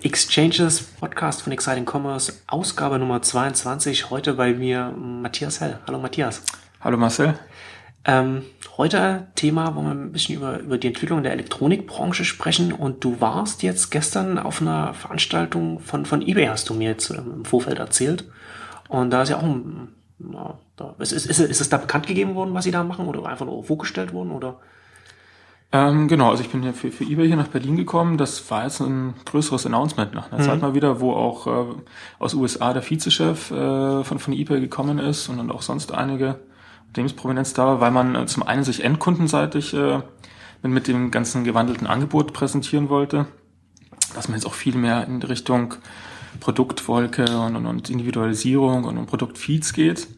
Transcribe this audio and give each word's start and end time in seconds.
Exchanges 0.00 0.80
Podcast 0.80 1.42
von 1.42 1.52
Exciting 1.52 1.84
Commerce, 1.84 2.32
Ausgabe 2.46 3.00
Nummer 3.00 3.20
22. 3.20 4.10
Heute 4.10 4.34
bei 4.34 4.54
mir 4.54 4.94
Matthias 4.96 5.60
Hell. 5.60 5.80
Hallo 5.88 5.98
Matthias. 5.98 6.40
Hallo 6.80 6.96
Marcel. 6.96 7.36
Ähm, 8.04 8.42
heute 8.76 9.26
Thema, 9.34 9.74
wollen 9.74 9.86
wir 9.86 9.90
ein 9.90 10.12
bisschen 10.12 10.36
über, 10.36 10.60
über 10.60 10.78
die 10.78 10.86
Entwicklung 10.86 11.24
der 11.24 11.32
Elektronikbranche 11.32 12.24
sprechen. 12.24 12.72
Und 12.72 13.02
du 13.02 13.20
warst 13.20 13.64
jetzt 13.64 13.90
gestern 13.90 14.38
auf 14.38 14.60
einer 14.62 14.94
Veranstaltung 14.94 15.80
von, 15.80 16.06
von 16.06 16.22
eBay, 16.22 16.46
hast 16.46 16.70
du 16.70 16.74
mir 16.74 16.90
jetzt 16.90 17.10
im 17.10 17.44
Vorfeld 17.44 17.80
erzählt. 17.80 18.24
Und 18.88 19.10
da 19.10 19.22
ist 19.22 19.30
ja 19.30 19.38
auch 19.38 19.42
ein, 19.42 19.88
na, 20.20 20.60
da, 20.76 20.94
ist, 21.00 21.10
ist, 21.10 21.26
ist, 21.26 21.40
ist 21.40 21.60
es 21.60 21.68
da 21.68 21.76
bekannt 21.76 22.06
gegeben 22.06 22.36
worden, 22.36 22.54
was 22.54 22.62
sie 22.62 22.70
da 22.70 22.84
machen 22.84 23.08
oder 23.08 23.26
einfach 23.26 23.46
nur 23.46 23.64
vorgestellt 23.64 24.12
worden 24.12 24.30
oder? 24.30 24.60
Ähm, 25.70 26.08
genau, 26.08 26.30
also 26.30 26.42
ich 26.42 26.48
bin 26.48 26.62
ja 26.62 26.72
für, 26.72 26.90
für 26.90 27.04
eBay 27.04 27.26
hier 27.26 27.36
nach 27.36 27.48
Berlin 27.48 27.76
gekommen. 27.76 28.16
Das 28.16 28.50
war 28.50 28.64
jetzt 28.64 28.80
ein 28.80 29.14
größeres 29.26 29.66
Announcement 29.66 30.14
nach 30.14 30.32
einer 30.32 30.40
mhm. 30.40 30.46
Zeit 30.46 30.62
mal 30.62 30.74
wieder, 30.74 31.00
wo 31.00 31.12
auch 31.12 31.46
äh, 31.46 31.74
aus 32.18 32.32
USA 32.32 32.72
der 32.72 32.88
Vizechef 32.88 33.50
äh, 33.50 34.02
von, 34.02 34.18
von 34.18 34.32
eBay 34.32 34.60
gekommen 34.60 34.98
ist 34.98 35.28
und, 35.28 35.38
und 35.38 35.50
auch 35.50 35.60
sonst 35.60 35.92
einige 35.92 36.40
Unternehmensprominenz 36.88 37.52
da 37.52 37.66
war, 37.66 37.80
weil 37.82 37.90
man 37.90 38.14
äh, 38.14 38.26
zum 38.26 38.44
einen 38.44 38.64
sich 38.64 38.82
endkundenseitig 38.82 39.74
äh, 39.74 40.00
mit, 40.62 40.72
mit 40.72 40.88
dem 40.88 41.10
ganzen 41.10 41.44
gewandelten 41.44 41.86
Angebot 41.86 42.32
präsentieren 42.32 42.88
wollte, 42.88 43.26
dass 44.14 44.28
man 44.28 44.38
jetzt 44.38 44.46
auch 44.46 44.54
viel 44.54 44.74
mehr 44.74 45.06
in 45.06 45.22
Richtung 45.22 45.74
Produktwolke 46.40 47.24
und, 47.40 47.56
und, 47.56 47.66
und 47.66 47.90
Individualisierung 47.90 48.84
und, 48.84 48.96
und 48.96 49.04
Produktfeeds 49.04 49.74
geht, 49.74 50.08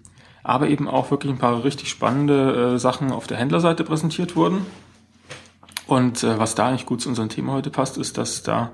aber 0.45 0.69
eben 0.69 0.87
auch 0.87 1.11
wirklich 1.11 1.33
ein 1.33 1.39
paar 1.39 1.65
richtig 1.65 1.91
spannende 1.91 2.75
äh, 2.75 2.79
Sachen 2.79 3.11
auf 3.11 3.27
der 3.27 3.39
Händlerseite 3.39 3.83
präsentiert 3.83 4.37
wurden 4.37 4.65
und 5.91 6.23
äh, 6.23 6.39
was 6.39 6.55
da 6.55 6.69
eigentlich 6.69 6.87
gut 6.87 7.01
zu 7.01 7.09
unserem 7.09 7.29
Thema 7.29 7.53
heute 7.53 7.71
passt, 7.71 7.99
ist, 7.99 8.17
dass 8.17 8.43
da 8.43 8.71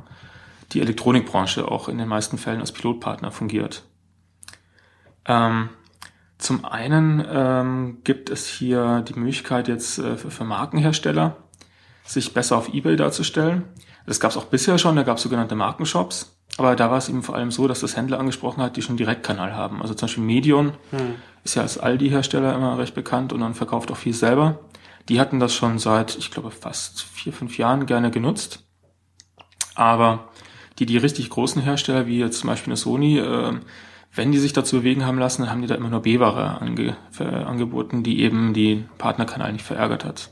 die 0.72 0.80
Elektronikbranche 0.80 1.66
auch 1.66 1.88
in 1.88 1.96
den 1.96 2.08
meisten 2.08 2.36
Fällen 2.36 2.60
als 2.60 2.72
Pilotpartner 2.72 3.30
fungiert. 3.30 3.84
Ähm, 5.24 5.70
zum 6.36 6.66
einen 6.66 7.24
ähm, 7.26 7.98
gibt 8.04 8.28
es 8.28 8.46
hier 8.46 9.00
die 9.00 9.18
Möglichkeit 9.18 9.66
jetzt 9.66 9.98
äh, 9.98 10.16
für, 10.16 10.30
für 10.30 10.44
Markenhersteller, 10.44 11.36
sich 12.04 12.34
besser 12.34 12.58
auf 12.58 12.72
eBay 12.74 12.96
darzustellen. 12.96 13.64
Das 14.04 14.20
gab 14.20 14.32
es 14.32 14.36
auch 14.36 14.44
bisher 14.44 14.76
schon, 14.76 14.96
da 14.96 15.02
gab 15.02 15.16
es 15.16 15.22
sogenannte 15.22 15.54
Markenshops. 15.54 16.36
Aber 16.58 16.76
da 16.76 16.90
war 16.90 16.98
es 16.98 17.08
eben 17.08 17.22
vor 17.22 17.34
allem 17.34 17.50
so, 17.50 17.66
dass 17.66 17.80
das 17.80 17.96
Händler 17.96 18.18
angesprochen 18.18 18.62
hat, 18.62 18.76
die 18.76 18.82
schon 18.82 18.96
Direktkanal 18.96 19.54
haben. 19.54 19.80
Also 19.80 19.94
zum 19.94 20.06
Beispiel 20.06 20.24
Medion 20.24 20.72
hm. 20.90 21.14
ist 21.44 21.54
ja 21.54 21.62
als 21.62 21.78
Aldi-Hersteller 21.78 22.54
immer 22.54 22.78
recht 22.78 22.94
bekannt 22.94 23.32
und 23.32 23.40
dann 23.40 23.54
verkauft 23.54 23.90
auch 23.90 23.96
viel 23.96 24.14
selber. 24.14 24.58
Die 25.08 25.20
hatten 25.20 25.38
das 25.38 25.54
schon 25.54 25.78
seit, 25.78 26.16
ich 26.16 26.30
glaube, 26.30 26.50
fast 26.50 27.02
vier, 27.02 27.32
fünf 27.32 27.58
Jahren 27.58 27.86
gerne 27.86 28.10
genutzt. 28.10 28.64
Aber 29.74 30.30
die, 30.78 30.86
die 30.86 30.96
richtig 30.96 31.30
großen 31.30 31.62
Hersteller, 31.62 32.06
wie 32.06 32.18
jetzt 32.18 32.40
zum 32.40 32.48
Beispiel 32.48 32.72
eine 32.72 32.76
Sony, 32.76 33.18
äh, 33.18 33.58
wenn 34.14 34.32
die 34.32 34.38
sich 34.38 34.52
dazu 34.52 34.76
bewegen 34.76 35.04
haben 35.04 35.18
lassen, 35.18 35.50
haben 35.50 35.60
die 35.60 35.68
da 35.68 35.74
immer 35.74 35.90
nur 35.90 36.00
B-Ware 36.00 36.60
ange, 36.60 36.96
angeboten, 37.18 38.02
die 38.02 38.20
eben 38.20 38.54
die 38.54 38.84
Partnerkanal 38.98 39.52
nicht 39.52 39.64
verärgert 39.64 40.04
hat. 40.04 40.30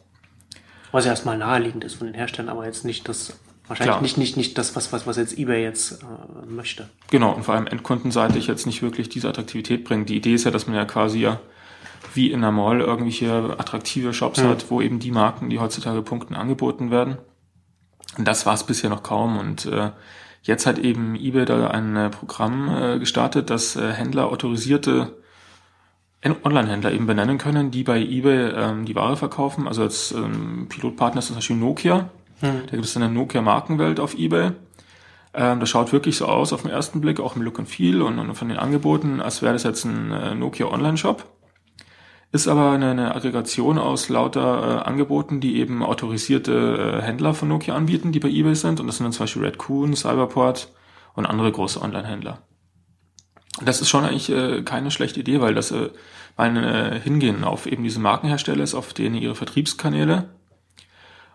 Was 0.90 1.04
ja 1.04 1.10
erstmal 1.10 1.36
naheliegend 1.36 1.84
ist 1.84 1.94
von 1.94 2.06
den 2.06 2.14
Herstellern, 2.14 2.50
aber 2.50 2.64
jetzt 2.64 2.84
nicht 2.84 3.08
das, 3.08 3.38
wahrscheinlich 3.66 4.00
nicht, 4.00 4.16
nicht, 4.16 4.36
nicht 4.36 4.58
das, 4.58 4.74
was, 4.74 4.92
was, 4.92 5.06
was 5.06 5.16
jetzt 5.16 5.38
eBay 5.38 5.62
jetzt 5.62 6.02
äh, 6.02 6.46
möchte. 6.46 6.88
Genau, 7.10 7.32
und 7.32 7.44
vor 7.44 7.54
allem 7.54 7.66
endkundenseitig 7.66 8.46
jetzt 8.46 8.64
nicht 8.66 8.80
wirklich 8.80 9.08
diese 9.08 9.28
Attraktivität 9.28 9.84
bringt. 9.84 10.08
Die 10.08 10.16
Idee 10.16 10.34
ist 10.34 10.44
ja, 10.44 10.50
dass 10.50 10.66
man 10.66 10.76
ja 10.76 10.84
quasi 10.84 11.18
ja 11.20 11.40
wie 12.14 12.30
in 12.30 12.40
der 12.40 12.52
Mall 12.52 12.80
irgendwelche 12.80 13.56
attraktive 13.58 14.12
Shops 14.12 14.42
mhm. 14.42 14.48
hat, 14.48 14.70
wo 14.70 14.80
eben 14.80 14.98
die 14.98 15.10
Marken, 15.10 15.50
die 15.50 15.58
heutzutage 15.58 16.02
punkten, 16.02 16.34
angeboten 16.34 16.90
werden. 16.90 17.18
Und 18.16 18.26
das 18.28 18.46
war 18.46 18.54
es 18.54 18.64
bisher 18.64 18.90
noch 18.90 19.02
kaum. 19.02 19.38
Und 19.38 19.66
äh, 19.66 19.90
jetzt 20.42 20.66
hat 20.66 20.78
eben 20.78 21.16
eBay 21.16 21.44
da 21.44 21.68
ein 21.68 21.96
äh, 21.96 22.10
Programm 22.10 22.68
äh, 22.68 22.98
gestartet, 22.98 23.50
das 23.50 23.76
äh, 23.76 23.92
Händler 23.92 24.28
autorisierte 24.28 25.16
Online-Händler 26.42 26.92
eben 26.92 27.06
benennen 27.06 27.36
können, 27.36 27.70
die 27.70 27.82
bei 27.82 28.00
eBay 28.00 28.52
ähm, 28.56 28.84
die 28.86 28.94
Ware 28.94 29.16
verkaufen. 29.16 29.68
Also 29.68 29.82
als 29.82 30.12
ähm, 30.12 30.66
Pilotpartner 30.70 31.18
ist 31.18 31.26
zum 31.26 31.36
Beispiel 31.36 31.56
Nokia. 31.56 32.08
Mhm. 32.40 32.62
Da 32.66 32.70
gibt 32.70 32.84
es 32.84 32.96
eine 32.96 33.10
Nokia-Markenwelt 33.10 34.00
auf 34.00 34.14
eBay. 34.16 34.52
Ähm, 35.34 35.60
das 35.60 35.68
schaut 35.68 35.92
wirklich 35.92 36.16
so 36.16 36.26
aus 36.26 36.52
auf 36.52 36.62
den 36.62 36.70
ersten 36.70 37.00
Blick, 37.00 37.20
auch 37.20 37.36
im 37.36 37.42
Look 37.42 37.58
and 37.58 37.68
Feel 37.68 38.00
und, 38.00 38.18
und 38.18 38.34
von 38.34 38.48
den 38.48 38.56
Angeboten, 38.56 39.20
als 39.20 39.42
wäre 39.42 39.52
das 39.52 39.64
jetzt 39.64 39.84
ein 39.84 40.12
äh, 40.12 40.34
Nokia 40.34 40.66
Online-Shop. 40.66 41.24
Ist 42.34 42.48
aber 42.48 42.72
eine, 42.72 42.90
eine 42.90 43.14
Aggregation 43.14 43.78
aus 43.78 44.08
lauter 44.08 44.80
äh, 44.80 44.88
Angeboten, 44.88 45.40
die 45.40 45.60
eben 45.60 45.84
autorisierte 45.84 46.98
äh, 46.98 47.00
Händler 47.00 47.32
von 47.32 47.46
Nokia 47.46 47.76
anbieten, 47.76 48.10
die 48.10 48.18
bei 48.18 48.28
eBay 48.28 48.56
sind. 48.56 48.80
Und 48.80 48.88
das 48.88 48.96
sind 48.96 49.04
dann 49.04 49.12
zum 49.12 49.22
Beispiel 49.22 49.44
Redcoon, 49.44 49.94
Cyberport 49.94 50.72
und 51.14 51.26
andere 51.26 51.52
große 51.52 51.80
Online-Händler. 51.80 52.40
Das 53.64 53.80
ist 53.80 53.88
schon 53.88 54.04
eigentlich 54.04 54.30
äh, 54.30 54.62
keine 54.62 54.90
schlechte 54.90 55.20
Idee, 55.20 55.40
weil 55.40 55.54
das 55.54 55.70
äh, 55.70 55.90
ein 56.36 56.56
äh, 56.56 56.98
Hingehen 56.98 57.44
auf 57.44 57.66
eben 57.66 57.84
diese 57.84 58.00
Markenhersteller 58.00 58.64
ist, 58.64 58.74
auf 58.74 58.92
denen 58.92 59.14
ihre 59.14 59.36
Vertriebskanäle 59.36 60.28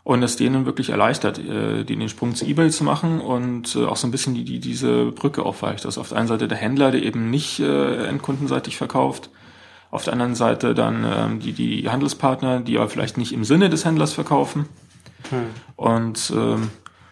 und 0.04 0.22
es 0.22 0.36
denen 0.36 0.66
wirklich 0.66 0.90
erleichtert, 0.90 1.40
äh, 1.40 1.86
den 1.86 2.10
Sprung 2.10 2.36
zu 2.36 2.44
eBay 2.46 2.72
zu 2.72 2.84
machen 2.84 3.22
und 3.22 3.74
äh, 3.78 3.86
auch 3.86 3.96
so 3.96 4.06
ein 4.06 4.12
bisschen 4.12 4.36
die, 4.36 4.44
die 4.44 4.60
diese 4.60 5.14
Brücke 5.14 5.44
aufweicht. 5.44 5.86
Das 5.86 5.94
ist 5.94 5.98
auf 5.98 6.10
der 6.10 6.18
einen 6.18 6.28
Seite 6.28 6.50
der 6.50 6.58
Händler, 6.58 6.92
der 6.92 7.04
eben 7.04 7.30
nicht 7.30 7.62
äh, 7.62 8.06
endkundenseitig 8.06 8.76
verkauft, 8.76 9.30
auf 9.92 10.04
der 10.04 10.14
anderen 10.14 10.36
Seite 10.36 10.74
dann 10.74 11.04
ähm, 11.04 11.40
die, 11.40 11.54
die 11.54 11.90
Handelspartner, 11.90 12.62
die 12.62 12.78
aber 12.78 12.90
vielleicht 12.90 13.18
nicht 13.18 13.34
im 13.34 13.44
Sinne 13.44 13.70
des 13.70 13.86
Händlers 13.86 14.14
verkaufen. 14.14 14.68
Hm. 15.30 15.48
Und 15.76 16.32
ähm, 16.36 16.70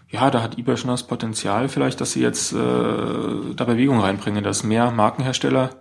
ja, 0.10 0.30
da 0.30 0.42
hat 0.42 0.58
eBay 0.58 0.78
schon 0.78 0.90
das 0.90 1.04
Potenzial 1.04 1.70
vielleicht, 1.70 2.00
dass 2.00 2.14
sie 2.14 2.22
jetzt 2.22 2.54
äh, 2.54 2.56
da 2.56 3.64
Bewegung 3.66 4.00
reinbringen, 4.00 4.44
dass 4.44 4.64
mehr 4.64 4.92
Markenhersteller, 4.92 5.72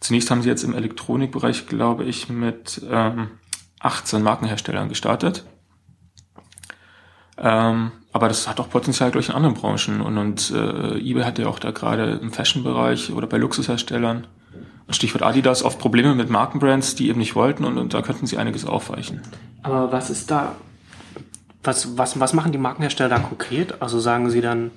zunächst 0.00 0.30
haben 0.30 0.42
sie 0.42 0.48
jetzt 0.48 0.64
im 0.64 0.74
Elektronikbereich, 0.74 1.66
glaube 1.66 2.04
ich, 2.04 2.28
mit 2.28 2.82
ähm, 2.90 3.28
18 3.80 4.22
Markenherstellern 4.22 4.88
gestartet. 4.88 5.44
Ähm, 7.36 7.92
aber 8.12 8.28
das 8.28 8.48
hat 8.48 8.60
auch 8.60 8.68
Potenzial 8.68 9.10
durch 9.12 9.28
in 9.28 9.34
anderen 9.34 9.54
Branchen. 9.54 10.00
Und, 10.00 10.18
und 10.18 10.50
äh, 10.50 10.98
eBay 10.98 11.22
hat 11.22 11.38
ja 11.38 11.46
auch 11.46 11.58
da 11.58 11.70
gerade 11.70 12.18
im 12.20 12.32
Fashion-Bereich 12.32 13.12
oder 13.12 13.26
bei 13.26 13.36
Luxusherstellern 13.36 14.26
Stichwort 14.92 15.22
Adidas, 15.22 15.62
oft 15.62 15.78
Probleme 15.78 16.14
mit 16.14 16.30
Markenbrands, 16.30 16.94
die 16.94 17.08
eben 17.08 17.18
nicht 17.18 17.34
wollten 17.34 17.64
und, 17.64 17.78
und 17.78 17.94
da 17.94 18.02
könnten 18.02 18.26
sie 18.26 18.38
einiges 18.38 18.64
aufweichen. 18.64 19.20
Aber 19.62 19.92
was 19.92 20.10
ist 20.10 20.30
da, 20.30 20.56
was, 21.62 21.98
was, 21.98 22.18
was 22.18 22.32
machen 22.32 22.52
die 22.52 22.58
Markenhersteller 22.58 23.08
da 23.08 23.18
konkret? 23.18 23.82
Also 23.82 24.00
sagen 24.00 24.30
sie 24.30 24.40
dann, 24.40 24.70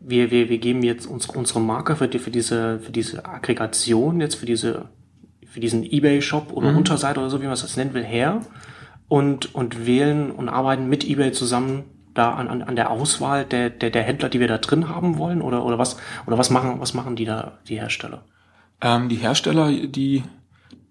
wir, 0.00 0.30
wir, 0.30 0.48
wir 0.48 0.58
geben 0.58 0.82
jetzt 0.82 1.06
uns, 1.06 1.26
unsere 1.26 1.60
Marke 1.60 1.96
für, 1.96 2.08
die, 2.08 2.18
für, 2.18 2.30
diese, 2.30 2.78
für 2.80 2.92
diese 2.92 3.24
Aggregation, 3.26 4.20
jetzt 4.20 4.36
für 4.36 4.46
diese, 4.46 4.86
für 5.46 5.60
diesen 5.60 5.84
Ebay-Shop 5.84 6.52
oder 6.52 6.72
mhm. 6.72 6.78
Unterseite 6.78 7.20
oder 7.20 7.30
so, 7.30 7.40
wie 7.40 7.46
man 7.46 7.52
das 7.52 7.76
nennen 7.76 7.94
will, 7.94 8.04
her 8.04 8.40
und, 9.08 9.54
und 9.54 9.86
wählen 9.86 10.30
und 10.30 10.48
arbeiten 10.48 10.88
mit 10.88 11.04
Ebay 11.04 11.32
zusammen 11.32 11.84
da 12.14 12.32
an, 12.32 12.48
an, 12.48 12.62
an 12.62 12.76
der 12.76 12.90
Auswahl 12.90 13.44
der, 13.44 13.70
der, 13.70 13.90
der 13.90 14.02
Händler, 14.02 14.28
die 14.28 14.40
wir 14.40 14.48
da 14.48 14.58
drin 14.58 14.88
haben 14.88 15.18
wollen? 15.18 15.42
Oder, 15.42 15.64
oder 15.64 15.78
was, 15.78 15.96
oder 16.26 16.38
was 16.38 16.50
machen, 16.50 16.80
was 16.80 16.94
machen 16.94 17.16
die 17.16 17.24
da, 17.24 17.58
die 17.68 17.78
Hersteller? 17.78 18.22
Ähm, 18.80 19.08
die 19.08 19.16
Hersteller, 19.16 19.70
die 19.70 20.22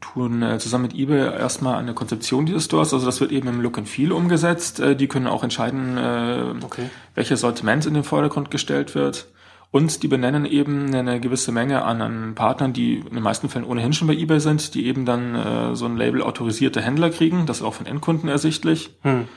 tun 0.01 0.41
äh, 0.41 0.59
zusammen 0.59 0.83
mit 0.83 0.95
eBay 0.95 1.37
erstmal 1.37 1.75
eine 1.75 1.93
Konzeption 1.93 2.45
dieses 2.45 2.65
Stores. 2.65 2.93
Also 2.93 3.05
das 3.05 3.19
wird 3.19 3.31
eben 3.31 3.47
im 3.47 3.61
Look 3.61 3.77
and 3.77 3.87
Feel 3.87 4.11
umgesetzt. 4.11 4.79
Äh, 4.79 4.95
die 4.95 5.07
können 5.07 5.27
auch 5.27 5.43
entscheiden, 5.43 5.97
äh, 5.97 6.53
okay. 6.63 6.89
welches 7.15 7.41
Sortiment 7.41 7.85
in 7.85 7.93
den 7.93 8.03
Vordergrund 8.03 8.51
gestellt 8.51 8.95
wird. 8.95 9.27
Und 9.71 10.01
die 10.01 10.07
benennen 10.07 10.45
eben 10.45 10.93
eine 10.95 11.19
gewisse 11.19 11.51
Menge 11.51 11.83
an, 11.83 12.01
an 12.01 12.33
Partnern, 12.33 12.73
die 12.73 12.97
in 12.97 13.13
den 13.13 13.21
meisten 13.21 13.49
Fällen 13.49 13.65
ohnehin 13.65 13.93
schon 13.93 14.07
bei 14.07 14.15
eBay 14.15 14.39
sind, 14.39 14.73
die 14.73 14.87
eben 14.87 15.05
dann 15.05 15.35
äh, 15.35 15.75
so 15.75 15.85
ein 15.85 15.95
Label 15.95 16.23
autorisierte 16.23 16.81
Händler 16.81 17.11
kriegen. 17.11 17.45
Das 17.45 17.57
ist 17.57 17.63
auch 17.63 17.75
von 17.75 17.85
Endkunden 17.85 18.29
ersichtlich. 18.29 18.95
Hm. 19.03 19.27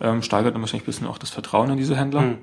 Ähm, 0.00 0.22
steigert 0.22 0.54
dann 0.54 0.62
wahrscheinlich 0.62 0.84
ein 0.84 0.86
bisschen 0.86 1.06
auch 1.08 1.18
das 1.18 1.30
Vertrauen 1.30 1.70
in 1.70 1.76
diese 1.76 1.96
Händler. 1.96 2.20
Hm. 2.20 2.38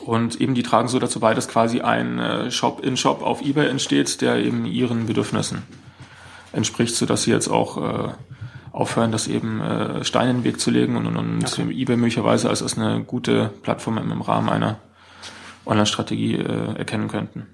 Und 0.00 0.40
eben 0.40 0.54
die 0.54 0.62
tragen 0.62 0.88
so 0.88 0.98
dazu 0.98 1.20
bei, 1.20 1.34
dass 1.34 1.48
quasi 1.48 1.80
ein 1.80 2.18
äh, 2.18 2.50
Shop-in-Shop 2.50 3.22
auf 3.22 3.40
eBay 3.42 3.68
entsteht, 3.68 4.20
der 4.20 4.36
eben 4.36 4.66
ihren 4.66 5.06
Bedürfnissen 5.06 5.62
entspricht, 6.52 6.94
so 6.94 7.06
dass 7.06 7.22
sie 7.22 7.30
jetzt 7.30 7.48
auch 7.48 7.76
äh, 7.76 8.12
aufhören, 8.72 9.12
das 9.12 9.28
eben 9.28 9.60
äh, 9.60 10.04
Steine 10.04 10.30
in 10.30 10.36
den 10.38 10.44
Weg 10.44 10.60
zu 10.60 10.70
legen 10.70 10.96
und, 10.96 11.06
und, 11.06 11.16
und 11.16 11.44
okay. 11.44 11.70
eBay 11.70 11.96
möglicherweise 11.96 12.48
als, 12.48 12.62
als 12.62 12.76
eine 12.76 13.04
gute 13.04 13.50
Plattform 13.62 13.98
im, 13.98 14.20
Rahmen 14.20 14.48
einer 14.48 14.78
Online-Strategie 15.64 16.36
äh, 16.36 16.76
erkennen 16.76 17.08
könnten. 17.08 17.46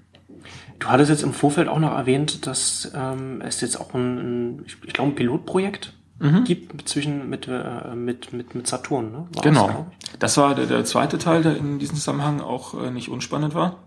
Du 0.79 0.87
hattest 0.87 1.11
jetzt 1.11 1.23
im 1.23 1.33
Vorfeld 1.33 1.69
auch 1.69 1.79
noch 1.79 1.93
erwähnt, 1.93 2.45
dass 2.45 2.91
ähm, 2.93 3.41
es 3.41 3.61
jetzt 3.61 3.79
auch 3.79 3.93
ein, 3.93 4.17
ein 4.57 4.65
ich 4.65 4.93
glaube, 4.93 5.11
ein 5.11 5.15
Pilotprojekt 5.15 5.93
mhm. 6.23 6.43
gibt 6.45 6.87
zwischen 6.87 7.29
mit, 7.29 7.47
äh, 7.47 7.95
mit, 7.95 8.33
mit, 8.33 8.55
mit 8.55 8.67
Saturn. 8.67 9.11
Ne? 9.11 9.27
War 9.33 9.43
genau. 9.43 9.87
Das, 10.01 10.19
das 10.19 10.37
war 10.37 10.55
der, 10.55 10.65
der 10.65 10.85
zweite 10.85 11.17
Teil, 11.17 11.43
der 11.43 11.57
in 11.57 11.79
diesem 11.79 11.95
Zusammenhang 11.95 12.41
auch 12.41 12.81
äh, 12.81 12.91
nicht 12.91 13.09
unspannend 13.09 13.53
war. 13.53 13.77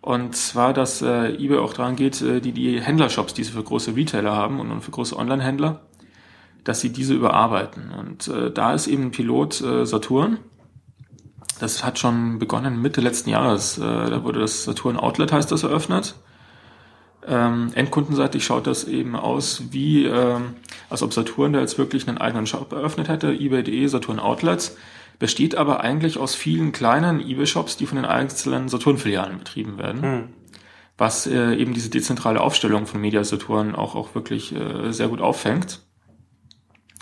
Und 0.00 0.34
zwar, 0.34 0.72
dass 0.72 1.02
äh, 1.02 1.34
eBay 1.34 1.58
auch 1.58 1.74
daran 1.74 1.96
geht, 1.96 2.22
äh, 2.22 2.40
die, 2.40 2.52
die 2.52 2.80
Händlershops, 2.80 3.34
die 3.34 3.44
sie 3.44 3.52
für 3.52 3.62
große 3.62 3.94
Retailer 3.94 4.34
haben 4.34 4.58
und, 4.58 4.70
und 4.70 4.80
für 4.80 4.90
große 4.90 5.14
Online-Händler, 5.16 5.82
dass 6.64 6.80
sie 6.80 6.90
diese 6.90 7.14
überarbeiten. 7.14 7.90
Und 7.90 8.28
äh, 8.28 8.50
da 8.50 8.72
ist 8.72 8.86
eben 8.86 9.10
Pilot 9.10 9.60
äh, 9.60 9.84
Saturn, 9.84 10.38
Das 11.58 11.84
hat 11.84 11.98
schon 11.98 12.38
begonnen 12.38 12.80
Mitte 12.80 13.02
letzten 13.02 13.28
Jahres. 13.28 13.76
Äh, 13.76 13.82
da 13.82 14.24
wurde 14.24 14.40
das 14.40 14.64
Saturn 14.64 14.96
Outlet 14.96 15.32
heißt 15.32 15.52
das 15.52 15.62
eröffnet. 15.62 16.14
Ähm, 17.26 17.72
endkundenseitig 17.74 18.44
schaut 18.44 18.66
das 18.66 18.84
eben 18.84 19.14
aus 19.14 19.64
wie, 19.70 20.06
ähm, 20.06 20.54
als 20.88 21.02
ob 21.02 21.12
Saturn 21.12 21.52
da 21.52 21.60
jetzt 21.60 21.76
wirklich 21.76 22.08
einen 22.08 22.18
eigenen 22.18 22.46
Shop 22.46 22.72
eröffnet 22.72 23.08
hätte, 23.08 23.32
eBay.de, 23.32 23.86
Saturn 23.88 24.18
Outlets, 24.18 24.76
besteht 25.18 25.54
aber 25.54 25.80
eigentlich 25.80 26.18
aus 26.18 26.34
vielen 26.34 26.72
kleinen 26.72 27.20
eBay-Shops, 27.20 27.76
die 27.76 27.86
von 27.86 27.96
den 27.96 28.06
einzelnen 28.06 28.68
Saturn-Filialen 28.70 29.38
betrieben 29.38 29.76
werden. 29.78 30.02
Hm. 30.02 30.28
Was 30.96 31.26
äh, 31.26 31.54
eben 31.56 31.74
diese 31.74 31.90
dezentrale 31.90 32.40
Aufstellung 32.40 32.86
von 32.86 33.00
Media 33.00 33.22
Saturn 33.22 33.74
auch, 33.74 33.94
auch 33.94 34.14
wirklich 34.14 34.54
äh, 34.54 34.92
sehr 34.92 35.08
gut 35.08 35.20
auffängt. 35.20 35.80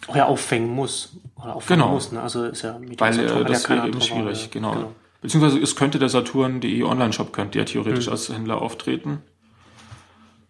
Auch 0.08 0.16
ja 0.16 0.26
auffängen 0.26 0.74
muss. 0.74 1.16
Oder 1.36 1.54
auffängen 1.56 1.80
genau. 1.80 1.92
muss, 1.94 2.10
ne? 2.10 2.20
Also 2.20 2.44
ist 2.44 2.62
ja 2.62 2.76
Media 2.78 2.98
Weil 2.98 3.12
Saturn 3.14 3.42
äh, 3.42 3.44
das 3.44 3.68
wäre 3.68 3.86
eben 3.86 4.00
schwierig, 4.00 4.50
genau. 4.50 4.72
genau. 4.72 4.94
Beziehungsweise 5.20 5.60
es 5.60 5.76
könnte 5.76 6.00
der 6.00 6.08
Saturn.de 6.08 6.82
Online-Shop 6.82 7.32
könnte 7.32 7.58
ja 7.58 7.64
theoretisch 7.64 8.06
hm. 8.06 8.12
als 8.12 8.28
Händler 8.28 8.60
auftreten 8.60 9.22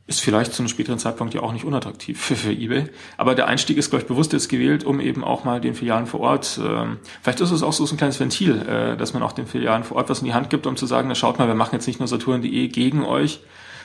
ist 0.08 0.20
vielleicht 0.20 0.54
zu 0.54 0.62
einem 0.62 0.68
späteren 0.68 0.98
Zeitpunkt 0.98 1.34
ja 1.34 1.42
auch 1.42 1.52
nicht 1.52 1.66
unattraktiv 1.66 2.18
für, 2.18 2.34
für 2.34 2.50
eBay. 2.50 2.86
Aber 3.18 3.34
der 3.34 3.46
Einstieg 3.46 3.76
ist, 3.76 3.90
glaube 3.90 4.02
ich, 4.02 4.08
bewusst 4.08 4.32
jetzt 4.32 4.48
gewählt, 4.48 4.82
um 4.82 5.00
eben 5.00 5.22
auch 5.22 5.44
mal 5.44 5.60
den 5.60 5.74
Filialen 5.74 6.06
vor 6.06 6.20
Ort, 6.20 6.58
ähm, 6.64 6.96
vielleicht 7.20 7.40
ist 7.40 7.50
es 7.50 7.62
auch 7.62 7.74
so, 7.74 7.84
ein 7.84 7.98
kleines 7.98 8.18
Ventil, 8.18 8.56
äh, 8.62 8.96
dass 8.96 9.12
man 9.12 9.22
auch 9.22 9.32
den 9.32 9.46
Filialen 9.46 9.84
vor 9.84 9.98
Ort 9.98 10.08
was 10.08 10.20
in 10.20 10.24
die 10.24 10.32
Hand 10.32 10.48
gibt, 10.48 10.66
um 10.66 10.78
zu 10.78 10.86
sagen, 10.86 11.08
na 11.08 11.14
schaut 11.14 11.38
mal, 11.38 11.46
wir 11.46 11.54
machen 11.54 11.74
jetzt 11.74 11.86
nicht 11.86 11.98
nur 11.98 12.08
Saturn.de 12.08 12.68
gegen 12.68 13.04
euch, 13.04 13.40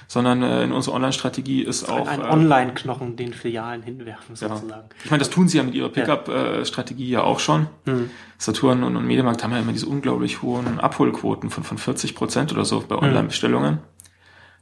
sondern 0.08 0.44
äh, 0.44 0.64
in 0.64 0.72
unserer 0.72 0.96
Online-Strategie 0.96 1.62
ist 1.62 1.90
auch... 1.90 2.08
Ein, 2.08 2.22
äh, 2.22 2.26
Online-Knochen 2.26 3.18
den 3.18 3.34
Filialen 3.34 3.82
hinwerfen, 3.82 4.38
sozusagen. 4.38 4.70
Ja. 4.70 4.84
Ich 5.04 5.12
meine, 5.12 5.20
das 5.20 5.30
tun 5.30 5.50
sie 5.50 5.58
ja 5.58 5.64
mit 5.64 5.76
ihrer 5.76 5.90
Pickup-Strategie 5.90 7.10
ja 7.10 7.24
auch 7.24 7.40
schon. 7.42 7.68
Hm. 7.86 8.10
Saturn 8.38 8.84
und, 8.84 8.96
und 8.96 9.06
Mediamarkt 9.06 9.44
haben 9.44 9.52
ja 9.52 9.60
immer 9.60 9.74
diese 9.74 9.88
unglaublich 9.88 10.42
hohen 10.42 10.80
Abholquoten 10.80 11.50
von, 11.50 11.66
von 11.66 11.78
40 11.78 12.16
Prozent 12.16 12.54
oder 12.54 12.64
so 12.64 12.82
bei 12.88 12.96
hm. 12.96 13.04
Online-Bestellungen. 13.04 13.80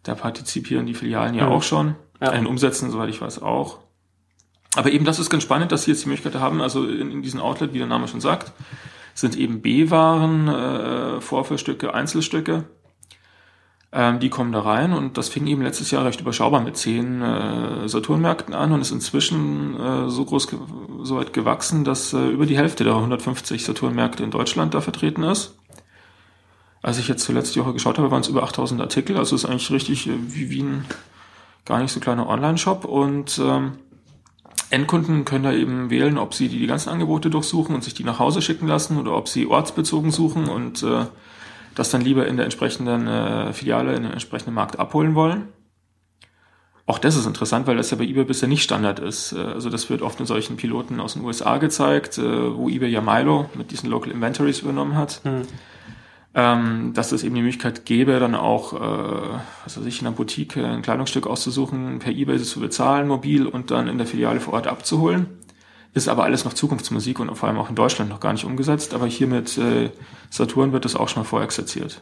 Da 0.04 0.16
partizipieren 0.16 0.86
die 0.86 0.94
Filialen 0.94 1.36
ja, 1.36 1.42
ja. 1.42 1.48
auch 1.50 1.64
schon. 1.64 1.96
Ja. 2.20 2.32
Den 2.32 2.48
Umsätzen, 2.48 2.92
soweit 2.92 3.10
ich 3.10 3.22
weiß, 3.22 3.42
auch. 3.42 3.80
Aber 4.76 4.92
eben 4.92 5.06
das 5.06 5.20
ist 5.20 5.30
ganz 5.30 5.44
spannend, 5.44 5.72
dass 5.72 5.84
sie 5.84 5.92
jetzt 5.92 6.06
die 6.06 6.10
Möglichkeit 6.10 6.40
haben, 6.40 6.62
also 6.62 6.86
in, 6.86 7.12
in 7.12 7.22
diesem 7.22 7.42
Outlet, 7.42 7.74
wie 7.74 7.80
der 7.80 7.88
Name 7.88 8.08
schon 8.08 8.22
sagt, 8.22 8.54
sind 9.14 9.38
eben 9.38 9.62
B-Waren, 9.62 10.48
äh, 10.48 11.22
Vorführstücke, 11.22 11.94
Einzelstücke. 11.94 12.66
Ähm, 13.94 14.20
die 14.22 14.30
kommen 14.30 14.54
da 14.54 14.62
rein 14.62 14.94
und 14.94 15.18
das 15.18 15.28
fing 15.28 15.48
eben 15.48 15.62
letztes 15.62 15.92
Jahr 15.92 16.06
recht 16.06 16.22
überschaubar 16.22 16.62
mit 16.62 16.78
zehn 16.78 17.22
äh, 17.22 17.90
Saturnmärkten 17.90 18.54
an 18.54 18.72
und 18.72 18.80
ist 18.80 18.92
inzwischen 18.92 19.78
äh, 19.78 20.10
so 20.10 20.24
groß, 20.24 20.56
so 21.02 21.18
weit 21.18 21.34
gewachsen, 21.34 21.84
dass 21.84 22.14
äh, 22.14 22.30
über 22.30 22.46
die 22.46 22.56
Hälfte 22.56 22.86
der 22.86 22.96
150 22.96 23.66
Saturnmärkte 23.66 24.24
in 24.24 24.32
Deutschland 24.32 24.74
da 24.74 24.80
vertreten 24.80 25.24
ist. 25.24 25.58
Als 26.82 26.98
ich 26.98 27.08
jetzt 27.08 27.24
zuletzt 27.24 27.56
die 27.56 27.60
Woche 27.60 27.74
geschaut 27.74 27.98
habe, 27.98 28.10
waren 28.10 28.22
es 28.22 28.28
über 28.28 28.44
8000 28.44 28.82
Artikel. 28.82 29.18
Also 29.18 29.36
ist 29.36 29.46
eigentlich 29.46 29.72
richtig 29.72 30.08
äh, 30.08 30.14
wie, 30.28 30.50
wie 30.50 30.64
ein 30.64 30.86
gar 31.66 31.80
nicht 31.80 31.92
so 31.92 32.00
kleiner 32.00 32.28
Online-Shop. 32.28 32.86
Und 32.86 33.40
ähm, 33.40 33.74
Endkunden 34.72 35.26
können 35.26 35.44
da 35.44 35.54
eben 35.54 35.90
wählen, 35.90 36.18
ob 36.18 36.34
sie 36.34 36.48
die, 36.48 36.60
die 36.60 36.68
ganzen 36.68 36.90
Angebote 36.90 37.30
durchsuchen 37.30 37.76
und 37.76 37.84
sich 37.84 37.94
die 37.94 38.04
nach 38.04 38.20
Hause 38.20 38.42
schicken 38.42 38.68
lassen 38.68 38.98
oder 38.98 39.16
ob 39.16 39.28
sie 39.28 39.46
ortsbezogen 39.46 40.12
suchen 40.12 40.48
und 40.48 40.82
äh, 40.82 41.06
das 41.76 41.92
dann 41.92 42.02
lieber 42.02 42.28
in 42.28 42.38
der 42.38 42.46
entsprechenden 42.46 43.08
äh, 43.08 43.54
Filiale, 43.54 43.96
in 43.96 44.04
dem 44.04 44.12
entsprechenden 44.12 44.54
Markt 44.54 44.80
abholen 44.80 45.14
wollen. 45.14 45.50
Auch 46.88 46.98
das 46.98 47.16
ist 47.16 47.28
interessant, 47.28 47.68
weil 47.68 47.78
das 47.78 47.92
ja 47.92 47.98
bei 47.98 48.04
eBay 48.04 48.26
bisher 48.26 48.50
nicht 48.50 48.64
Standard 48.64 49.00
ist. 49.00 49.34
Äh, 49.34 49.40
also 49.40 49.70
das 49.70 49.90
wird 49.90 50.02
oft 50.02 50.20
in 50.20 50.26
solchen 50.26 50.58
Piloten 50.58 51.00
aus 51.00 51.14
den 51.14 51.24
USA 51.24 51.58
gezeigt, 51.58 52.18
äh, 52.18 52.56
wo 52.56 52.70
eBay 52.70 52.90
ja 52.90 53.02
Milo 53.02 53.50
mit 53.54 53.72
diesen 53.72 53.90
Local 53.90 54.12
Inventories 54.12 54.60
übernommen 54.60 54.96
hat. 54.96 55.22
Hm 55.24 55.44
ähm, 56.34 56.94
dass 56.94 57.12
es 57.12 57.24
eben 57.24 57.36
die 57.36 57.42
Möglichkeit 57.42 57.86
gäbe, 57.86 58.20
dann 58.20 58.36
auch, 58.36 58.74
äh, 58.74 59.40
was 59.64 59.78
weiß 59.78 59.86
ich, 59.86 60.02
in 60.02 60.08
einer 60.08 60.16
Boutique 60.16 60.58
ein 60.58 60.82
Kleidungsstück 60.82 61.28
auszusuchen, 61.28 62.00
per 62.00 62.14
Ebay 62.14 62.40
zu 62.40 62.60
bezahlen, 62.60 63.08
mobil 63.08 63.46
und 63.46 63.70
dann 63.70 63.88
in 63.88 63.98
der 63.98 64.08
Filiale 64.08 64.40
vor 64.40 64.54
Ort 64.54 64.68
abzuholen. 64.68 65.28
Ist 65.94 66.08
aber 66.08 66.24
alles 66.24 66.46
noch 66.46 66.54
Zukunftsmusik 66.54 67.20
und 67.20 67.36
vor 67.36 67.50
allem 67.50 67.58
auch 67.58 67.70
in 67.70 67.76
Deutschland 67.76 68.10
noch 68.10 68.22
gar 68.22 68.32
nicht 68.32 68.46
umgesetzt. 68.46 68.94
Aber 68.94 69.08
hier 69.08 69.28
mit 69.28 69.58
äh, 69.58 69.90
Saturn 70.30 70.72
wird 70.72 70.86
das 70.86 70.96
auch 70.96 71.10
schon 71.10 71.24
mal 71.24 71.28
vorexerziert. 71.28 72.02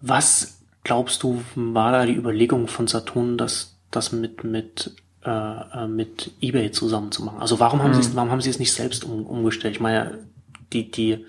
Was 0.00 0.58
glaubst 0.82 1.22
du, 1.22 1.40
war 1.54 1.92
da 1.92 2.04
die 2.04 2.14
Überlegung 2.14 2.66
von 2.66 2.88
Saturn, 2.88 3.38
das, 3.38 3.78
das 3.92 4.10
mit, 4.10 4.42
mit, 4.42 4.96
äh, 5.24 5.30
äh 5.30 5.86
mit 5.86 6.32
eBay 6.40 6.72
zusammen 6.72 7.12
zu 7.12 7.24
machen? 7.24 7.40
Also 7.40 7.60
warum 7.60 7.80
haben 7.80 7.90
mhm. 7.90 7.94
sie 7.94 8.00
es, 8.00 8.16
warum 8.16 8.32
haben 8.32 8.40
sie 8.40 8.50
es 8.50 8.58
nicht 8.58 8.72
selbst 8.72 9.04
um, 9.04 9.24
umgestellt? 9.24 9.76
Ich 9.76 9.80
meine, 9.80 10.18
die, 10.72 10.90
die, 10.90 11.24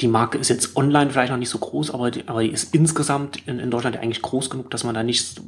die 0.00 0.08
Marke 0.08 0.38
ist 0.38 0.48
jetzt 0.48 0.76
online 0.76 1.10
vielleicht 1.10 1.30
noch 1.30 1.38
nicht 1.38 1.48
so 1.48 1.58
groß, 1.58 1.92
aber 1.92 2.10
die, 2.10 2.28
aber 2.28 2.42
die 2.42 2.50
ist 2.50 2.74
insgesamt 2.74 3.38
in, 3.46 3.58
in 3.58 3.70
Deutschland 3.70 3.96
eigentlich 3.96 4.22
groß 4.22 4.50
genug, 4.50 4.70
dass 4.70 4.84
man 4.84 4.94
da 4.94 5.02
nicht 5.02 5.40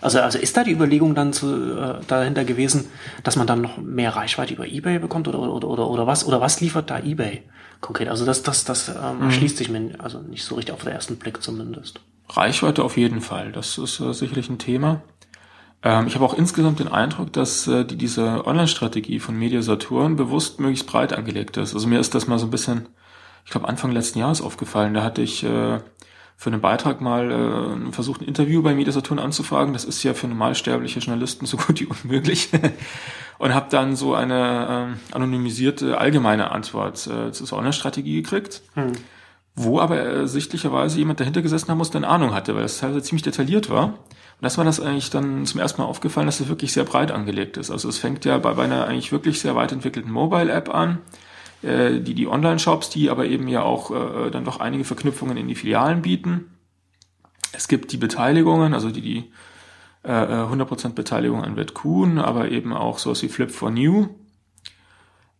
also, 0.00 0.20
also 0.20 0.38
ist 0.38 0.56
da 0.56 0.64
die 0.64 0.72
Überlegung 0.72 1.14
dann 1.14 1.32
zu, 1.32 1.72
äh, 1.78 2.00
dahinter 2.06 2.44
gewesen, 2.44 2.90
dass 3.22 3.36
man 3.36 3.46
dann 3.46 3.60
noch 3.62 3.78
mehr 3.78 4.14
Reichweite 4.14 4.54
über 4.54 4.66
eBay 4.66 4.98
bekommt 4.98 5.26
oder, 5.28 5.38
oder, 5.38 5.66
oder, 5.66 5.88
oder 5.88 6.06
was? 6.06 6.26
Oder 6.26 6.40
was 6.40 6.60
liefert 6.60 6.90
da 6.90 6.98
eBay 6.98 7.42
konkret? 7.80 8.08
Also 8.08 8.24
das, 8.24 8.42
das, 8.42 8.64
das 8.64 8.88
ähm, 8.88 9.26
mhm. 9.26 9.30
schließt 9.30 9.56
sich 9.56 9.70
mir 9.70 9.92
also 9.98 10.20
nicht 10.20 10.44
so 10.44 10.54
richtig 10.56 10.74
auf 10.74 10.82
den 10.82 10.92
ersten 10.92 11.16
Blick 11.16 11.42
zumindest. 11.42 12.00
Reichweite 12.28 12.84
auf 12.84 12.96
jeden 12.96 13.20
Fall. 13.20 13.52
Das 13.52 13.78
ist 13.78 14.00
äh, 14.00 14.12
sicherlich 14.12 14.50
ein 14.50 14.58
Thema. 14.58 15.02
Ähm, 15.82 16.06
ich 16.06 16.14
habe 16.14 16.24
auch 16.24 16.34
insgesamt 16.34 16.78
den 16.78 16.88
Eindruck, 16.88 17.32
dass 17.32 17.66
äh, 17.66 17.84
die, 17.84 17.96
diese 17.96 18.46
Online-Strategie 18.46 19.18
von 19.18 19.38
Media 19.38 19.62
Saturn 19.62 20.16
bewusst 20.16 20.60
möglichst 20.60 20.86
breit 20.86 21.12
angelegt 21.12 21.56
ist. 21.56 21.74
Also 21.74 21.86
mir 21.86 22.00
ist 22.00 22.14
das 22.14 22.26
mal 22.26 22.38
so 22.38 22.46
ein 22.46 22.50
bisschen 22.50 22.88
ich 23.46 23.52
glaube, 23.52 23.68
Anfang 23.68 23.92
letzten 23.92 24.18
Jahres 24.18 24.42
aufgefallen. 24.42 24.92
Da 24.92 25.04
hatte 25.04 25.22
ich 25.22 25.44
äh, 25.44 25.78
für 26.36 26.50
einen 26.50 26.60
Beitrag 26.60 27.00
mal 27.00 27.30
äh, 27.30 27.92
versucht, 27.92 28.20
ein 28.20 28.26
Interview 28.26 28.60
bei 28.60 28.74
Media 28.74 28.92
Saturn 28.92 29.20
anzufragen. 29.20 29.72
Das 29.72 29.84
ist 29.84 30.02
ja 30.02 30.14
für 30.14 30.26
normalsterbliche 30.26 30.98
Journalisten 30.98 31.46
so 31.46 31.56
gut 31.56 31.80
wie 31.80 31.86
unmöglich. 31.86 32.50
und 33.38 33.54
habe 33.54 33.68
dann 33.70 33.94
so 33.94 34.14
eine 34.14 34.96
äh, 35.12 35.14
anonymisierte 35.14 35.96
allgemeine 35.96 36.50
Antwort 36.50 37.06
äh, 37.06 37.30
zur 37.30 37.56
Online-Strategie 37.56 38.20
gekriegt. 38.20 38.62
Hm. 38.74 38.92
Wo 39.54 39.78
aber 39.78 40.04
äh, 40.04 40.26
sichtlicherweise 40.26 40.98
jemand 40.98 41.20
dahinter 41.20 41.40
gesessen 41.40 41.68
haben 41.68 41.78
muss, 41.78 41.90
der 41.90 42.00
eine 42.00 42.08
Ahnung 42.08 42.34
hatte, 42.34 42.56
weil 42.56 42.62
das 42.62 42.78
teilweise 42.78 43.02
ziemlich 43.02 43.22
detailliert 43.22 43.70
war. 43.70 43.84
Und 43.84 44.42
das 44.42 44.58
war 44.58 44.64
das 44.64 44.80
eigentlich 44.80 45.10
dann 45.10 45.46
zum 45.46 45.60
ersten 45.60 45.80
Mal 45.80 45.86
aufgefallen, 45.86 46.26
dass 46.26 46.40
es 46.40 46.48
wirklich 46.48 46.72
sehr 46.72 46.84
breit 46.84 47.12
angelegt 47.12 47.58
ist. 47.58 47.70
Also 47.70 47.88
es 47.88 47.98
fängt 47.98 48.24
ja 48.24 48.38
bei, 48.38 48.54
bei 48.54 48.64
einer 48.64 48.86
eigentlich 48.86 49.12
wirklich 49.12 49.40
sehr 49.40 49.54
weit 49.54 49.70
entwickelten 49.70 50.10
Mobile-App 50.10 50.74
an, 50.74 50.98
äh, 51.62 52.00
die, 52.00 52.14
die 52.14 52.28
Online-Shops, 52.28 52.90
die 52.90 53.10
aber 53.10 53.26
eben 53.26 53.48
ja 53.48 53.62
auch 53.62 53.90
äh, 53.90 54.30
dann 54.30 54.44
doch 54.44 54.60
einige 54.60 54.84
Verknüpfungen 54.84 55.36
in 55.36 55.48
die 55.48 55.54
Filialen 55.54 56.02
bieten. 56.02 56.50
Es 57.52 57.68
gibt 57.68 57.92
die 57.92 57.96
Beteiligungen, 57.96 58.74
also 58.74 58.90
die, 58.90 59.00
die 59.00 59.30
äh, 60.02 60.10
100% 60.10 60.90
Beteiligung 60.90 61.42
an 61.42 61.56
Kuhn, 61.74 62.18
aber 62.18 62.50
eben 62.50 62.72
auch 62.72 62.98
sowas 62.98 63.22
wie 63.22 63.28
Flip 63.28 63.50
for 63.50 63.70
New. 63.70 64.08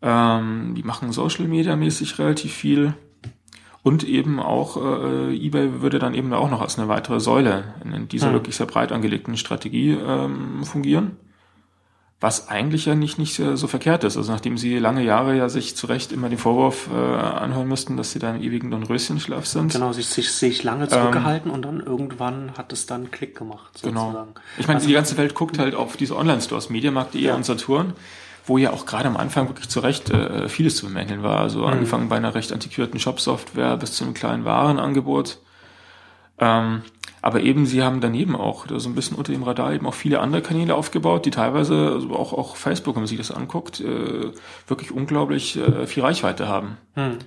Ähm, 0.03 0.75
die 0.75 0.83
machen 0.83 1.13
Social 1.13 1.47
Media 1.47 1.77
mäßig 1.77 2.19
relativ 2.19 2.53
viel. 2.53 2.95
Und 3.83 4.03
eben 4.03 4.41
auch 4.41 4.77
äh, 4.77 5.37
eBay 5.37 5.81
würde 5.81 6.01
dann 6.01 6.15
eben 6.15 6.33
auch 6.33 6.51
noch 6.51 6.61
als 6.61 6.77
eine 6.77 6.89
weitere 6.89 7.21
Säule 7.21 7.75
in 7.85 8.09
dieser 8.09 8.31
mhm. 8.31 8.35
wirklich 8.35 8.57
sehr 8.57 8.67
breit 8.67 8.91
angelegten 8.91 9.37
Strategie 9.37 9.93
ähm, 9.93 10.65
fungieren 10.65 11.19
was 12.19 12.49
eigentlich 12.49 12.87
ja 12.87 12.95
nicht, 12.95 13.19
nicht 13.19 13.35
so 13.35 13.67
verkehrt 13.67 14.03
ist. 14.03 14.17
Also 14.17 14.33
nachdem 14.33 14.57
sie 14.57 14.79
lange 14.79 15.05
Jahre 15.05 15.37
ja 15.37 15.51
sich 15.51 15.77
zu 15.77 15.87
Recht 15.87 16.13
immer 16.13 16.31
den 16.31 16.39
Vorwurf 16.39 16.89
äh, 16.91 16.95
anhören 16.95 17.69
müssten, 17.69 17.99
dass 17.99 18.13
sie 18.13 18.19
da 18.19 18.35
im 18.35 18.43
ewigen 18.43 18.71
Dornröschenschlaf 18.71 19.45
sind. 19.45 19.73
Genau, 19.73 19.93
sich, 19.93 20.07
sich, 20.07 20.33
sich 20.33 20.63
lange 20.63 20.89
zurückgehalten 20.89 21.51
ähm, 21.51 21.55
und 21.55 21.63
dann 21.63 21.81
irgendwann 21.81 22.53
hat 22.57 22.73
es 22.73 22.87
dann 22.87 23.11
Klick 23.11 23.37
gemacht. 23.37 23.83
Genau. 23.83 24.07
Sozusagen. 24.07 24.33
Genau. 24.33 24.47
Ich 24.57 24.67
meine, 24.67 24.77
also, 24.77 24.89
die 24.89 24.95
ganze 24.95 25.17
Welt 25.19 25.35
guckt 25.35 25.59
halt 25.59 25.75
auf 25.75 25.99
diese 25.99 26.17
Online-Stores, 26.17 26.71
Mediamarkt.de 26.71 27.21
ja. 27.21 27.35
und 27.35 27.45
Saturn, 27.45 27.93
wo 28.47 28.57
ja 28.57 28.73
auch 28.73 28.87
gerade 28.87 29.09
am 29.09 29.19
Anfang 29.19 29.49
wirklich 29.49 29.69
zu 29.69 29.81
Recht 29.81 30.09
äh, 30.09 30.49
vieles 30.49 30.77
zu 30.77 30.87
bemängeln 30.87 31.23
war. 31.23 31.41
Also 31.41 31.61
mhm. 31.61 31.67
angefangen 31.67 32.09
bei 32.09 32.17
einer 32.17 32.35
recht 32.35 32.51
antiquierten 32.51 32.99
Shop-Software 32.99 33.77
bis 33.77 33.93
zu 33.93 34.05
einem 34.05 34.15
kleinen 34.15 34.47
Warenangebot. 34.47 35.39
Ähm, 36.39 36.83
aber 37.23 37.41
eben, 37.41 37.67
sie 37.67 37.83
haben 37.83 38.01
daneben 38.01 38.37
auch 38.37 38.67
so 38.69 38.89
ein 38.89 38.95
bisschen 38.95 39.17
unter 39.17 39.33
dem 39.33 39.43
Radar 39.43 39.73
eben 39.73 39.87
auch 39.87 39.95
viele 39.95 40.21
andere 40.21 40.43
Kanäle 40.43 40.75
aufgebaut, 40.75 41.27
die 41.27 41.31
teilweise, 41.31 41.93
also 41.95 42.11
auch, 42.15 42.33
auch 42.33 42.57
Facebook, 42.57 42.95
wenn 42.95 43.03
man 43.03 43.09
sich 43.09 43.19
das 43.19 43.33
anguckt, 43.33 43.81
äh, 43.81 44.31
wirklich 44.69 44.93
unglaublich 44.93 45.57
äh, 45.57 45.87
viel 45.87 46.05
Reichweite 46.05 46.47
haben. 46.47 46.77
Hm. 46.95 47.19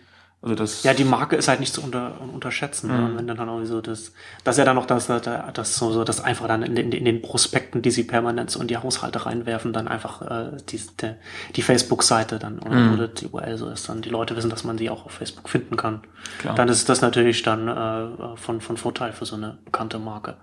Also 0.41 0.55
das 0.55 0.83
ja, 0.83 0.93
die 0.93 1.03
Marke 1.03 1.35
ist 1.35 1.49
halt 1.49 1.59
nicht 1.59 1.73
zu 1.73 1.83
unter, 1.83 2.21
unterschätzen. 2.21 2.87
Mhm. 2.89 3.17
Wenn 3.17 3.27
dann 3.27 3.49
auch 3.49 3.61
so 3.65 3.81
das, 3.81 4.13
das 4.45 4.55
ist 4.55 4.59
ja 4.59 4.63
dann 4.63 4.77
noch 4.77 4.85
das, 4.85 5.07
das 5.07 5.75
so, 5.75 5.91
so 5.91 6.05
das 6.05 6.21
einfach 6.21 6.47
dann 6.47 6.63
in, 6.63 6.77
in, 6.77 6.93
in 6.93 7.03
den 7.03 7.21
Prospekten, 7.21 7.81
die 7.81 7.91
sie 7.91 8.03
permanent 8.03 8.49
so 8.49 8.61
in 8.61 8.69
die 8.69 8.77
Haushalte 8.77 9.25
reinwerfen, 9.25 9.73
dann 9.73 9.89
einfach 9.89 10.21
äh, 10.21 10.57
die, 10.69 10.77
die, 10.77 11.15
die 11.57 11.61
Facebook-Seite 11.61 12.39
dann 12.39 12.59
oder, 12.59 12.75
mhm. 12.75 12.93
oder 12.93 13.07
die 13.09 13.27
URL 13.27 13.57
so 13.57 13.69
ist, 13.69 13.89
dann 13.89 14.01
die 14.01 14.09
Leute 14.09 14.37
wissen, 14.37 14.49
dass 14.49 14.63
man 14.63 14.77
sie 14.77 14.89
auch 14.89 15.05
auf 15.05 15.11
Facebook 15.11 15.49
finden 15.49 15.75
kann. 15.75 16.03
Klar. 16.37 16.55
Dann 16.55 16.69
ist 16.69 16.87
das 16.87 17.01
natürlich 17.01 17.43
dann 17.43 17.67
äh, 17.67 18.37
von, 18.37 18.61
von 18.61 18.77
Vorteil 18.77 19.11
für 19.11 19.25
so 19.25 19.35
eine 19.35 19.57
bekannte 19.65 19.99
Marke. 19.99 20.37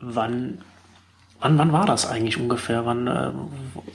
Wann 0.00 0.58
Wann, 1.40 1.56
wann 1.58 1.72
war 1.72 1.86
das 1.86 2.06
eigentlich 2.06 2.38
ungefähr? 2.38 2.84
Wann, 2.84 3.06
äh, 3.06 3.32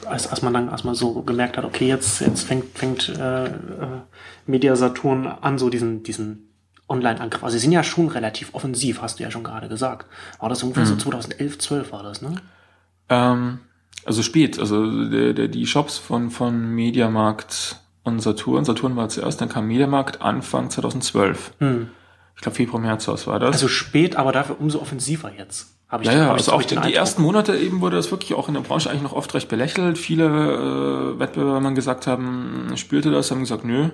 als, 0.07 0.27
als 0.27 0.41
man 0.41 0.53
dann, 0.53 0.69
als 0.69 0.83
man 0.83 0.95
so 0.95 1.21
gemerkt 1.21 1.57
hat, 1.57 1.65
okay, 1.65 1.87
jetzt, 1.87 2.21
jetzt 2.21 2.43
fängt, 2.43 2.77
fängt 2.77 3.09
äh, 3.09 3.45
äh, 3.45 3.51
Media 4.47 4.75
Saturn 4.75 5.27
an, 5.27 5.57
so 5.57 5.69
diesen, 5.69 6.03
diesen 6.03 6.49
Online-Angriff. 6.89 7.43
Also 7.43 7.55
sie 7.55 7.61
sind 7.61 7.71
ja 7.71 7.83
schon 7.83 8.07
relativ 8.07 8.53
offensiv, 8.53 9.01
hast 9.01 9.19
du 9.19 9.23
ja 9.23 9.31
schon 9.31 9.43
gerade 9.43 9.69
gesagt. 9.69 10.07
War 10.39 10.49
das 10.49 10.63
ungefähr 10.63 10.85
mhm. 10.85 10.89
so 10.89 10.95
2011, 10.95 11.59
12 11.59 11.91
war 11.91 12.03
das, 12.03 12.21
ne? 12.21 12.35
Ähm, 13.09 13.59
also 14.05 14.23
spät. 14.23 14.59
Also 14.59 15.09
der, 15.09 15.33
der, 15.33 15.47
die 15.47 15.67
Shops 15.67 15.97
von, 15.97 16.31
von 16.31 16.73
Mediamarkt 16.73 17.79
und 18.03 18.21
Saturn. 18.21 18.65
Saturn 18.65 18.95
war 18.95 19.09
zuerst, 19.09 19.41
dann 19.41 19.49
kam 19.49 19.67
Mediamarkt 19.67 20.21
Anfang 20.21 20.69
2012. 20.69 21.53
Hm. 21.59 21.89
Ich 22.35 22.41
glaube 22.41 22.55
Februar, 22.55 22.81
März 22.81 23.07
was 23.07 23.27
war 23.27 23.39
das. 23.39 23.53
Also 23.53 23.67
spät, 23.67 24.15
aber 24.15 24.31
dafür 24.31 24.59
umso 24.59 24.79
offensiver 24.79 25.31
jetzt. 25.35 25.74
Hab 25.87 26.01
ich, 26.01 26.07
ja, 26.07 26.13
ja, 26.13 26.31
also 26.31 26.51
auch 26.51 26.63
die, 26.63 26.75
die 26.75 26.93
ersten 26.93 27.21
Monate 27.21 27.55
eben 27.55 27.79
wurde 27.79 27.95
das 27.95 28.09
wirklich 28.09 28.33
auch 28.33 28.47
in 28.47 28.55
der 28.55 28.61
Branche 28.61 28.89
eigentlich 28.89 29.03
noch 29.03 29.13
oft 29.13 29.33
recht 29.33 29.49
belächelt. 29.49 29.97
Viele 29.97 30.25
äh, 30.25 31.19
Wettbewerber 31.19 31.63
haben 31.63 31.75
gesagt 31.75 32.07
haben, 32.07 32.71
spürte 32.75 33.11
das, 33.11 33.29
haben 33.29 33.41
gesagt, 33.41 33.65
nö, 33.65 33.89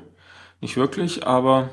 nicht 0.62 0.78
wirklich. 0.78 1.28
Aber 1.28 1.70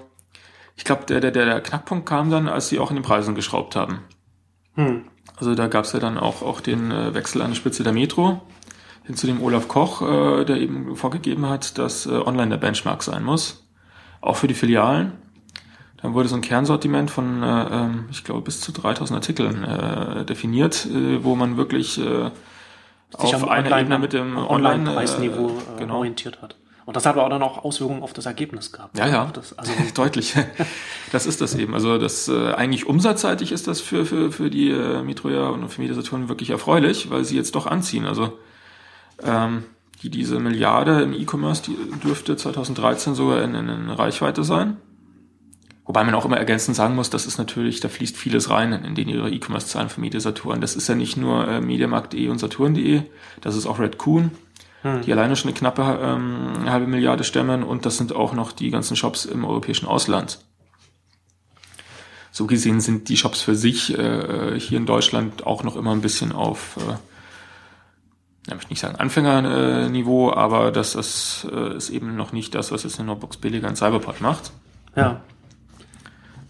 ich 0.76 0.84
glaube, 0.84 1.04
der, 1.06 1.20
der, 1.20 1.30
der 1.30 1.60
Knackpunkt 1.60 2.06
kam 2.06 2.30
dann, 2.30 2.48
als 2.48 2.68
sie 2.68 2.80
auch 2.80 2.90
in 2.90 2.96
den 2.96 3.04
Preisen 3.04 3.36
geschraubt 3.36 3.76
haben. 3.76 4.00
Hm. 4.74 5.04
Also 5.36 5.54
da 5.54 5.68
gab 5.68 5.84
es 5.84 5.92
ja 5.92 6.00
dann 6.00 6.18
auch, 6.18 6.42
auch 6.42 6.60
den 6.60 6.90
äh, 6.90 7.14
Wechsel 7.14 7.42
an 7.42 7.50
die 7.50 7.56
Spitze 7.56 7.84
der 7.84 7.92
Metro 7.92 8.42
hin 9.08 9.16
zu 9.16 9.26
dem 9.26 9.42
Olaf 9.42 9.68
Koch, 9.68 10.02
äh, 10.02 10.44
der 10.44 10.56
eben 10.56 10.94
vorgegeben 10.94 11.48
hat, 11.48 11.78
dass 11.78 12.06
äh, 12.06 12.10
online 12.10 12.50
der 12.50 12.58
Benchmark 12.58 13.02
sein 13.02 13.24
muss. 13.24 13.66
Auch 14.20 14.36
für 14.36 14.48
die 14.48 14.54
Filialen. 14.54 15.12
Dann 16.00 16.14
wurde 16.14 16.28
so 16.28 16.36
ein 16.36 16.42
Kernsortiment 16.42 17.10
von, 17.10 17.42
äh, 17.42 17.46
ähm, 17.46 18.04
ich 18.10 18.24
glaube, 18.24 18.42
bis 18.42 18.60
zu 18.60 18.72
3000 18.72 19.16
Artikeln 19.16 19.64
äh, 19.64 20.24
definiert, 20.24 20.86
äh, 20.86 21.24
wo 21.24 21.34
man 21.34 21.56
wirklich 21.56 21.98
äh, 21.98 22.30
auf 23.12 23.48
einer 23.48 23.80
Ebene 23.80 23.98
mit 23.98 24.12
dem 24.12 24.36
Online-Preisniveau 24.36 25.46
Online, 25.46 25.62
äh, 25.76 25.78
genau. 25.78 25.96
orientiert 25.98 26.40
hat. 26.40 26.56
Und 26.88 26.96
das 26.96 27.04
hat 27.04 27.16
aber 27.16 27.26
auch 27.26 27.28
dann 27.28 27.42
auch 27.42 27.64
Auswirkungen 27.64 28.02
auf 28.02 28.14
das 28.14 28.24
Ergebnis 28.24 28.72
gehabt. 28.72 28.96
Ja, 28.96 29.06
ja, 29.06 29.30
das, 29.32 29.58
also 29.58 29.72
deutlich. 29.94 30.34
Das 31.10 31.24
ist 31.24 31.40
das 31.40 31.54
eben. 31.54 31.72
Also 31.72 31.96
das 31.96 32.28
äh, 32.28 32.52
eigentlich 32.52 32.86
umsatzseitig 32.86 33.50
ist 33.50 33.66
das 33.66 33.80
für, 33.80 34.04
für, 34.04 34.30
für 34.30 34.50
die 34.50 34.70
äh, 34.70 35.02
Mitroja 35.02 35.48
und 35.48 35.66
für 35.70 35.80
Mediasaturn 35.80 36.28
wirklich 36.28 36.50
erfreulich, 36.50 37.08
weil 37.10 37.24
sie 37.24 37.34
jetzt 37.34 37.54
doch 37.54 37.66
anziehen. 37.66 38.04
Also 38.04 38.38
ähm, 39.22 39.64
die 40.02 40.10
diese 40.10 40.38
Milliarde 40.38 41.00
im 41.00 41.14
E-Commerce 41.14 41.62
die 41.62 41.76
dürfte 42.04 42.36
2013 42.36 43.14
sogar 43.14 43.42
in, 43.42 43.54
in, 43.54 43.70
in 43.70 43.90
Reichweite 43.90 44.44
sein. 44.44 44.76
Wobei 45.88 46.04
man 46.04 46.14
auch 46.14 46.26
immer 46.26 46.36
ergänzend 46.36 46.76
sagen 46.76 46.94
muss, 46.94 47.08
das 47.08 47.24
ist 47.24 47.38
natürlich, 47.38 47.80
da 47.80 47.88
fließt 47.88 48.14
vieles 48.14 48.50
rein 48.50 48.74
in, 48.74 48.84
in 48.84 48.94
den 48.94 49.08
ihre 49.08 49.30
E-Commerce-Zahlen 49.30 49.88
von 49.88 50.02
Media 50.02 50.20
Saturn. 50.20 50.60
Das 50.60 50.76
ist 50.76 50.86
ja 50.86 50.94
nicht 50.94 51.16
nur 51.16 51.48
äh, 51.48 51.62
Mediamarkt.de 51.62 52.28
und 52.28 52.38
Saturn.de, 52.38 53.04
das 53.40 53.56
ist 53.56 53.64
auch 53.64 53.78
Red 53.78 53.96
Coon, 53.96 54.30
hm. 54.82 55.00
die 55.00 55.10
alleine 55.10 55.34
schon 55.34 55.48
eine 55.48 55.58
knappe 55.58 55.98
ähm, 56.02 56.70
halbe 56.70 56.86
Milliarde 56.86 57.24
stemmen 57.24 57.62
und 57.62 57.86
das 57.86 57.96
sind 57.96 58.14
auch 58.14 58.34
noch 58.34 58.52
die 58.52 58.68
ganzen 58.68 58.96
Shops 58.96 59.24
im 59.24 59.46
europäischen 59.46 59.86
Ausland. 59.86 60.40
So 62.32 62.46
gesehen 62.46 62.82
sind 62.82 63.08
die 63.08 63.16
Shops 63.16 63.40
für 63.40 63.54
sich 63.54 63.98
äh, 63.98 64.60
hier 64.60 64.76
in 64.76 64.84
Deutschland 64.84 65.46
auch 65.46 65.64
noch 65.64 65.74
immer 65.74 65.92
ein 65.92 66.02
bisschen 66.02 66.32
auf, 66.32 66.76
äh, 66.76 66.96
ich 68.46 68.52
möchte 68.52 68.70
nicht 68.70 68.80
sagen 68.80 68.96
Anfängerniveau, 68.96 70.34
aber 70.34 70.70
das, 70.70 70.92
das 70.92 71.46
äh, 71.50 71.78
ist 71.78 71.88
eben 71.88 72.14
noch 72.14 72.32
nicht 72.32 72.54
das, 72.54 72.72
was 72.72 72.82
jetzt 72.82 72.98
eine 72.98 73.06
Notebooks 73.06 73.38
billiger 73.38 73.70
in 73.70 73.76
Cyberport 73.76 74.20
macht. 74.20 74.52
Ja. 74.94 75.22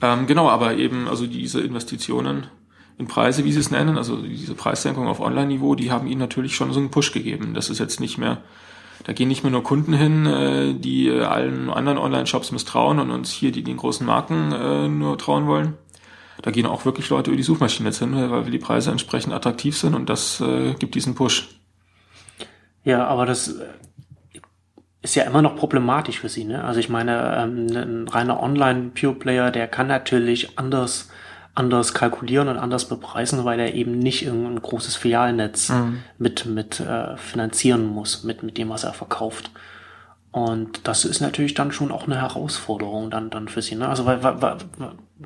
Ähm, 0.01 0.27
genau, 0.27 0.49
aber 0.49 0.77
eben, 0.77 1.09
also 1.09 1.27
diese 1.27 1.61
Investitionen 1.61 2.47
in 2.99 3.07
Preise, 3.07 3.45
wie 3.45 3.53
sie 3.53 3.61
es 3.61 3.71
nennen, 3.71 3.97
also 3.97 4.17
diese 4.17 4.55
Preissenkung 4.55 5.07
auf 5.07 5.21
Online-Niveau, 5.21 5.75
die 5.75 5.91
haben 5.91 6.07
ihnen 6.07 6.21
natürlich 6.21 6.57
schon 6.57 6.73
so 6.73 6.81
einen 6.81 6.91
Push 6.91 7.13
gegeben. 7.13 7.55
Das 7.55 7.71
ist 7.71 7.79
jetzt 7.79 8.01
nicht 8.01 8.19
mehr, 8.19 8.43
da 9.05 9.13
gehen 9.13 9.29
nicht 9.29 9.45
mehr 9.45 9.53
nur 9.53 9.63
Kunden 9.63 9.93
hin, 9.93 10.27
äh, 10.27 10.75
die 10.75 11.11
allen 11.11 11.71
anderen 11.71 11.99
Online-Shops 11.99 12.53
misstrauen 12.53 12.99
und 12.99 13.11
uns 13.11 13.31
hier 13.31 13.53
die 13.53 13.63
den 13.63 13.77
großen 13.77 14.07
Marken 14.07 14.53
äh, 14.53 14.89
nur 14.89 15.17
trauen 15.19 15.47
wollen. 15.47 15.75
Da 16.43 16.51
gehen 16.51 16.67
auch 16.67 16.85
wirklich 16.85 17.09
Leute 17.09 17.31
über 17.31 17.37
die 17.37 17.43
Suchmaschine 17.43 17.89
jetzt 17.89 17.99
hin, 17.99 18.15
weil 18.15 18.45
die 18.45 18.59
Preise 18.59 18.91
entsprechend 18.91 19.33
attraktiv 19.33 19.77
sind 19.77 19.95
und 19.95 20.09
das 20.09 20.41
äh, 20.41 20.75
gibt 20.75 20.95
diesen 20.95 21.15
Push. 21.15 21.49
Ja, 22.85 23.07
aber 23.07 23.27
das 23.27 23.57
ist 25.03 25.15
ja 25.15 25.25
immer 25.25 25.43
noch 25.43 25.57
problematisch 25.57 26.21
für 26.21 26.29
sie. 26.29 26.45
Ne? 26.45 26.63
Also 26.65 26.81
ich 26.81 26.89
meine, 26.89 27.37
ähm, 27.37 27.67
ein 27.71 28.09
reiner 28.09 28.43
Online-Pure-Player, 28.43 29.51
der 29.51 29.69
kann 29.69 29.87
natürlich 29.87 30.59
anders 30.59 31.09
anders 31.55 31.93
kalkulieren 31.93 32.47
und 32.47 32.57
anders 32.57 32.89
bepreisen, 32.89 33.45
weil 33.45 33.59
er 33.59 33.75
eben 33.75 33.99
nicht 33.99 34.25
irgendein 34.25 34.63
großes 34.63 34.95
Filialnetz 34.95 35.71
mhm. 35.71 35.99
mit 36.17 36.47
mit 36.47 36.79
äh, 36.79 37.17
finanzieren 37.17 37.85
muss 37.85 38.23
mit 38.23 38.45
mit 38.45 38.59
dem, 38.59 38.69
was 38.69 38.85
er 38.85 38.93
verkauft. 38.93 39.51
Und 40.31 40.87
das 40.87 41.05
ist 41.05 41.21
natürlich 41.21 41.55
dann 41.55 41.73
schon 41.73 41.91
auch 41.91 42.05
eine 42.05 42.21
Herausforderung 42.21 43.11
dann 43.11 43.31
dann 43.31 43.49
für 43.49 43.61
sie. 43.61 43.75
Ne? 43.75 43.89
Also 43.89 44.07
weil, 44.07 44.23
weil, 44.23 44.57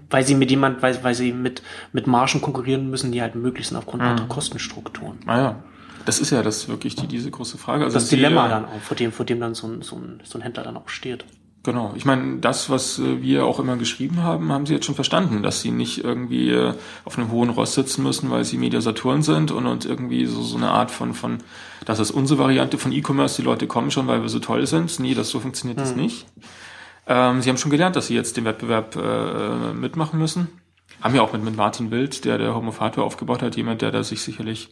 weil 0.09 0.25
sie 0.25 0.35
mit 0.35 0.51
jemand, 0.51 0.81
weil, 0.81 1.03
weil 1.05 1.15
sie 1.15 1.33
mit 1.33 1.63
mit 1.93 2.07
Margen 2.07 2.41
konkurrieren 2.41 2.89
müssen, 2.89 3.13
die 3.13 3.21
halt 3.21 3.35
möglich 3.35 3.69
sind 3.69 3.77
aufgrund 3.77 4.03
mhm. 4.03 4.09
ihrer 4.09 4.27
Kostenstrukturen. 4.27 5.19
Ah 5.27 5.39
ja. 5.39 5.57
Das 6.05 6.21
ist 6.21 6.31
ja 6.31 6.43
das 6.43 6.69
wirklich 6.69 6.97
die, 6.97 7.07
diese 7.07 7.31
große 7.31 7.59
Frage. 7.59 7.85
Also 7.85 7.95
das 7.95 8.09
Dilemma 8.09 8.49
dann 8.49 8.65
auch, 8.65 8.81
vor 8.81 8.97
dem, 8.97 9.13
vor 9.13 9.27
dem 9.27 9.41
dann 9.41 9.55
so 9.55 9.67
ein, 9.67 9.83
so, 9.83 9.97
ein, 9.97 10.21
so 10.25 10.39
ein 10.39 10.43
Händler 10.43 10.63
dann 10.63 10.77
auch 10.77 10.89
steht. 10.89 11.25
Genau. 11.65 11.93
Ich 11.95 12.05
meine, 12.05 12.39
das, 12.39 12.71
was 12.71 12.99
äh, 12.99 13.23
wir 13.23 13.47
auch 13.47 13.61
immer 13.61 13.77
geschrieben 13.77 14.23
haben, 14.23 14.51
haben 14.51 14.67
sie 14.67 14.75
jetzt 14.75 14.87
schon 14.87 14.97
verstanden, 14.97 15.43
dass 15.43 15.61
sie 15.61 15.71
nicht 15.71 16.03
irgendwie 16.03 16.51
äh, 16.51 16.75
auf 17.05 17.17
einem 17.17 17.31
hohen 17.31 17.51
Ross 17.51 17.75
sitzen 17.75 18.03
müssen, 18.03 18.31
weil 18.31 18.45
sie 18.45 18.59
Media 18.59 18.81
Saturn 18.81 19.23
sind 19.23 19.53
und, 19.53 19.67
und 19.67 19.85
irgendwie 19.85 20.27
so, 20.27 20.43
so 20.43 20.57
eine 20.57 20.71
Art 20.71 20.91
von, 20.91 21.15
von, 21.15 21.39
das 21.85 22.01
ist 22.01 22.11
unsere 22.11 22.41
Variante 22.41 22.79
von 22.79 22.91
E-Commerce, 22.91 23.37
die 23.37 23.47
Leute 23.47 23.69
kommen 23.69 23.93
schon, 23.93 24.09
weil 24.09 24.23
wir 24.23 24.29
so 24.29 24.41
toll 24.41 24.67
sind. 24.67 24.99
Nee, 24.99 25.15
das 25.15 25.29
so 25.29 25.39
funktioniert 25.39 25.79
hm. 25.79 25.85
das 25.85 25.95
nicht. 25.95 26.27
Ähm, 27.07 27.43
sie 27.43 27.49
haben 27.49 27.59
schon 27.59 27.71
gelernt, 27.71 27.95
dass 27.95 28.09
sie 28.09 28.15
jetzt 28.15 28.37
den 28.37 28.45
Wettbewerb 28.45 28.97
äh, 28.97 29.73
mitmachen 29.73 30.19
müssen. 30.19 30.49
Haben 31.01 31.15
ja 31.15 31.23
auch 31.23 31.33
mit, 31.33 31.45
mit 31.45 31.57
Martin 31.57 31.91
Wild, 31.93 32.25
der 32.25 32.39
der 32.39 32.55
Homofator 32.55 33.05
aufgebaut 33.05 33.43
hat, 33.43 33.57
jemand, 33.57 33.83
der 33.83 33.93
da 33.93 34.03
sich 34.03 34.23
sicherlich 34.23 34.71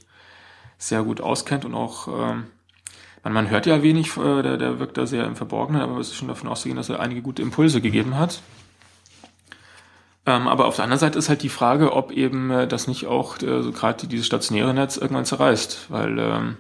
sehr 0.81 1.05
gut 1.05 1.21
auskennt 1.21 1.65
und 1.65 1.75
auch 1.75 2.09
ähm, 2.09 2.47
man, 3.23 3.33
man 3.33 3.51
hört 3.51 3.67
ja 3.67 3.83
wenig, 3.83 4.17
äh, 4.17 4.43
der, 4.43 4.57
der 4.57 4.81
wirkt 4.81 4.97
da 4.97 5.07
sehr 5.07 5.25
im 5.27 5.37
Verborgenen, 5.37 5.83
aber 5.83 5.99
es 5.99 6.09
ist 6.09 6.17
schon 6.17 6.29
davon 6.29 6.49
auszugehen, 6.49 6.77
dass 6.77 6.89
er 6.89 7.01
einige 7.01 7.23
gute 7.23 7.43
Impulse 7.43 7.81
gegeben 7.81 8.19
hat. 8.19 8.41
Ähm, 10.27 10.49
aber 10.49 10.67
auf 10.67 10.77
der 10.77 10.85
anderen 10.85 11.01
Seite 11.01 11.19
ist 11.19 11.29
halt 11.29 11.43
die 11.43 11.49
Frage, 11.49 11.93
ob 11.93 12.13
eben 12.13 12.51
äh, 12.51 12.67
das 12.67 12.89
nicht 12.89 13.07
auch 13.07 13.41
äh, 13.43 13.63
so 13.63 13.73
gerade 13.73 14.07
dieses 14.07 14.27
stationäre 14.27 14.73
Netz 14.73 14.97
irgendwann 14.97 15.27
zerreißt, 15.27 15.91
weil 15.91 16.19
ähm, 16.19 16.57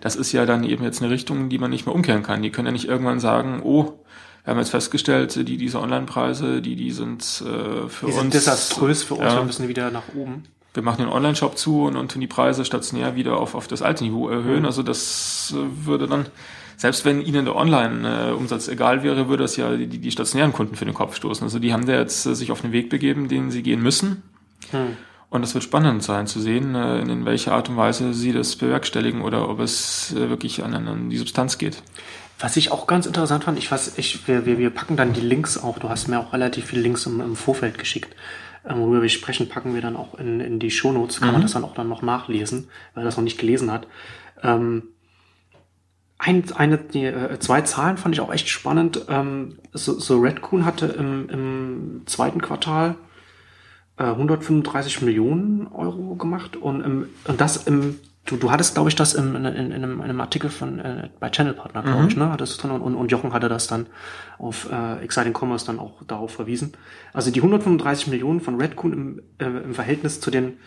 das 0.00 0.14
ist 0.14 0.30
ja 0.32 0.46
dann 0.46 0.62
eben 0.62 0.84
jetzt 0.84 1.02
eine 1.02 1.10
Richtung, 1.10 1.48
die 1.48 1.58
man 1.58 1.70
nicht 1.70 1.84
mehr 1.84 1.94
umkehren 1.94 2.22
kann. 2.22 2.42
Die 2.42 2.50
können 2.50 2.66
ja 2.66 2.72
nicht 2.72 2.86
irgendwann 2.86 3.18
sagen, 3.18 3.60
oh, 3.64 4.04
wir 4.44 4.52
haben 4.52 4.58
jetzt 4.58 4.70
festgestellt, 4.70 5.34
die 5.48 5.56
diese 5.56 5.80
Online-Preise, 5.80 6.62
die 6.62 6.76
die 6.76 6.92
sind 6.92 7.22
äh, 7.22 7.88
für 7.88 8.06
die 8.06 8.12
sind 8.12 8.26
uns 8.26 8.32
desaströs 8.32 9.02
für 9.02 9.14
uns, 9.14 9.24
ja, 9.24 9.36
wir 9.36 9.44
müssen 9.44 9.66
wieder 9.66 9.90
nach 9.90 10.14
oben 10.14 10.44
wir 10.74 10.82
machen 10.82 10.98
den 10.98 11.08
Online-Shop 11.08 11.56
zu 11.56 11.84
und, 11.84 11.96
und 11.96 12.12
tun 12.12 12.20
die 12.20 12.26
Preise 12.26 12.64
stationär 12.64 13.16
wieder 13.16 13.38
auf, 13.38 13.54
auf 13.54 13.66
das 13.66 13.82
alte 13.82 14.04
Niveau 14.04 14.28
erhöhen. 14.28 14.60
Mhm. 14.60 14.66
Also 14.66 14.82
das 14.82 15.54
äh, 15.56 15.86
würde 15.86 16.06
dann, 16.06 16.26
selbst 16.76 17.04
wenn 17.04 17.20
ihnen 17.20 17.44
der 17.44 17.56
Online-Umsatz 17.56 18.68
egal 18.68 19.02
wäre, 19.02 19.28
würde 19.28 19.44
das 19.44 19.56
ja 19.56 19.76
die, 19.76 19.86
die 19.86 20.10
stationären 20.10 20.52
Kunden 20.52 20.76
für 20.76 20.84
den 20.84 20.94
Kopf 20.94 21.16
stoßen. 21.16 21.42
Also 21.42 21.58
die 21.58 21.72
haben 21.72 21.86
da 21.86 21.94
jetzt 21.94 22.26
äh, 22.26 22.34
sich 22.34 22.52
auf 22.52 22.60
den 22.60 22.72
Weg 22.72 22.90
begeben, 22.90 23.28
den 23.28 23.50
sie 23.50 23.62
gehen 23.62 23.82
müssen. 23.82 24.22
Mhm. 24.72 24.96
Und 25.30 25.42
es 25.42 25.52
wird 25.52 25.64
spannend 25.64 26.02
sein 26.02 26.26
zu 26.26 26.40
sehen, 26.40 26.74
äh, 26.74 27.00
in 27.00 27.24
welcher 27.24 27.52
Art 27.52 27.68
und 27.68 27.76
Weise 27.76 28.14
sie 28.14 28.32
das 28.32 28.56
bewerkstelligen 28.56 29.22
oder 29.22 29.48
ob 29.48 29.60
es 29.60 30.14
wirklich 30.14 30.62
an, 30.64 30.74
an 30.74 31.10
die 31.10 31.18
Substanz 31.18 31.58
geht. 31.58 31.82
Was 32.38 32.56
ich 32.56 32.70
auch 32.70 32.86
ganz 32.86 33.04
interessant 33.06 33.44
fand, 33.44 33.58
ich 33.58 33.70
weiß, 33.70 33.94
ich, 33.96 34.28
wir, 34.28 34.46
wir, 34.46 34.58
wir 34.58 34.70
packen 34.70 34.96
dann 34.96 35.12
die 35.12 35.20
Links 35.20 35.58
auch. 35.58 35.78
Du 35.78 35.88
hast 35.88 36.06
mir 36.06 36.20
auch 36.20 36.32
relativ 36.32 36.66
viele 36.66 36.82
Links 36.82 37.04
im, 37.04 37.20
im 37.20 37.34
Vorfeld 37.34 37.78
geschickt. 37.78 38.14
Ähm, 38.68 38.80
worüber 38.80 39.02
wir 39.02 39.08
sprechen, 39.08 39.48
packen 39.48 39.74
wir 39.74 39.80
dann 39.80 39.96
auch 39.96 40.14
in, 40.18 40.40
in 40.40 40.58
die 40.58 40.70
Shownotes, 40.70 41.20
kann 41.20 41.28
mhm. 41.28 41.32
man 41.34 41.42
das 41.42 41.52
dann 41.52 41.64
auch 41.64 41.74
dann 41.74 41.88
noch 41.88 42.02
nachlesen, 42.02 42.68
wer 42.94 43.04
das 43.04 43.16
noch 43.16 43.24
nicht 43.24 43.38
gelesen 43.38 43.72
hat. 43.72 43.86
Ähm, 44.42 44.84
ein, 46.18 46.44
eine, 46.54 46.78
die, 46.78 47.04
äh, 47.04 47.38
zwei 47.38 47.62
Zahlen 47.62 47.96
fand 47.96 48.14
ich 48.14 48.20
auch 48.20 48.32
echt 48.32 48.48
spannend. 48.48 49.06
Ähm, 49.08 49.58
so, 49.72 49.98
so 49.98 50.18
Redcoon 50.20 50.64
hatte 50.64 50.86
im, 50.86 51.28
im 51.28 52.02
zweiten 52.06 52.42
Quartal 52.42 52.96
äh, 53.98 54.04
135 54.04 55.02
Millionen 55.02 55.68
Euro 55.68 56.16
gemacht 56.16 56.56
und, 56.56 56.80
im, 56.82 57.08
und 57.24 57.40
das 57.40 57.68
im 57.68 58.00
Du, 58.28 58.36
du 58.36 58.50
hattest, 58.50 58.74
glaube 58.74 58.90
ich, 58.90 58.94
das 58.94 59.14
in, 59.14 59.34
in, 59.34 59.46
in, 59.46 59.72
einem, 59.72 59.94
in 59.94 60.02
einem 60.02 60.20
Artikel 60.20 60.50
von 60.50 60.78
äh, 60.80 61.08
bei 61.18 61.30
Channel 61.30 61.54
Partner, 61.54 61.82
glaube 61.82 62.02
mhm. 62.02 62.08
ich, 62.08 62.16
ne? 62.16 62.30
Hattest 62.30 62.62
du 62.62 62.68
drin 62.68 62.78
und, 62.78 62.94
und 62.94 63.10
Jochen 63.10 63.32
hatte 63.32 63.48
das 63.48 63.68
dann 63.68 63.86
auf 64.36 64.70
äh, 64.70 65.02
Exciting 65.02 65.32
Commerce 65.32 65.64
dann 65.64 65.78
auch 65.78 66.02
darauf 66.06 66.32
verwiesen. 66.32 66.74
Also 67.14 67.30
die 67.30 67.40
135 67.40 68.08
Millionen 68.08 68.40
von 68.40 68.60
Redcoon 68.60 68.92
im, 68.92 69.22
äh, 69.38 69.46
im 69.46 69.72
Verhältnis 69.72 70.20
zu 70.20 70.30
den 70.30 70.58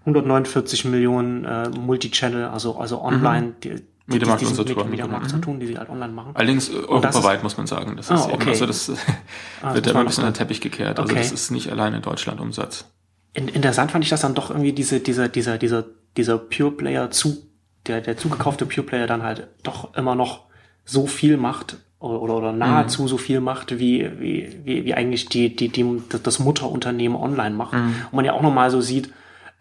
149 0.00 0.86
Millionen 0.86 1.44
äh, 1.44 1.68
Multichannel, 1.68 2.46
also 2.46 2.78
also 2.78 3.00
online, 3.00 3.46
mhm. 3.46 3.54
die, 3.62 3.76
Mediamarkt 4.06 4.42
und 4.42 4.56
Saturn. 4.56 4.90
Mediamarkt 4.90 5.26
genau. 5.26 5.36
Saturn, 5.36 5.60
die 5.60 5.66
sie 5.66 5.78
halt 5.78 5.90
online 5.90 6.12
machen. 6.12 6.32
Allerdings 6.34 6.68
äh, 6.68 6.72
europaweit 6.72 7.44
muss 7.44 7.56
man 7.56 7.68
sagen. 7.68 7.96
Das 7.96 8.10
ist 8.10 8.26
oh, 8.26 8.32
okay. 8.32 8.42
eben, 8.42 8.48
also 8.50 8.66
das 8.66 8.90
ah, 9.62 9.72
wird 9.72 9.86
immer 9.86 10.00
ein 10.00 10.06
bisschen 10.06 10.24
an 10.24 10.32
den 10.32 10.36
Teppich 10.36 10.60
gekehrt. 10.60 10.98
Also 10.98 11.12
okay. 11.12 11.22
das 11.22 11.30
ist 11.30 11.52
nicht 11.52 11.70
alleine 11.70 12.00
Deutschland 12.00 12.40
Umsatz. 12.40 12.86
In, 13.34 13.46
interessant 13.46 13.92
fand 13.92 14.02
ich 14.02 14.10
das 14.10 14.20
dann 14.20 14.34
doch 14.34 14.50
irgendwie 14.50 14.72
diese, 14.72 14.98
dieser, 14.98 15.28
dieser, 15.28 15.58
dieser 15.58 15.84
dieser 16.16 16.38
Pure 16.38 16.72
Player 16.72 17.10
zu, 17.10 17.48
der, 17.86 18.00
der 18.00 18.16
zugekaufte 18.16 18.66
Pure 18.66 18.86
Player 18.86 19.06
dann 19.06 19.22
halt 19.22 19.48
doch 19.62 19.94
immer 19.94 20.14
noch 20.14 20.44
so 20.84 21.06
viel 21.06 21.36
macht 21.36 21.76
oder, 21.98 22.20
oder, 22.20 22.36
oder 22.36 22.52
nahezu 22.52 23.02
mhm. 23.02 23.08
so 23.08 23.18
viel 23.18 23.40
macht, 23.40 23.78
wie, 23.78 24.10
wie, 24.18 24.60
wie, 24.64 24.84
wie 24.84 24.94
eigentlich 24.94 25.26
die, 25.26 25.54
die, 25.54 25.68
die, 25.68 26.02
das 26.22 26.38
Mutterunternehmen 26.38 27.16
online 27.16 27.54
macht. 27.54 27.72
Mhm. 27.72 27.94
Und 28.10 28.12
man 28.14 28.24
ja 28.24 28.34
auch 28.34 28.42
nochmal 28.42 28.70
so 28.70 28.80
sieht, 28.80 29.10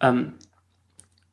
ähm, 0.02 0.34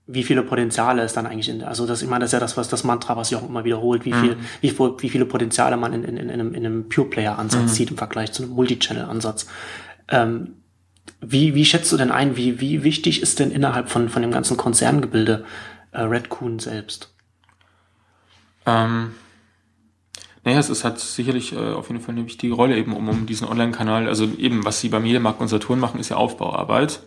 wie 0.06 0.24
viele 0.24 0.42
Potenziale 0.42 1.02
es 1.02 1.12
dann 1.12 1.26
eigentlich 1.26 1.48
in, 1.48 1.62
also 1.62 1.86
das, 1.86 2.02
ich 2.02 2.08
meine, 2.08 2.22
das 2.22 2.30
ist 2.30 2.34
ja 2.34 2.40
das, 2.40 2.56
was 2.56 2.68
das 2.68 2.82
Mantra, 2.84 3.16
was 3.16 3.28
sich 3.28 3.38
auch 3.38 3.48
immer 3.48 3.64
wiederholt, 3.64 4.04
wie 4.04 4.12
viel, 4.12 4.36
mhm. 4.36 4.40
wie, 4.60 4.78
wie 4.78 5.08
viele 5.08 5.24
Potenziale 5.24 5.76
man 5.76 5.92
in, 5.92 6.04
in, 6.04 6.16
in, 6.16 6.30
einem, 6.30 6.54
in 6.54 6.66
einem 6.66 6.88
Pure-Player-Ansatz 6.88 7.62
mhm. 7.62 7.68
sieht 7.68 7.90
im 7.90 7.96
Vergleich 7.96 8.32
zu 8.32 8.42
einem 8.42 8.52
Multichannel-Ansatz. 8.52 9.46
Ähm, 10.08 10.59
wie, 11.20 11.54
wie 11.54 11.64
schätzt 11.64 11.92
du 11.92 11.96
denn 11.96 12.10
ein, 12.10 12.36
wie, 12.36 12.60
wie 12.60 12.82
wichtig 12.82 13.22
ist 13.22 13.38
denn 13.38 13.50
innerhalb 13.50 13.90
von, 13.90 14.08
von 14.08 14.22
dem 14.22 14.30
ganzen 14.30 14.56
Konzerngebilde 14.56 15.44
äh, 15.92 16.00
Redcoon 16.00 16.58
selbst? 16.58 17.12
Ähm, 18.66 19.12
naja, 20.44 20.58
es 20.58 20.70
ist, 20.70 20.84
hat 20.84 20.98
sicherlich 20.98 21.52
äh, 21.52 21.72
auf 21.72 21.88
jeden 21.88 22.00
Fall 22.00 22.14
eine 22.14 22.24
wichtige 22.24 22.54
Rolle 22.54 22.76
eben, 22.76 22.94
um, 22.94 23.08
um 23.08 23.26
diesen 23.26 23.46
Online-Kanal, 23.46 24.08
also 24.08 24.24
eben, 24.38 24.64
was 24.64 24.80
sie 24.80 24.88
bei 24.88 25.00
Medienmarkt 25.00 25.40
und 25.40 25.48
Saturn 25.48 25.78
machen, 25.78 26.00
ist 26.00 26.08
ja 26.08 26.16
Aufbauarbeit. 26.16 27.00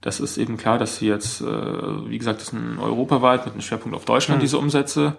Das 0.00 0.18
ist 0.18 0.38
eben 0.38 0.56
klar, 0.56 0.78
dass 0.78 0.96
sie 0.96 1.06
jetzt, 1.06 1.42
äh, 1.42 1.44
wie 2.08 2.18
gesagt, 2.18 2.40
das 2.40 2.48
sind 2.48 2.78
europaweit 2.78 3.44
mit 3.44 3.54
einem 3.54 3.62
Schwerpunkt 3.62 3.96
auf 3.96 4.06
Deutschland 4.06 4.40
mhm. 4.40 4.42
diese 4.42 4.58
Umsätze. 4.58 5.18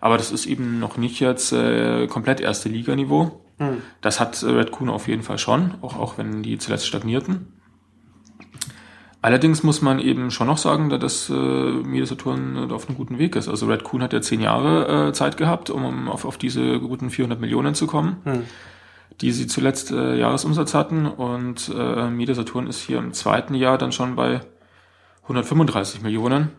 Aber 0.00 0.16
das 0.16 0.30
ist 0.30 0.46
eben 0.46 0.78
noch 0.78 0.96
nicht 0.96 1.18
jetzt 1.18 1.52
äh, 1.52 2.06
komplett 2.06 2.40
erste 2.40 2.68
Liganiveau. 2.68 3.40
Mhm. 3.58 3.82
Das 4.00 4.20
hat 4.20 4.42
äh, 4.42 4.50
Red 4.50 4.70
Kuhn 4.70 4.88
auf 4.88 5.08
jeden 5.08 5.22
Fall 5.22 5.38
schon, 5.38 5.74
auch, 5.82 5.98
auch 5.98 6.18
wenn 6.18 6.42
die 6.42 6.58
zuletzt 6.58 6.86
stagnierten. 6.86 7.52
Allerdings 9.20 9.64
muss 9.64 9.82
man 9.82 9.98
eben 9.98 10.30
schon 10.30 10.46
noch 10.46 10.58
sagen, 10.58 10.90
dass 10.90 11.28
äh, 11.28 11.32
Media 11.32 12.06
Saturn 12.06 12.70
auf 12.70 12.88
einem 12.88 12.96
guten 12.96 13.18
Weg 13.18 13.34
ist. 13.34 13.48
Also 13.48 13.66
Red 13.66 13.82
Kuhn 13.82 14.02
hat 14.02 14.12
ja 14.12 14.20
zehn 14.20 14.40
Jahre 14.40 15.08
äh, 15.08 15.12
Zeit 15.12 15.36
gehabt, 15.36 15.70
um 15.70 16.08
auf, 16.08 16.24
auf 16.24 16.38
diese 16.38 16.78
guten 16.78 17.10
400 17.10 17.40
Millionen 17.40 17.74
zu 17.74 17.86
kommen. 17.86 18.18
Mhm 18.24 18.44
die 19.20 19.32
sie 19.32 19.46
zuletzt 19.46 19.90
äh, 19.90 20.16
Jahresumsatz 20.16 20.74
hatten. 20.74 21.06
Und 21.06 21.72
äh, 21.74 22.08
Media 22.10 22.34
Saturn 22.34 22.66
ist 22.66 22.80
hier 22.80 22.98
im 22.98 23.12
zweiten 23.12 23.54
Jahr 23.54 23.78
dann 23.78 23.92
schon 23.92 24.16
bei 24.16 24.40
135 25.22 26.02
Millionen. 26.02 26.50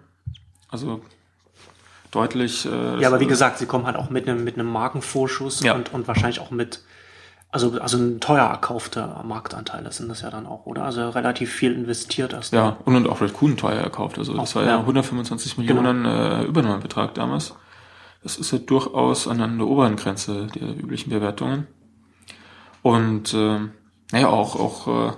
Also 0.69 1.01
deutlich. 2.11 2.65
Äh, 2.65 3.01
ja, 3.01 3.07
aber 3.07 3.19
wie 3.19 3.27
gesagt, 3.27 3.57
sie 3.57 3.65
kommen 3.65 3.85
halt 3.85 3.95
auch 3.95 4.09
mit 4.09 4.27
einem 4.27 4.43
mit 4.43 4.55
einem 4.55 4.71
Markenvorschuss 4.71 5.61
ja. 5.61 5.73
und, 5.73 5.93
und 5.93 6.07
wahrscheinlich 6.07 6.39
auch 6.39 6.51
mit 6.51 6.81
also 7.51 7.79
also 7.79 7.97
ein 7.97 8.19
teuer 8.19 8.45
erkaufter 8.45 9.23
Marktanteil, 9.25 9.83
das 9.83 9.97
sind 9.97 10.09
das 10.09 10.21
ja 10.21 10.29
dann 10.29 10.45
auch, 10.45 10.65
oder? 10.65 10.83
Also 10.83 11.09
relativ 11.09 11.51
viel 11.51 11.73
investiert 11.73 12.33
erst. 12.33 12.53
Ja, 12.53 12.77
und, 12.85 12.95
und 12.95 13.09
auch 13.09 13.21
Red 13.21 13.33
Kuhn 13.33 13.57
teuer 13.57 13.81
erkauft. 13.81 14.19
Also 14.19 14.35
das 14.35 14.51
auch, 14.51 14.61
war 14.61 14.65
ja, 14.65 14.79
125 14.79 15.57
Millionen 15.57 16.03
genau. 16.03 16.41
äh, 16.41 16.43
Übernahmebetrag 16.43 17.15
damals. 17.15 17.55
Das 18.21 18.37
ist 18.37 18.51
ja 18.51 18.59
durchaus 18.59 19.27
an 19.27 19.57
der 19.57 19.67
oberen 19.67 19.95
Grenze 19.95 20.47
der 20.47 20.69
üblichen 20.77 21.09
Bewertungen. 21.09 21.67
Und 22.81 23.33
äh, 23.33 23.59
naja, 24.11 24.27
auch, 24.27 24.55
auch 24.55 25.09
äh, 25.09 25.13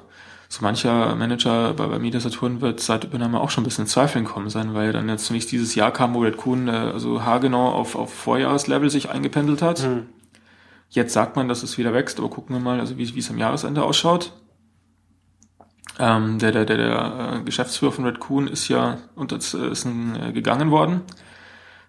so 0.51 0.63
mancher 0.63 1.15
Manager 1.15 1.74
bei, 1.74 1.88
bei 1.88 1.98
Media 1.98 2.20
Saturn 2.20 2.60
wird 2.60 2.81
seit 2.81 3.05
Übernahme 3.05 3.39
auch 3.39 3.50
schon 3.50 3.63
ein 3.63 3.65
bisschen 3.65 3.86
in 3.86 3.88
Zweifeln 3.88 4.25
kommen 4.25 4.50
sein, 4.50 4.74
weil 4.74 4.91
dann 4.91 5.08
jetzt 5.08 5.25
zunächst 5.25 5.50
dieses 5.53 5.75
Jahr 5.75 5.91
kam, 5.91 6.13
wo 6.13 6.20
Red 6.20 6.36
Kuhn 6.36 6.67
äh, 6.67 6.72
also 6.72 7.24
haargenau 7.24 7.70
auf, 7.70 7.96
auf 7.96 8.13
Vorjahreslevel 8.13 8.89
sich 8.89 9.10
eingependelt 9.10 9.62
hat. 9.62 9.84
Mhm. 9.84 10.10
Jetzt 10.89 11.13
sagt 11.13 11.38
man, 11.38 11.48
dass 11.48 11.63
es 11.63 11.77
wieder 11.77 11.93
wächst, 11.93 12.20
aber 12.20 12.29
gucken 12.29 12.53
wir 12.53 12.60
mal, 12.60 12.81
also 12.81 12.98
wie, 12.98 13.15
wie 13.15 13.20
es 13.20 13.29
am 13.29 13.38
Jahresende 13.38 13.81
ausschaut. 13.81 14.34
Ähm, 16.00 16.38
der 16.38 16.51
der, 16.51 16.65
der, 16.65 16.77
der 16.77 17.38
äh, 17.38 17.43
Geschäftsführer 17.43 17.93
von 17.93 18.05
Red 18.05 18.20
Kuhn 18.20 18.48
ist 18.48 18.67
ja 18.67 18.98
unter 19.15 19.38
äh, 19.38 19.72
ist 19.72 19.86
ein, 19.86 20.22
äh, 20.22 20.34
gegangen 20.34 20.70
worden 20.70 21.01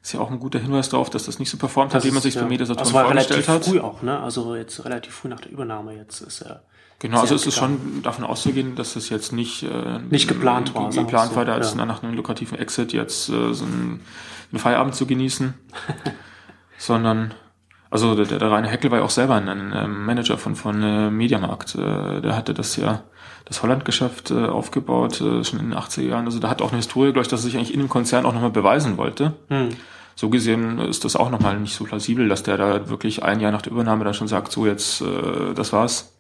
ist 0.03 0.13
ja 0.13 0.21
auch 0.21 0.31
ein 0.33 0.41
guter 0.41 0.59
Hinweis 0.59 0.89
darauf, 0.89 1.11
dass 1.11 1.27
das 1.27 1.39
nicht 1.39 1.49
so 1.49 1.57
performt 1.57 1.95
das 1.95 2.03
hat, 2.03 2.11
wie 2.11 2.13
man 2.13 2.23
sich 2.23 2.35
ja, 2.35 2.43
bei 2.43 2.49
Metasaturn 2.49 2.87
also 2.87 2.99
vorgestellt 2.99 3.49
hat. 3.49 3.65
früh 3.65 3.79
auch, 3.79 4.03
ne? 4.03 4.19
Also 4.19 4.57
jetzt 4.57 4.85
relativ 4.85 5.15
früh 5.15 5.29
nach 5.29 5.41
der 5.41 5.53
Übernahme 5.53 5.95
jetzt 5.95 6.21
ist 6.23 6.41
er. 6.43 6.65
Genau, 7.03 7.19
also 7.19 7.35
es 7.35 7.49
ist 7.49 7.57
schon 7.57 8.01
davon 8.05 8.25
auszugehen, 8.25 8.77
dass 8.77 8.95
es 8.95 9.09
jetzt 9.09 9.33
nicht 9.33 9.65
äh, 9.65 9.99
nicht 10.09 10.29
geplant 10.29 10.73
war. 10.73 10.89
Geplant 10.89 11.35
war, 11.35 11.45
da 11.45 11.59
ja. 11.59 11.85
nach 11.85 12.05
einem 12.05 12.15
lukrativen 12.15 12.57
Exit 12.57 12.93
jetzt 12.93 13.29
äh, 13.29 13.53
so 13.53 13.65
einen, 13.65 14.03
einen 14.53 14.61
Feierabend 14.61 14.95
zu 14.95 15.05
genießen, 15.05 15.53
sondern 16.79 17.35
also 17.91 18.15
der, 18.15 18.39
der 18.39 18.49
reine 18.49 18.69
Heckel 18.69 18.93
war 18.93 19.01
ja 19.01 19.05
auch 19.05 19.11
selber 19.11 19.35
ein, 19.35 19.49
ein 19.49 19.73
ähm, 19.75 20.07
Manager 20.07 20.39
von 20.39 20.55
von 20.55 20.81
äh, 20.81 21.11
Mediamarkt. 21.11 21.75
Äh, 21.75 22.21
der 22.21 22.37
hatte 22.37 22.55
das 22.55 22.77
ja 22.77 23.03
das 23.47 23.65
Holland-Geschäft 23.65 24.31
äh, 24.31 24.45
aufgebaut, 24.47 25.21
äh, 25.21 25.43
schon 25.43 25.59
in 25.59 25.71
den 25.71 25.79
80er 25.79 26.03
Jahren. 26.03 26.27
Also 26.27 26.39
da 26.39 26.51
hat 26.51 26.63
auch 26.63 26.69
eine 26.69 26.77
Historie, 26.77 27.11
glaube 27.11 27.23
ich, 27.23 27.29
dass 27.29 27.41
er 27.41 27.47
sich 27.47 27.57
eigentlich 27.57 27.75
in 27.75 27.81
dem 27.81 27.89
Konzern 27.89 28.25
auch 28.27 28.33
nochmal 28.33 28.51
beweisen 28.51 28.97
wollte. 28.97 29.35
Hm. 29.49 29.71
So 30.15 30.31
gesehen 30.31 30.79
ist 30.79 31.05
das 31.05 31.17
auch 31.17 31.31
nochmal 31.31 31.59
nicht 31.59 31.75
so 31.75 31.83
plausibel, 31.83 32.29
dass 32.29 32.45
der 32.45 32.59
da 32.59 32.89
wirklich 32.89 33.25
ein 33.25 33.41
Jahr 33.41 33.51
nach 33.51 33.63
der 33.63 33.73
Übernahme 33.73 34.05
dann 34.05 34.15
schon 34.15 34.29
sagt, 34.29 34.53
so 34.53 34.67
jetzt, 34.67 35.01
äh, 35.01 35.53
das 35.57 35.73
war's. 35.73 36.12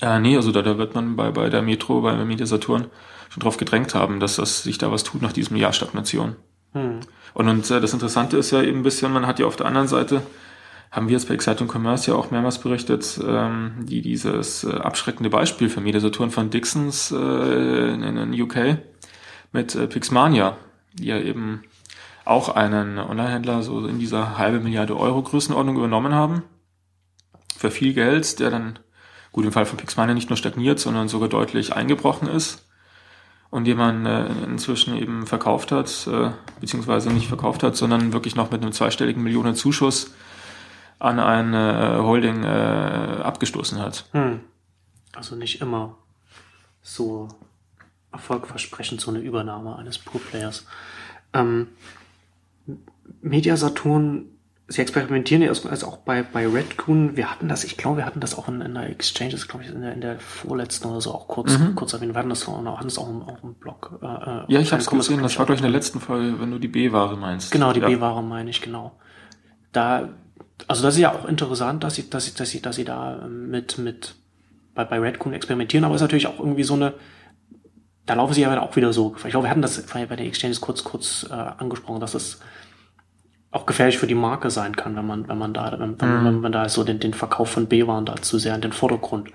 Äh, 0.00 0.18
nee, 0.20 0.36
also 0.36 0.52
da, 0.52 0.62
da 0.62 0.78
wird 0.78 0.94
man 0.94 1.16
bei, 1.16 1.30
bei 1.30 1.48
der 1.50 1.62
Metro, 1.62 2.00
bei 2.00 2.14
Media 2.24 2.46
Saturn 2.46 2.86
schon 3.28 3.40
drauf 3.42 3.56
gedrängt 3.56 3.94
haben, 3.94 4.20
dass 4.20 4.36
das 4.36 4.62
sich 4.62 4.78
da 4.78 4.90
was 4.90 5.04
tut 5.04 5.22
nach 5.22 5.32
diesem 5.32 5.56
Jahr 5.56 5.72
Stagnation. 5.72 6.36
Hm. 6.72 7.00
Und, 7.34 7.48
und 7.48 7.70
äh, 7.70 7.80
das 7.80 7.92
Interessante 7.92 8.36
ist 8.36 8.50
ja 8.50 8.62
eben 8.62 8.80
ein 8.80 8.82
bisschen, 8.82 9.12
man 9.12 9.26
hat 9.26 9.38
ja 9.38 9.46
auf 9.46 9.56
der 9.56 9.66
anderen 9.66 9.88
Seite 9.88 10.22
haben 10.90 11.08
wir 11.08 11.12
jetzt 11.12 11.28
bei 11.28 11.34
Exciting 11.34 11.68
Commerce 11.68 12.10
ja 12.10 12.16
auch 12.16 12.30
mehrmals 12.30 12.58
berichtet, 12.58 13.20
ähm, 13.24 13.74
die 13.82 14.02
dieses 14.02 14.64
äh, 14.64 14.72
abschreckende 14.72 15.30
Beispiel 15.30 15.68
für 15.68 15.80
Mediasaturen 15.80 16.30
von 16.30 16.50
Dixons 16.50 17.12
äh, 17.12 17.94
in, 17.94 18.02
in 18.02 18.40
UK 18.40 18.78
mit 19.52 19.74
äh, 19.74 19.86
Pixmania, 19.86 20.56
die 20.94 21.06
ja 21.06 21.18
eben 21.18 21.62
auch 22.24 22.48
einen 22.48 22.98
Onlinehändler 22.98 23.62
so 23.62 23.86
in 23.86 23.98
dieser 23.98 24.36
halbe 24.36 24.60
Milliarde 24.60 24.96
Euro 24.96 25.22
Größenordnung 25.22 25.76
übernommen 25.76 26.14
haben. 26.14 26.42
Für 27.56 27.70
viel 27.70 27.94
Geld, 27.94 28.40
der 28.40 28.50
dann, 28.50 28.78
gut 29.32 29.44
im 29.44 29.52
Fall 29.52 29.66
von 29.66 29.78
Pixmania 29.78 30.14
nicht 30.14 30.30
nur 30.30 30.36
stagniert, 30.36 30.78
sondern 30.78 31.08
sogar 31.08 31.28
deutlich 31.28 31.74
eingebrochen 31.74 32.28
ist 32.28 32.66
und 33.50 33.64
den 33.64 33.76
man 33.76 34.06
äh, 34.06 34.26
inzwischen 34.44 34.96
eben 34.96 35.26
verkauft 35.26 35.72
hat, 35.72 36.06
äh, 36.06 36.30
beziehungsweise 36.60 37.10
nicht 37.10 37.28
verkauft 37.28 37.62
hat, 37.62 37.76
sondern 37.76 38.12
wirklich 38.12 38.36
noch 38.36 38.50
mit 38.50 38.62
einem 38.62 38.72
zweistelligen 38.72 39.22
Millionen 39.22 39.54
Zuschuss 39.54 40.14
an 40.98 41.18
eine 41.18 41.96
äh, 41.98 42.02
Holding 42.02 42.44
äh, 42.44 43.22
abgestoßen 43.22 43.78
hat. 43.78 44.06
Hm. 44.12 44.40
Also 45.12 45.34
nicht 45.34 45.60
immer 45.60 45.96
so 46.82 47.28
erfolgversprechend 48.12 49.00
so 49.00 49.10
eine 49.10 49.20
Übernahme 49.20 49.76
eines 49.76 49.98
Pro-Players. 49.98 50.66
Ähm, 51.32 51.68
Media 53.20 53.56
Saturn, 53.56 54.26
sie 54.70 54.80
experimentieren 54.80 55.42
ja 55.42 55.50
also 55.50 55.86
auch 55.86 55.98
bei, 55.98 56.22
bei 56.22 56.46
Redcoon. 56.46 57.16
Wir 57.16 57.30
hatten 57.30 57.48
das, 57.48 57.64
ich 57.64 57.76
glaube, 57.76 57.98
wir 57.98 58.06
hatten 58.06 58.20
das 58.20 58.38
auch 58.38 58.48
in, 58.48 58.62
in 58.62 58.74
der 58.74 58.88
Exchanges, 58.88 59.46
glaube 59.46 59.64
ich, 59.64 59.70
in 59.70 59.82
der, 59.82 59.92
in 59.92 60.00
der 60.00 60.18
vorletzten 60.18 60.88
oder 60.88 61.02
so 61.02 61.12
auch 61.12 61.28
kurz, 61.28 61.58
mhm. 61.58 61.74
kurz 61.74 61.92
erwähnt. 61.92 62.14
Wir 62.14 62.18
hatten 62.18 62.30
das 62.30 62.48
auch, 62.48 62.64
hatten 62.64 62.84
das 62.84 62.96
auch 62.96 63.08
im, 63.08 63.22
auch 63.22 63.42
im 63.42 63.54
Blog. 63.54 63.98
Äh, 64.00 64.06
äh 64.06 64.44
ja, 64.48 64.60
ich 64.60 64.72
habe 64.72 64.80
es 64.80 64.88
gesehen, 64.88 65.22
das 65.22 65.38
war, 65.38 65.44
glaube 65.44 65.56
ich, 65.56 65.60
in 65.60 65.70
der 65.70 65.72
letzten 65.72 66.00
Folge, 66.00 66.40
wenn 66.40 66.50
du 66.50 66.58
die 66.58 66.68
B-Ware 66.68 67.16
meinst. 67.16 67.50
Genau, 67.50 67.72
die 67.72 67.80
ja. 67.80 67.88
B-Ware 67.88 68.22
meine 68.22 68.48
ich, 68.48 68.62
genau. 68.62 68.92
Da 69.72 70.08
also 70.68 70.82
das 70.82 70.94
ist 70.94 71.00
ja 71.00 71.12
auch 71.12 71.26
interessant, 71.26 71.84
dass 71.84 71.94
sie, 71.94 72.08
dass 72.08 72.26
sie, 72.26 72.34
dass 72.34 72.50
sie, 72.50 72.62
dass 72.62 72.76
sie 72.76 72.84
da 72.84 73.26
mit, 73.28 73.78
mit 73.78 74.14
bei, 74.74 74.84
bei 74.84 74.98
Redcoon 74.98 75.32
experimentieren, 75.32 75.84
aber 75.84 75.94
es 75.94 76.00
ist 76.00 76.04
natürlich 76.04 76.26
auch 76.26 76.38
irgendwie 76.38 76.62
so 76.62 76.74
eine, 76.74 76.94
da 78.06 78.14
laufen 78.14 78.34
sie 78.34 78.42
ja 78.42 78.60
auch 78.60 78.76
wieder 78.76 78.92
so. 78.92 79.14
Ich 79.16 79.30
glaube, 79.30 79.46
wir 79.46 79.50
hatten 79.50 79.62
das 79.62 79.82
bei 79.82 80.04
den 80.04 80.26
Exchanges 80.26 80.60
kurz, 80.60 80.84
kurz 80.84 81.26
äh, 81.30 81.34
angesprochen, 81.34 82.00
dass 82.00 82.14
es 82.14 82.40
auch 83.50 83.66
gefährlich 83.66 83.98
für 83.98 84.06
die 84.06 84.14
Marke 84.14 84.50
sein 84.50 84.76
kann, 84.76 84.96
wenn 84.96 85.06
man, 85.06 85.28
wenn 85.28 85.38
man 85.38 85.52
da, 85.52 85.74
wenn, 85.78 85.90
mhm. 85.90 86.24
wenn 86.24 86.40
man 86.40 86.52
da 86.52 86.68
so 86.68 86.84
den, 86.84 87.00
den 87.00 87.14
Verkauf 87.14 87.50
von 87.50 87.66
B-Waren 87.66 88.06
da 88.06 88.16
zu 88.16 88.38
sehr 88.38 88.54
in 88.54 88.60
den 88.60 88.72
Vordergrund 88.72 89.30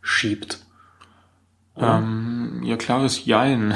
schiebt. 0.00 0.64
Ähm, 1.76 2.60
ja, 2.64 2.76
klares 2.76 3.24
Jein. 3.24 3.74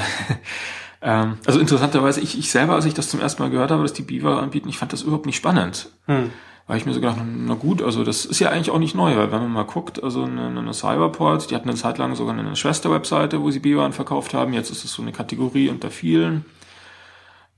ähm, 1.03 1.39
also 1.47 1.61
interessanterweise, 1.61 2.21
ich, 2.21 2.39
ich 2.39 2.51
selber, 2.51 2.75
als 2.75 2.85
ich 2.85 2.95
das 2.95 3.09
zum 3.09 3.21
ersten 3.21 3.43
Mal 3.43 3.51
gehört 3.51 3.71
habe, 3.71 3.83
dass 3.83 3.93
die 3.93 4.03
Biwa 4.03 4.41
anbieten, 4.41 4.69
ich 4.69 4.79
fand 4.79 4.93
das 4.93 5.03
überhaupt 5.03 5.27
nicht 5.27 5.37
spannend. 5.37 5.91
Hm 6.07 6.31
habe 6.69 6.79
ich 6.79 6.87
mir 6.87 6.95
so 6.95 7.01
gedacht, 7.01 7.19
na 7.23 7.55
gut, 7.55 7.83
also 7.83 8.05
das 8.05 8.25
ist 8.25 8.39
ja 8.39 8.51
eigentlich 8.51 8.71
auch 8.71 8.79
nicht 8.79 8.95
neu, 8.95 9.17
weil 9.17 9.33
wenn 9.33 9.41
man 9.43 9.53
mal 9.53 9.65
guckt, 9.65 10.03
also 10.03 10.25
eine, 10.25 10.47
eine 10.47 10.73
Cyberport, 10.73 11.51
die 11.51 11.55
hatten 11.55 11.69
eine 11.69 11.77
Zeit 11.77 11.99
lang 11.99 12.15
sogar 12.15 12.39
eine 12.39 12.57
Schwester-Webseite, 12.57 13.43
wo 13.43 13.51
sie 13.51 13.59
B-Waren 13.59 13.93
verkauft 13.93 14.33
haben, 14.33 14.53
jetzt 14.53 14.71
ist 14.71 14.85
es 14.85 14.93
so 14.93 15.03
eine 15.03 15.13
Kategorie 15.13 15.69
unter 15.69 15.91
vielen. 15.91 16.45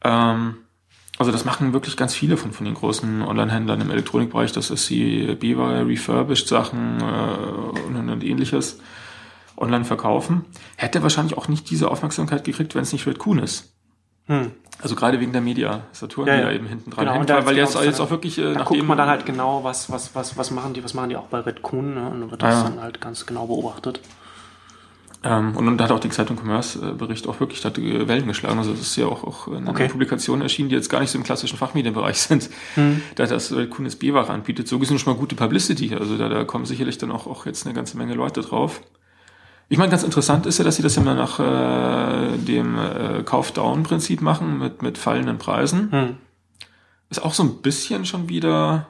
Ähm, 0.02 0.56
also 1.18 1.30
das 1.30 1.44
machen 1.44 1.72
wirklich 1.72 1.96
ganz 1.96 2.14
viele 2.14 2.36
von, 2.36 2.52
von 2.52 2.64
den 2.64 2.74
großen 2.74 3.22
Online-Händlern 3.22 3.80
im 3.80 3.90
Elektronikbereich, 3.90 4.52
dass 4.52 4.70
es 4.70 4.86
sie 4.86 5.36
B-Ware, 5.38 5.86
refurbished 5.86 6.48
Sachen 6.48 7.00
äh, 7.00 7.80
und, 7.86 8.08
und 8.08 8.24
ähnliches 8.24 8.80
online 9.56 9.84
verkaufen. 9.84 10.44
Hätte 10.76 11.02
wahrscheinlich 11.02 11.38
auch 11.38 11.46
nicht 11.46 11.70
diese 11.70 11.90
Aufmerksamkeit 11.90 12.44
gekriegt, 12.44 12.74
wenn 12.74 12.82
es 12.82 12.92
nicht 12.92 13.06
Red 13.06 13.18
Kuhn 13.18 13.38
ist. 13.38 13.72
Hm. 14.26 14.52
Also 14.82 14.96
gerade 14.96 15.20
wegen 15.20 15.32
der 15.32 15.40
Media 15.40 15.82
Saturn, 15.92 16.26
ja, 16.26 16.34
ja. 16.34 16.40
die 16.40 16.46
da 16.46 16.52
eben 16.52 16.66
hinten 16.66 16.90
dran 16.90 17.04
genau, 17.04 17.18
hängt, 17.18 17.28
weil, 17.28 17.46
weil 17.46 17.56
jetzt, 17.56 17.80
jetzt 17.80 18.00
auch 18.00 18.10
wirklich 18.10 18.38
äh, 18.38 18.54
da 18.54 18.64
guckt 18.64 18.82
man 18.82 18.98
dann 18.98 19.08
halt 19.08 19.24
genau, 19.24 19.62
was 19.62 19.90
was 19.90 20.14
was 20.14 20.36
was 20.36 20.50
machen 20.50 20.74
die, 20.74 20.82
was 20.82 20.94
machen 20.94 21.10
die 21.10 21.16
auch 21.16 21.26
bei 21.26 21.38
Red 21.40 21.62
Kuhn, 21.62 21.94
ne? 21.94 22.08
und 22.08 22.30
wird 22.30 22.42
das 22.42 22.54
ja. 22.54 22.62
dann 22.64 22.80
halt 22.80 23.00
ganz 23.00 23.24
genau 23.24 23.46
beobachtet. 23.46 24.00
Ähm, 25.26 25.56
und 25.56 25.64
dann 25.64 25.80
hat 25.80 25.90
auch 25.90 26.00
die 26.00 26.10
Zeitung 26.10 26.36
Commerce-Bericht 26.36 27.26
auch 27.26 27.40
wirklich 27.40 27.64
hat 27.64 27.78
Wellen 27.78 28.26
geschlagen. 28.26 28.58
Also 28.58 28.72
das 28.72 28.82
ist 28.82 28.96
ja 28.96 29.06
auch, 29.06 29.24
auch 29.24 29.48
in 29.48 29.66
Okay. 29.66 29.88
Publikationen 29.88 30.42
erschienen, 30.42 30.68
die 30.68 30.74
jetzt 30.74 30.90
gar 30.90 31.00
nicht 31.00 31.10
so 31.10 31.16
im 31.16 31.24
klassischen 31.24 31.56
Fachmedienbereich 31.56 32.18
sind, 32.20 32.50
da 33.14 33.24
das 33.24 33.50
äh, 33.50 33.66
Kunis 33.66 33.96
B-Ware 33.96 34.30
anbietet. 34.30 34.68
So 34.68 34.78
gesehen 34.78 34.98
schon 34.98 35.14
mal 35.14 35.18
gute 35.18 35.34
Publicity. 35.34 35.94
Also 35.94 36.18
da, 36.18 36.28
da 36.28 36.44
kommen 36.44 36.66
sicherlich 36.66 36.98
dann 36.98 37.10
auch, 37.10 37.26
auch 37.26 37.46
jetzt 37.46 37.64
eine 37.66 37.74
ganze 37.74 37.96
Menge 37.96 38.14
Leute 38.14 38.42
drauf. 38.42 38.82
Ich 39.70 39.78
meine, 39.78 39.90
ganz 39.90 40.02
interessant 40.02 40.44
ist 40.44 40.58
ja, 40.58 40.64
dass 40.64 40.76
sie 40.76 40.82
das 40.82 40.94
ja 40.94 41.02
mal 41.02 41.14
nach 41.14 41.40
äh, 41.40 42.36
dem 42.36 42.76
äh, 42.76 43.22
Kauf-Down-Prinzip 43.22 44.20
machen 44.20 44.58
mit, 44.58 44.82
mit 44.82 44.98
fallenden 44.98 45.38
Preisen. 45.38 45.90
Hm. 45.90 46.16
Ist 47.08 47.24
auch 47.24 47.32
so 47.32 47.44
ein 47.44 47.62
bisschen 47.62 48.04
schon 48.04 48.28
wieder, 48.28 48.88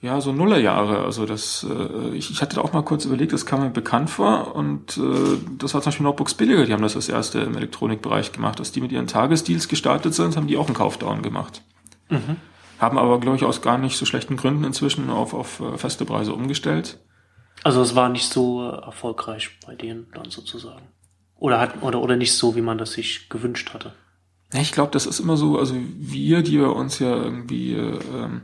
ja, 0.00 0.20
so 0.20 0.32
Nullerjahre. 0.32 1.04
Also 1.04 1.26
das, 1.26 1.66
äh, 1.68 2.14
ich, 2.14 2.30
ich 2.30 2.40
hatte 2.40 2.56
da 2.56 2.62
auch 2.62 2.72
mal 2.72 2.82
kurz 2.82 3.04
überlegt, 3.04 3.32
das 3.32 3.46
kam 3.46 3.62
mir 3.62 3.70
bekannt 3.70 4.10
vor 4.10 4.54
und 4.54 4.96
äh, 4.96 5.38
das 5.58 5.74
war 5.74 5.82
zum 5.82 5.90
Beispiel 5.90 6.04
Notebooks 6.04 6.34
Billiger, 6.34 6.66
die 6.66 6.72
haben 6.72 6.82
das 6.82 6.94
das 6.94 7.08
erste 7.08 7.40
im 7.40 7.56
Elektronikbereich 7.56 8.32
gemacht, 8.32 8.60
dass 8.60 8.70
die 8.70 8.80
mit 8.80 8.92
ihren 8.92 9.08
Tagesdeals 9.08 9.68
gestartet 9.68 10.14
sind, 10.14 10.36
haben 10.36 10.46
die 10.46 10.56
auch 10.56 10.66
einen 10.66 10.76
Kaufdown 10.76 11.22
gemacht. 11.22 11.62
Haben 12.78 12.96
aber, 12.96 13.18
glaube 13.18 13.36
ich, 13.36 13.44
aus 13.44 13.60
gar 13.60 13.76
nicht 13.76 13.96
so 13.96 14.06
schlechten 14.06 14.36
Gründen 14.36 14.64
inzwischen 14.64 15.10
auf, 15.10 15.34
auf 15.34 15.60
äh, 15.60 15.76
feste 15.78 16.04
Preise 16.04 16.32
umgestellt. 16.32 16.98
Also 17.64 17.82
es 17.82 17.96
war 17.96 18.08
nicht 18.08 18.28
so 18.28 18.70
äh, 18.70 18.84
erfolgreich 18.84 19.58
bei 19.66 19.74
denen 19.74 20.06
dann 20.14 20.30
sozusagen. 20.30 20.86
Oder 21.36 21.60
hat 21.60 21.82
oder 21.82 22.00
oder 22.00 22.16
nicht 22.16 22.32
so, 22.34 22.56
wie 22.56 22.62
man 22.62 22.78
das 22.78 22.92
sich 22.92 23.28
gewünscht 23.28 23.74
hatte. 23.74 23.94
Ich 24.54 24.72
glaube, 24.72 24.92
das 24.92 25.06
ist 25.06 25.20
immer 25.20 25.36
so, 25.36 25.58
also 25.58 25.74
wir, 25.76 26.42
die 26.42 26.58
wir 26.58 26.74
uns 26.74 26.98
ja 27.00 27.14
irgendwie 27.14 27.74
äh, 27.74 27.98
ähm, 28.14 28.42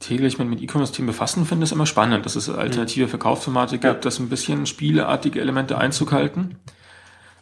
täglich 0.00 0.38
mit, 0.38 0.48
mit 0.48 0.60
E-Commerce-Themen 0.62 1.06
befassen, 1.06 1.46
finden 1.46 1.62
es 1.62 1.72
immer 1.72 1.86
spannend, 1.86 2.26
dass 2.26 2.34
es 2.34 2.48
alternative 2.50 3.06
Verkaufsformate 3.06 3.76
gibt, 3.76 3.84
Ja. 3.84 3.94
dass 3.94 4.18
ein 4.18 4.28
bisschen 4.28 4.66
spieleartige 4.66 5.40
Elemente 5.40 5.78
Einzug 5.78 6.10
halten. 6.12 6.56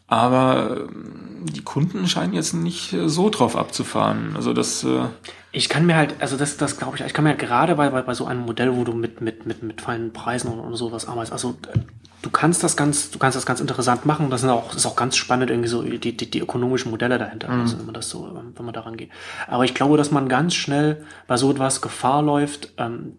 Aber 0.09 0.77
ähm, 0.88 1.44
die 1.55 1.62
Kunden 1.62 2.09
scheinen 2.09 2.33
jetzt 2.33 2.55
nicht 2.55 2.97
so 3.07 3.29
drauf 3.31 3.57
abzufahren. 3.57 4.33
Also 4.37 4.53
das, 4.55 4.83
äh, 4.83 5.05
Ich 5.53 5.68
kann 5.68 5.85
mir 5.87 5.97
halt, 5.97 6.14
also 6.21 6.37
das, 6.37 6.57
das 6.57 6.79
glaube 6.79 6.97
ich, 6.97 7.05
ich 7.05 7.12
kann 7.12 7.25
mir 7.25 7.31
halt 7.31 7.38
gerade 7.38 7.75
bei, 7.75 7.90
bei, 7.90 8.03
bei 8.03 8.14
so 8.14 8.25
einem 8.27 8.40
Modell, 8.40 8.75
wo 8.75 8.85
du 8.85 8.92
mit, 8.92 9.21
mit, 9.21 9.44
mit, 9.47 9.62
mit 9.62 9.81
feinen 9.83 10.12
Preisen 10.12 10.51
und, 10.51 10.61
und 10.61 10.75
sowas 10.77 11.07
arbeitest, 11.07 11.33
also 11.33 11.57
du 12.22 12.31
kannst 12.31 12.64
das 12.64 12.76
ganz, 12.76 13.11
du 13.11 13.18
kannst 13.18 13.37
das 13.37 13.46
ganz 13.46 13.61
interessant 13.61 14.07
machen. 14.07 14.31
Das 14.31 14.40
sind 14.40 14.50
auch, 14.50 14.68
das 14.68 14.78
ist 14.78 14.87
auch 14.87 14.96
ganz 14.96 15.16
spannend, 15.16 15.50
irgendwie 15.50 15.68
so 15.68 15.83
die, 15.83 16.16
die, 16.16 16.31
die 16.31 16.40
ökonomischen 16.40 16.90
Modelle 16.90 17.18
dahinter, 17.18 17.48
also 17.48 17.78
wenn 17.78 17.87
man 17.87 17.94
das 17.94 18.11
so, 18.11 18.31
wenn 18.54 18.64
man 18.64 18.74
daran 18.74 18.96
geht. 18.96 19.11
Aber 19.46 19.64
ich 19.64 19.74
glaube, 19.74 19.96
dass 19.96 20.11
man 20.11 20.28
ganz 20.28 20.54
schnell 20.54 21.04
bei 21.26 21.37
so 21.37 21.50
etwas 21.50 21.81
Gefahr 21.81 22.22
läuft, 22.22 22.72
ähm, 22.76 23.16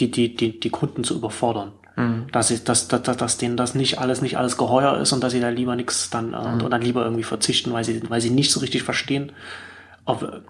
die, 0.00 0.10
die, 0.10 0.34
die, 0.36 0.60
die 0.60 0.70
Kunden 0.70 1.04
zu 1.04 1.14
überfordern. 1.16 1.72
Dass, 2.30 2.46
sie, 2.48 2.62
dass, 2.62 2.86
dass, 2.86 3.02
dass, 3.02 3.38
denen 3.38 3.56
das 3.56 3.74
nicht 3.74 3.98
alles, 3.98 4.22
nicht 4.22 4.38
alles 4.38 4.56
geheuer 4.56 4.98
ist 4.98 5.12
und 5.12 5.20
dass 5.24 5.32
sie 5.32 5.40
da 5.40 5.48
lieber 5.48 5.74
nichts 5.74 6.10
dann, 6.10 6.32
äh, 6.32 6.36
und 6.64 6.70
dann 6.70 6.80
lieber 6.80 7.02
irgendwie 7.02 7.24
verzichten, 7.24 7.72
weil 7.72 7.82
sie, 7.82 8.00
weil 8.08 8.20
sie 8.20 8.30
nicht 8.30 8.52
so 8.52 8.60
richtig 8.60 8.84
verstehen, 8.84 9.32
ob, 10.04 10.42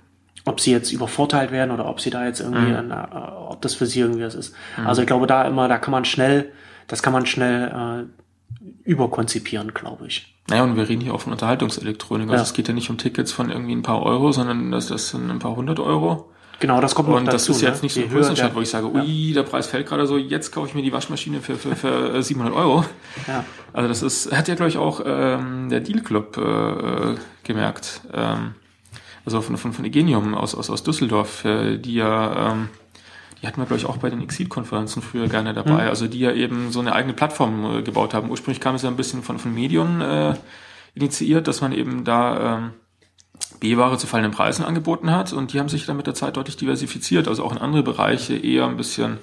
ob 0.45 0.61
sie 0.61 0.73
jetzt 0.73 0.93
übervorteilt 0.93 1.51
werden 1.51 1.71
oder 1.71 1.87
ob 1.89 2.03
sie 2.03 2.11
da 2.11 2.27
jetzt 2.27 2.41
irgendwie, 2.41 2.75
ein, 2.75 2.91
äh, 2.91 2.95
ob 3.49 3.63
das 3.63 3.75
für 3.75 3.87
sie 3.87 4.01
irgendwie 4.01 4.25
was 4.25 4.35
ist. 4.35 4.55
Also 4.85 5.01
ich 5.01 5.07
glaube, 5.07 5.27
da 5.27 5.47
immer, 5.47 5.69
da 5.69 5.79
kann 5.79 5.93
man 5.93 6.05
schnell, 6.05 6.53
das 6.89 7.03
kann 7.03 7.13
man 7.13 7.27
schnell 7.27 8.09
äh, 8.09 8.65
überkonzipieren, 8.85 9.73
glaube 9.75 10.07
ich. 10.09 10.35
naja, 10.49 10.63
und 10.65 10.77
wir 10.77 10.89
reden 10.89 11.03
hier 11.03 11.15
auch 11.15 11.21
von 11.21 11.33
Unterhaltungselektronik. 11.33 12.29
Also 12.29 12.37
Ja. 12.37 12.43
es 12.43 12.55
geht 12.55 12.69
ja 12.69 12.75
nicht 12.75 12.91
um 12.91 12.99
Tickets 12.99 13.33
von 13.33 13.51
irgendwie 13.51 13.73
ein 13.75 13.83
paar 13.83 14.03
Euro, 14.03 14.33
sondern 14.33 14.71
das, 14.73 14.87
das 14.89 15.11
sind 15.11 15.31
ein 15.31 15.39
paar 15.39 15.55
hundert 15.57 15.79
Euro. 15.81 16.31
Genau, 16.61 16.81
das 16.81 16.95
kommt 16.97 17.09
noch 17.09 17.17
Und 17.19 17.27
dazu. 17.27 17.53
das 17.53 17.57
ist 17.59 17.63
jetzt 17.63 17.77
ne? 17.77 17.83
nicht 17.85 17.93
so 17.95 18.01
ein 18.01 18.35
der- 18.35 18.55
wo 18.55 18.61
ich 18.61 18.69
sage, 18.71 18.93
ui, 18.93 19.33
der 19.33 19.45
Preis 19.45 19.69
fällt 19.69 19.87
gerade 19.87 20.07
so, 20.09 20.17
jetzt 20.17 20.51
kaufe 20.51 20.67
ich 20.67 20.75
mir 20.75 20.83
die 20.83 20.93
Waschmaschine 20.93 21.41
für, 21.41 21.55
für, 21.57 21.77
für 21.77 22.15
äh, 22.17 22.23
700 22.23 22.53
Euro. 22.55 22.85
Ja. 23.29 23.45
Also 23.73 23.89
das 23.89 24.03
ist, 24.03 24.33
hat 24.37 24.49
ja 24.49 24.55
glaube 24.57 24.71
ich 24.71 24.77
auch 24.79 25.01
ähm, 25.05 25.69
der 25.69 25.81
Deal 25.81 26.01
Club 26.01 26.37
äh, 26.37 26.41
äh, 27.13 27.17
gemerkt. 27.45 28.01
Ähm, 28.13 28.55
also 29.25 29.41
von, 29.43 29.57
von, 29.57 29.73
von 29.73 29.85
Egenium 29.85 30.35
aus, 30.35 30.55
aus, 30.57 30.69
aus 30.71 30.83
Düsseldorf, 30.83 31.45
äh, 31.45 31.77
die 31.77 31.95
ja, 31.95 32.53
ähm, 32.53 32.71
die 33.41 33.47
hatten 33.47 33.61
wir 33.61 33.67
glaube 33.67 33.81
ich 33.81 33.87
auch 33.87 33.99
bei 33.99 34.11
den 34.11 34.21
Exil-Konferenzen 34.23 35.03
früher 35.03 35.29
gerne 35.29 35.55
dabei, 35.55 35.85
Mhm. 35.85 35.89
also 35.91 36.07
die 36.07 36.21
ja 36.21 36.33
eben 36.33 36.73
so 36.73 36.81
eine 36.81 36.93
eigene 36.95 37.15
Plattform 37.15 37.79
äh, 37.79 37.83
gebaut 37.83 38.15
haben. 38.15 38.31
Ursprünglich 38.31 38.61
kam 38.61 38.75
es 38.75 38.83
ja 38.83 38.89
ein 38.89 38.97
bisschen 38.97 39.23
von, 39.23 39.39
von 39.39 39.55
Medion 39.55 40.01
äh, 40.01 40.35
initiiert, 40.95 41.47
dass 41.47 41.61
man 41.61 41.73
eben 41.73 42.05
da 42.05 42.57
ähm, 42.59 42.71
B-Ware 43.61 43.99
zu 43.99 44.07
fallenden 44.07 44.33
Preisen 44.33 44.65
angeboten 44.65 45.11
hat 45.11 45.33
und 45.33 45.53
die 45.53 45.61
haben 45.61 45.69
sich 45.69 45.87
dann 45.87 45.97
mit 45.97 46.07
der 46.07 46.15
Zeit 46.15 46.37
deutlich 46.37 46.57
diversifiziert, 46.57 47.29
also 47.29 47.45
auch 47.45 47.53
in 47.53 47.59
andere 47.59 47.83
Bereiche 47.83 48.37
eher 48.37 48.67
ein 48.67 48.77
bisschen 48.77 49.19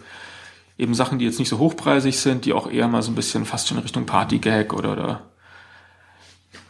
eben 0.77 0.93
Sachen, 0.93 1.19
die 1.19 1.25
jetzt 1.25 1.39
nicht 1.39 1.49
so 1.49 1.57
hochpreisig 1.59 2.19
sind, 2.19 2.45
die 2.45 2.53
auch 2.53 2.69
eher 2.69 2.87
mal 2.87 3.01
so 3.01 3.11
ein 3.11 3.15
bisschen 3.15 3.45
fast 3.45 3.67
schon 3.67 3.77
in 3.77 3.83
Richtung 3.83 4.05
Partygag 4.05 4.73
oder, 4.73 4.93
oder 4.93 5.21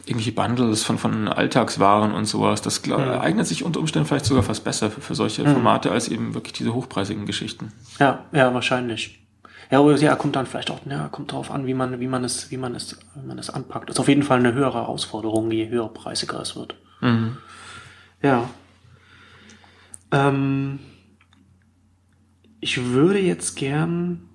irgendwelche 0.06 0.32
Bundles 0.32 0.84
von, 0.84 0.98
von 0.98 1.28
Alltagswaren 1.28 2.12
und 2.12 2.26
sowas. 2.26 2.62
Das 2.62 2.82
glaub, 2.82 3.00
eignet 3.00 3.46
sich 3.46 3.64
unter 3.64 3.80
Umständen 3.80 4.06
vielleicht 4.06 4.24
sogar 4.24 4.44
fast 4.44 4.64
besser 4.64 4.90
für, 4.90 5.00
für 5.00 5.14
solche 5.14 5.44
Formate 5.44 5.90
als 5.90 6.08
eben 6.08 6.34
wirklich 6.34 6.52
diese 6.52 6.72
hochpreisigen 6.74 7.26
Geschichten. 7.26 7.72
Ja, 7.98 8.24
ja, 8.32 8.54
wahrscheinlich. 8.54 9.20
Ja, 9.70 9.80
aber 9.80 9.96
ja, 9.96 10.14
kommt 10.14 10.36
dann 10.36 10.46
vielleicht 10.46 10.70
auch, 10.70 10.78
ja, 10.88 11.08
kommt 11.08 11.32
darauf 11.32 11.50
an, 11.50 11.66
wie 11.66 11.74
man, 11.74 11.98
wie 11.98 12.06
man 12.06 12.22
es, 12.22 12.52
wie 12.52 12.56
man 12.56 12.76
es, 12.76 12.96
wie 13.16 13.26
man 13.26 13.38
es 13.38 13.50
anpackt. 13.50 13.90
ist 13.90 13.98
auf 13.98 14.06
jeden 14.06 14.22
Fall 14.22 14.38
eine 14.38 14.54
höhere 14.54 14.74
Herausforderung, 14.74 15.50
je 15.50 15.68
höher 15.68 15.88
preisiger 15.88 16.40
es 16.40 16.54
wird. 16.54 16.76
Ja. 18.22 18.48
Ähm, 20.12 20.78
ich 22.60 22.84
würde 22.84 23.18
jetzt 23.18 23.56
gern, 23.56 24.28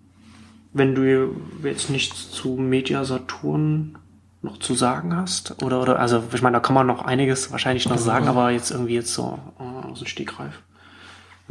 wenn 0.73 0.95
du 0.95 1.33
jetzt 1.63 1.89
nichts 1.89 2.31
zu 2.31 2.55
Media 2.55 3.05
Saturn 3.05 3.97
noch 4.41 4.57
zu 4.57 4.73
sagen 4.73 5.15
hast, 5.15 5.61
oder, 5.63 5.81
oder, 5.81 5.99
also, 5.99 6.23
ich 6.33 6.41
meine, 6.41 6.55
da 6.55 6.59
kann 6.59 6.73
man 6.73 6.87
noch 6.87 7.03
einiges 7.03 7.51
wahrscheinlich 7.51 7.87
noch 7.87 7.99
sagen, 7.99 8.27
aber 8.27 8.49
jetzt 8.49 8.71
irgendwie 8.71 8.95
jetzt 8.95 9.13
so 9.13 9.39
äh, 9.59 9.87
aus 9.87 9.99
dem 9.99 10.07
Stegreif 10.07 10.61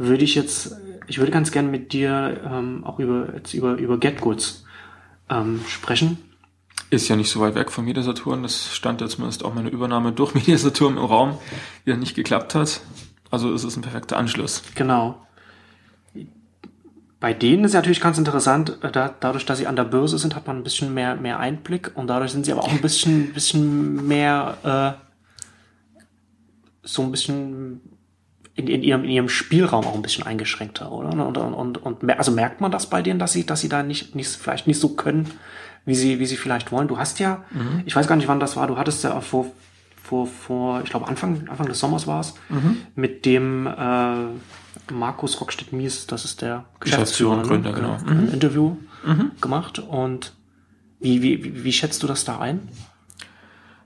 würde 0.07 0.23
ich 0.23 0.35
jetzt, 0.35 0.75
ich 1.07 1.19
würde 1.19 1.31
ganz 1.31 1.51
gern 1.51 1.69
mit 1.69 1.93
dir 1.93 2.41
ähm, 2.45 2.83
auch 2.83 2.99
über, 2.99 3.33
jetzt 3.35 3.53
über, 3.53 3.73
über 3.73 3.97
GetGoods 3.97 4.65
ähm, 5.29 5.61
sprechen. 5.67 6.17
Ist 6.89 7.07
ja 7.07 7.15
nicht 7.15 7.29
so 7.29 7.39
weit 7.39 7.55
weg 7.55 7.71
von 7.71 7.85
Mediasaturn. 7.85 8.43
Das 8.43 8.73
stand 8.73 9.01
ja 9.01 9.07
zumindest 9.07 9.45
auch 9.45 9.53
meine 9.53 9.69
Übernahme 9.69 10.11
durch 10.11 10.33
Mediasaturn 10.35 10.97
im 10.97 11.05
Raum, 11.05 11.37
die 11.85 11.91
dann 11.91 11.99
nicht 11.99 12.15
geklappt 12.15 12.55
hat. 12.55 12.81
Also 13.29 13.53
es 13.53 13.63
ist 13.63 13.77
ein 13.77 13.81
perfekter 13.81 14.17
Anschluss. 14.17 14.63
Genau. 14.75 15.25
Bei 17.21 17.35
denen 17.35 17.63
ist 17.63 17.73
natürlich 17.73 18.01
ganz 18.01 18.17
interessant, 18.17 18.79
äh, 18.81 18.91
da, 18.91 19.13
dadurch, 19.17 19.45
dass 19.45 19.59
sie 19.59 19.67
an 19.67 19.75
der 19.75 19.83
Börse 19.85 20.17
sind, 20.17 20.35
hat 20.35 20.47
man 20.47 20.57
ein 20.57 20.63
bisschen 20.63 20.93
mehr, 20.93 21.15
mehr 21.15 21.39
Einblick 21.39 21.91
und 21.93 22.07
dadurch 22.07 22.31
sind 22.31 22.45
sie 22.45 22.51
aber 22.51 22.63
auch 22.63 22.71
ein 22.71 22.81
bisschen, 22.81 23.31
bisschen 23.31 24.07
mehr, 24.07 24.97
äh, 26.01 26.01
so 26.81 27.03
ein 27.03 27.11
bisschen 27.11 27.79
in, 28.55 28.67
in, 28.67 28.81
ihrem, 28.81 29.03
in 29.03 29.11
ihrem 29.11 29.29
Spielraum 29.29 29.85
auch 29.85 29.93
ein 29.93 30.01
bisschen 30.01 30.25
eingeschränkter, 30.25 30.91
oder? 30.91 31.09
Und, 31.27 31.37
und, 31.37 31.53
und, 31.53 31.77
und 32.03 32.09
also 32.17 32.31
merkt 32.31 32.59
man 32.59 32.71
das 32.71 32.89
bei 32.89 33.03
denen, 33.03 33.19
dass 33.19 33.33
sie, 33.33 33.45
dass 33.45 33.61
sie 33.61 33.69
da 33.69 33.83
nicht, 33.83 34.15
nicht, 34.15 34.29
vielleicht 34.29 34.65
nicht 34.65 34.79
so 34.79 34.89
können, 34.89 35.29
wie 35.85 35.95
sie, 35.95 36.19
wie 36.19 36.25
sie 36.25 36.37
vielleicht 36.37 36.71
wollen. 36.71 36.87
Du 36.87 36.97
hast 36.97 37.19
ja, 37.19 37.43
ich 37.85 37.95
weiß 37.95 38.07
gar 38.07 38.15
nicht, 38.15 38.27
wann 38.27 38.39
das 38.39 38.55
war, 38.57 38.65
du 38.65 38.77
hattest 38.77 39.03
ja 39.03 39.21
vor, 39.21 39.45
vor, 40.03 40.25
vor, 40.25 40.81
ich 40.83 40.89
glaube 40.89 41.07
Anfang, 41.07 41.47
Anfang 41.47 41.67
des 41.67 41.79
Sommers 41.79 42.07
war 42.07 42.19
es, 42.21 42.33
mit 42.95 43.25
dem 43.25 43.67
äh, 43.67 44.15
Markus 44.91 45.39
Rockstedt-Mies, 45.41 46.07
das 46.07 46.25
ist 46.25 46.41
der 46.41 46.65
Geschäftsführer 46.79 47.31
und 47.31 47.43
Geschäftsführer, 47.43 47.71
Gründer, 47.71 47.71
ne? 47.71 47.99
genau. 48.03 48.11
ein 48.11 48.29
Interview 48.29 48.77
gemacht 49.41 49.79
und 49.79 50.33
wie, 50.99 51.21
wie, 51.23 51.63
wie, 51.63 51.73
schätzt 51.73 52.03
du 52.03 52.07
das 52.07 52.25
da 52.25 52.39
ein? 52.39 52.69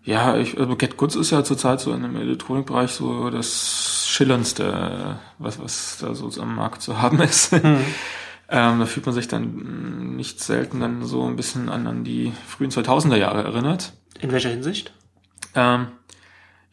Ja, 0.04 0.38
ich, 0.38 0.60
also 0.60 0.76
Get 0.76 0.98
Goods 0.98 1.16
ist 1.16 1.32
ja 1.32 1.44
zurzeit 1.44 1.80
so 1.80 1.94
in 1.94 2.04
dem 2.04 2.16
Elektronikbereich 2.16 2.92
so 2.92 3.30
das 3.30 4.06
Schillerndste, 4.08 5.18
was, 5.40 5.60
was 5.60 5.98
da 6.00 6.14
so 6.14 6.30
am 6.42 6.56
Markt 6.56 6.82
zu 6.82 7.02
haben 7.02 7.22
ist. 7.22 7.54
ähm, 7.54 7.84
da 8.50 8.86
fühlt 8.86 9.06
man 9.06 9.16
sich 9.16 9.28
dann 9.28 10.16
nicht 10.16 10.44
selten 10.44 10.82
dann 10.82 11.06
so 11.06 11.26
ein 11.26 11.38
bisschen 11.38 11.70
an, 11.70 11.88
an 11.88 12.04
die 12.04 12.34
frühen 12.46 12.70
2000er 12.70 13.16
Jahre 13.16 13.44
erinnert. 13.44 13.94
In 14.20 14.32
welcher 14.32 14.50
Hinsicht? 14.50 14.94
Ähm, 15.56 15.88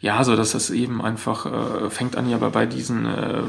ja, 0.02 0.24
so 0.24 0.34
dass 0.34 0.50
das 0.50 0.70
eben 0.70 1.00
einfach 1.00 1.46
äh, 1.46 1.88
fängt 1.88 2.16
an 2.16 2.28
ja 2.28 2.36
bei, 2.36 2.48
bei 2.48 2.66
diesen 2.66 3.06
äh, 3.06 3.42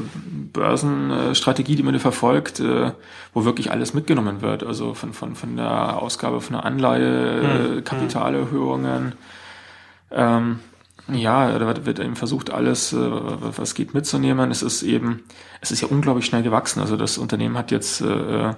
Börsenstrategie, 0.52 1.74
die 1.74 1.82
man 1.82 1.94
da 1.94 1.98
verfolgt, 1.98 2.60
äh, 2.60 2.92
wo 3.32 3.44
wirklich 3.44 3.72
alles 3.72 3.92
mitgenommen 3.92 4.40
wird. 4.40 4.62
Also 4.62 4.94
von, 4.94 5.12
von, 5.12 5.34
von 5.34 5.56
der 5.56 6.00
Ausgabe 6.00 6.40
von 6.40 6.54
der 6.54 6.64
Anleihe, 6.64 7.78
äh, 7.78 7.82
Kapitalerhöhungen. 7.82 9.14
Ähm, 10.12 10.60
ja, 11.08 11.58
da 11.58 11.66
wird, 11.66 11.86
wird 11.86 11.98
eben 11.98 12.14
versucht, 12.14 12.52
alles, 12.52 12.92
äh, 12.92 12.98
was 13.00 13.74
geht, 13.74 13.92
mitzunehmen. 13.92 14.52
Es 14.52 14.62
ist 14.62 14.84
eben, 14.84 15.24
es 15.60 15.72
ist 15.72 15.80
ja 15.80 15.88
unglaublich 15.88 16.24
schnell 16.24 16.44
gewachsen. 16.44 16.80
Also 16.80 16.96
das 16.96 17.18
Unternehmen 17.18 17.58
hat 17.58 17.72
jetzt 17.72 18.00
äh, 18.00 18.50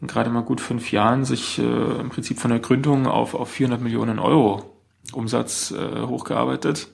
in 0.00 0.06
gerade 0.06 0.30
mal 0.30 0.44
gut 0.44 0.60
fünf 0.60 0.92
Jahren 0.92 1.24
sich 1.24 1.58
äh, 1.58 1.62
im 1.62 2.10
Prinzip 2.10 2.38
von 2.38 2.52
der 2.52 2.60
Gründung 2.60 3.08
auf, 3.08 3.34
auf 3.34 3.50
400 3.50 3.80
Millionen 3.80 4.20
Euro 4.20 4.76
Umsatz 5.12 5.72
äh, 5.72 6.02
hochgearbeitet. 6.06 6.86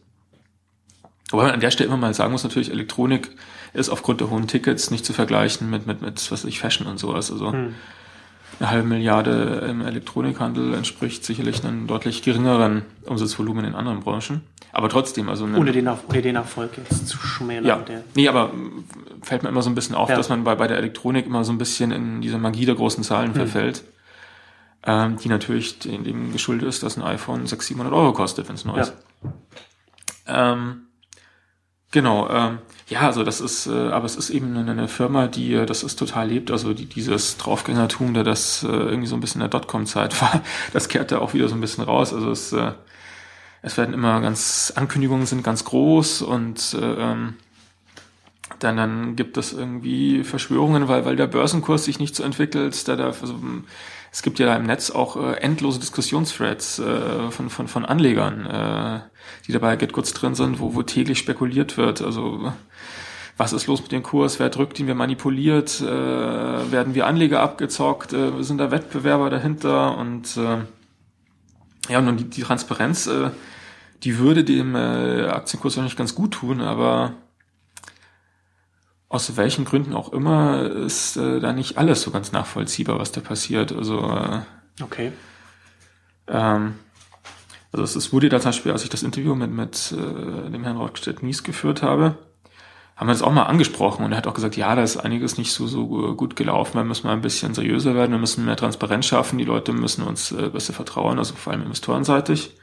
Aber 1.33 1.43
man 1.43 1.53
an 1.53 1.61
der 1.61 1.71
Stelle 1.71 1.89
immer 1.89 1.99
mal 1.99 2.15
sagen 2.15 2.33
muss, 2.33 2.45
natürlich, 2.45 2.71
Elektronik 2.71 3.31
ist 3.75 3.91
aufgrund 3.91 4.21
der 4.21 4.31
hohen 4.31 4.47
Tickets 4.47 4.91
nicht 4.91 5.05
zu 5.05 5.13
vergleichen 5.13 5.69
mit, 5.69 5.87
mit, 5.87 6.01
mit 6.01 6.15
was 6.15 6.33
weiß 6.33 6.45
ich, 6.45 6.59
Fashion 6.59 6.87
und 6.87 6.99
sowas. 6.99 7.31
Also 7.31 7.53
eine 8.61 8.71
halbe 8.71 8.89
Milliarde 8.89 9.67
im 9.69 9.83
Elektronikhandel 9.83 10.75
entspricht 10.75 11.25
sicherlich 11.25 11.65
einem 11.65 11.87
deutlich 11.87 12.23
geringeren 12.23 12.83
Umsatzvolumen 13.07 13.65
in 13.65 13.75
anderen 13.75 14.01
Branchen. 14.01 14.43
Aber 14.73 14.89
trotzdem, 14.89 15.29
also 15.29 15.45
ohne 15.45 15.73
den, 15.73 15.89
ohne 15.89 16.23
den 16.23 16.37
Erfolg 16.37 16.77
jetzt 16.77 17.09
zu 17.09 17.19
schmälern. 17.19 17.65
Ja, 17.65 17.85
nee, 18.15 18.29
aber 18.29 18.53
fällt 19.23 19.43
mir 19.43 19.49
immer 19.49 19.63
so 19.63 19.71
ein 19.71 19.75
bisschen 19.75 19.95
auf, 19.95 20.09
ja. 20.09 20.17
dass 20.17 20.29
man 20.29 20.45
bei, 20.45 20.55
bei 20.57 20.67
der 20.67 20.77
Elektronik 20.77 21.27
immer 21.27 21.45
so 21.45 21.53
ein 21.53 21.59
bisschen 21.59 21.91
in 21.91 22.21
diese 22.21 22.39
Magie 22.39 22.67
der 22.67 22.75
großen 22.75 23.03
Zahlen 23.05 23.29
hm. 23.29 23.35
verfällt, 23.35 23.85
ähm, 24.85 25.17
die 25.23 25.29
natürlich 25.29 25.79
dem 25.79 26.33
geschuldet 26.33 26.69
ist, 26.69 26.83
dass 26.83 26.97
ein 26.97 27.03
iPhone 27.03 27.47
600, 27.47 27.63
700 27.63 27.95
Euro 27.95 28.13
kostet, 28.13 28.49
wenn 28.49 28.57
es 28.57 28.65
neu 28.65 28.77
ja. 28.77 28.83
ist. 28.83 28.95
Ähm, 30.27 30.88
genau, 31.91 32.29
ähm, 32.31 32.59
ja, 32.89 33.01
also 33.01 33.23
das 33.23 33.41
ist, 33.41 33.67
äh, 33.67 33.71
aber 33.71 34.07
es 34.07 34.17
ist 34.17 34.31
eben 34.31 34.57
eine, 34.57 34.71
eine 34.71 34.89
Firma, 34.89 35.27
die 35.27 35.55
äh, 35.55 35.67
das 35.67 35.83
ist 35.83 35.99
total 35.99 36.29
lebt. 36.29 36.51
Also 36.51 36.73
die, 36.73 36.87
dieses 36.87 37.37
Draufgängertum, 37.37 38.15
da 38.15 38.23
das 38.23 38.63
äh, 38.63 38.69
irgendwie 38.69 39.09
so 39.09 39.15
ein 39.17 39.21
bisschen 39.21 39.43
in 39.43 39.51
der 39.51 39.61
Dotcom-Zeit 39.61 40.21
war, 40.23 40.43
das 40.73 40.89
kehrt 40.89 41.13
da 41.13 41.19
auch 41.19 41.35
wieder 41.35 41.49
so 41.49 41.55
ein 41.55 41.61
bisschen 41.61 41.85
raus. 41.85 42.15
Also 42.15 42.31
es, 42.31 42.53
äh, 42.53 42.73
es 43.63 43.77
werden 43.77 43.95
immer 43.95 44.21
ganz 44.21 44.73
Ankündigungen 44.75 45.27
sind 45.27 45.43
ganz 45.45 45.65
groß 45.65 46.23
und 46.23 46.77
äh, 46.81 46.95
ähm, 46.95 47.35
dann, 48.61 48.77
dann 48.77 49.17
gibt 49.17 49.37
es 49.37 49.53
irgendwie 49.53 50.25
Verschwörungen, 50.25 50.89
weil, 50.89 51.05
weil 51.05 51.17
der 51.17 51.27
Börsenkurs 51.27 51.85
sich 51.85 51.99
nicht 51.99 52.17
so 52.17 52.23
entwickelt. 52.23 52.89
Da, 52.89 52.97
da, 52.97 53.07
also, 53.07 53.39
es 54.11 54.23
gibt 54.23 54.39
ja 54.39 54.55
im 54.57 54.65
Netz 54.65 54.91
auch 54.91 55.17
äh, 55.17 55.35
endlose 55.41 55.81
Diskussionsthreads 55.81 56.79
äh, 56.79 57.31
von, 57.31 57.51
von, 57.51 57.69
von 57.69 57.85
Anlegern, 57.85 58.47
äh, 58.47 59.01
die 59.47 59.53
dabei 59.53 59.77
kurz 59.77 60.13
drin 60.15 60.35
sind, 60.35 60.61
wo, 60.61 60.75
wo 60.75 60.83
täglich 60.83 61.19
spekuliert 61.19 61.77
wird. 61.77 62.03
Also 62.03 62.53
was 63.37 63.53
ist 63.53 63.69
los 63.69 63.81
mit 63.83 63.93
dem 63.93 64.03
Kurs, 64.03 64.41
wer 64.41 64.51
drückt 64.51 64.81
ihn, 64.81 64.89
wer 64.89 64.97
manipuliert, 64.97 65.81
äh, 65.81 65.87
werden 65.87 66.95
wir 66.95 67.07
Anleger 67.07 67.41
abgezockt, 67.41 68.13
äh, 68.13 68.43
sind 68.43 68.59
da 68.59 68.71
Wettbewerber 68.71 69.31
dahinter? 69.31 69.97
Und 69.97 70.37
äh, 70.37 70.59
ja, 71.89 71.99
und 72.01 72.17
die, 72.17 72.25
die 72.25 72.43
Transparenz, 72.43 73.07
äh, 73.07 73.31
die 74.03 74.19
würde 74.19 74.43
dem 74.43 74.75
äh, 74.75 75.27
Aktienkurs 75.27 75.77
nicht 75.77 75.97
ganz 75.97 76.15
gut 76.15 76.33
tun, 76.35 76.61
aber 76.61 77.15
aus 79.09 79.37
welchen 79.37 79.65
Gründen 79.65 79.95
auch 79.95 80.13
immer 80.13 80.63
ist 80.63 81.17
äh, 81.17 81.41
da 81.41 81.53
nicht 81.53 81.79
alles 81.79 82.03
so 82.03 82.11
ganz 82.11 82.33
nachvollziehbar, 82.33 82.99
was 82.99 83.13
da 83.13 83.21
passiert. 83.21 83.73
Also 83.73 84.01
äh, 84.01 84.41
okay. 84.83 85.13
Ähm, 86.27 86.75
also 87.73 87.85
es, 87.85 87.97
es 87.97 88.13
wurde 88.13 88.29
da 88.29 88.41
zum 88.41 88.51
Beispiel, 88.51 88.73
als 88.73 88.85
ich 88.85 88.91
das 88.91 89.03
Interview 89.03 89.35
mit, 89.35 89.51
mit 89.51 89.93
äh, 89.93 90.51
dem 90.51 90.65
Herrn 90.65 90.77
Rockstedt 90.77 91.23
Mies 91.23 91.43
geführt 91.43 91.83
habe, 91.83 92.17
haben 92.97 93.07
wir 93.07 93.13
das 93.13 93.23
auch 93.23 93.33
mal 93.33 93.45
angesprochen 93.45 94.05
und 94.05 94.13
er 94.13 94.19
hat 94.19 94.27
auch 94.27 94.35
gesagt, 94.35 94.57
ja, 94.57 94.75
da 94.75 94.83
ist 94.83 94.97
einiges 94.97 95.39
nicht 95.39 95.53
so, 95.53 95.67
so 95.69 95.87
gut 96.17 96.35
gelaufen, 96.35 96.75
wir 96.75 96.85
müssen 96.85 97.07
mal 97.07 97.13
ein 97.13 97.21
bisschen 97.21 97.55
seriöser 97.55 97.95
werden, 97.95 98.11
wir 98.11 98.19
müssen 98.19 98.45
mehr 98.45 98.57
Transparenz 98.57 99.07
schaffen, 99.07 99.39
die 99.39 99.45
Leute 99.45 99.73
müssen 99.73 100.03
uns 100.03 100.33
äh, 100.33 100.49
besser 100.49 100.73
vertrauen, 100.73 101.19
also 101.19 101.35
vor 101.35 101.53
allem 101.53 101.63
investorenseitig. 101.63 102.59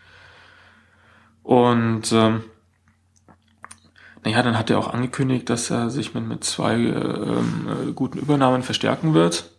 Und 1.42 2.12
ähm, 2.12 2.44
naja, 4.26 4.42
dann 4.42 4.58
hat 4.58 4.72
er 4.72 4.80
auch 4.80 4.92
angekündigt, 4.92 5.50
dass 5.52 5.70
er 5.70 5.92
sich 5.92 6.16
mit, 6.16 6.28
mit 6.28 6.44
zwei 6.44 6.74
äh, 6.74 6.90
äh, 6.90 7.92
guten 7.94 8.18
Übernahmen 8.18 8.64
verstärken 8.64 9.14
wird. 9.14 9.52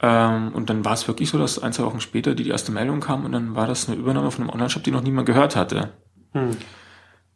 Ähm, 0.00 0.52
und 0.52 0.68
dann 0.68 0.84
war 0.84 0.92
es 0.92 1.08
wirklich 1.08 1.30
so, 1.30 1.38
dass 1.38 1.58
ein, 1.58 1.72
zwei 1.72 1.84
Wochen 1.84 2.00
später 2.00 2.34
die, 2.34 2.44
die 2.44 2.50
erste 2.50 2.72
Meldung 2.72 3.00
kam 3.00 3.24
und 3.24 3.32
dann 3.32 3.56
war 3.56 3.66
das 3.66 3.88
eine 3.88 3.96
Übernahme 3.96 4.30
von 4.30 4.44
einem 4.44 4.50
Online-Shop, 4.50 4.84
die 4.84 4.90
noch 4.90 5.02
niemand 5.02 5.26
gehört 5.26 5.56
hatte. 5.56 5.94
Hm. 6.32 6.56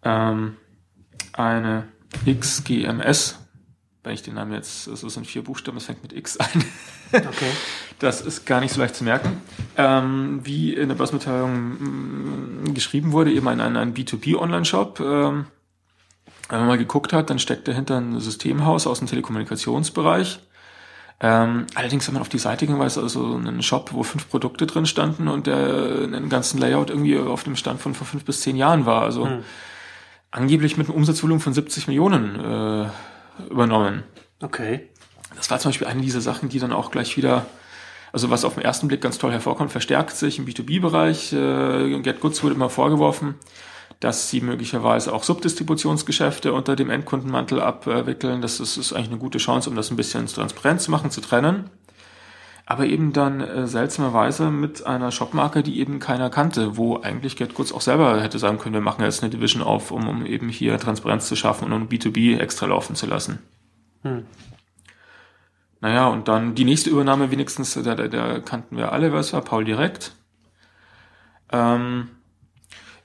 Ähm, 0.02 0.56
eine 1.32 1.88
XGMS, 2.26 3.38
wenn 4.04 4.12
ich 4.12 4.22
den 4.22 4.34
Namen 4.34 4.52
jetzt, 4.52 4.88
das 4.88 5.00
sind 5.00 5.26
vier 5.26 5.42
Buchstaben, 5.42 5.78
es 5.78 5.86
fängt 5.86 6.02
mit 6.02 6.12
X 6.12 6.36
ein. 6.36 6.64
Okay. 7.14 7.50
Das 7.98 8.22
ist 8.22 8.46
gar 8.46 8.60
nicht 8.60 8.72
so 8.72 8.80
leicht 8.80 8.96
zu 8.96 9.04
merken. 9.04 9.42
Ähm, 9.76 10.40
wie 10.44 10.72
in 10.72 10.88
der 10.88 10.94
Börsenmitteilung 10.94 12.62
mm, 12.64 12.72
geschrieben 12.72 13.12
wurde, 13.12 13.30
eben 13.30 13.46
ein, 13.48 13.60
ein, 13.60 13.76
ein 13.76 13.92
B2B-Online-Shop. 13.92 14.98
Ähm, 15.00 15.44
wenn 16.52 16.58
man 16.58 16.68
mal 16.68 16.78
geguckt 16.78 17.14
hat, 17.14 17.30
dann 17.30 17.38
steckt 17.38 17.66
dahinter 17.66 17.96
ein 17.96 18.20
Systemhaus 18.20 18.86
aus 18.86 18.98
dem 18.98 19.08
Telekommunikationsbereich. 19.08 20.38
Ähm, 21.18 21.66
allerdings, 21.74 22.06
wenn 22.06 22.12
man 22.12 22.20
auf 22.20 22.28
die 22.28 22.38
Seite 22.38 22.66
ging, 22.66 22.78
war 22.78 22.84
es 22.84 22.98
also 22.98 23.36
ein 23.36 23.62
Shop, 23.62 23.94
wo 23.94 24.02
fünf 24.02 24.28
Produkte 24.28 24.66
drin 24.66 24.84
standen 24.84 25.28
und 25.28 25.46
der 25.46 26.02
in 26.02 26.14
einem 26.14 26.28
ganzen 26.28 26.58
Layout 26.58 26.90
irgendwie 26.90 27.18
auf 27.18 27.42
dem 27.44 27.56
Stand 27.56 27.80
von 27.80 27.94
vor 27.94 28.06
fünf 28.06 28.26
bis 28.26 28.42
zehn 28.42 28.56
Jahren 28.56 28.84
war. 28.84 29.00
Also 29.00 29.26
hm. 29.26 29.44
angeblich 30.30 30.76
mit 30.76 30.88
einem 30.88 30.96
Umsatzvolumen 30.96 31.40
von 31.40 31.54
70 31.54 31.86
Millionen 31.86 32.38
äh, 32.38 32.86
übernommen. 33.48 34.02
Okay. 34.42 34.90
Das 35.34 35.50
war 35.50 35.58
zum 35.58 35.70
Beispiel 35.70 35.86
eine 35.86 36.02
dieser 36.02 36.20
Sachen, 36.20 36.50
die 36.50 36.58
dann 36.58 36.74
auch 36.74 36.90
gleich 36.90 37.16
wieder, 37.16 37.46
also 38.12 38.28
was 38.28 38.44
auf 38.44 38.54
den 38.54 38.62
ersten 38.62 38.88
Blick 38.88 39.00
ganz 39.00 39.16
toll 39.16 39.32
hervorkommt, 39.32 39.72
verstärkt 39.72 40.14
sich 40.14 40.38
im 40.38 40.44
B2B-Bereich. 40.44 41.32
Äh, 41.32 42.00
Get 42.00 42.20
Goods 42.20 42.42
wurde 42.42 42.56
immer 42.56 42.68
vorgeworfen, 42.68 43.36
dass 44.02 44.28
sie 44.28 44.40
möglicherweise 44.40 45.12
auch 45.12 45.22
Subdistributionsgeschäfte 45.22 46.52
unter 46.52 46.74
dem 46.74 46.90
Endkundenmantel 46.90 47.60
abwickeln. 47.60 48.42
Das 48.42 48.58
ist, 48.58 48.76
ist 48.76 48.92
eigentlich 48.92 49.10
eine 49.10 49.18
gute 49.18 49.38
Chance, 49.38 49.70
um 49.70 49.76
das 49.76 49.92
ein 49.92 49.96
bisschen 49.96 50.26
transparent 50.26 50.80
zu 50.80 50.90
machen, 50.90 51.12
zu 51.12 51.20
trennen. 51.20 51.70
Aber 52.66 52.84
eben 52.86 53.12
dann 53.12 53.40
äh, 53.40 53.68
seltsamerweise 53.68 54.50
mit 54.50 54.84
einer 54.84 55.12
Shopmarke, 55.12 55.62
die 55.62 55.78
eben 55.78 56.00
keiner 56.00 56.30
kannte, 56.30 56.76
wo 56.76 57.00
eigentlich 57.00 57.36
GetGoods 57.36 57.72
auch 57.72 57.80
selber 57.80 58.20
hätte 58.20 58.40
sagen 58.40 58.58
können, 58.58 58.74
wir 58.74 58.80
machen 58.80 59.04
jetzt 59.04 59.22
eine 59.22 59.30
Division 59.30 59.62
auf, 59.62 59.92
um, 59.92 60.08
um 60.08 60.26
eben 60.26 60.48
hier 60.48 60.76
Transparenz 60.80 61.28
zu 61.28 61.36
schaffen 61.36 61.66
und 61.66 61.72
um 61.72 61.88
B2B 61.88 62.40
extra 62.40 62.66
laufen 62.66 62.96
zu 62.96 63.06
lassen. 63.06 63.38
Hm. 64.02 64.24
Naja, 65.80 66.08
und 66.08 66.26
dann 66.26 66.56
die 66.56 66.64
nächste 66.64 66.90
Übernahme 66.90 67.30
wenigstens, 67.30 67.74
da, 67.74 67.94
da, 67.94 68.08
da 68.08 68.40
kannten 68.40 68.76
wir 68.76 68.90
alle, 68.90 69.12
was 69.12 69.32
war 69.32 69.42
Paul 69.42 69.64
Direkt. 69.64 70.16
Ähm, 71.52 72.08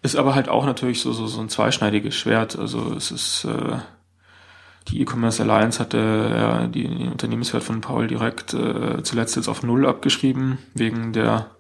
ist 0.02 0.16
aber 0.16 0.36
halt 0.36 0.50
auch 0.50 0.66
natürlich 0.66 1.02
so, 1.02 1.12
so, 1.14 1.28
so 1.28 1.42
ein 1.42 1.50
zweischneidiges 1.50 2.16
Schwert. 2.16 2.58
Also 2.58 2.94
es 2.94 3.12
ist, 3.12 3.46
äh, 3.46 3.78
die 4.90 5.02
E-Commerce 5.02 5.42
Alliance 5.42 5.80
hatte 5.80 5.98
ja 5.98 6.68
die, 6.68 6.88
den 6.88 7.12
Unternehmenswert 7.12 7.64
von 7.64 7.82
Paul 7.82 8.08
direkt 8.08 8.54
äh, 8.54 9.04
zuletzt 9.04 9.36
jetzt 9.36 9.48
auf 9.48 9.64
Null 9.64 9.86
abgeschrieben, 9.86 10.60
wegen 10.74 11.14
der 11.14 11.52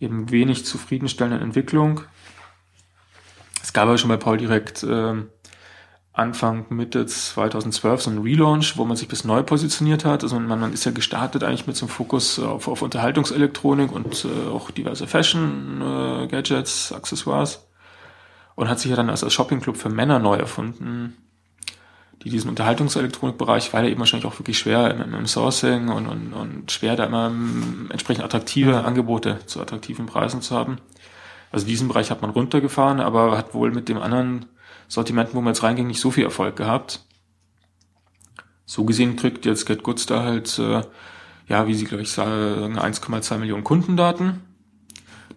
eben 0.00 0.30
wenig 0.30 0.64
zufriedenstellenden 0.64 1.42
Entwicklung. 1.42 2.02
Es 3.62 3.72
gab 3.72 3.84
aber 3.84 3.98
schon 3.98 4.10
bei 4.10 4.16
Paul 4.16 4.36
direkt 4.36 4.82
äh, 4.82 5.14
Anfang, 6.16 6.66
Mitte 6.68 7.06
2012 7.06 8.02
so 8.02 8.10
ein 8.10 8.18
Relaunch, 8.18 8.76
wo 8.76 8.84
man 8.84 8.96
sich 8.96 9.08
bis 9.08 9.24
neu 9.24 9.42
positioniert 9.42 10.04
hat. 10.04 10.22
Also 10.22 10.38
man, 10.38 10.60
man 10.60 10.72
ist 10.72 10.84
ja 10.84 10.92
gestartet 10.92 11.42
eigentlich 11.42 11.66
mit 11.66 11.76
so 11.76 11.86
einem 11.86 11.92
Fokus 11.92 12.38
auf, 12.38 12.68
auf 12.68 12.82
Unterhaltungselektronik 12.82 13.90
und 13.90 14.24
äh, 14.24 14.48
auch 14.48 14.70
diverse 14.70 15.08
Fashion-Gadgets, 15.08 16.92
äh, 16.92 16.94
Accessoires. 16.94 17.66
Und 18.54 18.68
hat 18.68 18.78
sich 18.78 18.90
ja 18.90 18.96
dann 18.96 19.10
als, 19.10 19.24
als 19.24 19.32
Shoppingclub 19.32 19.76
für 19.76 19.88
Männer 19.88 20.20
neu 20.20 20.36
erfunden, 20.36 21.16
die 22.22 22.30
diesen 22.30 22.48
Unterhaltungselektronikbereich, 22.48 23.72
weil 23.72 23.86
er 23.86 23.90
eben 23.90 23.98
wahrscheinlich 23.98 24.26
auch 24.26 24.38
wirklich 24.38 24.56
schwer 24.56 24.94
im, 24.94 25.14
im 25.14 25.26
Sourcing 25.26 25.88
und, 25.88 26.06
und, 26.06 26.32
und 26.32 26.70
schwer 26.70 26.94
da 26.94 27.06
immer 27.06 27.26
ähm, 27.26 27.88
entsprechend 27.90 28.24
attraktive 28.24 28.84
Angebote 28.84 29.40
zu 29.46 29.60
attraktiven 29.60 30.06
Preisen 30.06 30.42
zu 30.42 30.54
haben. 30.54 30.78
Also 31.50 31.66
diesen 31.66 31.88
Bereich 31.88 32.12
hat 32.12 32.22
man 32.22 32.30
runtergefahren, 32.30 33.00
aber 33.00 33.36
hat 33.36 33.52
wohl 33.52 33.72
mit 33.72 33.88
dem 33.88 33.98
anderen 33.98 34.46
Sortimenten, 34.88 35.34
wo 35.34 35.40
man 35.40 35.52
jetzt 35.52 35.62
reinging, 35.62 35.86
nicht 35.86 36.00
so 36.00 36.10
viel 36.10 36.24
Erfolg 36.24 36.56
gehabt. 36.56 37.00
So 38.66 38.84
gesehen 38.84 39.16
kriegt 39.16 39.44
jetzt 39.44 39.66
Get 39.66 39.82
Goods 39.82 40.06
da 40.06 40.22
halt, 40.22 40.58
äh, 40.58 40.82
ja, 41.48 41.66
wie 41.66 41.74
sie, 41.74 41.84
glaube 41.84 42.02
ich, 42.02 42.10
sagen, 42.10 42.78
1,2 42.78 43.38
Millionen 43.38 43.64
Kundendaten, 43.64 44.40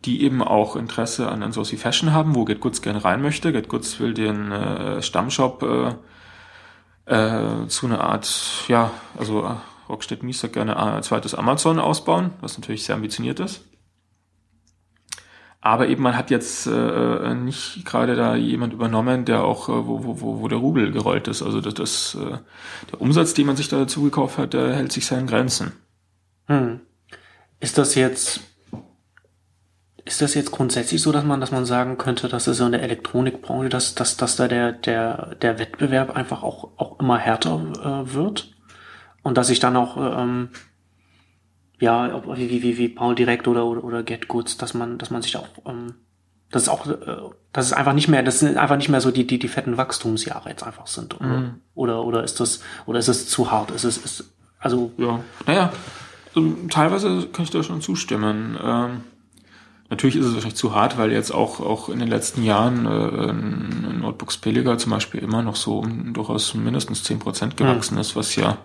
die 0.05 0.23
eben 0.23 0.41
auch 0.41 0.75
Interesse 0.75 1.29
an, 1.29 1.43
an 1.43 1.51
sowas 1.51 1.71
wie 1.71 1.77
Fashion 1.77 2.13
haben, 2.13 2.35
wo 2.35 2.45
Get 2.45 2.61
Goods 2.61 2.81
gerne 2.81 3.03
rein 3.03 3.21
möchte. 3.21 3.51
Get 3.51 3.67
Goods 3.67 3.99
will 3.99 4.13
den 4.13 4.51
äh, 4.51 5.01
Stammshop 5.01 5.63
äh, 5.63 5.95
äh, 7.13 7.67
zu 7.67 7.87
einer 7.87 8.01
Art, 8.01 8.65
ja, 8.67 8.91
also 9.17 9.45
äh, 9.45 9.55
Rockstedt 9.89 10.23
Mies 10.23 10.41
gerne 10.51 10.77
ein 10.77 11.03
zweites 11.03 11.33
Amazon 11.33 11.79
ausbauen, 11.79 12.31
was 12.41 12.57
natürlich 12.57 12.83
sehr 12.83 12.95
ambitioniert 12.95 13.39
ist. 13.39 13.61
Aber 15.67 15.89
eben 15.89 16.01
man 16.01 16.15
hat 16.15 16.31
jetzt 16.31 16.65
äh, 16.65 17.33
nicht 17.33 17.83
gerade 17.83 18.15
da 18.15 18.37
jemand 18.37 18.71
übernommen, 18.71 19.25
der 19.25 19.43
auch, 19.43 19.67
äh, 19.67 19.73
wo, 19.73 20.21
wo, 20.21 20.39
wo 20.39 20.47
der 20.47 20.59
Rubel 20.59 20.93
gerollt 20.93 21.27
ist. 21.27 21.41
Also 21.41 21.59
das, 21.59 21.73
das 21.73 22.15
äh, 22.15 22.37
der 22.89 23.01
Umsatz, 23.01 23.33
den 23.33 23.47
man 23.47 23.57
sich 23.57 23.67
da 23.67 23.77
dazu 23.77 24.01
gekauft 24.01 24.37
hat, 24.37 24.53
der 24.53 24.73
hält 24.73 24.93
sich 24.93 25.05
seinen 25.05 25.27
Grenzen. 25.27 25.73
Hm. 26.45 26.79
Ist 27.59 27.77
das 27.77 27.95
jetzt 27.95 28.39
ist 30.05 30.21
das 30.21 30.35
jetzt 30.35 30.51
grundsätzlich 30.51 31.01
so, 31.01 31.11
dass 31.11 31.25
man, 31.25 31.41
dass 31.41 31.51
man 31.51 31.65
sagen 31.65 31.97
könnte, 31.97 32.29
dass 32.29 32.47
es 32.47 32.55
so 32.55 32.65
in 32.65 32.71
der 32.71 32.83
Elektronikbranche, 32.83 33.67
dass, 33.67 33.93
dass, 33.93 34.15
dass 34.15 34.37
da 34.37 34.47
der, 34.47 34.71
der, 34.71 35.35
der 35.41 35.59
Wettbewerb 35.59 36.15
einfach 36.15 36.43
auch, 36.43 36.69
auch 36.77 36.97
immer 37.01 37.17
härter 37.17 38.05
äh, 38.05 38.13
wird? 38.13 38.55
Und 39.21 39.37
dass 39.37 39.47
sich 39.47 39.59
dann 39.59 39.75
auch 39.75 39.97
ähm, 39.97 40.47
ja, 41.79 42.23
wie, 42.35 42.63
wie, 42.63 42.77
wie 42.77 42.89
Paul 42.89 43.15
Direkt 43.15 43.47
oder, 43.47 43.65
oder, 43.65 43.83
oder 43.83 44.03
Get 44.03 44.27
Goods, 44.27 44.57
dass 44.57 44.73
man, 44.73 44.97
dass 44.97 45.11
man 45.11 45.21
sich 45.21 45.37
auch, 45.37 45.47
ähm, 45.65 45.95
das 46.49 46.63
ist 46.63 46.69
auch, 46.69 46.87
äh, 46.87 46.95
das 47.53 47.67
ist 47.67 47.73
einfach 47.73 47.93
nicht 47.93 48.07
mehr, 48.07 48.23
das 48.23 48.39
sind 48.39 48.57
einfach 48.57 48.77
nicht 48.77 48.89
mehr 48.89 49.01
so 49.01 49.11
die, 49.11 49.27
die, 49.27 49.39
die 49.39 49.47
fetten 49.47 49.77
Wachstumsjahre 49.77 50.49
jetzt 50.49 50.63
einfach 50.63 50.87
sind. 50.87 51.19
Oder, 51.19 51.27
mhm. 51.27 51.61
oder, 51.75 52.03
oder 52.03 52.23
ist 52.23 52.39
das, 52.39 52.61
oder 52.85 52.99
ist 52.99 53.07
es 53.07 53.27
zu 53.27 53.51
hart? 53.51 53.71
Ist 53.71 53.83
es, 53.83 53.97
ist, 53.97 54.33
also. 54.59 54.91
Ja, 54.97 55.19
naja, 55.45 55.71
teilweise 56.69 57.27
kann 57.27 57.43
ich 57.43 57.51
da 57.51 57.61
schon 57.63 57.81
zustimmen. 57.81 58.57
Ähm, 58.61 59.01
natürlich 59.89 60.15
ist 60.15 60.25
es 60.25 60.33
wahrscheinlich 60.33 60.57
zu 60.57 60.73
hart, 60.73 60.97
weil 60.97 61.11
jetzt 61.11 61.31
auch, 61.31 61.59
auch 61.59 61.89
in 61.89 61.99
den 61.99 62.07
letzten 62.07 62.43
Jahren 62.43 62.85
äh, 62.85 63.29
ein 63.29 63.99
Notebooks 64.01 64.37
billiger 64.37 64.77
zum 64.77 64.91
Beispiel 64.91 65.21
immer 65.21 65.43
noch 65.43 65.55
so 65.55 65.79
um 65.79 66.13
durchaus 66.13 66.53
mindestens 66.55 67.03
zehn 67.03 67.19
Prozent 67.19 67.55
gewachsen 67.55 67.95
mhm. 67.95 68.01
ist, 68.01 68.15
was 68.15 68.35
ja, 68.35 68.57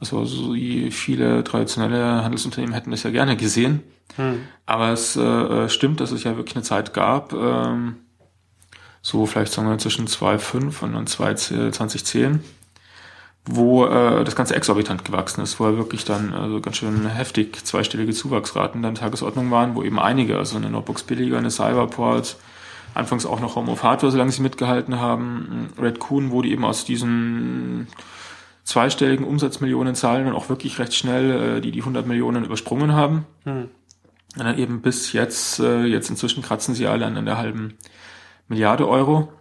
also 0.00 0.24
so 0.24 0.54
viele 0.90 1.42
traditionelle 1.44 2.22
Handelsunternehmen 2.22 2.74
hätten 2.74 2.90
das 2.90 3.02
ja 3.02 3.10
gerne 3.10 3.36
gesehen. 3.36 3.82
Mhm. 4.16 4.42
Aber 4.66 4.90
es 4.90 5.16
äh, 5.16 5.68
stimmt, 5.68 6.00
dass 6.00 6.12
es 6.12 6.24
ja 6.24 6.36
wirklich 6.36 6.56
eine 6.56 6.64
Zeit 6.64 6.94
gab, 6.94 7.32
ähm, 7.32 7.96
so 9.02 9.26
vielleicht 9.26 9.52
sagen 9.52 9.68
wir 9.68 9.78
zwischen 9.78 10.06
2,5 10.06 10.82
und 10.82 10.92
dann 10.92 11.06
2010, 11.06 12.40
wo 13.46 13.86
äh, 13.86 14.24
das 14.24 14.36
Ganze 14.36 14.54
exorbitant 14.54 15.04
gewachsen 15.04 15.40
ist, 15.40 15.58
wo 15.58 15.64
er 15.64 15.76
wirklich 15.76 16.04
dann 16.04 16.34
also 16.34 16.60
ganz 16.60 16.76
schön 16.76 17.06
heftig 17.06 17.64
zweistellige 17.64 18.12
Zuwachsraten 18.12 18.82
dann 18.82 18.96
Tagesordnung 18.96 19.50
waren, 19.50 19.74
wo 19.74 19.82
eben 19.82 19.98
einige, 19.98 20.36
also 20.36 20.56
eine 20.56 20.68
Notebooks 20.68 21.04
billiger, 21.04 21.38
eine 21.38 21.50
Cyberport, 21.50 22.36
anfangs 22.94 23.24
auch 23.24 23.40
noch 23.40 23.56
Home 23.56 23.70
of 23.70 23.82
Hardware, 23.82 24.12
solange 24.12 24.32
sie 24.32 24.42
mitgehalten 24.42 24.98
haben, 24.98 25.70
Red 25.80 26.00
Coon 26.00 26.30
wurde 26.30 26.48
eben 26.48 26.64
aus 26.64 26.84
diesen 26.84 27.86
zweistelligen 28.68 29.24
Umsatzmillionenzahlen 29.24 30.26
und 30.26 30.34
auch 30.34 30.50
wirklich 30.50 30.78
recht 30.78 30.94
schnell 30.94 31.56
äh, 31.56 31.60
die 31.62 31.72
die 31.72 31.80
100 31.80 32.06
Millionen 32.06 32.44
übersprungen 32.44 32.92
haben. 32.92 33.24
Hm. 33.44 33.70
Und 34.36 34.44
dann 34.44 34.58
eben 34.58 34.82
bis 34.82 35.14
jetzt, 35.14 35.58
äh, 35.58 35.84
jetzt 35.84 36.10
inzwischen 36.10 36.42
kratzen 36.42 36.74
sie 36.74 36.86
alle 36.86 37.06
an 37.06 37.24
der 37.24 37.38
halben 37.38 37.78
Milliarde 38.46 38.86
Euro 38.86 39.32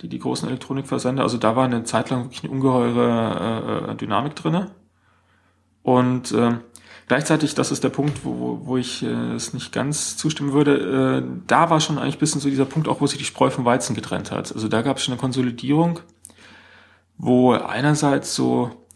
die, 0.00 0.08
die 0.08 0.18
großen 0.18 0.48
Elektronikversender. 0.48 1.22
Also 1.22 1.38
da 1.38 1.54
war 1.54 1.64
eine 1.64 1.84
Zeit 1.84 2.10
lang 2.10 2.24
wirklich 2.24 2.42
eine 2.42 2.52
ungeheure 2.52 3.90
äh, 3.90 3.94
Dynamik 3.94 4.34
drinne. 4.34 4.72
Und 5.84 6.32
äh, 6.32 6.58
gleichzeitig, 7.06 7.54
das 7.54 7.70
ist 7.70 7.84
der 7.84 7.88
Punkt, 7.90 8.24
wo, 8.24 8.62
wo 8.64 8.76
ich 8.78 9.04
äh, 9.04 9.34
es 9.34 9.54
nicht 9.54 9.70
ganz 9.70 10.16
zustimmen 10.16 10.52
würde, 10.52 11.22
äh, 11.22 11.42
da 11.46 11.70
war 11.70 11.78
schon 11.78 11.98
eigentlich 11.98 12.18
bisschen 12.18 12.40
so 12.40 12.48
dieser 12.48 12.64
Punkt 12.64 12.88
auch, 12.88 13.00
wo 13.00 13.06
sich 13.06 13.18
die 13.18 13.24
Spreu 13.24 13.50
vom 13.50 13.64
Weizen 13.64 13.94
getrennt 13.94 14.32
hat. 14.32 14.52
Also 14.52 14.66
da 14.66 14.82
gab 14.82 14.96
es 14.96 15.04
schon 15.04 15.12
eine 15.12 15.20
Konsolidierung, 15.20 16.00
wo 17.18 17.52
einerseits 17.52 18.34
so 18.34 18.86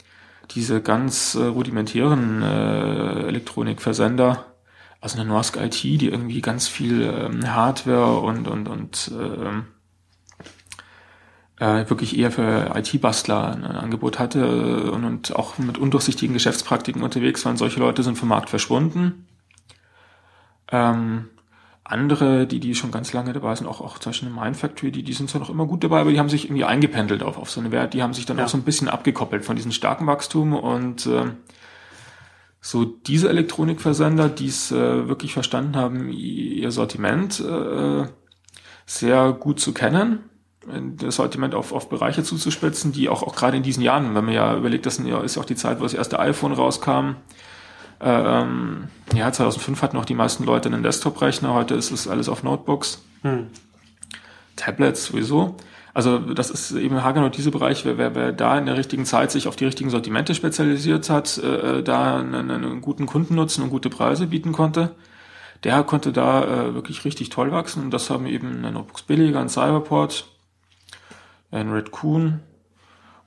diese 0.51 0.81
ganz 0.81 1.35
äh, 1.35 1.45
rudimentären 1.45 2.43
äh, 2.43 3.27
Elektronikversender, 3.27 4.45
also 5.01 5.19
eine 5.19 5.29
Norsk 5.29 5.57
IT, 5.57 5.83
die 5.83 6.09
irgendwie 6.09 6.41
ganz 6.41 6.69
viel 6.69 7.03
ähm, 7.03 7.55
Hardware 7.55 8.19
und 8.19 8.49
und 8.49 8.69
und 8.69 9.13
äh, 9.19 9.63
äh, 11.59 11.89
wirklich 11.89 12.19
eher 12.19 12.31
für 12.31 12.73
IT-Bastler 12.75 13.53
ein 13.53 13.65
Angebot 13.65 14.19
hatte 14.19 14.91
und, 14.93 15.05
und 15.05 15.35
auch 15.35 15.59
mit 15.59 15.79
undurchsichtigen 15.79 16.35
Geschäftspraktiken 16.35 17.03
unterwegs 17.03 17.45
waren. 17.45 17.57
Solche 17.57 17.81
Leute 17.81 18.03
sind 18.03 18.19
vom 18.19 18.29
Markt 18.29 18.51
verschwunden. 18.51 19.27
Ähm, 20.71 21.29
andere, 21.89 22.47
die, 22.47 22.61
die 22.61 22.75
schon 22.75 22.91
ganz 22.91 23.13
lange 23.13 23.33
dabei 23.33 23.55
sind, 23.55 23.67
auch, 23.67 23.81
auch 23.81 23.99
zum 23.99 24.11
Beispiel 24.11 24.29
eine 24.29 24.41
Mindfactory, 24.41 24.91
die, 24.91 25.03
die 25.03 25.13
sind 25.13 25.31
zwar 25.31 25.41
noch 25.41 25.51
immer 25.51 25.67
gut 25.67 25.85
dabei, 25.85 26.01
aber 26.01 26.11
die 26.11 26.19
haben 26.19 26.29
sich 26.29 26.47
irgendwie 26.47 26.65
eingependelt 26.65 27.23
auf, 27.23 27.39
auf 27.39 27.51
so 27.51 27.61
eine 27.61 27.73
Wert, 27.73 27.95
die 27.95 28.03
haben 28.03 28.13
sich 28.13 28.27
dann 28.27 28.39
ja. 28.39 28.45
auch 28.45 28.49
so 28.49 28.57
ein 28.57 28.65
bisschen 28.65 28.89
abgekoppelt 28.89 29.45
von 29.45 29.57
diesem 29.57 29.73
starken 29.73 30.07
Wachstum 30.07 30.53
und 30.53 31.07
äh, 31.07 31.27
so 32.61 32.85
diese 32.85 33.29
Elektronikversender, 33.29 34.29
die 34.29 34.49
es 34.49 34.73
äh, 34.73 35.09
wirklich 35.09 35.33
verstanden 35.33 35.77
haben, 35.77 36.11
ihr 36.11 36.71
Sortiment 36.73 37.39
äh, 37.41 38.05
sehr 38.85 39.33
gut 39.33 39.61
zu 39.61 39.73
kennen, 39.73 40.21
das 40.97 41.17
Sortiment 41.17 41.55
auf, 41.55 41.73
auf 41.73 41.89
Bereiche 41.89 42.25
zuzuspitzen, 42.25 42.91
die 42.91 43.09
auch, 43.09 43.23
auch 43.23 43.37
gerade 43.37 43.57
in 43.57 43.63
diesen 43.63 43.83
Jahren, 43.83 44.15
wenn 44.17 44.25
man 44.25 44.35
ja 44.35 44.57
überlegt, 44.57 44.85
das 44.87 44.99
ist 44.99 45.07
ja 45.07 45.43
auch 45.43 45.47
die 45.47 45.55
Zeit, 45.55 45.79
wo 45.79 45.85
das 45.85 45.95
erste 45.95 46.19
iPhone 46.19 46.53
rauskam. 46.53 47.15
Ähm, 48.01 48.89
ja, 49.15 49.33
2005 49.33 49.83
hatten 49.83 49.97
auch 49.97 50.05
die 50.05 50.15
meisten 50.15 50.45
Leute 50.45 50.69
einen 50.69 50.83
Desktop-Rechner, 50.83 51.55
heute 51.55 51.75
ist 51.75 51.91
es 51.91 52.09
alles 52.09 52.29
auf 52.29 52.43
Notebooks. 52.43 53.05
Hm. 53.23 53.47
Tablets 54.57 55.07
sowieso. 55.07 55.57
Also 55.97 56.19
das 56.19 56.51
ist 56.51 56.73
eben 56.73 57.03
haargenau 57.03 57.31
diese 57.31 57.51
Bereich, 57.51 57.87
wer, 57.87 57.97
wer, 57.97 58.15
wer 58.15 58.33
da 58.33 58.59
in 58.59 58.67
der 58.67 58.77
richtigen 58.77 59.07
Zeit 59.07 59.31
sich 59.31 59.49
auf 59.49 59.57
die 59.57 59.65
richtigen 59.65 59.89
Sortimente 59.89 60.35
spezialisiert 60.35 61.09
hat, 61.09 61.39
äh, 61.39 61.83
da 61.83 62.19
einen, 62.19 62.51
einen 62.51 62.83
guten 62.83 63.07
Kundennutzen 63.07 63.65
und 63.65 63.71
gute 63.71 63.89
Preise 63.89 64.27
bieten 64.27 64.53
konnte, 64.53 64.95
der 65.65 65.83
konnte 65.85 66.13
da 66.13 66.45
äh, 66.45 66.75
wirklich 66.75 67.07
richtig 67.07 67.31
toll 67.31 67.51
wachsen. 67.51 67.83
Und 67.83 67.93
das 67.93 68.11
haben 68.11 68.27
eben 68.27 68.61
Notebooks 68.61 69.05
billiger, 69.05 69.41
ein 69.41 69.49
Cyberport, 69.49 70.27
ein 71.51 71.71
Red 71.71 71.93
Coon. 71.93 72.41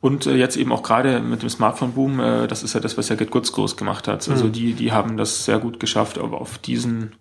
Und 0.02 0.26
äh, 0.26 0.36
jetzt 0.36 0.56
eben 0.56 0.72
auch 0.72 0.84
gerade 0.84 1.20
mit 1.20 1.42
dem 1.42 1.50
Smartphone-Boom, 1.50 2.20
äh, 2.20 2.48
das 2.48 2.64
ist 2.64 2.74
ja 2.74 2.80
das, 2.80 2.98
was 2.98 3.10
ja 3.10 3.16
Get 3.16 3.32
Goods 3.32 3.52
groß 3.52 3.76
gemacht 3.76 4.08
hat. 4.08 4.28
Also 4.30 4.46
mhm. 4.46 4.52
die, 4.54 4.74
die 4.74 4.92
haben 4.92 5.18
das 5.18 5.46
sehr 5.46 5.60
gut 5.60 5.80
geschafft, 5.80 6.18
aber 6.18 6.40
auf 6.40 6.58
diesen 6.58 7.16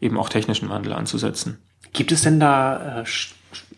eben 0.00 0.18
auch 0.18 0.28
technischen 0.28 0.68
Wandel 0.68 0.92
anzusetzen. 0.92 1.58
Gibt 1.92 2.12
es 2.12 2.22
denn 2.22 2.40
da 2.40 3.00
äh, 3.00 3.04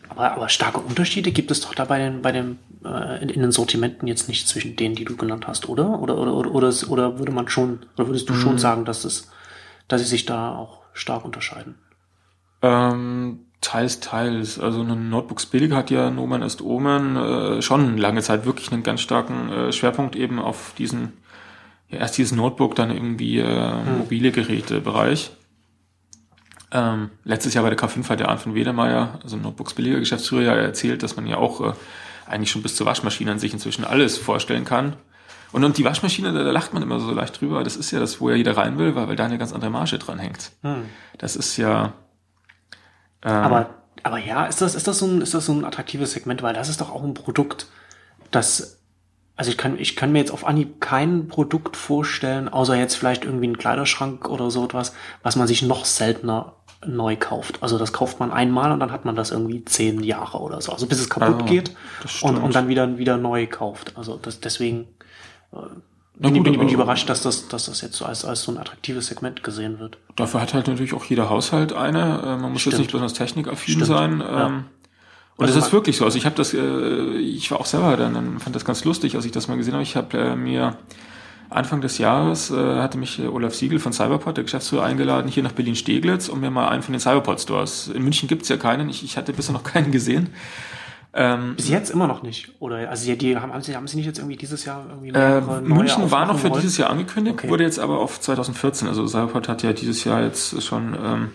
aber, 0.09 0.33
aber 0.33 0.49
starke 0.49 0.79
Unterschiede? 0.79 1.31
Gibt 1.31 1.51
es 1.51 1.61
doch 1.61 1.73
da 1.73 1.85
bei 1.85 1.99
den, 1.99 2.21
bei 2.21 2.31
den 2.31 2.59
äh, 2.83 3.21
in, 3.21 3.29
in, 3.29 3.41
den 3.41 3.51
Sortimenten 3.51 4.07
jetzt 4.07 4.27
nicht 4.27 4.47
zwischen 4.47 4.75
denen, 4.75 4.95
die 4.95 5.05
du 5.05 5.15
genannt 5.15 5.47
hast, 5.47 5.67
oder? 5.67 5.99
Oder, 5.99 6.17
oder, 6.17 6.33
oder, 6.33 6.51
oder, 6.51 6.73
oder 6.89 7.19
würde 7.19 7.31
man 7.31 7.47
schon, 7.47 7.79
oder 7.97 8.07
würdest 8.07 8.29
du 8.29 8.33
mhm. 8.33 8.39
schon 8.39 8.57
sagen, 8.57 8.85
dass 8.85 9.05
es, 9.05 9.31
dass 9.87 10.01
sie 10.01 10.07
sich 10.07 10.25
da 10.25 10.55
auch 10.55 10.81
stark 10.93 11.25
unterscheiden? 11.25 11.75
Ähm, 12.61 13.44
Teils, 13.65 13.99
teils. 13.99 14.59
Also 14.59 14.81
ein 14.81 15.09
Notebooks 15.09 15.47
billiger 15.47 15.75
hat 15.75 15.89
ja 15.89 16.11
Nomen 16.11 16.43
ist 16.43 16.61
Omen 16.61 17.15
äh, 17.15 17.61
schon 17.63 17.97
lange 17.97 18.21
Zeit 18.21 18.45
wirklich 18.45 18.71
einen 18.71 18.83
ganz 18.83 19.01
starken 19.01 19.51
äh, 19.51 19.71
Schwerpunkt 19.73 20.15
eben 20.15 20.37
auf 20.37 20.73
diesen, 20.77 21.13
ja, 21.89 21.97
erst 21.97 22.19
dieses 22.19 22.31
Notebook, 22.31 22.75
dann 22.75 22.91
irgendwie 22.91 23.39
äh, 23.39 23.71
hm. 23.71 23.97
mobile 23.97 24.31
Geräte-Bereich. 24.31 25.31
Ähm, 26.71 27.09
letztes 27.23 27.55
Jahr 27.55 27.63
bei 27.63 27.71
der 27.71 27.79
K5 27.79 28.07
hat 28.07 28.19
der 28.19 28.29
Arndt 28.29 28.41
von 28.41 28.53
Wedermeier, 28.53 29.19
also 29.23 29.35
Notebooks 29.35 29.73
billiger 29.73 29.97
Geschäftsführer, 29.97 30.43
ja 30.43 30.53
erzählt, 30.53 31.01
dass 31.01 31.15
man 31.15 31.25
ja 31.25 31.37
auch 31.37 31.61
äh, 31.61 31.73
eigentlich 32.27 32.51
schon 32.51 32.61
bis 32.61 32.75
zur 32.75 32.85
Waschmaschine 32.85 33.31
an 33.31 33.39
sich 33.39 33.51
inzwischen 33.51 33.83
alles 33.83 34.15
vorstellen 34.15 34.65
kann. 34.65 34.95
Und, 35.51 35.63
und 35.63 35.79
die 35.79 35.85
Waschmaschine, 35.85 36.33
da, 36.33 36.43
da 36.43 36.51
lacht 36.51 36.75
man 36.75 36.83
immer 36.83 36.99
so 36.99 37.11
leicht 37.11 37.41
drüber, 37.41 37.63
das 37.63 37.77
ist 37.77 37.89
ja 37.89 37.99
das, 37.99 38.21
wo 38.21 38.29
ja 38.29 38.35
jeder 38.35 38.57
rein 38.57 38.77
will, 38.77 38.93
weil, 38.93 39.07
weil 39.07 39.15
da 39.15 39.25
eine 39.25 39.39
ganz 39.39 39.53
andere 39.53 39.71
Marge 39.71 39.97
dran 39.97 40.19
hängt. 40.19 40.51
Hm. 40.61 40.85
Das 41.17 41.35
ist 41.35 41.57
ja, 41.57 41.93
ähm, 43.25 43.31
aber, 43.31 43.69
aber 44.03 44.19
ja, 44.19 44.45
ist 44.45 44.61
das, 44.61 44.75
ist 44.75 44.87
das 44.87 44.99
so 44.99 45.07
ein, 45.07 45.21
ist 45.21 45.33
das 45.33 45.47
so 45.47 45.53
ein 45.53 45.65
attraktives 45.65 46.11
Segment, 46.11 46.43
weil 46.43 46.53
das 46.53 46.69
ist 46.69 46.79
doch 46.79 46.93
auch 46.93 47.03
ein 47.03 47.15
Produkt, 47.15 47.67
das, 48.31 48.79
also 49.35 49.51
ich 49.51 49.57
kann, 49.57 49.77
ich 49.79 49.95
kann 49.95 50.11
mir 50.11 50.19
jetzt 50.19 50.31
auf 50.31 50.45
Anhieb 50.45 50.79
kein 50.79 51.27
Produkt 51.27 51.75
vorstellen, 51.75 52.47
außer 52.47 52.75
jetzt 52.75 52.95
vielleicht 52.95 53.25
irgendwie 53.25 53.47
einen 53.47 53.57
Kleiderschrank 53.57 54.29
oder 54.29 54.51
so 54.51 54.63
etwas, 54.63 54.93
was 55.23 55.35
man 55.35 55.47
sich 55.47 55.63
noch 55.63 55.85
seltener 55.85 56.53
neu 56.85 57.15
kauft. 57.15 57.63
Also 57.63 57.77
das 57.77 57.93
kauft 57.93 58.19
man 58.19 58.31
einmal 58.31 58.71
und 58.71 58.79
dann 58.79 58.91
hat 58.91 59.05
man 59.05 59.15
das 59.15 59.31
irgendwie 59.31 59.65
zehn 59.65 60.03
Jahre 60.03 60.39
oder 60.39 60.61
so. 60.61 60.71
Also 60.71 60.85
bis 60.85 60.99
es 60.99 61.09
kaputt 61.09 61.41
also, 61.41 61.45
geht 61.45 61.75
und, 62.21 62.37
und 62.37 62.53
dann 62.53 62.67
wieder, 62.67 62.97
wieder 62.97 63.17
neu 63.17 63.47
kauft. 63.47 63.93
Also 63.97 64.17
das, 64.17 64.39
deswegen, 64.39 64.87
äh, 66.19 66.23
bin, 66.23 66.33
gut, 66.35 66.43
bin, 66.43 66.59
bin 66.59 66.67
ich 66.67 66.73
überrascht, 66.73 67.09
dass 67.09 67.21
das, 67.21 67.47
dass 67.47 67.65
das 67.65 67.81
jetzt 67.81 67.95
so 67.95 68.05
als, 68.05 68.25
als 68.25 68.43
so 68.43 68.51
ein 68.51 68.57
attraktives 68.57 69.07
Segment 69.07 69.43
gesehen 69.43 69.79
wird. 69.79 69.97
Dafür 70.15 70.41
hat 70.41 70.53
halt 70.53 70.67
natürlich 70.67 70.93
auch 70.93 71.05
jeder 71.05 71.29
Haushalt 71.29 71.73
eine. 71.73 72.21
Äh, 72.23 72.37
man 72.37 72.51
muss 72.51 72.61
Stimmt. 72.61 72.73
jetzt 72.73 72.79
nicht 72.79 72.91
besonders 72.91 73.13
technikaffin 73.13 73.73
Stimmt. 73.75 73.87
sein. 73.87 74.19
Ja. 74.19 74.47
Ähm, 74.47 74.65
und 75.37 75.47
also 75.47 75.59
es 75.59 75.65
ist 75.65 75.73
wirklich 75.73 75.97
so. 75.97 76.05
Also 76.05 76.17
ich 76.17 76.25
habe 76.25 76.35
das, 76.35 76.53
äh, 76.53 77.17
ich 77.17 77.51
war 77.51 77.59
auch 77.59 77.65
selber 77.65 77.97
dann, 77.97 78.39
fand 78.39 78.55
das 78.55 78.63
ganz 78.63 78.85
lustig, 78.85 79.15
als 79.15 79.25
ich 79.25 79.33
das 79.33 79.47
mal 79.47 79.57
gesehen 79.57 79.73
habe. 79.73 79.83
Ich 79.83 79.95
habe 79.97 80.17
äh, 80.17 80.35
mir 80.35 80.77
Anfang 81.49 81.81
des 81.81 81.97
Jahres 81.97 82.51
äh, 82.51 82.55
hatte 82.55 82.97
mich 82.97 83.19
äh, 83.19 83.27
Olaf 83.27 83.53
Siegel 83.53 83.79
von 83.79 83.93
Cyberport, 83.93 84.37
der 84.37 84.43
Geschäftsführer, 84.45 84.83
eingeladen 84.83 85.29
hier 85.29 85.43
nach 85.43 85.51
Berlin-Steglitz, 85.51 86.29
um 86.29 86.39
mir 86.39 86.49
mal 86.49 86.69
einen 86.69 86.83
von 86.83 86.93
den 86.93 86.99
Cyberport-Stores. 86.99 87.89
In 87.89 88.03
München 88.03 88.27
gibt's 88.27 88.49
ja 88.49 88.57
keinen. 88.57 88.89
Ich, 88.89 89.03
ich 89.03 89.17
hatte 89.17 89.33
bisher 89.33 89.53
noch 89.53 89.63
keinen 89.63 89.91
gesehen. 89.91 90.29
Ähm, 91.17 91.55
Bis 91.55 91.69
jetzt 91.69 91.91
immer 91.91 92.07
noch 92.07 92.23
nicht. 92.23 92.51
Oder 92.59 92.89
also 92.89 93.05
die, 93.05 93.17
die 93.17 93.37
haben, 93.37 93.53
haben, 93.53 93.61
sie, 93.61 93.73
haben 93.73 93.87
sie 93.87 93.95
nicht 93.95 94.05
jetzt 94.05 94.19
irgendwie 94.19 94.35
dieses 94.35 94.65
Jahr 94.65 94.85
irgendwie 94.89 95.17
äh, 95.17 95.39
München 95.61 96.11
war 96.11 96.25
noch 96.25 96.37
für 96.37 96.49
wollen? 96.49 96.61
dieses 96.61 96.77
Jahr 96.77 96.89
angekündigt, 96.89 97.37
okay. 97.39 97.49
wurde 97.49 97.63
jetzt 97.63 97.79
aber 97.79 97.99
auf 97.99 98.19
2014. 98.19 98.89
Also 98.89 99.07
Cyberport 99.07 99.47
hat 99.47 99.63
ja 99.63 99.71
dieses 99.71 100.03
Jahr 100.03 100.21
jetzt 100.21 100.61
schon, 100.61 100.93
ähm, 101.01 101.29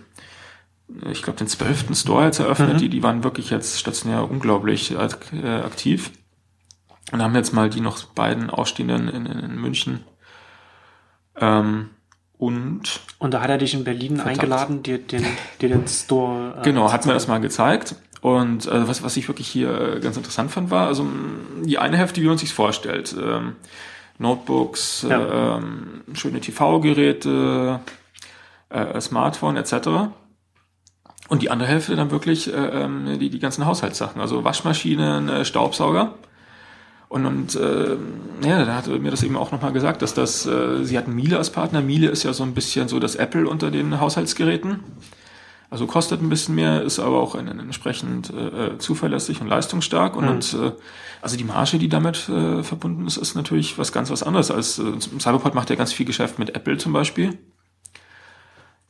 ich 1.11 1.23
glaube, 1.23 1.39
den 1.39 1.47
zwölften 1.47 1.95
Store 1.95 2.27
jetzt 2.27 2.41
eröffnet. 2.41 2.75
Mhm. 2.75 2.79
Die, 2.79 2.89
die 2.91 3.03
waren 3.03 3.25
wirklich 3.25 3.49
jetzt 3.49 3.81
stationär 3.81 4.31
unglaublich 4.31 4.93
äh, 4.93 4.97
aktiv. 4.99 6.11
Und 7.11 7.23
haben 7.23 7.35
jetzt 7.35 7.55
mal 7.55 7.71
die 7.71 7.81
noch 7.81 8.05
beiden 8.05 8.51
Ausstehenden 8.51 9.09
in, 9.09 9.25
in, 9.25 9.39
in 9.39 9.59
München. 9.59 10.05
Ähm, 11.37 11.89
und 12.37 13.01
und 13.19 13.33
da 13.33 13.41
hat 13.41 13.49
er 13.49 13.59
dich 13.59 13.73
in 13.73 13.85
Berlin 13.85 14.17
vertagt. 14.17 14.41
eingeladen, 14.41 14.83
dir 14.83 14.99
den, 14.99 15.25
dir 15.61 15.71
den 15.71 15.87
Store. 15.89 16.59
Äh, 16.59 16.65
genau, 16.65 16.93
hat 16.93 17.07
mir 17.07 17.15
das 17.15 17.29
mal 17.29 17.41
gezeigt. 17.41 17.97
Und 18.21 18.67
äh, 18.67 18.87
was, 18.87 19.03
was 19.03 19.17
ich 19.17 19.29
wirklich 19.29 19.49
hier 19.49 19.97
äh, 19.97 20.01
ganz 20.01 20.17
interessant 20.17 20.51
fand, 20.51 20.71
war, 20.71 20.87
also 20.87 21.07
die 21.63 21.79
eine 21.79 21.97
Hälfte, 21.97 22.21
wie 22.21 22.27
man 22.27 22.39
sich 22.39 22.53
vorstellt. 22.53 23.15
Ähm, 23.19 23.57
Notebooks, 24.19 25.07
ja. 25.09 25.57
ähm, 25.57 26.03
schöne 26.13 26.41
TV-Geräte, 26.41 27.81
äh, 28.69 29.01
Smartphone 29.01 29.57
etc. 29.57 30.13
Und 31.29 31.43
die 31.43 31.51
andere 31.51 31.69
Hälfte 31.69 31.97
dann 31.97 32.11
wirklich 32.11 32.53
äh, 32.53 32.57
ähm, 32.57 33.19
die, 33.19 33.31
die 33.31 33.39
ganzen 33.39 33.65
Haushaltssachen, 33.65 34.21
also 34.21 34.45
Waschmaschinen, 34.45 35.29
äh, 35.31 35.45
Staubsauger. 35.47 36.15
Und, 37.09 37.25
und 37.25 37.57
äh, 37.57 37.97
ja, 38.47 38.65
da 38.65 38.77
hat 38.77 38.89
er 38.89 38.99
mir 38.99 39.11
das 39.11 39.23
eben 39.23 39.37
auch 39.37 39.51
nochmal 39.53 39.73
gesagt, 39.73 40.03
dass 40.03 40.13
das, 40.13 40.45
äh, 40.45 40.85
sie 40.85 40.99
hatten 40.99 41.15
Miele 41.15 41.39
als 41.39 41.51
Partner. 41.51 41.81
Miele 41.81 42.09
ist 42.09 42.23
ja 42.23 42.33
so 42.35 42.45
ein 42.45 42.53
bisschen 42.53 42.89
so 42.89 43.01
das 43.01 43.17
Apple 43.17 43.49
unter 43.49 43.71
den 43.71 44.01
Haushaltsgeräten. 44.01 44.81
Also 45.71 45.87
kostet 45.87 46.21
ein 46.21 46.29
bisschen 46.29 46.57
mehr, 46.57 46.83
ist 46.83 46.99
aber 46.99 47.21
auch 47.21 47.37
entsprechend 47.37 48.31
äh, 48.31 48.77
zuverlässig 48.79 49.41
und 49.41 49.47
leistungsstark. 49.47 50.17
Und, 50.17 50.25
mhm. 50.25 50.31
und 50.31 50.55
äh, 50.55 50.73
also 51.23 51.37
die 51.37 51.45
Marge, 51.45 51.79
die 51.79 51.89
damit 51.89 52.29
äh, 52.29 52.65
verbunden 52.65 53.07
ist, 53.07 53.17
ist 53.17 53.37
natürlich 53.37 53.79
was 53.79 53.93
ganz 53.93 54.11
was 54.11 54.25
anderes 54.25 54.51
als 54.51 54.81
äh, 54.81 54.99
Cyberport 55.21 55.55
macht 55.55 55.71
ja 55.71 55.77
ganz 55.77 55.93
viel 55.93 56.07
Geschäft 56.07 56.41
mit 56.41 56.57
Apple 56.57 56.77
zum 56.79 56.93
Beispiel. 56.93 57.39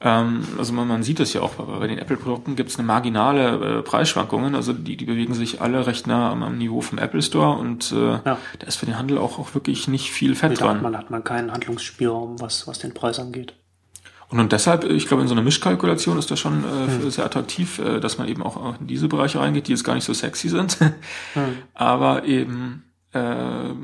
Ähm, 0.03 0.43
also 0.57 0.73
man, 0.73 0.89
man 0.89 1.03
sieht 1.03 1.21
es 1.21 1.35
ja 1.35 1.43
auch, 1.43 1.55
bei 1.57 1.87
den 1.87 1.99
Apple-Produkten 1.99 2.57
gibt 2.57 2.71
es 2.71 2.79
eine 2.79 2.87
marginale 2.87 3.81
äh, 3.81 3.83
Preisschwankungen, 3.83 4.55
also 4.55 4.73
die, 4.73 4.97
die 4.97 5.05
bewegen 5.05 5.35
sich 5.35 5.61
alle 5.61 5.87
recht 5.87 6.07
nah 6.07 6.31
am, 6.31 6.43
am 6.43 6.57
Niveau 6.57 6.81
vom 6.81 6.97
Apple 6.97 7.21
Store 7.21 7.59
und 7.59 7.93
äh, 7.93 8.13
ja. 8.13 8.39
da 8.59 8.67
ist 8.67 8.77
für 8.77 8.87
den 8.87 8.97
Handel 8.97 9.19
auch, 9.19 9.39
auch 9.39 9.53
wirklich 9.53 9.89
nicht 9.89 10.11
viel 10.11 10.35
Fett 10.35 10.53
da 10.53 10.65
dran. 10.65 10.77
Hat 10.77 10.83
man 10.83 10.97
hat 10.97 11.11
man 11.11 11.23
keinen 11.23 11.53
Handlungsspielraum, 11.53 12.41
was, 12.41 12.67
was 12.67 12.79
den 12.79 12.95
Preis 12.95 13.19
angeht. 13.19 13.57
Und, 14.31 14.39
und 14.39 14.53
deshalb, 14.53 14.85
ich 14.85 15.07
glaube, 15.07 15.23
in 15.23 15.29
so 15.29 15.35
einer 15.35 15.43
Mischkalkulation 15.43 16.19
ist 16.19 16.31
das 16.31 16.39
schon 16.39 16.65
äh, 16.65 17.03
hm. 17.03 17.11
sehr 17.11 17.25
attraktiv, 17.25 17.79
äh, 17.81 18.01
dass 18.01 18.19
man 18.19 18.29
eben 18.29 18.43
auch 18.43 18.79
in 18.81 18.87
diese 18.87 19.09
Bereiche 19.09 19.41
reingeht, 19.41 19.67
die 19.67 19.73
jetzt 19.73 19.85
gar 19.85 19.95
nicht 19.95 20.05
so 20.05 20.15
sexy 20.15 20.49
sind, 20.49 20.79
hm. 21.35 21.59
aber 21.75 22.25
eben 22.25 22.85
äh, 23.13 23.75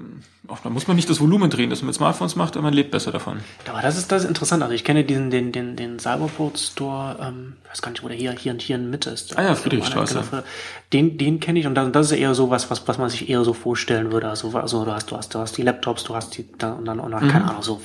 auch 0.49 0.61
da 0.61 0.71
muss 0.71 0.87
man 0.87 0.95
nicht 0.95 1.11
das 1.11 1.21
Volumen 1.21 1.51
drehen, 1.51 1.71
das 1.71 1.81
man 1.81 1.87
mit 1.87 1.97
Smartphones 1.97 2.37
macht, 2.37 2.55
aber 2.57 2.63
man 2.63 2.75
lebt 2.75 2.93
besser 2.93 3.11
davon. 3.11 3.41
Aber 3.69 3.83
das 3.83 3.97
ist 3.99 4.13
das 4.13 4.23
ist 4.23 4.29
interessant. 4.29 4.63
Also 4.63 4.75
ich 4.75 4.85
kenne 4.85 5.03
diesen 5.03 5.31
den 5.31 5.51
den 5.51 5.75
den 5.75 5.99
Cyberport 5.99 6.59
Store, 6.59 7.17
ähm, 7.21 7.57
weiß 7.69 7.83
gar 7.83 7.91
nicht, 7.91 8.05
wo 8.05 8.09
der 8.09 8.17
hier 8.17 8.33
hier 8.33 8.55
hier 8.61 8.77
in 8.77 8.89
Mitte 8.89 9.11
ist. 9.11 9.37
Ah 9.37 9.43
ja, 9.43 9.55
Friedrichstraße. 9.57 10.23
Genau, 10.31 10.43
den 10.93 11.19
den 11.19 11.41
kenne 11.41 11.59
ich 11.59 11.67
und 11.67 11.75
das, 11.75 11.91
das 11.91 12.13
ist 12.13 12.19
eher 12.19 12.35
so 12.37 12.51
was 12.51 12.71
was 12.71 12.87
was 12.87 12.99
man 12.99 13.11
sich 13.11 13.29
eher 13.29 13.43
so 13.43 13.53
vorstellen 13.53 14.13
würde. 14.13 14.29
Also 14.29 14.53
also 14.57 14.85
du 14.85 14.93
hast 14.93 15.11
du 15.11 15.17
hast 15.17 15.35
du 15.35 15.41
hast 15.41 15.57
die 15.57 15.63
Laptops, 15.63 16.05
du 16.05 16.15
hast 16.15 16.37
die 16.39 16.47
da 16.59 16.75
und 16.75 16.85
dann 16.85 17.01
und 17.01 17.11
dann 17.11 17.25
mhm. 17.25 17.29
keine 17.29 17.51
Ahnung 17.51 17.63
so 17.63 17.81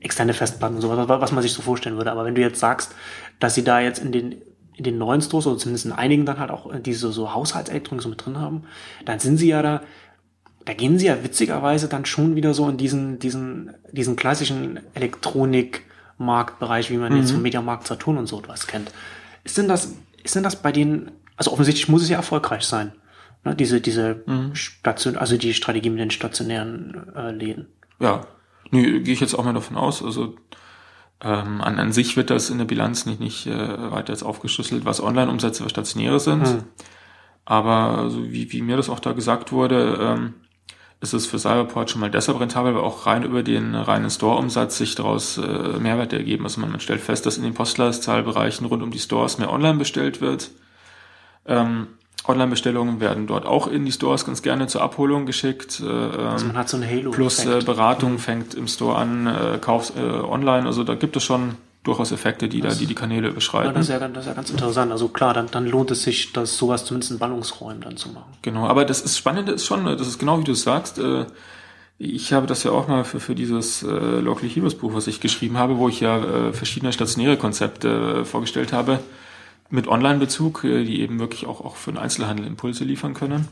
externe 0.00 0.34
Festplatten 0.34 0.76
und 0.76 0.82
so 0.82 0.88
was, 0.88 1.08
was 1.08 1.32
man 1.32 1.42
sich 1.42 1.52
so 1.52 1.62
vorstellen 1.62 1.96
würde. 1.96 2.12
Aber 2.12 2.24
wenn 2.24 2.34
du 2.34 2.40
jetzt 2.40 2.60
sagst, 2.60 2.94
dass 3.40 3.54
sie 3.54 3.64
da 3.64 3.80
jetzt 3.80 3.98
in 3.98 4.12
den 4.12 4.42
in 4.74 4.84
den 4.84 4.96
neuen 4.96 5.20
Stores 5.20 5.48
oder 5.48 5.58
zumindest 5.58 5.86
in 5.86 5.92
einigen 5.92 6.24
dann 6.24 6.38
halt 6.38 6.52
auch 6.52 6.72
diese 6.78 7.10
so 7.10 7.34
Haushaltselektronik 7.34 8.00
so 8.00 8.08
mit 8.08 8.24
drin 8.24 8.38
haben, 8.38 8.62
dann 9.04 9.18
sind 9.18 9.36
sie 9.36 9.48
ja 9.48 9.60
da 9.60 9.80
da 10.68 10.74
gehen 10.74 10.98
sie 10.98 11.06
ja 11.06 11.24
witzigerweise 11.24 11.88
dann 11.88 12.04
schon 12.04 12.36
wieder 12.36 12.52
so 12.52 12.68
in 12.68 12.76
diesen, 12.76 13.18
diesen, 13.18 13.72
diesen 13.90 14.16
klassischen 14.16 14.80
Elektronikmarktbereich, 14.92 16.90
wie 16.90 16.98
man 16.98 17.14
mhm. 17.14 17.20
jetzt 17.20 17.30
vom 17.30 17.40
Mediamarkt 17.40 17.86
Saturn 17.86 18.18
und 18.18 18.26
so 18.26 18.38
etwas 18.38 18.66
kennt. 18.66 18.92
Ist 19.44 19.56
denn 19.56 19.66
das, 19.66 19.94
ist 20.22 20.34
denn 20.34 20.42
das 20.42 20.56
bei 20.56 20.70
denen, 20.70 21.10
also 21.38 21.52
offensichtlich 21.52 21.88
muss 21.88 22.02
es 22.02 22.10
ja 22.10 22.18
erfolgreich 22.18 22.64
sein, 22.64 22.92
ne? 23.44 23.56
diese, 23.56 23.80
diese 23.80 24.22
mhm. 24.26 24.54
Station, 24.54 25.16
also 25.16 25.38
die 25.38 25.54
Strategie 25.54 25.88
mit 25.88 26.00
den 26.00 26.10
stationären 26.10 27.14
äh, 27.16 27.30
Läden. 27.30 27.68
Ja, 27.98 28.26
nee, 28.70 29.00
gehe 29.00 29.14
ich 29.14 29.20
jetzt 29.20 29.34
auch 29.34 29.44
mal 29.44 29.54
davon 29.54 29.76
aus, 29.76 30.02
also 30.02 30.34
ähm, 31.20 31.60
an, 31.60 31.78
an 31.78 31.92
sich 31.92 32.16
wird 32.16 32.30
das 32.30 32.50
in 32.50 32.58
der 32.58 32.64
Bilanz 32.64 33.06
nicht, 33.06 33.20
nicht 33.20 33.46
äh, 33.46 33.90
weiter 33.90 34.12
jetzt 34.12 34.22
aufgeschlüsselt, 34.22 34.84
was 34.84 35.02
Online-Umsätze 35.02 35.64
für 35.64 35.68
stationäre 35.68 36.20
sind. 36.20 36.42
Mhm. 36.42 36.62
Aber 37.44 37.98
also 37.98 38.30
wie, 38.30 38.52
wie 38.52 38.62
mir 38.62 38.76
das 38.76 38.88
auch 38.88 39.00
da 39.00 39.12
gesagt 39.12 39.50
wurde, 39.52 39.98
ähm, 40.00 40.34
ist 41.00 41.14
es 41.14 41.26
für 41.26 41.38
Cyberport 41.38 41.90
schon 41.90 42.00
mal 42.00 42.10
deshalb 42.10 42.40
rentabel, 42.40 42.74
weil 42.74 42.82
auch 42.82 43.06
rein 43.06 43.22
über 43.22 43.42
den 43.42 43.74
reinen 43.74 44.10
Store-Umsatz 44.10 44.78
sich 44.78 44.94
daraus 44.94 45.38
äh, 45.38 45.78
Mehrwerte 45.78 46.16
ergeben. 46.16 46.44
Also 46.44 46.60
man, 46.60 46.70
man 46.70 46.80
stellt 46.80 47.00
fest, 47.00 47.24
dass 47.24 47.36
in 47.36 47.44
den 47.44 47.54
Postleitzahlbereichen 47.54 48.66
rund 48.66 48.82
um 48.82 48.90
die 48.90 48.98
Stores 48.98 49.38
mehr 49.38 49.52
online 49.52 49.78
bestellt 49.78 50.20
wird. 50.20 50.50
Ähm, 51.46 51.88
Online-Bestellungen 52.26 53.00
werden 53.00 53.26
dort 53.26 53.46
auch 53.46 53.68
in 53.68 53.84
die 53.84 53.92
Stores 53.92 54.26
ganz 54.26 54.42
gerne 54.42 54.66
zur 54.66 54.82
Abholung 54.82 55.24
geschickt. 55.24 55.80
Äh, 55.80 55.86
also 55.88 56.46
man 56.46 56.56
hat 56.56 56.68
so 56.68 56.76
ein 56.76 56.88
Halo. 56.88 57.10
Plus 57.10 57.44
äh, 57.44 57.60
Beratung 57.64 58.12
mhm. 58.12 58.18
fängt 58.18 58.54
im 58.54 58.68
Store 58.68 58.96
an, 58.96 59.26
äh, 59.26 59.58
Kauf 59.60 59.92
äh, 59.96 60.00
online. 60.00 60.66
Also 60.66 60.84
da 60.84 60.94
gibt 60.94 61.16
es 61.16 61.24
schon 61.24 61.54
durchaus 61.84 62.12
Effekte, 62.12 62.48
die 62.48 62.60
das, 62.60 62.74
da 62.74 62.80
die, 62.80 62.86
die 62.86 62.94
Kanäle 62.94 63.28
überschreiten. 63.28 63.68
Ja, 63.68 63.72
das, 63.72 63.88
ist 63.88 63.90
ja, 63.90 63.98
das 63.98 64.24
ist 64.24 64.28
ja 64.28 64.34
ganz 64.34 64.50
interessant. 64.50 64.92
Also 64.92 65.08
klar, 65.08 65.32
dann, 65.32 65.46
dann 65.50 65.66
lohnt 65.66 65.90
es 65.90 66.02
sich, 66.02 66.32
das 66.32 66.56
sowas 66.56 66.84
zumindest 66.84 67.12
in 67.12 67.18
Ballungsräumen 67.18 67.80
dann 67.80 67.96
zu 67.96 68.10
machen. 68.10 68.32
Genau, 68.42 68.66
aber 68.66 68.84
das 68.84 69.00
ist 69.00 69.16
Spannende 69.16 69.52
ist 69.52 69.64
schon, 69.64 69.84
das 69.84 70.06
ist 70.06 70.18
genau 70.18 70.38
wie 70.38 70.44
du 70.44 70.52
es 70.52 70.62
sagst, 70.62 70.98
äh, 70.98 71.24
ich 72.00 72.32
habe 72.32 72.46
das 72.46 72.62
ja 72.62 72.70
auch 72.70 72.86
mal 72.86 73.04
für, 73.04 73.18
für 73.18 73.34
dieses 73.34 73.82
äh, 73.82 73.86
Local 73.86 74.48
Heroes 74.48 74.76
Buch, 74.76 74.94
was 74.94 75.08
ich 75.08 75.20
geschrieben 75.20 75.58
habe, 75.58 75.78
wo 75.78 75.88
ich 75.88 76.00
ja 76.00 76.18
äh, 76.18 76.52
verschiedene 76.52 76.92
stationäre 76.92 77.36
Konzepte 77.36 78.20
äh, 78.20 78.24
vorgestellt 78.24 78.72
habe, 78.72 79.00
mit 79.70 79.88
Online-Bezug, 79.88 80.64
äh, 80.64 80.84
die 80.84 81.00
eben 81.00 81.18
wirklich 81.18 81.46
auch, 81.46 81.60
auch 81.60 81.76
für 81.76 81.92
den 81.92 81.98
Einzelhandel 81.98 82.46
Impulse 82.46 82.84
liefern 82.84 83.14
können. 83.14 83.48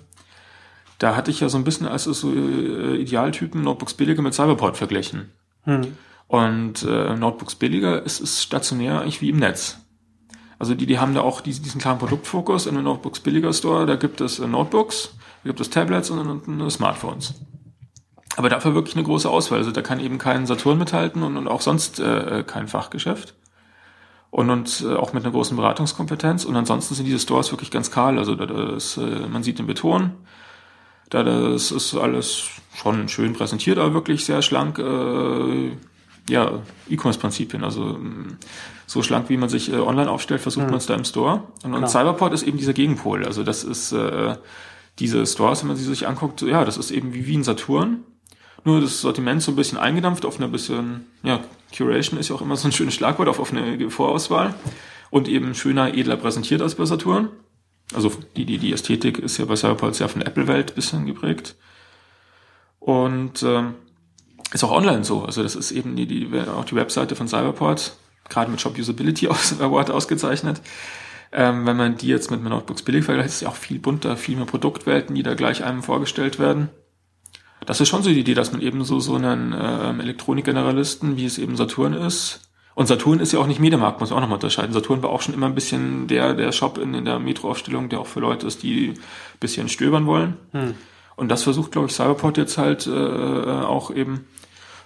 Da 0.99 1.15
hatte 1.15 1.31
ich 1.31 1.41
ja 1.41 1.49
so 1.49 1.59
ein 1.59 1.65
bisschen 1.65 1.87
als 1.87 2.05
so 2.05 2.33
äh, 2.33 2.97
Idealtypen 2.97 3.63
Notebooks 3.63 3.95
billiger 3.95 4.23
mit 4.23 4.35
Cyberport 4.35 4.77
verglichen. 4.77 5.31
Hm. 5.65 5.97
Und 6.29 6.83
äh, 6.83 7.15
Notebooks 7.15 7.55
billiger 7.55 8.03
ist, 8.03 8.21
ist 8.21 8.43
stationär 8.43 9.03
eigentlich 9.03 9.21
wie 9.21 9.31
im 9.31 9.39
Netz. 9.39 9.79
Also 10.59 10.75
die, 10.75 10.87
die 10.87 10.99
haben 10.99 11.15
da 11.15 11.21
auch 11.21 11.43
diesen, 11.43 11.65
diesen 11.65 11.81
klaren 11.81 11.99
Produktfokus 11.99 12.67
in 12.67 12.75
den 12.75 12.85
Notebooks 12.85 13.21
billiger 13.21 13.53
Store. 13.53 13.85
Da 13.85 13.97
gibt 13.97 14.21
es 14.21 14.39
äh, 14.39 14.47
Notebooks, 14.47 15.15
da 15.43 15.51
gibt 15.51 15.61
es 15.61 15.71
Tablets 15.71 16.11
und, 16.11 16.19
und, 16.19 16.49
und 16.49 16.71
Smartphones. 16.71 17.35
Aber 18.37 18.49
dafür 18.49 18.75
wirklich 18.75 18.97
eine 18.97 19.05
große 19.05 19.29
Auswahl. 19.29 19.59
Also 19.59 19.71
da 19.71 19.83
kann 19.83 20.01
eben 20.01 20.19
kein 20.19 20.47
Saturn 20.47 20.79
mithalten 20.79 21.23
und, 21.23 21.37
und 21.37 21.49
auch 21.49 21.61
sonst 21.61 22.01
äh, 22.01 22.43
kein 22.47 22.69
Fachgeschäft. 22.69 23.35
Und, 24.37 24.51
und 24.51 24.85
äh, 24.87 24.95
auch 24.95 25.15
mit 25.15 25.25
einer 25.25 25.33
großen 25.33 25.57
Beratungskompetenz. 25.57 26.45
Und 26.45 26.57
ansonsten 26.57 26.95
sind 26.95 27.07
diese 27.07 27.19
Stores 27.19 27.53
wirklich 27.53 27.71
ganz 27.71 27.91
kahl. 27.91 28.19
Also 28.19 28.35
da, 28.35 28.45
das, 28.45 28.99
äh, 28.99 29.01
man 29.01 29.43
sieht 29.43 29.59
den 29.59 29.67
Beton. 29.67 30.11
Da 31.09 31.23
das 31.23 31.71
ist 31.71 31.95
alles 31.95 32.51
schon 32.75 33.09
schön 33.09 33.33
präsentiert, 33.33 33.79
aber 33.79 33.95
wirklich 33.95 34.27
sehr 34.27 34.43
schlank. 34.43 34.79
Äh, 34.79 35.71
ja, 36.29 36.61
E-Commerce-Prinzipien. 36.87 37.65
Also 37.65 37.81
mm, 37.81 38.37
so 38.85 39.03
schlank, 39.03 39.31
wie 39.31 39.39
man 39.39 39.49
sich 39.49 39.73
äh, 39.73 39.77
online 39.77 40.11
aufstellt, 40.11 40.43
versucht 40.43 40.67
mhm. 40.67 40.73
man 40.73 40.81
es 40.81 40.87
da 40.87 40.95
im 40.97 41.05
Store. 41.05 41.45
Und, 41.65 41.73
und 41.73 41.89
Cyberport 41.89 42.35
ist 42.35 42.43
eben 42.43 42.59
dieser 42.59 42.75
Gegenpol. 42.75 43.25
Also 43.25 43.43
das 43.43 43.65
ist 43.65 43.93
äh, 43.93 44.37
diese 44.99 45.25
Stores, 45.25 45.63
wenn 45.63 45.69
man 45.69 45.79
sie 45.79 45.85
sich 45.85 46.07
anguckt, 46.07 46.43
ja, 46.43 46.67
das 46.67 46.77
ist 46.77 46.91
eben 46.91 47.15
wie, 47.15 47.27
wie 47.27 47.39
ein 47.39 47.43
Saturn. 47.43 48.05
Nur 48.67 48.81
das 48.81 49.01
Sortiment 49.01 49.41
so 49.41 49.53
ein 49.53 49.57
bisschen 49.57 49.79
eingedampft 49.79 50.25
auf 50.25 50.39
eine 50.39 50.49
bisschen, 50.49 51.07
ja, 51.23 51.39
Curation 51.75 52.19
ist 52.19 52.31
ja 52.31 52.35
auch 52.35 52.43
immer 52.43 52.57
so 52.57 52.67
ein 52.67 52.73
schönes 52.73 52.95
Schlagwort, 52.95 53.29
auf, 53.29 53.39
auf 53.39 53.53
eine 53.53 53.89
Vorauswahl. 53.91 54.57
Und 55.09 55.29
eben 55.29 55.55
schöner, 55.55 55.95
edler 55.95 56.17
präsentiert 56.17 56.61
als 56.61 56.75
bei 56.75 56.85
Saturn. 56.85 57.29
Also 57.95 58.11
die, 58.37 58.45
die, 58.45 58.59
die 58.59 58.73
Ästhetik 58.73 59.21
ist 59.21 59.39
ja 59.39 59.45
bei 59.45 59.55
Cyberport 59.55 59.95
sehr 59.95 60.09
von 60.09 60.19
der 60.19 60.27
Apple-Welt 60.27 60.75
bisschen 60.75 61.07
geprägt. 61.07 61.55
Und 62.81 63.45
ähm, 63.45 63.75
ist 64.53 64.65
auch 64.65 64.73
online 64.73 65.05
so. 65.05 65.23
Also 65.23 65.45
das 65.45 65.55
ist 65.55 65.71
eben 65.71 65.95
die, 65.95 66.09
die, 66.09 66.29
auch 66.37 66.65
die 66.65 66.75
Webseite 66.75 67.15
von 67.15 67.29
Cyberport, 67.29 67.97
gerade 68.29 68.51
mit 68.51 68.61
Shop 68.61 68.77
Usability 68.77 69.29
Award 69.29 69.91
ausgezeichnet. 69.93 70.61
Ähm, 71.31 71.67
wenn 71.67 71.77
man 71.77 71.99
die 71.99 72.09
jetzt 72.09 72.33
mit 72.33 72.43
Notebooks 72.43 72.83
billig 72.83 73.05
vergleicht, 73.05 73.29
ist 73.29 73.43
ja 73.43 73.49
auch 73.49 73.55
viel 73.55 73.79
bunter, 73.79 74.17
viel 74.17 74.35
mehr 74.35 74.47
Produktwelten, 74.47 75.15
die 75.15 75.23
da 75.23 75.35
gleich 75.35 75.63
einem 75.63 75.85
vorgestellt 75.85 76.41
werden. 76.41 76.69
Das 77.65 77.81
ist 77.81 77.89
schon 77.89 78.03
so 78.03 78.11
die 78.11 78.21
Idee, 78.21 78.35
dass 78.35 78.53
man 78.53 78.61
eben 78.61 78.85
so, 78.85 79.01
so 79.01 79.15
einen 79.15 79.55
ähm, 79.59 80.01
Elektronikgeneralisten, 80.01 81.17
wie 81.17 81.25
es 81.25 81.39
eben 81.39 81.57
Saturn 81.57 81.95
ist, 81.95 82.47
und 82.77 82.89
Saturn 82.89 83.21
ist 83.21 83.33
ja 83.33 83.39
auch 83.39 83.47
nicht 83.47 83.59
Mediamarkt, 83.59 84.01
muss 84.01 84.11
man 84.11 84.19
auch 84.19 84.21
nochmal 84.21 84.37
unterscheiden. 84.37 84.75
Saturn 84.75 85.03
war 85.03 85.09
auch 85.09 85.23
schon 85.23 85.33
immer 85.33 85.47
ein 85.47 85.55
bisschen 85.55 86.09
der, 86.09 86.35
der 86.35 86.53
Shop 86.53 86.77
in, 86.77 86.93
in 86.93 87.07
der 87.07 87.19
Metro-Aufstellung, 87.19 87.89
der 87.89 88.01
auch 88.01 88.07
für 88.07 88.21
Leute 88.21 88.47
ist, 88.47 88.63
die 88.63 88.89
ein 88.91 88.99
bisschen 89.41 89.71
stöbern 89.71 90.05
wollen. 90.05 90.37
Hm. 90.53 90.75
Und 91.17 91.31
das 91.31 91.43
versucht, 91.43 91.73
glaube 91.73 91.87
ich, 91.87 91.95
Cyberport 91.95 92.37
jetzt 92.37 92.59
halt 92.59 92.87
äh, 92.87 92.91
auch 92.91 93.91
eben 93.91 94.27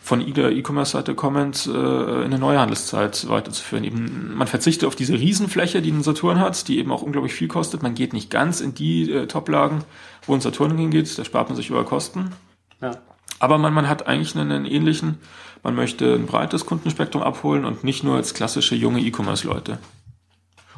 von 0.01 0.25
der 0.33 0.53
E-Commerce-Seite 0.53 1.17
kommend 1.17 1.67
äh, 1.67 1.71
in 1.71 2.27
eine 2.27 2.39
neue 2.39 2.61
Handelszeit 2.61 3.29
weiterzuführen. 3.29 3.83
Eben, 3.83 4.37
man 4.37 4.47
verzichtet 4.47 4.87
auf 4.87 4.95
diese 4.95 5.15
Riesenfläche, 5.15 5.83
die 5.83 5.91
ein 5.91 6.05
Saturn 6.05 6.39
hat, 6.39 6.69
die 6.69 6.79
eben 6.79 6.93
auch 6.93 7.03
unglaublich 7.03 7.35
viel 7.35 7.49
kostet. 7.49 7.83
Man 7.83 7.97
geht 7.97 8.13
nicht 8.13 8.31
ganz 8.31 8.61
in 8.61 8.73
die 8.73 9.11
äh, 9.11 9.27
Top-Lagen, 9.27 9.83
wo 10.27 10.35
ein 10.35 10.41
Saturn 10.41 10.79
hingeht. 10.79 11.19
Da 11.19 11.25
spart 11.25 11.49
man 11.49 11.57
sich 11.57 11.71
über 11.71 11.85
Kosten. 11.85 12.31
Ja. 12.81 12.93
Aber 13.39 13.59
man, 13.59 13.73
man 13.73 13.89
hat 13.89 14.07
eigentlich 14.07 14.37
einen, 14.37 14.53
einen 14.53 14.67
ähnlichen, 14.67 15.19
man 15.63 15.75
möchte 15.75 16.15
ein 16.15 16.27
breites 16.27 16.67
Kundenspektrum 16.67 17.23
abholen 17.23 17.65
und 17.65 17.85
nicht 17.85 18.05
nur 18.05 18.17
als 18.17 18.35
klassische 18.35 18.75
junge 18.75 19.01
E-Commerce-Leute. 19.01 19.79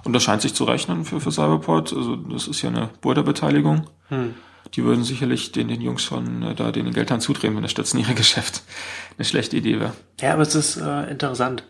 Und 0.05 0.13
das 0.13 0.23
scheint 0.23 0.43
sich 0.43 0.55
zu 0.55 0.65
rechnen 0.65 1.05
für, 1.05 1.21
für 1.21 1.31
Cyberport. 1.31 1.93
Also 1.93 2.17
das 2.17 2.49
ist 2.49 2.63
ja 2.63 2.71
eine 2.71 2.91
Burda-Beteiligung. 3.01 3.89
Hm 4.09 4.35
die 4.75 4.85
würden 4.85 5.05
sicherlich 5.05 5.53
den, 5.53 5.69
den 5.69 5.81
Jungs 5.81 6.05
von 6.05 6.43
äh, 6.43 6.55
da 6.55 6.73
den 6.73 6.93
Geldhahn 6.93 7.21
zudrehen, 7.21 7.55
wenn 7.55 7.63
das 7.63 7.73
stationäre 7.73 8.15
Geschäft 8.15 8.63
eine 9.19 9.25
schlechte 9.25 9.57
Idee 9.57 9.81
wäre. 9.81 9.93
Ja, 10.21 10.33
aber 10.33 10.43
es 10.43 10.55
ist 10.55 10.77
äh, 10.77 11.11
interessant. 11.11 11.65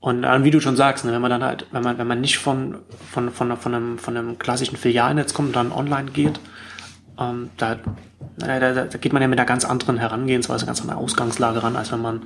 Und 0.00 0.24
äh, 0.24 0.44
wie 0.44 0.50
du 0.50 0.60
schon 0.60 0.76
sagst, 0.76 1.04
ne, 1.04 1.12
wenn 1.12 1.22
man 1.22 1.30
dann 1.30 1.42
halt, 1.42 1.66
wenn 1.72 1.82
man, 1.82 1.98
wenn 1.98 2.06
man 2.06 2.20
nicht 2.20 2.38
von, 2.38 2.76
von, 3.10 3.30
von, 3.30 3.56
von, 3.56 3.74
einem, 3.74 3.98
von 3.98 4.16
einem 4.16 4.38
klassischen 4.38 4.76
Filialnetz 4.76 5.34
kommt 5.34 5.48
und 5.48 5.56
dann 5.56 5.72
online 5.72 6.10
geht, 6.10 6.38
ähm, 7.18 7.50
da, 7.56 7.78
da, 8.36 8.58
da, 8.58 8.72
da 8.84 8.98
geht 8.98 9.12
man 9.12 9.22
ja 9.22 9.28
mit 9.28 9.38
einer 9.38 9.46
ganz 9.46 9.64
anderen 9.64 9.98
Herangehensweise, 9.98 10.66
ganz 10.66 10.80
anderen 10.80 11.00
Ausgangslage 11.00 11.62
ran, 11.62 11.76
als 11.76 11.92
wenn 11.92 12.02
man 12.02 12.22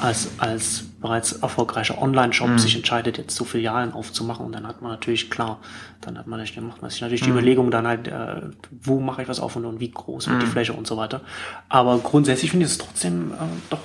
als, 0.00 0.30
als 0.38 0.84
bereits 1.00 1.32
erfolgreicher 1.32 2.00
Online-Shop 2.00 2.48
mhm. 2.48 2.58
sich 2.58 2.74
entscheidet, 2.74 3.18
jetzt 3.18 3.36
so 3.36 3.44
Filialen 3.44 3.92
aufzumachen. 3.92 4.44
Und 4.44 4.52
dann 4.52 4.66
hat 4.66 4.82
man 4.82 4.90
natürlich, 4.90 5.30
klar, 5.30 5.58
dann 6.00 6.18
hat 6.18 6.26
man, 6.26 6.44
dann 6.54 6.66
macht 6.66 6.82
man 6.82 6.90
sich 6.90 7.00
natürlich 7.00 7.22
die 7.22 7.30
mhm. 7.30 7.38
Überlegung 7.38 7.70
dann 7.70 7.86
halt, 7.86 8.08
äh, 8.08 8.42
wo 8.82 9.00
mache 9.00 9.22
ich 9.22 9.28
was 9.28 9.40
auf 9.40 9.56
und, 9.56 9.64
und 9.64 9.80
wie 9.80 9.90
groß 9.90 10.28
wird 10.28 10.42
die 10.42 10.46
mhm. 10.46 10.50
Fläche 10.50 10.72
und 10.72 10.86
so 10.86 10.96
weiter. 10.96 11.20
Aber 11.68 11.98
grundsätzlich 11.98 12.50
finde 12.50 12.66
ich 12.66 12.72
es 12.72 12.78
trotzdem 12.78 13.32
äh, 13.32 13.44
doch 13.70 13.80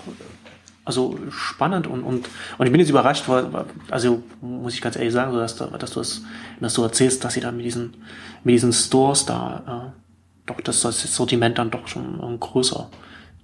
also 0.87 1.19
spannend 1.29 1.85
und, 1.85 2.01
und, 2.01 2.29
und 2.57 2.65
ich 2.65 2.71
bin 2.71 2.79
jetzt 2.79 2.89
überrascht, 2.89 3.27
weil, 3.27 3.45
also 3.91 4.23
muss 4.39 4.73
ich 4.73 4.79
ganz 4.79 4.95
ehrlich 4.95 5.11
sagen, 5.11 5.33
so 5.33 5.37
dass, 5.37 5.57
du, 5.57 5.65
dass 5.65 5.91
du 5.91 5.99
es, 5.99 6.23
dass 6.61 6.73
du 6.75 6.83
erzählst, 6.83 7.25
dass 7.25 7.33
sie 7.33 7.41
da 7.41 7.51
mit 7.51 7.65
diesen, 7.65 7.95
mit 8.45 8.53
diesen 8.53 8.71
Stores 8.71 9.25
da 9.25 9.91
äh, 9.93 10.06
doch 10.47 10.59
dass 10.61 10.81
das 10.81 11.01
Sortiment 11.15 11.57
dann 11.57 11.71
doch 11.71 11.87
schon 11.87 12.19
äh, 12.19 12.37
größer 12.37 12.89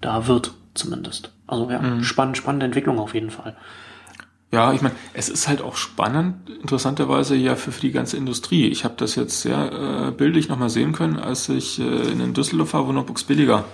da 0.02 0.28
wird, 0.28 0.54
zumindest. 0.74 1.32
Also 1.46 1.70
ja, 1.70 1.80
mhm. 1.80 2.04
spannend, 2.04 2.38
spannende 2.38 2.66
Entwicklung 2.66 3.00
auf 3.00 3.14
jeden 3.14 3.30
Fall. 3.30 3.56
Ja, 4.52 4.72
ich 4.72 4.82
meine, 4.82 4.96
es 5.14 5.30
ist 5.30 5.48
halt 5.48 5.62
auch 5.62 5.76
spannend, 5.76 6.50
interessanterweise 6.50 7.36
ja 7.36 7.56
für, 7.56 7.72
für 7.72 7.82
die 7.82 7.92
ganze 7.92 8.18
Industrie. 8.18 8.68
Ich 8.68 8.84
habe 8.84 8.94
das 8.98 9.16
jetzt 9.16 9.42
sehr 9.42 10.10
äh, 10.10 10.12
bildlich 10.12 10.48
nochmal 10.48 10.70
sehen 10.70 10.94
können, 10.94 11.18
als 11.18 11.50
ich 11.50 11.80
äh, 11.80 11.84
in 11.84 12.20
den 12.20 12.34
Düsseldorf 12.34 12.74
war, 12.74 12.88
wo 12.88 12.92
Notebooks 12.92 13.24
billiger 13.24 13.66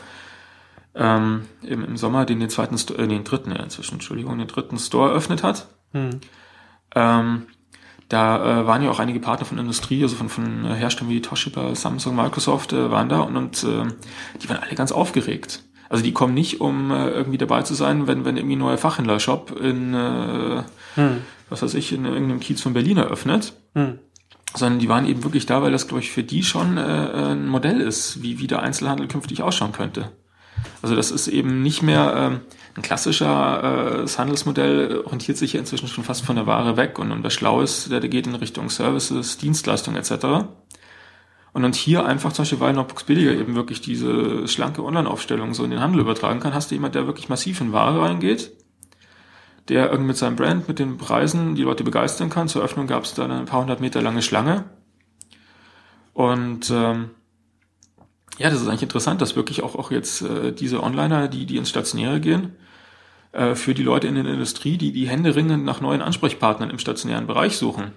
ähm, 0.96 1.46
im, 1.64 1.84
im 1.84 1.98
Sommer 1.98 2.26
den, 2.26 2.40
den 2.40 2.50
zweiten, 2.50 2.76
äh, 2.76 3.08
den 3.08 3.24
dritten 3.24 3.52
ja, 3.52 3.62
inzwischen, 3.62 3.96
Entschuldigung, 3.96 4.38
den 4.38 4.48
dritten 4.48 4.78
Store 4.78 5.10
eröffnet 5.10 5.44
hat. 5.44 5.68
Mhm. 5.92 6.22
Ähm, 6.96 7.48
da 8.10 8.62
äh, 8.62 8.68
waren 8.68 8.84
ja 8.84 8.90
auch 8.90 9.00
einige 9.00 9.20
Partner 9.20 9.46
von 9.46 9.60
Industrie, 9.60 10.02
also 10.02 10.16
von, 10.16 10.30
von 10.30 10.66
Herstellern 10.66 11.14
wie 11.14 11.22
Toshiba, 11.22 11.76
Samsung, 11.76 12.16
Microsoft 12.16 12.74
äh, 12.74 12.92
waren 12.92 13.08
da 13.08 13.22
und, 13.22 13.38
und 13.38 13.64
äh, 13.64 13.86
die 14.42 14.50
waren 14.50 14.58
alle 14.58 14.76
ganz 14.76 14.92
aufgeregt. 14.92 15.64
Also 15.90 16.04
die 16.04 16.12
kommen 16.12 16.34
nicht, 16.34 16.62
um 16.62 16.92
äh, 16.92 17.10
irgendwie 17.10 17.38
dabei 17.38 17.64
zu 17.64 17.74
sein, 17.74 18.08
wenn, 18.08 18.26
wenn 18.26 18.38
irgendwie 18.38 18.56
ein 18.56 18.60
neuer 18.60 18.78
Fachhändler-Shop 18.78 19.60
in, 19.60 19.94
äh, 19.94 20.64
hm. 20.96 21.22
was 21.50 21.62
weiß 21.62 21.74
ich, 21.76 21.92
in 21.92 22.06
irgendeinem 22.06 22.40
Kiez 22.40 22.62
von 22.62 22.74
Berlin 22.74 22.98
eröffnet. 22.98 23.54
Hm. 23.74 24.00
Sondern 24.56 24.80
die 24.80 24.90
waren 24.90 25.06
eben 25.06 25.24
wirklich 25.24 25.46
da, 25.46 25.62
weil 25.62 25.72
das, 25.72 25.88
glaube 25.88 26.02
ich, 26.02 26.12
für 26.12 26.24
die 26.24 26.44
schon 26.44 26.78
äh, 26.78 26.82
ein 26.82 27.48
Modell 27.48 27.82
ist, 27.82 28.24
wie, 28.24 28.40
wie 28.40 28.48
der 28.48 28.64
Einzelhandel 28.64 29.08
künftig 29.08 29.44
ausschauen 29.44 29.72
könnte. 29.72 30.12
Also 30.82 30.96
das 30.96 31.12
ist 31.12 31.28
eben 31.28 31.62
nicht 31.62 31.82
mehr 31.82 32.14
ähm, 32.16 32.40
ein 32.76 32.82
klassischer 32.82 33.96
äh, 33.96 34.02
das 34.02 34.18
Handelsmodell, 34.18 35.02
orientiert 35.04 35.38
sich 35.38 35.54
ja 35.54 35.60
inzwischen 35.60 35.88
schon 35.88 36.04
fast 36.04 36.26
von 36.26 36.36
der 36.36 36.48
Ware 36.48 36.78
weg 36.78 37.00
und, 37.00 37.12
und 37.12 37.24
wer 37.24 37.30
schlau 37.30 37.62
ist, 37.62 37.92
der, 37.92 38.00
der 38.00 38.10
geht 38.10 38.28
in 38.28 38.36
Richtung 38.36 38.70
Services, 38.70 39.38
Dienstleistungen 39.38 39.98
etc. 39.98 40.48
Und 41.52 41.64
dann 41.64 41.74
hier 41.74 42.06
einfach 42.06 42.32
zum 42.32 42.44
Beispiel, 42.44 42.60
weil 42.60 42.74
Notebooks 42.74 43.04
billiger 43.04 43.34
eben 43.34 43.56
wirklich 43.56 43.82
diese 43.82 44.48
schlanke 44.48 44.84
Online-Aufstellung 44.84 45.54
so 45.54 45.64
in 45.64 45.72
den 45.72 45.80
Handel 45.80 46.02
übertragen 46.02 46.40
kann, 46.40 46.54
hast 46.54 46.72
du 46.72 46.76
jemand, 46.76 46.96
der 46.96 47.08
wirklich 47.08 47.28
massiv 47.28 47.60
in 47.60 47.74
Ware 47.74 48.02
reingeht, 48.02 48.52
der 49.68 49.88
irgendwie 49.90 50.10
mit 50.10 50.18
seinem 50.18 50.36
Brand, 50.36 50.68
mit 50.68 50.80
den 50.80 50.98
Preisen 50.98 51.56
die 51.56 51.64
Leute 51.64 51.84
begeistern 51.84 52.30
kann. 52.30 52.48
Zur 52.48 52.64
Öffnung 52.64 52.88
gab 52.88 53.04
es 53.04 53.14
da 53.14 53.26
eine 53.26 53.44
paar 53.46 53.62
hundert 53.62 53.82
Meter 53.82 54.02
lange 54.02 54.22
Schlange. 54.22 54.66
Und 56.14 56.70
ähm, 56.70 57.12
ja, 58.40 58.50
das 58.50 58.62
ist 58.62 58.68
eigentlich 58.68 58.84
interessant, 58.84 59.22
dass 59.22 59.36
wirklich 59.36 59.62
auch, 59.64 59.76
auch 59.76 59.92
jetzt 59.92 60.22
äh, 60.22 60.54
diese 60.54 60.82
Onliner, 60.82 61.28
die, 61.28 61.46
die 61.46 61.58
ins 61.58 61.70
Stationäre 61.70 62.22
gehen, 62.22 62.54
äh, 63.34 63.54
für 63.54 63.74
die 63.74 63.84
Leute 63.84 64.08
in 64.08 64.16
der 64.16 64.26
Industrie, 64.26 64.78
die 64.78 64.94
die 64.94 65.08
Hände 65.08 65.36
ringend 65.36 65.66
nach 65.66 65.82
neuen 65.82 66.02
Ansprechpartnern 66.02 66.70
im 66.70 66.80
stationären 66.80 67.28
Bereich 67.28 67.58
suchen. 67.58 67.92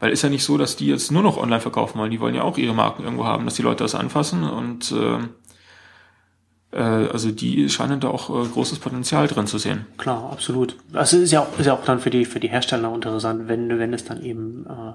Weil 0.00 0.10
ist 0.10 0.22
ja 0.22 0.28
nicht 0.28 0.44
so, 0.44 0.58
dass 0.58 0.76
die 0.76 0.88
jetzt 0.88 1.12
nur 1.12 1.22
noch 1.22 1.38
online 1.38 1.60
verkaufen 1.60 1.98
wollen, 1.98 2.10
die 2.10 2.20
wollen 2.20 2.34
ja 2.34 2.42
auch 2.42 2.58
ihre 2.58 2.74
Marken 2.74 3.04
irgendwo 3.04 3.24
haben, 3.24 3.44
dass 3.44 3.54
die 3.54 3.62
Leute 3.62 3.84
das 3.84 3.94
anfassen 3.94 4.44
und 4.44 4.92
äh, 4.92 5.18
äh, 6.72 7.08
also 7.12 7.30
die 7.30 7.68
scheinen 7.70 8.00
da 8.00 8.08
auch 8.08 8.30
äh, 8.30 8.48
großes 8.48 8.80
Potenzial 8.80 9.28
drin 9.28 9.46
zu 9.46 9.58
sehen. 9.58 9.86
Klar, 9.96 10.30
absolut. 10.32 10.76
Das 10.92 11.12
ist 11.12 11.30
ja 11.30 11.42
auch, 11.42 11.58
ist 11.58 11.66
ja 11.66 11.74
auch 11.74 11.84
dann 11.84 12.00
für 12.00 12.10
die, 12.10 12.24
für 12.24 12.40
die 12.40 12.48
Hersteller 12.48 12.92
interessant, 12.92 13.46
wenn, 13.46 13.78
wenn 13.78 13.94
es 13.94 14.04
dann 14.04 14.22
eben, 14.22 14.66
äh, 14.66 14.92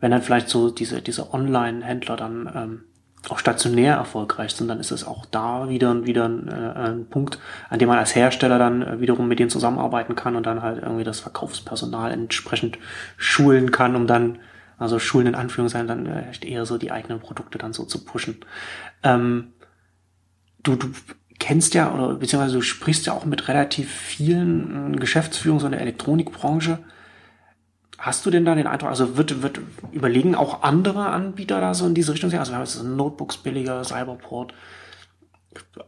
wenn 0.00 0.12
dann 0.12 0.22
vielleicht 0.22 0.48
so 0.48 0.70
diese, 0.70 1.02
diese 1.02 1.34
Online-Händler 1.34 2.16
dann 2.16 2.52
ähm, 2.54 2.84
auch 3.28 3.38
stationär 3.38 3.94
erfolgreich 3.94 4.52
sind, 4.52 4.68
dann 4.68 4.80
ist 4.80 4.90
es 4.90 5.06
auch 5.06 5.26
da 5.26 5.68
wieder, 5.68 6.04
wieder 6.06 6.28
ein, 6.28 6.48
äh, 6.48 6.88
ein 6.88 7.06
Punkt, 7.06 7.38
an 7.70 7.78
dem 7.78 7.88
man 7.88 7.98
als 7.98 8.14
Hersteller 8.14 8.58
dann 8.58 8.82
äh, 8.82 9.00
wiederum 9.00 9.28
mit 9.28 9.38
denen 9.38 9.50
zusammenarbeiten 9.50 10.16
kann 10.16 10.36
und 10.36 10.44
dann 10.46 10.62
halt 10.62 10.82
irgendwie 10.82 11.04
das 11.04 11.20
Verkaufspersonal 11.20 12.10
entsprechend 12.10 12.78
schulen 13.16 13.70
kann, 13.70 13.94
um 13.94 14.06
dann, 14.06 14.38
also 14.78 14.98
schulen 14.98 15.28
in 15.28 15.34
Anführungszeichen, 15.34 15.86
dann 15.86 16.06
äh, 16.06 16.24
eher 16.42 16.66
so 16.66 16.78
die 16.78 16.90
eigenen 16.90 17.20
Produkte 17.20 17.58
dann 17.58 17.72
so 17.72 17.84
zu 17.84 18.04
pushen. 18.04 18.38
Ähm, 19.04 19.52
du, 20.64 20.74
du 20.74 20.88
kennst 21.38 21.74
ja, 21.74 21.92
oder 21.92 22.14
beziehungsweise 22.14 22.56
du 22.56 22.62
sprichst 22.62 23.06
ja 23.06 23.12
auch 23.12 23.24
mit 23.24 23.48
relativ 23.48 23.90
vielen 23.90 24.98
Geschäftsführungen 24.98 25.60
so 25.60 25.66
in 25.66 25.72
der 25.72 25.80
Elektronikbranche. 25.80 26.78
Hast 28.02 28.26
du 28.26 28.30
denn 28.30 28.44
da 28.44 28.56
den 28.56 28.66
Eindruck, 28.66 28.90
also 28.90 29.16
wird, 29.16 29.44
wird 29.44 29.60
überlegen 29.92 30.34
auch 30.34 30.64
andere 30.64 31.10
Anbieter 31.10 31.60
da 31.60 31.72
so 31.72 31.86
in 31.86 31.94
diese 31.94 32.12
Richtung? 32.12 32.32
Also 32.32 32.50
wir 32.50 32.56
haben 32.56 32.64
jetzt 32.64 32.82
Notebooks 32.82 33.36
billiger, 33.36 33.84
Cyberport. 33.84 34.52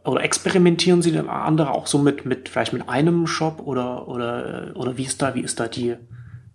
Oder 0.05 0.23
experimentieren 0.23 1.01
sie 1.01 1.11
denn 1.11 1.27
andere 1.27 1.71
auch 1.71 1.87
so 1.87 1.97
mit, 1.97 2.25
mit, 2.25 2.47
vielleicht 2.47 2.71
mit 2.71 2.87
einem 2.87 3.27
Shop 3.27 3.61
oder, 3.65 4.07
oder, 4.07 4.71
oder 4.75 4.95
wie 4.95 5.03
ist 5.03 5.21
da, 5.21 5.35
wie 5.35 5.41
ist 5.41 5.59
da 5.59 5.67
die 5.67 5.97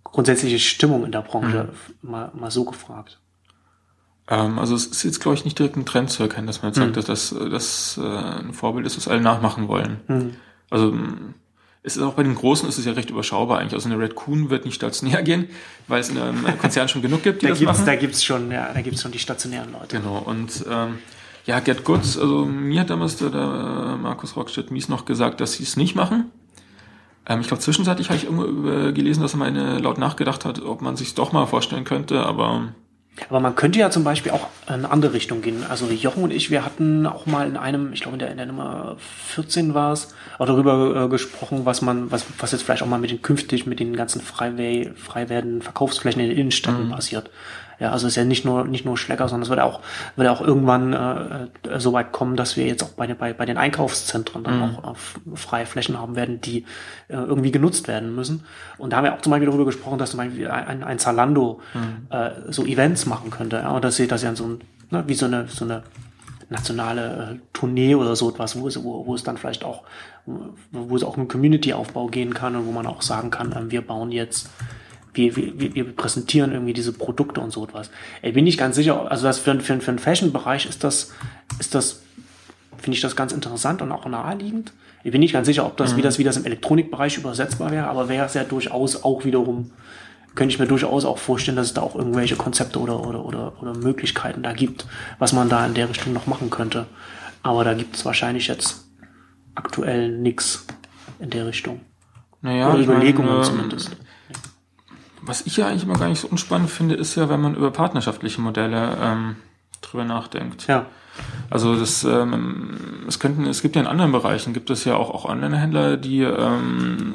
grundsätzliche 0.03 0.57
Stimmung 0.57 1.05
in 1.05 1.11
der 1.11 1.21
Branche? 1.21 1.69
Mhm. 2.01 2.09
Mal, 2.09 2.31
mal 2.33 2.49
so 2.49 2.65
gefragt. 2.65 3.19
Ähm, 4.29 4.57
also 4.57 4.73
es 4.73 4.87
ist 4.87 5.03
jetzt, 5.03 5.19
glaube 5.19 5.35
ich, 5.35 5.45
nicht 5.45 5.59
direkt 5.59 5.77
ein 5.77 5.85
Trend 5.85 6.09
zu 6.09 6.23
erkennen, 6.23 6.47
dass 6.47 6.63
man 6.63 6.71
jetzt 6.71 6.79
mhm. 6.79 6.95
sagt, 6.95 6.97
dass 6.97 7.05
das, 7.05 7.35
das 7.51 7.99
äh, 8.01 8.39
ein 8.39 8.53
Vorbild 8.53 8.87
ist, 8.87 8.97
was 8.97 9.07
alle 9.07 9.21
nachmachen 9.21 9.67
wollen. 9.67 9.99
Mhm. 10.07 10.31
Also 10.71 10.91
es 11.83 11.97
ist 11.97 12.03
auch 12.03 12.13
bei 12.13 12.23
den 12.23 12.35
Großen 12.35 12.69
ist 12.69 12.77
es 12.77 12.85
ja 12.85 12.91
recht 12.91 13.09
überschaubar 13.09 13.59
eigentlich. 13.59 13.73
Also 13.73 13.89
eine 13.89 13.97
Red 13.97 14.15
Coon 14.15 14.49
wird 14.49 14.65
nicht 14.65 14.75
stationär 14.75 15.23
gehen, 15.23 15.49
weil 15.87 16.01
es 16.01 16.09
in 16.09 16.17
einem 16.17 16.57
Konzern 16.59 16.87
schon 16.87 17.01
genug 17.01 17.23
gibt, 17.23 17.41
die 17.41 17.47
da 17.47 17.51
das 17.51 17.59
gibt's, 17.59 17.73
machen. 17.73 17.85
Da 17.85 17.95
gibt's 17.95 18.23
schon, 18.23 18.51
ja, 18.51 18.71
da 18.73 18.81
gibt's 18.81 19.01
schon 19.01 19.11
die 19.11 19.19
stationären 19.19 19.71
Leute. 19.71 19.97
Genau. 19.97 20.19
Und 20.19 20.63
ähm, 20.69 20.99
ja, 21.45 21.59
Get 21.59 21.83
Goods, 21.83 22.19
also 22.19 22.45
mir 22.45 22.81
hat 22.81 22.91
damals 22.91 23.17
der, 23.17 23.29
der 23.29 23.97
Markus 23.99 24.35
Rockstedt-Mies 24.35 24.89
noch 24.89 25.05
gesagt, 25.05 25.41
dass 25.41 25.53
sie 25.53 25.63
es 25.63 25.75
nicht 25.75 25.95
machen. 25.95 26.29
Ähm, 27.25 27.41
ich 27.41 27.47
glaube, 27.47 27.61
zwischenzeitlich 27.61 28.09
habe 28.09 28.17
ich 28.17 28.25
irgendwo 28.25 28.93
gelesen, 28.93 29.21
dass 29.21 29.33
er 29.33 29.37
mal 29.37 29.47
eine, 29.47 29.79
laut 29.79 29.97
nachgedacht 29.97 30.45
hat, 30.45 30.61
ob 30.61 30.81
man 30.81 30.95
sich 30.97 31.15
doch 31.15 31.31
mal 31.31 31.47
vorstellen 31.47 31.83
könnte, 31.83 32.23
aber 32.23 32.73
aber 33.29 33.39
man 33.39 33.55
könnte 33.55 33.77
ja 33.77 33.89
zum 33.89 34.03
Beispiel 34.03 34.31
auch 34.31 34.47
in 34.67 34.73
eine 34.73 34.89
andere 34.89 35.13
Richtung 35.13 35.41
gehen. 35.41 35.65
Also 35.69 35.87
Jochen 35.87 36.23
und 36.23 36.31
ich, 36.31 36.49
wir 36.49 36.63
hatten 36.63 37.05
auch 37.05 37.25
mal 37.25 37.47
in 37.47 37.57
einem, 37.57 37.91
ich 37.93 38.01
glaube 38.01 38.15
in 38.15 38.19
der, 38.19 38.31
in 38.31 38.37
der 38.37 38.45
Nummer 38.45 38.95
14 39.27 39.73
war 39.73 39.91
es, 39.91 40.13
auch 40.39 40.45
darüber 40.45 41.05
äh, 41.05 41.09
gesprochen, 41.09 41.65
was 41.65 41.81
man, 41.81 42.09
was, 42.09 42.25
was 42.39 42.51
jetzt 42.53 42.63
vielleicht 42.63 42.83
auch 42.83 42.87
mal 42.87 42.99
mit 42.99 43.11
den 43.11 43.21
künftig, 43.21 43.65
mit 43.65 43.79
den 43.79 43.95
ganzen 43.95 44.21
frei, 44.21 44.91
frei 44.95 45.29
werdenden 45.29 45.61
Verkaufsflächen 45.61 46.21
in 46.21 46.29
den 46.29 46.37
Innenstädten 46.37 46.87
mhm. 46.87 46.91
passiert. 46.91 47.29
Ja, 47.81 47.91
also 47.91 48.05
es 48.05 48.13
ist 48.13 48.17
ja 48.17 48.25
nicht 48.25 48.45
nur 48.45 48.65
nicht 48.65 48.85
nur 48.85 48.95
Schlecker, 48.95 49.27
sondern 49.27 49.41
es 49.41 49.49
wird 49.49 49.59
auch 49.59 49.79
wird 50.15 50.29
auch 50.29 50.39
irgendwann 50.39 50.93
äh, 50.93 51.79
so 51.79 51.93
weit 51.93 52.11
kommen, 52.11 52.35
dass 52.35 52.55
wir 52.55 52.67
jetzt 52.67 52.83
auch 52.83 52.89
bei, 52.89 53.11
bei, 53.15 53.33
bei 53.33 53.47
den 53.47 53.57
Einkaufszentren 53.57 54.43
dann 54.43 54.57
mhm. 54.57 54.63
auch 54.63 54.83
auf 54.83 55.19
freie 55.33 55.65
Flächen 55.65 55.99
haben 55.99 56.15
werden, 56.15 56.41
die 56.41 56.59
äh, 57.07 57.15
irgendwie 57.15 57.49
genutzt 57.49 57.87
werden 57.87 58.13
müssen. 58.13 58.43
Und 58.77 58.93
da 58.93 58.97
haben 58.97 59.05
wir 59.05 59.15
auch 59.15 59.21
zum 59.21 59.31
Beispiel 59.31 59.47
darüber 59.47 59.65
gesprochen, 59.65 59.97
dass 59.97 60.11
zum 60.11 60.19
Beispiel 60.19 60.47
ein, 60.47 60.83
ein 60.83 60.99
Zalando 60.99 61.59
mhm. 61.73 62.15
äh, 62.15 62.29
so 62.49 62.65
Events 62.65 63.07
machen 63.07 63.31
könnte. 63.31 63.55
Ja, 63.55 63.71
und 63.71 63.83
das 63.83 63.95
sieht 63.95 64.11
das 64.11 64.21
ja 64.21 64.35
so 64.35 64.45
ein, 64.45 64.61
ne, 64.91 65.03
wie 65.07 65.15
so 65.15 65.25
eine 65.25 65.47
so 65.47 65.65
eine 65.65 65.81
nationale 66.49 67.31
äh, 67.31 67.39
Tournee 67.53 67.95
oder 67.95 68.15
so 68.15 68.29
etwas, 68.29 68.59
wo 68.59 68.67
es, 68.67 68.83
wo, 68.83 69.07
wo 69.07 69.15
es 69.15 69.23
dann 69.23 69.37
vielleicht 69.37 69.63
auch, 69.63 69.83
wo 70.71 70.95
es 70.95 71.03
auch 71.03 71.17
einen 71.17 71.27
Community-Aufbau 71.27 72.07
gehen 72.07 72.33
kann 72.33 72.55
und 72.55 72.67
wo 72.67 72.71
man 72.71 72.85
auch 72.85 73.01
sagen 73.01 73.31
kann, 73.31 73.53
äh, 73.53 73.71
wir 73.71 73.81
bauen 73.81 74.11
jetzt 74.11 74.49
wir, 75.13 75.35
wir, 75.35 75.75
wir 75.75 75.95
präsentieren 75.95 76.51
irgendwie 76.51 76.73
diese 76.73 76.93
Produkte 76.93 77.41
und 77.41 77.51
so 77.51 77.63
etwas. 77.63 77.89
Ich 78.21 78.33
bin 78.33 78.45
nicht 78.45 78.57
ganz 78.57 78.75
sicher, 78.75 79.11
also 79.11 79.25
das 79.25 79.39
für, 79.39 79.59
für, 79.59 79.79
für 79.79 79.91
den 79.91 79.99
Fashion-Bereich 79.99 80.65
ist 80.65 80.83
das, 80.83 81.11
ist 81.59 81.75
das, 81.75 82.01
finde 82.77 82.95
ich 82.95 83.01
das 83.01 83.15
ganz 83.15 83.33
interessant 83.33 83.81
und 83.81 83.91
auch 83.91 84.05
naheliegend. 84.05 84.73
Ich 85.03 85.11
bin 85.11 85.19
nicht 85.19 85.33
ganz 85.33 85.47
sicher, 85.47 85.65
ob 85.65 85.77
das, 85.77 85.93
mhm. 85.93 85.97
wie 85.97 86.01
das, 86.01 86.19
wie 86.19 86.23
das 86.23 86.37
im 86.37 86.45
Elektronikbereich 86.45 87.17
übersetzbar 87.17 87.71
wäre, 87.71 87.87
aber 87.87 88.07
wäre 88.07 88.25
es 88.25 88.33
ja 88.33 88.43
durchaus 88.43 89.03
auch 89.03 89.25
wiederum, 89.25 89.71
könnte 90.35 90.53
ich 90.53 90.59
mir 90.59 90.67
durchaus 90.67 91.03
auch 91.03 91.17
vorstellen, 91.17 91.57
dass 91.57 91.67
es 91.67 91.73
da 91.73 91.81
auch 91.81 91.95
irgendwelche 91.95 92.35
Konzepte 92.35 92.79
oder, 92.79 93.05
oder, 93.05 93.25
oder, 93.25 93.61
oder 93.61 93.73
Möglichkeiten 93.75 94.43
da 94.43 94.53
gibt, 94.53 94.85
was 95.19 95.33
man 95.33 95.49
da 95.49 95.65
in 95.65 95.73
der 95.73 95.89
Richtung 95.89 96.13
noch 96.13 96.27
machen 96.27 96.49
könnte. 96.49 96.85
Aber 97.43 97.63
da 97.63 97.73
gibt 97.73 97.95
es 97.95 98.05
wahrscheinlich 98.05 98.47
jetzt 98.47 98.85
aktuell 99.55 100.17
nichts 100.17 100.65
in 101.19 101.31
der 101.31 101.47
Richtung. 101.47 101.81
Naja, 102.41 102.71
oder 102.71 102.79
Überlegungen 102.81 103.29
meine, 103.29 103.43
zumindest 103.43 103.97
was 105.21 105.45
ich 105.45 105.57
ja 105.57 105.67
eigentlich 105.67 105.83
immer 105.83 105.97
gar 105.97 106.09
nicht 106.09 106.21
so 106.21 106.27
unspannend 106.27 106.69
finde, 106.69 106.95
ist 106.95 107.15
ja, 107.15 107.29
wenn 107.29 107.41
man 107.41 107.55
über 107.55 107.71
partnerschaftliche 107.71 108.41
Modelle 108.41 108.97
ähm, 109.01 109.35
drüber 109.81 110.05
nachdenkt. 110.05 110.67
Ja. 110.67 110.87
Also 111.49 111.75
das, 111.75 112.03
ähm, 112.03 113.05
es 113.07 113.19
könnten, 113.19 113.45
es 113.45 113.61
gibt 113.61 113.75
ja 113.75 113.81
in 113.81 113.87
anderen 113.87 114.11
Bereichen 114.11 114.53
gibt 114.53 114.69
es 114.69 114.85
ja 114.85 114.95
auch, 114.95 115.09
auch 115.09 115.25
Online-Händler, 115.25 115.97
die 115.97 116.21
ähm, 116.21 117.13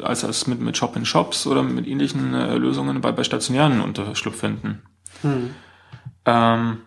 äh, 0.00 0.02
als, 0.02 0.24
als 0.24 0.46
mit, 0.46 0.60
mit 0.60 0.76
Shop-in-Shops 0.76 1.46
oder 1.46 1.62
mit 1.62 1.86
ähnlichen 1.86 2.34
äh, 2.34 2.56
Lösungen 2.56 3.00
bei, 3.00 3.12
bei 3.12 3.24
stationären 3.24 3.80
Unterschlupf 3.80 4.36
finden. 4.36 4.82
Hm. 5.22 5.50
Ähm, 6.26 6.78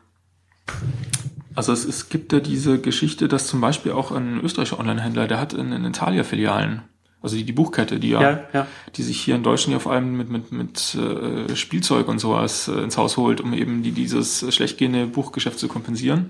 also 1.55 1.71
es, 1.73 1.85
es 1.85 2.09
gibt 2.09 2.31
ja 2.33 2.39
diese 2.39 2.79
Geschichte, 2.79 3.27
dass 3.27 3.47
zum 3.47 3.61
Beispiel 3.61 3.93
auch 3.93 4.11
ein 4.11 4.39
österreichischer 4.41 4.79
Online-Händler, 4.79 5.27
der 5.27 5.39
hat 5.39 5.53
in, 5.53 5.71
in 5.71 5.85
Italia 5.85 6.23
Filialen 6.23 6.83
Also 7.25 7.37
die, 7.37 7.43
die 7.43 7.53
Buchkette, 7.53 7.99
die 7.99 8.09
ja, 8.09 8.21
Ja, 8.21 8.43
ja. 8.53 8.67
die 8.95 9.01
sich 9.01 9.19
hier 9.19 9.33
in 9.33 9.41
Deutschland 9.41 9.73
ja 9.73 9.79
vor 9.79 9.93
allem 9.93 10.15
mit, 10.15 10.29
mit, 10.29 10.51
mit 10.51 10.93
äh, 10.93 11.55
Spielzeug 11.55 12.07
und 12.07 12.19
sowas 12.19 12.67
äh, 12.67 12.73
ins 12.83 12.99
Haus 12.99 13.17
holt, 13.17 13.41
um 13.41 13.51
eben 13.53 13.81
die, 13.81 13.93
dieses 13.93 14.53
schlecht 14.53 14.77
gehende 14.77 15.07
Buchgeschäft 15.07 15.57
zu 15.57 15.67
kompensieren. 15.67 16.29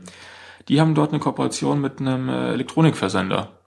Die 0.70 0.80
haben 0.80 0.96
dort 0.96 1.12
eine 1.12 1.20
Kooperation 1.20 1.82
mit 1.82 2.00
einem 2.00 2.30
äh, 2.30 2.54
Elektronikversender. 2.54 3.60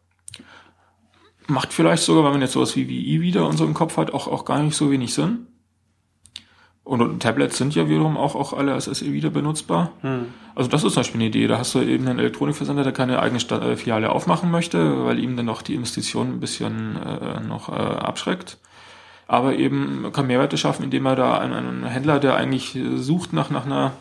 Macht 1.49 1.75
vielleicht 1.75 2.03
sogar, 2.03 2.25
wenn 2.25 2.33
man 2.33 2.41
jetzt 2.41 2.53
sowas 2.53 2.77
wie, 2.77 2.89
wie 2.89 3.15
E-Wieder 3.15 3.47
und 3.47 3.59
so 3.59 3.67
im 3.67 3.75
Kopf 3.75 3.99
hat, 3.99 4.15
auch, 4.15 4.27
auch 4.27 4.47
gar 4.47 4.63
nicht 4.63 4.75
so 4.75 4.91
wenig 4.91 5.13
Sinn. 5.13 5.49
Und, 6.89 7.21
Tablets 7.21 7.59
sind 7.59 7.75
ja 7.75 7.87
wiederum 7.87 8.17
auch, 8.17 8.35
auch 8.35 8.55
alle 8.55 8.73
als 8.73 8.87
SE 8.87 9.13
wieder 9.13 9.29
benutzbar. 9.29 9.93
Also 10.55 10.71
das 10.71 10.85
ist 10.85 10.95
zum 10.95 11.01
Beispiel 11.01 11.21
eine 11.21 11.29
Idee. 11.29 11.47
Da 11.47 11.59
hast 11.59 11.75
du 11.75 11.81
eben 11.81 12.09
einen 12.09 12.19
Elektronikversender, 12.19 12.83
der 12.83 12.93
keine 12.93 13.21
eigene 13.21 13.41
Sta 13.41 13.61
äh, 13.61 13.77
Filiale 13.77 14.09
aufmachen 14.09 14.51
möchte, 14.51 15.05
weil 15.05 15.19
ihm 15.19 15.37
dann 15.37 15.45
noch 15.45 15.61
die 15.61 15.75
Investition 15.75 16.29
ein 16.29 16.41
bisschen 16.41 16.97
äh, 16.97 17.41
noch 17.41 17.69
äh, 17.69 17.73
abschreckt. 17.73 18.57
Aber 19.27 19.55
eben 19.55 20.11
kann 20.15 20.29
Mehrwerte 20.29 20.57
schaffen, 20.57 20.83
indem 20.83 21.05
er 21.05 21.17
da 21.17 21.37
einen, 21.37 21.53
einen 21.53 21.85
Händler, 21.85 22.21
der 22.21 22.37
eigentlich 22.37 22.79
sucht 22.97 23.35
nach, 23.35 23.51
nach 23.51 23.67
einer 23.67 23.93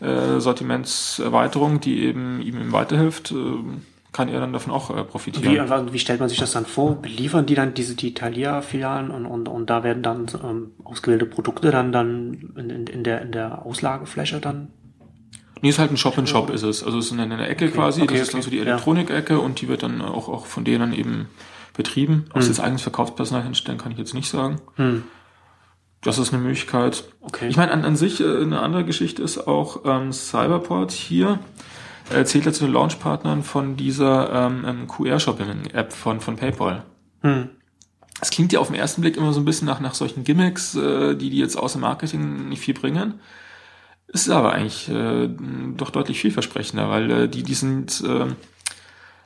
äh, 0.00 0.40
Sortimentserweiterung, 0.40 1.80
die 1.80 2.04
eben 2.04 2.40
ihm 2.40 2.72
weiterhilft, 2.72 3.32
äh, 3.32 3.34
kann 4.18 4.28
er 4.28 4.40
dann 4.40 4.52
davon 4.52 4.72
auch 4.72 4.90
äh, 4.90 5.04
profitieren. 5.04 5.54
Wie, 5.54 5.60
also 5.60 5.92
wie 5.92 5.98
stellt 6.00 6.18
man 6.18 6.28
sich 6.28 6.40
das 6.40 6.50
dann 6.50 6.66
vor? 6.66 7.00
Beliefern 7.00 7.46
die 7.46 7.54
dann 7.54 7.72
diese 7.72 7.94
die 7.94 8.14
Thalia-Filialen 8.14 9.12
und, 9.12 9.26
und, 9.26 9.48
und 9.48 9.70
da 9.70 9.84
werden 9.84 10.02
dann 10.02 10.26
ähm, 10.42 10.72
ausgewählte 10.82 11.24
Produkte 11.24 11.70
dann, 11.70 11.92
dann 11.92 12.52
in, 12.56 12.68
in, 12.68 12.86
in, 12.88 13.04
der, 13.04 13.22
in 13.22 13.30
der 13.30 13.64
Auslagefläche 13.64 14.40
dann? 14.40 14.72
Nee, 15.62 15.68
ist 15.68 15.78
halt 15.78 15.92
ein 15.92 15.96
Shop 15.96 16.18
in 16.18 16.26
Shop 16.26 16.50
ist 16.50 16.64
es. 16.64 16.82
Also 16.82 16.98
es 16.98 17.06
ist 17.06 17.12
in 17.12 17.20
einer 17.20 17.48
Ecke 17.48 17.70
quasi. 17.70 18.02
okay, 18.02 18.14
das 18.14 18.22
ist 18.22 18.34
dann 18.34 18.40
okay, 18.40 18.44
so 18.46 18.50
die 18.50 18.56
ja. 18.56 18.64
Elektronik-Ecke 18.64 19.38
und 19.38 19.60
die 19.60 19.68
wird 19.68 19.84
dann 19.84 20.02
auch, 20.02 20.28
auch 20.28 20.46
von 20.46 20.64
denen 20.64 20.92
eben 20.92 21.28
betrieben. 21.76 22.24
Ob 22.34 22.42
sie 22.42 22.48
jetzt 22.48 22.58
eigenes 22.58 22.82
Verkaufspersonal 22.82 23.44
hinstellen, 23.44 23.78
kann 23.78 23.92
ich 23.92 23.98
jetzt 23.98 24.14
nicht 24.14 24.28
sagen. 24.28 24.60
Hm. 24.74 25.04
Das 26.00 26.18
ist 26.18 26.34
eine 26.34 26.42
Möglichkeit. 26.42 27.04
Okay. 27.20 27.46
Ich 27.46 27.56
meine, 27.56 27.70
an, 27.70 27.84
an 27.84 27.94
sich 27.94 28.20
äh, 28.20 28.24
eine 28.24 28.58
andere 28.58 28.84
Geschichte 28.84 29.22
ist 29.22 29.46
auch 29.46 29.82
ähm, 29.84 30.12
Cyberport 30.12 30.90
hier 30.90 31.38
äh, 32.14 32.24
zählt 32.24 32.46
ja 32.46 32.52
zu 32.52 32.64
den 32.64 32.72
Launchpartnern 32.72 33.42
von 33.42 33.76
dieser 33.76 34.32
ähm, 34.32 34.64
ähm, 34.66 34.88
QR-Shopping-App 34.88 35.92
von, 35.92 36.20
von 36.20 36.36
PayPal. 36.36 36.84
Hm. 37.22 37.50
Es 38.20 38.30
klingt 38.30 38.52
ja 38.52 38.60
auf 38.60 38.68
den 38.68 38.76
ersten 38.76 39.00
Blick 39.00 39.16
immer 39.16 39.32
so 39.32 39.40
ein 39.40 39.44
bisschen 39.44 39.66
nach, 39.66 39.80
nach 39.80 39.94
solchen 39.94 40.24
Gimmicks, 40.24 40.74
äh, 40.74 41.14
die 41.14 41.30
die 41.30 41.38
jetzt 41.38 41.56
außer 41.56 41.78
Marketing 41.78 42.48
nicht 42.48 42.60
viel 42.60 42.74
bringen. 42.74 43.20
Ist 44.08 44.30
aber 44.30 44.52
eigentlich 44.52 44.88
äh, 44.88 45.28
doch 45.76 45.90
deutlich 45.90 46.18
vielversprechender, 46.20 46.88
weil 46.88 47.10
äh, 47.10 47.28
die, 47.28 47.42
die 47.42 47.54
sind, 47.54 48.02
äh, 48.06 48.26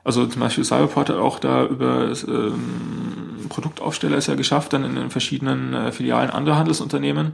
also 0.03 0.27
zum 0.27 0.41
Beispiel 0.41 0.65
Cyberport 0.65 1.09
hat 1.09 1.17
auch 1.17 1.39
da 1.39 1.65
über 1.65 2.13
ähm, 2.27 3.47
Produktaufsteller 3.49 4.17
es 4.17 4.27
ja 4.27 4.35
geschafft, 4.35 4.73
dann 4.73 4.85
in 4.85 4.97
den 4.97 5.11
verschiedenen 5.11 5.73
äh, 5.73 5.93
Filialen 5.93 6.31
anderer 6.31 6.57
Handelsunternehmen, 6.57 7.33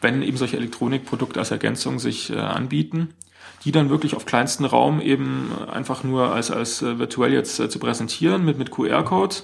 wenn 0.00 0.22
eben 0.22 0.36
solche 0.36 0.56
Elektronikprodukte 0.56 1.38
als 1.38 1.52
Ergänzung 1.52 2.00
sich 2.00 2.30
äh, 2.30 2.38
anbieten, 2.38 3.14
die 3.64 3.72
dann 3.72 3.90
wirklich 3.90 4.14
auf 4.14 4.26
kleinsten 4.26 4.64
Raum 4.64 5.00
eben 5.00 5.50
einfach 5.70 6.04
nur 6.04 6.32
als, 6.32 6.50
als 6.50 6.82
äh, 6.82 6.98
virtuell 6.98 7.32
jetzt 7.32 7.58
äh, 7.60 7.68
zu 7.68 7.78
präsentieren 7.78 8.44
mit, 8.44 8.58
mit 8.58 8.70
QR-Code. 8.70 9.36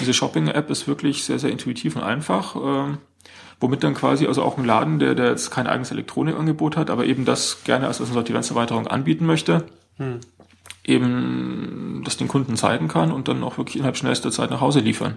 Diese 0.00 0.14
Shopping-App 0.14 0.70
ist 0.70 0.88
wirklich 0.88 1.24
sehr, 1.24 1.38
sehr 1.38 1.50
intuitiv 1.50 1.96
und 1.96 2.02
einfach. 2.02 2.56
ähm, 2.56 2.98
womit 3.60 3.84
dann 3.84 3.94
quasi 3.94 4.26
also 4.26 4.42
auch 4.42 4.58
ein 4.58 4.64
Laden, 4.64 4.98
der, 4.98 5.14
der 5.14 5.28
jetzt 5.28 5.50
kein 5.50 5.68
eigenes 5.68 5.92
Elektronikangebot 5.92 6.76
hat, 6.76 6.90
aber 6.90 7.04
eben 7.04 7.24
das 7.24 7.62
gerne 7.62 7.86
als, 7.86 8.00
als 8.00 8.10
Sortimentserweiterung 8.10 8.88
anbieten 8.88 9.24
möchte, 9.24 9.66
eben 10.84 12.02
das 12.04 12.16
den 12.16 12.26
Kunden 12.26 12.56
zeigen 12.56 12.88
kann 12.88 13.12
und 13.12 13.28
dann 13.28 13.44
auch 13.44 13.58
wirklich 13.58 13.76
innerhalb 13.76 13.96
schnellster 13.96 14.32
Zeit 14.32 14.50
nach 14.50 14.60
Hause 14.60 14.80
liefern. 14.80 15.16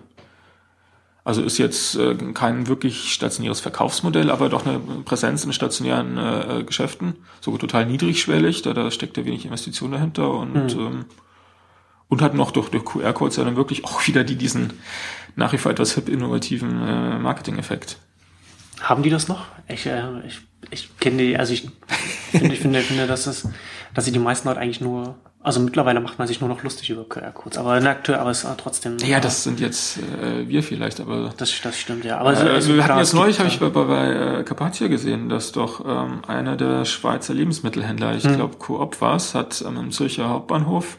Also 1.26 1.42
ist 1.42 1.58
jetzt 1.58 1.96
äh, 1.96 2.16
kein 2.34 2.68
wirklich 2.68 3.12
stationäres 3.12 3.60
Verkaufsmodell, 3.60 4.30
aber 4.30 4.48
doch 4.48 4.66
eine 4.66 4.80
Präsenz 4.80 5.44
in 5.44 5.52
stationären 5.52 6.18
äh, 6.18 6.64
Geschäften, 6.64 7.16
sogar 7.42 7.60
total 7.60 7.88
niedrigschwellig, 7.88 8.62
da, 8.62 8.74
da 8.74 8.92
steckt 8.92 9.18
ja 9.18 9.26
wenig 9.26 9.44
Investition 9.44 9.92
dahinter 9.92 10.32
und 10.32 10.74
ähm, 10.74 11.06
und 12.08 12.22
hat 12.22 12.34
noch 12.34 12.52
durch, 12.52 12.70
durch 12.70 12.86
QR-Codes 12.86 13.38
ja 13.38 13.44
dann 13.44 13.56
wirklich 13.56 13.84
auch 13.86 14.06
wieder 14.08 14.24
die, 14.24 14.36
diesen 14.36 14.74
nach 15.36 15.54
wie 15.54 15.58
vor 15.58 15.72
etwas 15.72 15.96
hip 15.96 16.08
innovativen 16.08 16.82
äh, 16.82 17.20
Marketing-Effekt. 17.20 17.98
Haben 18.82 19.04
die 19.04 19.10
das 19.10 19.28
noch? 19.28 19.46
Ich, 19.68 19.86
äh, 19.86 20.04
ich, 20.26 20.42
ich 20.70 20.98
kenne 21.00 21.18
die, 21.18 21.38
also 21.38 21.54
ich 21.54 21.68
finde, 22.32 22.54
ich 22.54 22.60
finde, 22.60 22.82
finde, 22.82 23.08
dass 23.08 23.28
es, 23.28 23.48
dass 23.94 24.06
sie 24.06 24.12
die 24.12 24.20
meisten 24.20 24.48
Leute 24.48 24.60
eigentlich 24.60 24.82
nur, 24.82 25.16
also 25.46 25.60
mittlerweile 25.62 26.00
macht 26.02 26.20
man 26.20 26.28
sich 26.28 26.42
nur 26.42 26.50
noch 26.50 26.62
lustig 26.64 26.90
über 26.90 27.04
QR-Codes, 27.06 27.58
aber 27.58 27.74
aktuell, 27.74 28.20
aber 28.20 28.32
es 28.32 28.44
ist 28.44 28.50
trotzdem. 28.58 28.98
Ja, 28.98 29.20
das 29.20 29.44
sind 29.44 29.60
jetzt 29.60 29.98
äh, 29.98 30.48
wir 30.50 30.62
vielleicht, 30.64 31.00
aber 31.00 31.34
das, 31.38 31.54
das 31.62 31.78
stimmt, 31.80 32.04
ja. 32.04 32.18
Aber 32.18 32.34
Äh, 32.34 32.58
es- 32.58 32.68
wir 32.68 32.84
hatten 32.84 32.98
jetzt 32.98 33.10
es 33.10 33.14
neulich, 33.14 33.40
habe 33.40 33.48
ich 33.50 33.60
bei, 33.60 33.70
bei, 33.70 33.84
bei 33.86 34.40
äh, 34.40 34.44
Carpathia 34.44 34.88
gesehen, 34.88 35.30
dass 35.30 35.52
doch 35.54 35.86
ähm, 35.86 36.22
einer 36.28 36.56
der 36.58 36.84
Schweizer 36.86 37.34
Lebensmittelhändler, 37.34 38.16
ich 38.16 38.24
glaube 38.24 38.58
Coop 38.58 39.00
war's, 39.02 39.34
hat 39.36 39.64
ähm, 39.66 39.78
im 39.78 39.92
Zürcher 39.92 40.28
Hauptbahnhof 40.30 40.98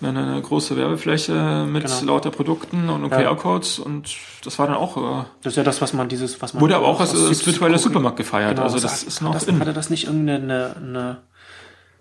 eine, 0.00 0.40
große 0.40 0.76
Werbefläche 0.76 1.66
mit 1.68 1.84
Genau. 1.84 2.12
lauter 2.14 2.30
Produkten 2.30 2.88
und 2.88 3.10
Ja. 3.10 3.16
QR-Codes 3.34 3.80
und 3.80 4.08
das 4.44 4.56
war 4.60 4.68
dann 4.68 4.76
auch, 4.76 4.96
äh, 4.96 5.24
Das 5.42 5.54
ist 5.54 5.56
ja 5.56 5.64
das, 5.64 5.80
was 5.80 5.92
man 5.92 6.08
dieses, 6.08 6.40
was 6.40 6.54
man. 6.54 6.60
wurde 6.60 6.76
aber 6.76 6.86
auch 6.86 7.00
als, 7.00 7.12
als 7.20 7.44
virtueller 7.44 7.78
Supermarkt 7.78 8.16
gefeiert. 8.16 8.50
Genau, 8.50 8.62
also 8.62 8.78
das 8.78 9.00
hat- 9.00 9.08
ist 9.08 9.20
noch 9.22 9.32
das, 9.34 9.44
in. 9.48 9.58
Hatte 9.58 9.72
das 9.72 9.90
nicht 9.90 10.06
irgendeine, 10.06 10.76
eine, 10.76 11.16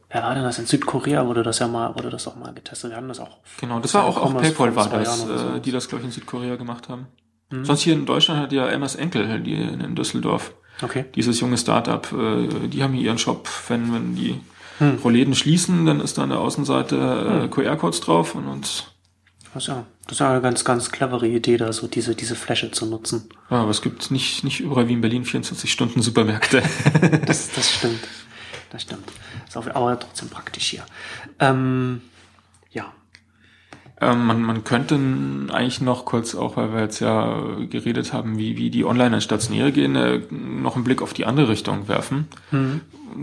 wer 0.09 0.23
war 0.23 0.33
denn 0.35 0.43
das? 0.43 0.59
In 0.59 0.65
Südkorea 0.65 1.25
wurde 1.25 1.43
das 1.43 1.59
ja 1.59 1.67
mal, 1.67 1.95
wurde 1.95 2.09
das 2.09 2.27
auch 2.27 2.35
mal 2.35 2.53
getestet. 2.53 2.91
Wir 2.91 2.97
hatten 2.97 3.07
das 3.07 3.19
auch. 3.19 3.37
Genau, 3.59 3.79
das 3.79 3.93
war 3.93 4.05
auch, 4.05 4.17
auch 4.17 4.29
Commerce 4.31 4.53
PayPal 4.53 4.75
war 4.75 4.89
das, 4.89 5.21
so. 5.21 5.33
äh, 5.33 5.59
die 5.61 5.71
das, 5.71 5.87
glaube 5.87 6.01
ich, 6.03 6.05
in 6.07 6.11
Südkorea 6.11 6.55
gemacht 6.55 6.89
haben. 6.89 7.07
Sonst 7.63 7.81
hier 7.81 7.93
in 7.93 8.05
Deutschland 8.05 8.41
hat 8.41 8.51
ja 8.51 8.67
Emmas 8.67 8.95
Enkel, 8.95 9.39
die 9.39 9.53
in, 9.55 9.95
Düsseldorf, 9.95 10.53
Okay. 10.81 11.05
dieses 11.15 11.39
junge 11.39 11.57
Startup, 11.57 12.05
äh, 12.11 12.67
die 12.67 12.83
haben 12.83 12.93
hier 12.93 13.03
ihren 13.05 13.17
Shop, 13.17 13.47
wenn, 13.69 13.93
wenn 13.93 14.15
die 14.15 14.39
Hm. 14.79 14.99
Roläden 15.03 15.33
schließen, 15.33 15.87
dann 15.87 15.99
ist 16.01 16.19
da 16.19 16.23
an 16.23 16.29
der 16.29 16.37
Außenseite 16.39 17.45
äh, 17.45 17.47
QR-Codes 17.47 18.01
drauf 18.01 18.35
und, 18.35 18.47
und 18.47 18.91
Das 19.55 19.65
ja, 19.65 19.85
das 20.03 20.11
ist 20.11 20.19
ja 20.19 20.29
eine 20.29 20.41
ganz, 20.41 20.63
ganz 20.65 20.91
clevere 20.91 21.27
Idee, 21.27 21.57
da 21.57 21.73
so 21.73 21.87
diese, 21.87 22.13
diese 22.13 22.35
Fläche 22.35 22.69
zu 22.69 22.85
nutzen. 22.85 23.27
ja, 23.49 23.61
aber 23.61 23.71
es 23.71 23.81
gibt 23.81 24.11
nicht, 24.11 24.43
nicht 24.43 24.59
überall 24.59 24.87
wie 24.87 24.93
in 24.93 25.01
Berlin 25.01 25.25
24 25.25 25.71
Stunden 25.71 26.03
Supermärkte. 26.03 26.61
Das, 27.25 27.49
das 27.53 27.71
stimmt. 27.77 28.07
Das 28.69 28.81
stimmt. 28.81 29.11
Ist 29.47 29.57
auch, 29.57 29.67
aber 29.67 29.99
trotzdem 29.99 30.29
praktisch 30.29 30.65
hier. 30.65 30.83
Ähm, 31.39 32.01
ja. 32.71 32.91
ähm, 34.01 34.25
man, 34.25 34.41
man 34.41 34.63
könnte 34.63 34.95
eigentlich 34.95 35.81
noch 35.81 36.05
kurz, 36.05 36.35
auch 36.35 36.57
weil 36.57 36.73
wir 36.73 36.81
jetzt 36.81 36.99
ja 36.99 37.55
geredet 37.69 38.13
haben, 38.13 38.37
wie, 38.37 38.57
wie 38.57 38.69
die 38.69 38.85
Online 38.85 39.15
an 39.15 39.21
Stationäre 39.21 39.71
gehen, 39.71 39.95
äh, 39.95 40.21
noch 40.29 40.75
einen 40.75 40.83
Blick 40.83 41.01
auf 41.01 41.13
die 41.13 41.25
andere 41.25 41.49
Richtung 41.49 41.87
werfen. 41.87 42.27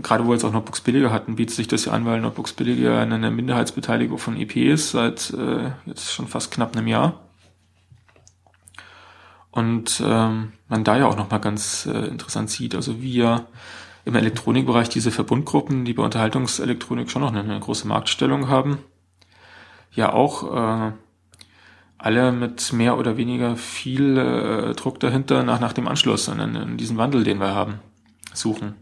Gerade 0.01 0.25
wo 0.25 0.29
wir 0.29 0.33
jetzt 0.33 0.43
auch 0.43 0.51
Notebooks 0.51 0.81
billiger 0.81 1.11
hatten, 1.11 1.35
bietet 1.35 1.55
sich 1.55 1.67
das 1.67 1.85
ja 1.85 1.91
an, 1.93 2.05
weil 2.05 2.19
Notebooks 2.19 2.53
billiger 2.53 2.99
eine 2.99 3.29
Minderheitsbeteiligung 3.29 4.17
von 4.17 4.35
EP 4.35 4.55
ist 4.55 4.91
seit 4.91 5.31
äh, 5.31 5.71
jetzt 5.85 6.11
schon 6.11 6.27
fast 6.27 6.51
knapp 6.51 6.75
einem 6.75 6.87
Jahr. 6.87 7.21
Und 9.51 10.03
ähm, 10.05 10.51
man 10.67 10.83
da 10.83 10.97
ja 10.97 11.05
auch 11.05 11.15
nochmal 11.15 11.39
ganz 11.39 11.85
äh, 11.85 12.07
interessant 12.07 12.49
sieht, 12.49 12.75
also 12.75 13.01
wie 13.01 13.13
ja 13.13 13.45
im 14.05 14.15
Elektronikbereich 14.15 14.87
diese 14.87 15.11
Verbundgruppen, 15.11 15.83
die 15.83 15.93
bei 15.93 16.03
Unterhaltungselektronik 16.03 17.09
schon 17.09 17.23
noch 17.23 17.31
eine, 17.31 17.41
eine 17.41 17.59
große 17.59 17.87
Marktstellung 17.87 18.47
haben, 18.47 18.77
ja 19.91 20.13
auch 20.13 20.89
äh, 20.89 20.91
alle 21.97 22.31
mit 22.31 22.71
mehr 22.71 22.97
oder 22.97 23.17
weniger 23.17 23.55
viel 23.55 24.17
äh, 24.17 24.73
Druck 24.75 24.99
dahinter 24.99 25.43
nach, 25.43 25.59
nach 25.59 25.73
dem 25.73 25.87
Anschluss 25.87 26.29
an, 26.29 26.39
an, 26.39 26.55
an 26.55 26.77
diesen 26.77 26.97
Wandel, 26.97 27.23
den 27.23 27.39
wir 27.39 27.55
haben, 27.55 27.79
suchen. 28.33 28.75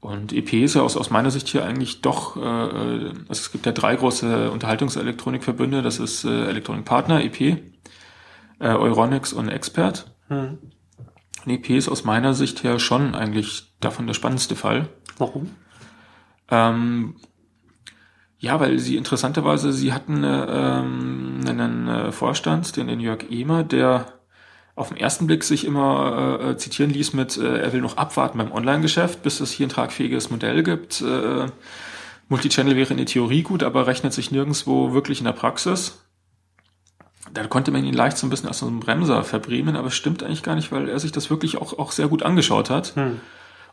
Und 0.00 0.32
EP 0.32 0.52
ist 0.52 0.74
ja 0.74 0.82
aus, 0.82 0.96
aus 0.96 1.10
meiner 1.10 1.30
Sicht 1.30 1.48
hier 1.48 1.64
eigentlich 1.64 2.00
doch, 2.00 2.36
äh, 2.36 2.40
also 2.40 3.12
es 3.28 3.52
gibt 3.52 3.66
ja 3.66 3.72
drei 3.72 3.96
große 3.96 4.50
Unterhaltungselektronikverbünde, 4.50 5.82
das 5.82 5.98
ist 5.98 6.24
äh, 6.24 6.48
Electronic 6.48 6.84
Partner, 6.84 7.22
EP, 7.22 7.40
äh, 7.40 7.58
Euronics 8.60 9.32
und 9.32 9.48
Expert. 9.48 10.10
Hm. 10.28 10.58
Und 11.46 11.52
EP 11.52 11.70
ist 11.70 11.88
aus 11.88 12.04
meiner 12.04 12.34
Sicht 12.34 12.64
her 12.64 12.80
schon 12.80 13.14
eigentlich 13.14 13.72
davon 13.80 14.06
der 14.08 14.14
spannendste 14.14 14.56
Fall. 14.56 14.88
Warum? 15.16 15.50
Ähm, 16.50 17.14
ja, 18.38 18.58
weil 18.60 18.78
sie 18.80 18.96
interessanterweise, 18.96 19.72
sie 19.72 19.92
hatten 19.92 20.24
äh, 20.24 20.46
ähm, 20.48 21.40
einen 21.46 21.88
äh, 21.88 22.12
Vorstand, 22.12 22.76
den, 22.76 22.88
den 22.88 23.00
Jörg 23.00 23.30
Ehmer, 23.30 23.62
der 23.62 24.06
auf 24.74 24.88
den 24.88 24.98
ersten 24.98 25.26
Blick 25.26 25.42
sich 25.44 25.64
immer 25.64 26.40
äh, 26.40 26.56
zitieren 26.56 26.90
ließ 26.90 27.14
mit, 27.14 27.38
äh, 27.38 27.60
er 27.60 27.72
will 27.72 27.80
noch 27.80 27.96
abwarten 27.96 28.38
beim 28.38 28.52
Online-Geschäft, 28.52 29.22
bis 29.22 29.40
es 29.40 29.52
hier 29.52 29.66
ein 29.66 29.70
tragfähiges 29.70 30.30
Modell 30.30 30.62
gibt. 30.64 31.00
Äh, 31.00 31.46
Multichannel 32.28 32.76
wäre 32.76 32.90
in 32.90 32.98
der 32.98 33.06
Theorie 33.06 33.42
gut, 33.42 33.62
aber 33.62 33.86
rechnet 33.86 34.12
sich 34.12 34.32
nirgendwo 34.32 34.92
wirklich 34.92 35.20
in 35.20 35.24
der 35.24 35.32
Praxis. 35.32 36.05
Da 37.36 37.46
konnte 37.46 37.70
man 37.70 37.84
ihn 37.84 37.92
leicht 37.92 38.16
so 38.16 38.26
ein 38.26 38.30
bisschen 38.30 38.48
als 38.48 38.60
so 38.60 38.66
einen 38.66 38.80
Bremser 38.80 39.22
verbriemen, 39.22 39.76
aber 39.76 39.88
es 39.88 39.94
stimmt 39.94 40.22
eigentlich 40.22 40.42
gar 40.42 40.54
nicht, 40.54 40.72
weil 40.72 40.88
er 40.88 40.98
sich 40.98 41.12
das 41.12 41.28
wirklich 41.28 41.58
auch, 41.58 41.78
auch 41.78 41.92
sehr 41.92 42.08
gut 42.08 42.22
angeschaut 42.22 42.70
hat. 42.70 42.96
Hm. 42.96 43.20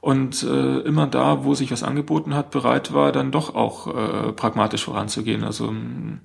und 0.02 0.44
äh, 0.44 0.80
immer 0.80 1.08
da, 1.08 1.46
wo 1.46 1.54
sich 1.54 1.72
was 1.72 1.82
angeboten 1.82 2.36
hat, 2.36 2.52
bereit 2.52 2.94
war, 2.94 3.14
dann 3.14 3.32
doch 3.32 3.56
auch 3.56 3.88
äh, 3.88 4.34
pragmatisch 4.34 4.84
voranzugehen. 4.84 5.46
Also 5.46 5.70
ähm, 5.70 6.20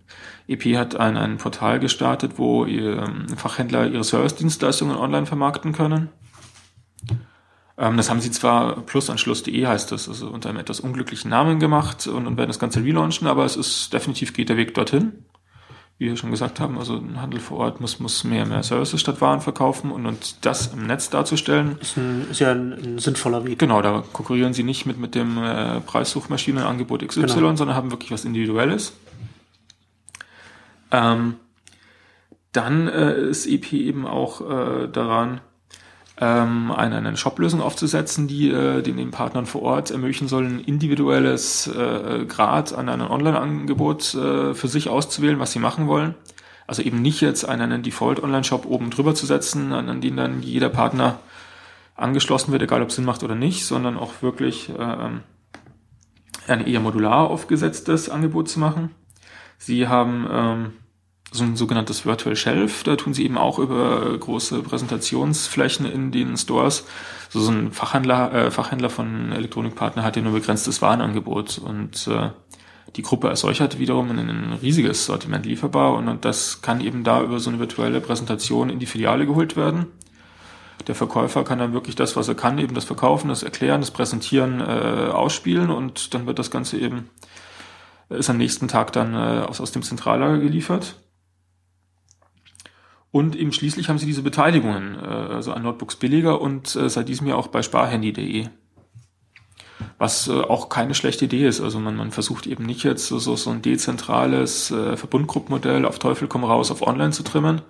EP 0.49 0.77
hat 0.77 0.97
ein, 0.97 1.17
ein 1.17 1.37
Portal 1.37 1.79
gestartet, 1.79 2.39
wo 2.39 2.65
ihr, 2.65 3.05
ähm, 3.05 3.29
Fachhändler 3.37 3.87
ihre 3.87 4.03
Service-Dienstleistungen 4.03 4.97
online 4.97 5.27
vermarkten 5.27 5.73
können. 5.73 6.09
Ähm, 7.77 7.97
das 7.97 8.11
haben 8.11 8.21
sie 8.21 8.33
zwar 8.33 8.81
plusanschluss.de 8.81 9.65
heißt 9.65 9.93
das, 9.93 10.09
also 10.09 10.29
unter 10.29 10.49
einem 10.49 10.59
etwas 10.59 10.81
unglücklichen 10.81 11.31
Namen 11.31 11.61
gemacht 11.61 12.09
und, 12.09 12.27
und 12.27 12.37
werden 12.37 12.49
das 12.49 12.59
Ganze 12.59 12.83
relaunchen, 12.83 13.29
aber 13.29 13.45
es 13.45 13.55
ist 13.55 13.93
definitiv 13.93 14.33
geht 14.33 14.49
der 14.49 14.57
Weg 14.57 14.75
dorthin 14.75 15.25
wie 15.99 16.07
wir 16.07 16.17
schon 16.17 16.31
gesagt 16.31 16.61
haben, 16.61 16.79
also 16.79 16.95
ein 16.95 17.21
Handel 17.21 17.41
vor 17.41 17.59
Ort 17.59 17.81
muss, 17.81 17.99
muss 17.99 18.23
mehr, 18.23 18.47
mehr 18.47 18.63
Services 18.63 19.01
statt 19.01 19.21
Waren 19.21 19.41
verkaufen 19.41 19.91
und, 19.91 20.07
und 20.07 20.47
das 20.47 20.73
im 20.73 20.87
Netz 20.87 21.11
darzustellen. 21.11 21.77
Ist, 21.81 21.97
ein, 21.97 22.29
ist 22.31 22.39
ja 22.39 22.53
ein, 22.53 22.73
ein 22.73 22.99
sinnvoller 23.01 23.45
Weg. 23.45 23.59
Genau, 23.59 23.83
da 23.83 24.05
konkurrieren 24.13 24.55
sie 24.55 24.63
nicht 24.63 24.87
mit, 24.87 24.99
mit 24.99 25.17
dem 25.17 25.43
äh, 25.43 25.81
Preissuchmaschinenangebot 25.81 27.07
XY, 27.07 27.23
genau. 27.23 27.57
sondern 27.57 27.75
haben 27.75 27.91
wirklich 27.91 28.13
was 28.13 28.25
Individuelles. 28.25 28.93
Ähm, 30.93 31.35
dann 32.53 32.87
äh, 32.87 33.21
ist 33.29 33.47
EP 33.47 33.73
eben 33.73 34.07
auch 34.07 34.41
äh, 34.41 34.89
daran, 34.89 35.41
ähm, 36.21 36.73
eine, 36.73 36.97
eine 36.97 37.17
Shop-Lösung 37.17 37.61
aufzusetzen, 37.61 38.27
die 38.27 38.51
äh, 38.51 38.83
den, 38.83 38.97
den 38.97 39.11
Partnern 39.11 39.47
vor 39.47 39.63
Ort 39.63 39.91
ermöglichen 39.91 40.29
sollen, 40.29 40.61
individuelles 40.61 41.69
äh, 41.69 42.25
Grad 42.27 42.73
an 42.73 42.89
einem 42.89 43.11
Online-Angebot 43.11 44.15
äh, 44.15 44.55
für 44.55 44.69
sich 44.69 44.89
auszuwählen, 44.89 45.39
was 45.39 45.53
sie 45.53 45.61
machen 45.61 45.87
wollen. 45.87 46.15
Also 46.67 46.83
eben 46.83 47.01
nicht 47.01 47.21
jetzt 47.21 47.49
einen, 47.49 47.73
einen 47.73 47.83
Default-Online-Shop 47.83 48.67
oben 48.67 48.91
drüber 48.91 49.15
zu 49.15 49.27
setzen, 49.27 49.73
an, 49.73 49.89
an 49.89 50.01
den 50.01 50.17
dann 50.17 50.43
jeder 50.43 50.69
Partner 50.69 51.21
angeschlossen 51.95 52.53
wird, 52.53 52.63
egal 52.63 52.83
ob 52.83 52.89
es 52.89 52.97
Sinn 52.97 53.05
macht 53.05 53.23
oder 53.23 53.35
nicht, 53.35 53.65
sondern 53.65 53.97
auch 53.97 54.23
wirklich 54.23 54.71
äh, 54.71 55.09
ein 56.49 56.67
eher 56.67 56.81
modular 56.81 57.31
aufgesetztes 57.31 58.09
Angebot 58.09 58.49
zu 58.49 58.59
machen. 58.59 58.91
Sie 59.57 59.89
haben 59.89 60.27
ähm, 60.31 60.73
so 61.31 61.45
ein 61.45 61.57
sogenanntes 61.57 62.07
Virtual 62.07 62.37
Shelf. 62.37 62.83
Da 62.85 62.97
tun 62.97 63.15
sie 63.15 63.25
eben 63.25 63.39
auch 63.39 63.59
über 63.59 64.17
große 64.19 64.63
Präsentationsflächen 64.63 65.87
in 65.87 66.11
den 66.11 66.37
Stores. 66.37 66.85
So, 67.31 67.47
ein 67.49 67.73
Fachhändler, 67.73 68.33
äh, 68.33 68.51
Fachhändler 68.51 68.91
von 68.91 69.33
Elektronikpartner 69.33 70.03
hat 70.03 70.17
ja 70.17 70.23
nur 70.23 70.33
begrenztes 70.33 70.81
Warenangebot 70.81 71.59
und 71.59 72.09
äh, 72.09 72.31
die 72.97 73.03
Gruppe 73.03 73.29
als 73.29 73.41
solche 73.41 73.65
hat 73.65 73.79
wiederum 73.79 74.11
ein 74.11 74.59
riesiges 74.63 75.05
Sortiment 75.05 75.45
lieferbar 75.45 75.95
und, 75.95 76.09
und 76.09 76.25
das 76.25 76.63
kann 76.63 76.81
eben 76.81 77.05
da 77.05 77.23
über 77.23 77.39
so 77.39 77.51
eine 77.51 77.59
virtuelle 77.59 78.01
Präsentation 78.01 78.71
in 78.71 78.79
die 78.79 78.87
Filiale 78.87 79.27
geholt 79.27 79.57
werden. 79.57 79.89
Der 80.87 80.95
Verkäufer 80.95 81.45
kann 81.45 81.59
dann 81.59 81.75
wirklich 81.75 81.97
das, 81.97 82.17
was 82.17 82.29
er 82.29 82.35
kann, 82.35 82.59
eben 82.59 82.75
das 82.75 82.85
Verkaufen, 82.85 83.29
das 83.29 83.43
Erklären, 83.43 83.83
das 83.83 83.91
Präsentieren 83.91 84.61
äh, 84.61 85.11
ausspielen 85.13 85.71
und 85.71 86.15
dann 86.15 86.27
wird 86.27 86.39
das 86.39 86.51
Ganze 86.51 86.79
eben, 86.79 87.11
ist 88.09 88.31
am 88.31 88.39
nächsten 88.39 88.69
Tag 88.69 88.93
dann 88.93 89.13
äh, 89.13 89.45
aus, 89.45 89.61
aus 89.61 89.71
dem 89.71 89.83
Zentrallager 89.83 90.39
geliefert. 90.39 90.97
Und 93.11 93.37
eben 93.37 93.53
schließlich 93.53 93.89
haben 93.89 93.99
sie 93.99 94.07
diese 94.07 94.23
Beteiligungen, 94.23 94.97
äh, 94.97 95.07
also 95.07 95.53
an 95.53 95.63
Notebooks 95.63 95.97
billiger 95.97 96.41
und 96.41 96.77
äh, 96.77 96.89
seit 96.91 97.09
diesem 97.09 97.27
Jahr 97.27 97.39
auch 97.39 97.49
bei 97.49 97.63
sparhandy.de. 97.63 98.49
Was 99.97 100.29
äh, 100.29 100.33
auch 100.33 100.69
keine 100.69 100.95
schlechte 100.95 101.25
Idee 101.25 101.47
ist. 101.47 101.61
Also 101.61 101.81
man, 101.81 101.97
man 101.97 102.11
versucht 102.11 102.47
eben 102.47 102.65
nicht 102.65 102.85
jetzt 102.85 103.09
so, 103.09 103.19
so 103.19 103.51
ein 103.51 103.63
dezentrales 103.63 104.71
äh, 104.71 104.97
Verbundgruppenmodell 104.97 105.87
auf 105.87 105.99
Teufel 105.99 106.29
komm 106.29 106.45
raus 106.45 106.71
auf 106.71 106.87
online 106.87 107.13
zu 107.13 107.23
trimmen, 107.23 107.63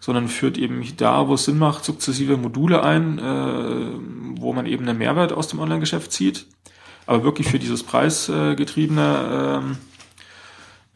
sondern 0.00 0.28
führt 0.28 0.56
eben 0.56 0.82
da, 0.96 1.28
wo 1.28 1.34
es 1.34 1.44
Sinn 1.44 1.58
macht, 1.58 1.84
sukzessive 1.84 2.36
Module 2.38 2.82
ein, 2.82 3.18
äh, 3.18 4.40
wo 4.40 4.54
man 4.54 4.64
eben 4.66 4.88
einen 4.88 4.98
Mehrwert 4.98 5.32
aus 5.32 5.48
dem 5.48 5.58
Online-Geschäft 5.60 6.12
zieht. 6.12 6.46
Aber 7.06 7.24
wirklich 7.24 7.48
für 7.48 7.58
dieses 7.58 7.82
preisgetriebene 7.82 9.62
äh, 9.62 9.76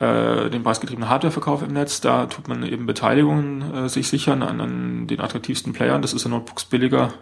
äh, 0.02 0.50
den 0.50 0.64
preisgetriebenen 0.64 1.08
Hardwareverkauf 1.08 1.62
im 1.62 1.72
Netz. 1.72 2.00
Da 2.00 2.26
tut 2.26 2.48
man 2.48 2.64
eben 2.64 2.86
Beteiligungen 2.86 3.72
äh, 3.72 3.88
sich 3.88 4.08
sichern 4.08 4.42
an, 4.42 4.60
an 4.60 5.06
den 5.06 5.20
attraktivsten 5.20 5.72
Playern. 5.72 6.02
Das 6.02 6.12
ist 6.12 6.24
in 6.24 6.32
Notebooks 6.32 6.64
billiger. 6.64 7.14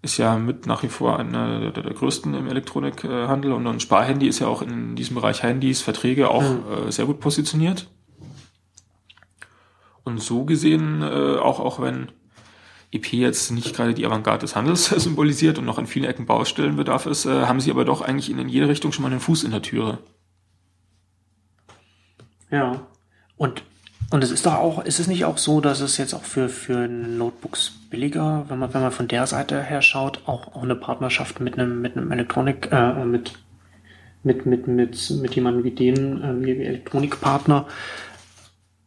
Ist 0.00 0.16
ja 0.16 0.38
mit 0.38 0.66
nach 0.66 0.84
wie 0.84 0.88
vor 0.88 1.18
einer 1.18 1.72
der, 1.72 1.82
der 1.82 1.92
größten 1.92 2.32
im 2.34 2.46
Elektronikhandel 2.46 3.52
und 3.52 3.66
ein 3.66 3.80
Sparhandy 3.80 4.28
ist 4.28 4.38
ja 4.38 4.46
auch 4.46 4.62
in 4.62 4.94
diesem 4.94 5.16
Bereich 5.16 5.42
Handys, 5.42 5.82
Verträge 5.82 6.30
auch 6.30 6.42
mhm. 6.42 6.88
äh, 6.88 6.92
sehr 6.92 7.06
gut 7.06 7.18
positioniert. 7.18 7.88
Und 10.04 10.22
so 10.22 10.44
gesehen, 10.44 11.02
äh, 11.02 11.38
auch, 11.38 11.58
auch 11.58 11.82
wenn 11.82 12.12
EP 12.92 13.12
jetzt 13.12 13.50
nicht 13.50 13.74
gerade 13.74 13.94
die 13.94 14.06
Avantgarde 14.06 14.42
des 14.42 14.54
Handels 14.54 14.86
symbolisiert 14.96 15.58
und 15.58 15.64
noch 15.64 15.78
an 15.78 15.88
vielen 15.88 16.08
Ecken 16.08 16.26
Baustellenbedarf 16.26 17.06
ist, 17.06 17.26
äh, 17.26 17.46
haben 17.46 17.58
sie 17.58 17.72
aber 17.72 17.84
doch 17.84 18.00
eigentlich 18.00 18.30
in, 18.30 18.38
in 18.38 18.48
jede 18.48 18.68
Richtung 18.68 18.92
schon 18.92 19.02
mal 19.02 19.10
einen 19.10 19.20
Fuß 19.20 19.42
in 19.42 19.50
der 19.50 19.62
Türe. 19.62 19.98
Ja. 22.50 22.86
Und, 23.36 23.62
und 24.10 24.24
es 24.24 24.30
ist 24.30 24.46
doch 24.46 24.54
auch, 24.54 24.84
ist 24.84 25.00
es 25.00 25.06
nicht 25.06 25.24
auch 25.24 25.38
so, 25.38 25.60
dass 25.60 25.80
es 25.80 25.96
jetzt 25.96 26.14
auch 26.14 26.24
für, 26.24 26.48
für 26.48 26.88
Notebooks 26.88 27.72
billiger, 27.90 28.44
wenn 28.48 28.58
man, 28.58 28.74
wenn 28.74 28.82
man 28.82 28.92
von 28.92 29.08
der 29.08 29.26
Seite 29.26 29.62
her 29.62 29.82
schaut, 29.82 30.22
auch, 30.26 30.54
auch 30.54 30.62
eine 30.62 30.76
Partnerschaft 30.76 31.40
mit 31.40 31.58
einem, 31.58 31.80
mit 31.80 31.96
einem 31.96 32.10
Elektronik, 32.12 32.68
äh, 32.72 33.04
mit, 33.04 33.32
mit, 34.22 34.46
mit, 34.46 34.66
mit, 34.66 35.10
mit 35.10 35.34
jemandem 35.34 35.64
wie 35.64 35.70
denen, 35.70 36.22
äh, 36.22 36.44
wie 36.44 36.64
Elektronikpartner, 36.64 37.66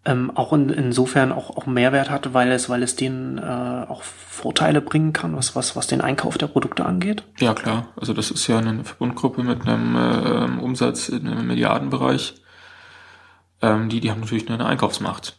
ähm, 0.06 0.32
auch 0.36 0.52
in, 0.54 0.70
insofern 0.70 1.32
auch, 1.32 1.56
auch 1.56 1.66
Mehrwert 1.66 2.10
hat, 2.10 2.34
weil 2.34 2.52
es, 2.52 2.70
weil 2.70 2.84
es 2.84 2.96
denen 2.96 3.38
äh, 3.38 3.42
auch 3.42 4.04
Vorteile 4.04 4.82
bringen 4.82 5.14
kann, 5.14 5.36
was, 5.36 5.56
was, 5.56 5.76
was 5.76 5.88
den 5.88 6.02
Einkauf 6.02 6.38
der 6.38 6.48
Produkte 6.48 6.86
angeht? 6.86 7.24
Ja, 7.40 7.54
klar. 7.54 7.88
Also 7.96 8.14
das 8.14 8.30
ist 8.30 8.48
ja 8.48 8.58
eine 8.58 8.84
Verbundgruppe 8.84 9.44
mit 9.44 9.66
einem 9.66 9.96
äh, 9.96 10.62
Umsatz 10.62 11.10
in 11.10 11.28
einem 11.28 11.48
Milliardenbereich 11.48 12.36
ähm, 13.64 13.90
die, 13.90 14.02
die 14.02 14.12
haben 14.12 14.20
natürlich 14.20 14.48
nur 14.48 14.60
eine 14.60 14.68
Einkaufsmacht. 14.68 15.38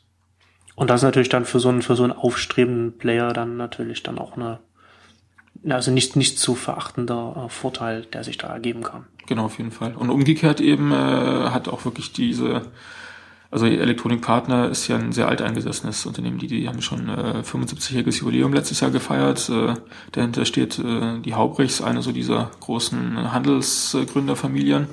Und 0.74 0.90
das 0.90 1.00
ist 1.00 1.04
natürlich 1.04 1.28
dann 1.28 1.44
für 1.44 1.60
so 1.60 1.68
einen, 1.68 1.82
für 1.82 1.94
so 1.94 2.02
einen 2.02 2.12
aufstrebenden 2.12 2.98
Player 2.98 3.32
dann 3.32 3.56
natürlich 3.56 4.02
dann 4.02 4.18
auch 4.18 4.36
eine, 4.36 4.58
also 5.68 5.92
nicht, 5.92 6.16
nicht 6.16 6.38
zu 6.38 6.56
verachtender 6.56 7.44
äh, 7.46 7.48
Vorteil, 7.48 8.06
der 8.06 8.24
sich 8.24 8.38
da 8.38 8.48
ergeben 8.48 8.82
kann. 8.82 9.04
Genau, 9.26 9.44
auf 9.44 9.58
jeden 9.58 9.70
Fall. 9.70 9.94
Und 9.94 10.10
umgekehrt 10.10 10.60
eben 10.60 10.90
äh, 10.90 10.96
hat 10.96 11.68
auch 11.68 11.84
wirklich 11.84 12.12
diese, 12.12 12.62
also 13.50 13.66
Elektronikpartner 13.66 14.68
ist 14.68 14.88
ja 14.88 14.96
ein 14.96 15.12
sehr 15.12 15.28
alteingesessenes 15.28 16.04
Unternehmen, 16.06 16.38
die, 16.38 16.48
die 16.48 16.68
haben 16.68 16.82
schon 16.82 17.08
äh, 17.08 17.42
75-jähriges 17.42 18.20
Jubiläum 18.20 18.52
letztes 18.52 18.80
Jahr 18.80 18.90
gefeiert. 18.90 19.48
Äh, 19.48 19.74
dahinter 20.12 20.44
steht 20.44 20.78
äh, 20.78 21.20
die 21.20 21.34
Haubrichs, 21.34 21.80
eine 21.82 22.02
so 22.02 22.10
dieser 22.10 22.50
großen 22.60 23.32
Handelsgründerfamilien. 23.32 24.88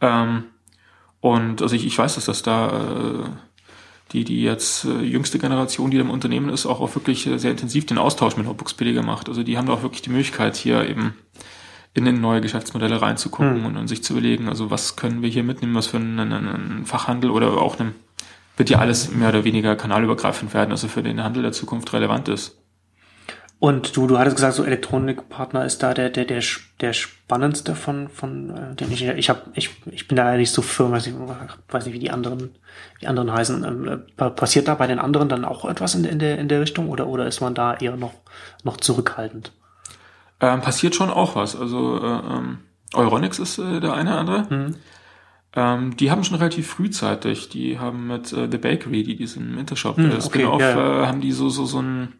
Ähm, 0.00 0.44
und 1.20 1.62
also 1.62 1.74
ich, 1.74 1.86
ich 1.86 1.98
weiß, 1.98 2.14
dass 2.14 2.26
das 2.26 2.42
da 2.42 3.24
äh, 3.24 3.28
die, 4.12 4.24
die 4.24 4.42
jetzt 4.42 4.84
äh, 4.84 5.00
jüngste 5.00 5.38
Generation, 5.38 5.90
die 5.90 5.98
im 5.98 6.10
Unternehmen 6.10 6.48
ist, 6.48 6.66
auch, 6.66 6.80
auch 6.80 6.94
wirklich 6.94 7.26
äh, 7.26 7.38
sehr 7.38 7.50
intensiv 7.50 7.86
den 7.86 7.98
Austausch 7.98 8.36
mit 8.36 8.46
Notebooks 8.46 8.74
billiger 8.74 9.02
macht. 9.02 9.28
Also 9.28 9.42
die 9.42 9.58
haben 9.58 9.66
da 9.66 9.74
auch 9.74 9.82
wirklich 9.82 10.02
die 10.02 10.10
Möglichkeit, 10.10 10.56
hier 10.56 10.88
eben 10.88 11.14
in, 11.94 12.06
in 12.06 12.20
neue 12.20 12.40
Geschäftsmodelle 12.40 13.02
reinzugucken 13.02 13.60
mhm. 13.60 13.66
und, 13.66 13.76
und 13.76 13.88
sich 13.88 14.02
zu 14.02 14.14
überlegen, 14.14 14.48
also 14.48 14.70
was 14.70 14.96
können 14.96 15.22
wir 15.22 15.28
hier 15.28 15.42
mitnehmen, 15.42 15.74
was 15.74 15.88
für 15.88 15.98
einen, 15.98 16.32
einen 16.32 16.86
Fachhandel 16.86 17.30
oder 17.30 17.58
auch 17.58 17.78
einem, 17.78 17.94
wird 18.56 18.70
ja 18.70 18.78
alles 18.78 19.12
mehr 19.12 19.28
oder 19.28 19.44
weniger 19.44 19.76
kanalübergreifend 19.76 20.54
werden, 20.54 20.70
also 20.70 20.88
für 20.88 21.02
den 21.02 21.22
Handel 21.22 21.42
der 21.42 21.52
Zukunft 21.52 21.92
relevant 21.92 22.28
ist. 22.28 22.57
Und 23.60 23.96
du, 23.96 24.06
du 24.06 24.18
hattest 24.18 24.36
gesagt, 24.36 24.54
so 24.54 24.62
Elektronikpartner 24.62 25.64
ist 25.64 25.82
da 25.82 25.92
der, 25.92 26.10
der, 26.10 26.24
der, 26.24 26.42
der 26.80 26.92
spannendste 26.92 27.74
von, 27.74 28.08
von 28.08 28.50
äh, 28.50 28.74
den 28.76 28.92
ich, 28.92 29.04
ich 29.04 29.28
hab, 29.28 29.46
ich, 29.54 29.70
ich 29.90 30.06
bin 30.06 30.16
da 30.16 30.30
ja 30.30 30.36
nicht 30.36 30.52
so 30.52 30.62
firm, 30.62 30.92
weiß 30.92 31.06
nicht, 31.06 31.18
weiß 31.68 31.86
nicht, 31.86 31.94
wie 31.94 31.98
die 31.98 32.12
anderen, 32.12 32.54
die 33.00 33.08
anderen 33.08 33.32
heißen. 33.32 33.64
Ähm, 33.64 34.02
äh, 34.16 34.30
passiert 34.30 34.68
da 34.68 34.76
bei 34.76 34.86
den 34.86 35.00
anderen 35.00 35.28
dann 35.28 35.44
auch 35.44 35.64
etwas 35.64 35.96
in, 35.96 36.04
in 36.04 36.20
der, 36.20 36.38
in 36.38 36.46
der 36.46 36.60
Richtung 36.60 36.88
oder, 36.88 37.08
oder 37.08 37.26
ist 37.26 37.40
man 37.40 37.54
da 37.54 37.74
eher 37.74 37.96
noch, 37.96 38.14
noch 38.62 38.76
zurückhaltend? 38.76 39.50
Ähm, 40.40 40.60
passiert 40.60 40.94
schon 40.94 41.10
auch 41.10 41.34
was. 41.34 41.56
Also, 41.56 42.00
äh, 42.00 42.06
ähm, 42.06 42.58
Euronics 42.94 43.40
ist 43.40 43.58
äh, 43.58 43.80
der 43.80 43.94
eine 43.94 44.16
andere. 44.16 44.46
Mhm. 44.48 44.74
Ähm, 45.56 45.96
die 45.96 46.12
haben 46.12 46.22
schon 46.22 46.36
relativ 46.36 46.68
frühzeitig, 46.68 47.48
die 47.48 47.80
haben 47.80 48.06
mit 48.06 48.32
äh, 48.32 48.48
The 48.48 48.58
Bakery, 48.58 49.02
die 49.02 49.16
diesen 49.16 49.58
Intershop 49.58 49.96
hm, 49.96 50.12
okay, 50.12 50.20
Spin-off, 50.20 50.60
ja, 50.60 50.70
ja. 50.70 51.02
äh, 51.02 51.06
haben 51.06 51.20
die 51.20 51.32
so, 51.32 51.48
so, 51.48 51.64
so 51.64 51.80
ein 51.80 52.12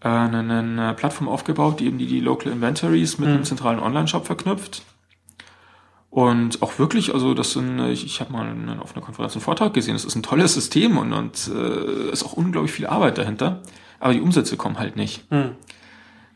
eine, 0.00 0.38
eine 0.38 0.94
Plattform 0.94 1.28
aufgebaut, 1.28 1.80
die 1.80 1.86
eben 1.86 1.98
die, 1.98 2.06
die 2.06 2.20
Local 2.20 2.52
Inventories 2.52 3.18
mit 3.18 3.28
mhm. 3.28 3.34
einem 3.34 3.44
zentralen 3.44 3.80
Online-Shop 3.80 4.26
verknüpft. 4.26 4.82
Und 6.10 6.62
auch 6.62 6.78
wirklich, 6.78 7.12
also 7.12 7.34
das 7.34 7.52
sind, 7.52 7.78
ich, 7.80 8.04
ich 8.04 8.20
habe 8.20 8.32
mal 8.32 8.78
auf 8.80 8.94
einer 8.96 9.04
Konferenz 9.04 9.34
einen 9.34 9.42
Vortrag 9.42 9.74
gesehen, 9.74 9.94
das 9.94 10.04
ist 10.04 10.14
ein 10.14 10.22
tolles 10.22 10.54
System 10.54 10.96
und, 10.96 11.12
und 11.12 11.50
äh, 11.54 12.10
ist 12.10 12.24
auch 12.24 12.32
unglaublich 12.32 12.72
viel 12.72 12.86
Arbeit 12.86 13.18
dahinter, 13.18 13.62
aber 14.00 14.14
die 14.14 14.20
Umsätze 14.20 14.56
kommen 14.56 14.78
halt 14.78 14.96
nicht. 14.96 15.30
Mhm. 15.30 15.56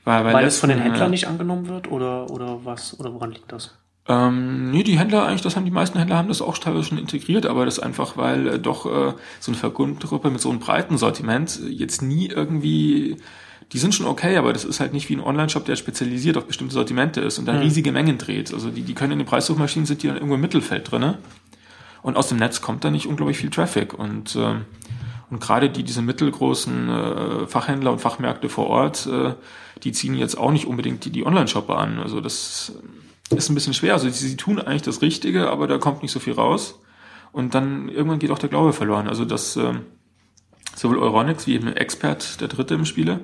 Weil, 0.05 0.25
weil, 0.25 0.35
weil 0.35 0.47
es 0.47 0.59
von 0.59 0.69
den 0.69 0.81
Händlern 0.81 1.11
nicht 1.11 1.29
angenommen 1.29 1.69
wird 1.69 1.91
oder, 1.91 2.29
oder 2.31 2.65
was, 2.65 2.99
oder 2.99 3.15
woran 3.15 3.31
liegt 3.31 3.51
das? 3.53 3.79
Ähm, 4.09 4.73
nee, 4.73 4.83
die 4.83 4.99
Händler 4.99 5.27
eigentlich, 5.27 5.43
das 5.43 5.55
haben 5.55 5.65
die 5.65 5.71
meisten 5.71 5.97
Händler 5.97 6.17
haben 6.17 6.29
das 6.29 6.43
auch 6.43 6.59
teilweise 6.59 6.85
schon 6.85 6.99
integriert, 6.99 7.47
aber 7.47 7.65
das 7.65 7.79
einfach, 7.79 8.17
weil 8.17 8.49
äh, 8.49 8.59
doch 8.59 8.85
äh, 8.85 9.15
so 9.39 9.53
eine 9.53 9.57
Vergruppe 9.57 10.31
mit 10.31 10.41
so 10.41 10.51
einem 10.51 10.59
breiten 10.59 10.99
Sortiment 10.99 11.61
jetzt 11.69 12.03
nie 12.03 12.27
irgendwie, 12.27 13.17
die 13.73 13.79
sind 13.79 13.95
schon 13.95 14.07
okay, 14.07 14.37
aber 14.37 14.53
das 14.53 14.65
ist 14.65 14.81
halt 14.81 14.93
nicht 14.93 15.09
wie 15.09 15.17
ein 15.17 15.21
Online-Shop, 15.21 15.65
der 15.65 15.77
spezialisiert 15.77 16.37
auf 16.37 16.47
bestimmte 16.47 16.75
Sortimente 16.75 17.21
ist 17.21 17.39
und 17.39 17.47
da 17.47 17.55
Hm. 17.55 17.61
riesige 17.63 17.93
Mengen 17.93 18.19
dreht. 18.19 18.53
Also 18.53 18.71
die, 18.71 18.83
die 18.83 18.95
können 18.95 19.13
in 19.13 19.19
den 19.19 19.27
Preissuchmaschinen 19.27 19.87
sind 19.87 20.03
die 20.03 20.09
dann 20.09 20.17
irgendwo 20.17 20.35
im 20.35 20.41
Mittelfeld 20.41 20.91
drinne 20.91 21.19
und 22.03 22.17
aus 22.17 22.29
dem 22.29 22.39
Netz 22.39 22.61
kommt 22.61 22.85
da 22.85 22.91
nicht 22.91 23.07
unglaublich 23.07 23.39
viel 23.39 23.51
Traffic 23.51 23.95
und 23.95 24.37
ähm, 24.37 24.67
und 25.31 25.41
gerade 25.41 25.71
die 25.71 25.83
diese 25.83 26.03
mittelgroßen 26.03 26.89
äh, 26.91 27.47
Fachhändler 27.47 27.91
und 27.93 28.01
Fachmärkte 28.03 28.51
vor 28.51 28.67
Ort, 28.67 29.07
äh, 29.07 29.33
die 29.83 29.93
ziehen 29.93 30.15
jetzt 30.15 30.37
auch 30.37 30.51
nicht 30.51 30.67
unbedingt 30.67 31.07
die, 31.07 31.11
die 31.11 31.25
Online-Shopper 31.25 31.79
an. 31.79 32.01
Also 32.01 32.21
das 32.21 32.75
ist 33.31 33.49
ein 33.49 33.55
bisschen 33.55 33.73
schwer. 33.73 33.95
Also 33.95 34.11
sie, 34.11 34.29
sie 34.29 34.37
tun 34.37 34.59
eigentlich 34.59 34.83
das 34.83 35.01
Richtige, 35.01 35.49
aber 35.49 35.67
da 35.67 35.79
kommt 35.79 36.03
nicht 36.03 36.13
so 36.13 36.21
viel 36.21 36.35
raus. 36.35 36.81
Und 37.33 37.55
dann 37.55 37.89
irgendwann 37.89 38.19
geht 38.19 38.31
auch 38.31 38.39
der 38.39 38.51
Glaube 38.51 38.75
verloren. 38.75 39.09
Also 39.09 39.25
das 39.25 39.57
ähm, 39.57 39.87
sowohl 40.77 40.99
Euronics 40.99 41.47
wie 41.47 41.55
eben 41.55 41.69
Expert, 41.69 42.39
der 42.43 42.49
dritte 42.49 42.75
im 42.75 42.85
Spiele, 42.85 43.21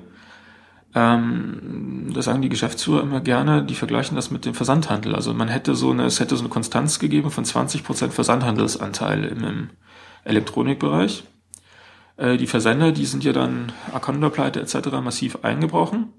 ähm, 0.95 2.11
das 2.13 2.25
sagen 2.25 2.41
die 2.41 2.49
Geschäftsführer 2.49 3.01
immer 3.01 3.21
gerne, 3.21 3.63
die 3.63 3.75
vergleichen 3.75 4.15
das 4.15 4.31
mit 4.31 4.45
dem 4.45 4.53
Versandhandel. 4.53 5.15
Also 5.15 5.33
man 5.33 5.47
hätte 5.47 5.75
so 5.75 5.91
eine, 5.91 6.05
es 6.05 6.19
hätte 6.19 6.35
so 6.35 6.41
eine 6.41 6.49
Konstanz 6.49 6.99
gegeben 6.99 7.29
von 7.29 7.45
20% 7.45 8.09
Versandhandelsanteil 8.09 9.23
im, 9.25 9.43
im 9.43 9.69
Elektronikbereich. 10.23 11.23
Äh, 12.17 12.37
die 12.37 12.47
Versender, 12.47 12.91
die 12.91 13.05
sind 13.05 13.23
ja 13.23 13.33
dann 13.33 13.71
Akonda-Pleite 13.93 14.59
etc. 14.61 14.89
massiv 15.03 15.39
eingebrochen. 15.43 16.13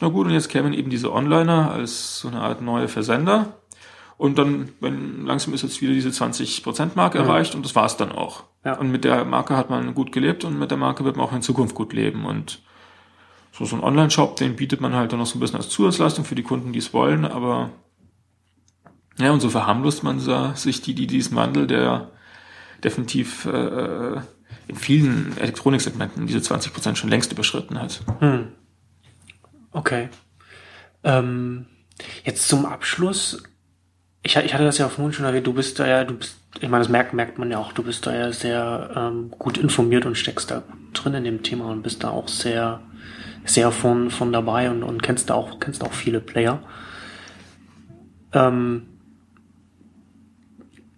Na 0.00 0.08
gut, 0.08 0.26
und 0.26 0.32
jetzt 0.32 0.48
kämen 0.48 0.72
eben 0.72 0.90
diese 0.90 1.12
Onliner 1.12 1.70
als 1.70 2.18
so 2.18 2.28
eine 2.28 2.40
Art 2.40 2.60
neue 2.62 2.88
Versender. 2.88 3.54
Und 4.18 4.38
dann, 4.38 4.70
wenn 4.80 5.26
langsam 5.26 5.54
ist 5.54 5.62
jetzt 5.62 5.80
wieder 5.80 5.92
diese 5.92 6.08
20%-Marke 6.08 7.18
Mhm. 7.18 7.24
erreicht 7.24 7.54
und 7.54 7.64
das 7.64 7.74
war's 7.74 7.96
dann 7.96 8.12
auch. 8.12 8.44
Ja. 8.64 8.78
Und 8.78 8.90
mit 8.90 9.04
der 9.04 9.24
Marke 9.24 9.56
hat 9.56 9.70
man 9.70 9.94
gut 9.94 10.10
gelebt 10.10 10.44
und 10.44 10.58
mit 10.58 10.70
der 10.70 10.78
Marke 10.78 11.04
wird 11.04 11.16
man 11.16 11.26
auch 11.26 11.32
in 11.32 11.42
Zukunft 11.42 11.74
gut 11.74 11.92
leben. 11.92 12.24
Und 12.24 12.62
so, 13.58 13.76
ein 13.76 13.82
Online-Shop, 13.82 14.36
den 14.36 14.56
bietet 14.56 14.80
man 14.80 14.94
halt 14.94 15.12
dann 15.12 15.18
noch 15.18 15.26
so 15.26 15.38
ein 15.38 15.40
bisschen 15.40 15.56
als 15.56 15.68
Zusatzleistung 15.68 16.24
für 16.24 16.34
die 16.34 16.42
Kunden, 16.42 16.72
die 16.72 16.78
es 16.78 16.92
wollen, 16.92 17.24
aber 17.24 17.70
ja, 19.18 19.32
und 19.32 19.40
so 19.40 19.48
verharmlost 19.48 20.02
man 20.02 20.20
sich 20.54 20.82
die, 20.82 20.94
die 20.94 21.06
diesen 21.06 21.36
Wandel, 21.36 21.66
der 21.66 22.10
definitiv 22.84 23.46
äh, 23.46 24.20
in 24.68 24.76
vielen 24.76 25.36
Elektroniksegmenten 25.38 26.26
diese 26.26 26.38
20% 26.38 26.96
schon 26.96 27.10
längst 27.10 27.32
überschritten 27.32 27.80
hat. 27.80 28.02
Hm. 28.18 28.48
Okay. 29.72 30.08
Ähm, 31.04 31.66
jetzt 32.24 32.48
zum 32.48 32.66
Abschluss. 32.66 33.42
Ich, 34.22 34.36
ich 34.36 34.54
hatte 34.54 34.64
das 34.64 34.78
ja 34.78 34.88
vorhin 34.88 35.12
schon 35.12 35.24
erwähnt, 35.24 35.46
du 35.46 35.52
bist 35.52 35.78
da 35.78 35.86
ja, 35.86 36.04
du 36.04 36.14
bist, 36.14 36.36
ich 36.60 36.68
meine, 36.68 36.82
das 36.82 36.88
merkt, 36.88 37.12
merkt 37.12 37.38
man 37.38 37.50
ja 37.50 37.58
auch, 37.58 37.72
du 37.72 37.84
bist 37.84 38.06
da 38.06 38.14
ja 38.14 38.32
sehr 38.32 38.90
ähm, 38.96 39.30
gut 39.38 39.56
informiert 39.56 40.04
und 40.04 40.16
steckst 40.16 40.50
da 40.50 40.62
drin 40.92 41.14
in 41.14 41.24
dem 41.24 41.42
Thema 41.42 41.66
und 41.66 41.82
bist 41.82 42.02
da 42.02 42.10
auch 42.10 42.28
sehr, 42.28 42.80
sehr 43.46 43.72
von, 43.72 44.10
von 44.10 44.32
dabei 44.32 44.70
und, 44.70 44.82
und 44.82 45.02
kennst 45.02 45.30
da 45.30 45.34
auch, 45.34 45.58
kennst 45.60 45.82
auch 45.82 45.92
viele 45.92 46.20
Player. 46.20 46.62
Ähm, 48.32 48.88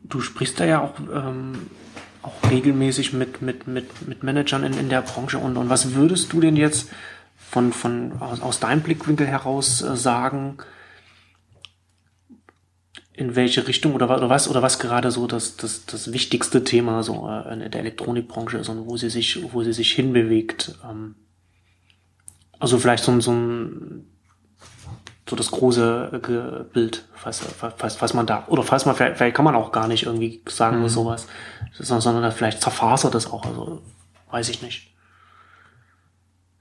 du 0.04 0.20
sprichst 0.20 0.58
da 0.58 0.64
ja 0.64 0.80
auch, 0.82 0.94
ähm, 1.14 1.66
auch 2.22 2.50
regelmäßig 2.50 3.12
mit, 3.12 3.42
mit, 3.42 3.68
mit, 3.68 4.08
mit 4.08 4.22
Managern 4.22 4.64
in, 4.64 4.72
in 4.74 4.88
der 4.88 5.02
Branche 5.02 5.38
und, 5.38 5.56
und 5.56 5.68
was 5.68 5.94
würdest 5.94 6.32
du 6.32 6.40
denn 6.40 6.56
jetzt 6.56 6.90
von, 7.36 7.72
von 7.72 8.20
aus, 8.20 8.40
aus 8.40 8.60
deinem 8.60 8.82
Blickwinkel 8.82 9.26
heraus 9.26 9.82
äh, 9.82 9.96
sagen, 9.96 10.58
in 13.12 13.34
welche 13.34 13.66
Richtung 13.66 13.94
oder, 13.94 14.08
wa- 14.08 14.16
oder 14.16 14.30
was 14.30 14.48
oder 14.48 14.62
was 14.62 14.78
gerade 14.78 15.10
so 15.10 15.26
das, 15.26 15.56
das, 15.56 15.86
das 15.86 16.12
wichtigste 16.12 16.62
Thema 16.64 17.02
so 17.02 17.28
äh, 17.28 17.52
in 17.52 17.70
der 17.70 17.80
Elektronikbranche 17.80 18.58
ist 18.58 18.68
und 18.68 18.86
wo 18.86 18.96
sie 18.96 19.10
sich, 19.10 19.52
wo 19.52 19.62
sie 19.62 19.72
sich 19.72 19.92
hinbewegt. 19.92 20.78
Ähm, 20.88 21.16
also 22.58 22.78
vielleicht 22.78 23.04
so, 23.04 23.12
ein- 23.12 23.20
so 23.20 23.32
ein 23.32 24.04
so 25.28 25.36
das 25.36 25.50
große 25.50 26.66
Bild, 26.72 27.04
was, 27.22 27.42
was, 27.78 28.00
was 28.00 28.14
man 28.14 28.26
da, 28.26 28.44
oder 28.48 28.62
falls 28.62 28.86
man, 28.86 28.96
vielleicht, 28.96 29.18
vielleicht 29.18 29.36
kann 29.36 29.44
man 29.44 29.54
auch 29.56 29.72
gar 29.72 29.86
nicht 29.86 30.04
irgendwie 30.06 30.42
sagen 30.48 30.80
Mhm. 30.80 30.88
sowas, 30.88 31.26
sondern, 31.78 32.32
vielleicht 32.32 32.62
zerfasert 32.62 33.14
das 33.14 33.30
auch, 33.30 33.44
also 33.44 33.82
weiß 34.30 34.48
ich 34.48 34.62
nicht. 34.62 34.94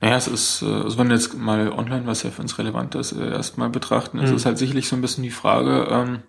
Naja, 0.01 0.17
es 0.17 0.27
ist, 0.27 0.61
äh, 0.63 0.65
also 0.65 0.97
wenn 0.97 1.07
wir 1.07 1.15
jetzt 1.15 1.33
mal 1.37 1.71
online, 1.71 2.05
was 2.05 2.23
ja 2.23 2.29
für 2.29 2.41
uns 2.41 2.59
relevant 2.59 2.93
ist, 2.95 3.13
äh, 3.13 3.29
erstmal 3.31 3.69
betrachten, 3.69 4.19
ist 4.19 4.31
Mhm. 4.31 4.35
es 4.35 4.45
halt 4.45 4.57
sicherlich 4.57 4.87
so 4.89 4.95
ein 4.97 5.01
bisschen 5.01 5.23
die 5.23 5.31
Frage, 5.31 5.87
ähm, 5.89 6.19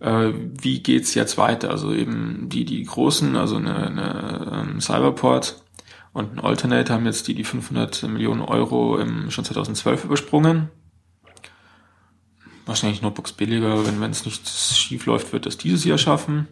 äh, 0.00 0.32
wie 0.34 0.82
geht's 0.82 1.14
jetzt 1.14 1.36
weiter? 1.38 1.70
Also 1.70 1.92
eben 1.92 2.48
die, 2.48 2.64
die 2.64 2.82
großen, 2.84 3.36
also 3.36 3.56
eine, 3.56 3.76
eine 3.76 4.50
ähm, 4.70 4.80
Cyberport 4.80 5.62
und 6.18 6.34
ein 6.34 6.40
Alternate 6.40 6.92
haben 6.92 7.06
jetzt 7.06 7.28
die, 7.28 7.34
die 7.34 7.44
500 7.44 8.02
Millionen 8.04 8.40
Euro 8.42 8.98
im, 8.98 9.30
schon 9.30 9.44
2012 9.44 10.04
übersprungen. 10.04 10.68
Wahrscheinlich 12.66 13.00
Notebooks 13.02 13.32
billiger, 13.32 13.86
wenn 13.86 14.10
es 14.10 14.24
nicht 14.24 14.46
schief 14.48 15.06
läuft, 15.06 15.32
wird 15.32 15.46
das 15.46 15.56
dieses 15.56 15.84
Jahr 15.84 15.96
schaffen. 15.96 16.48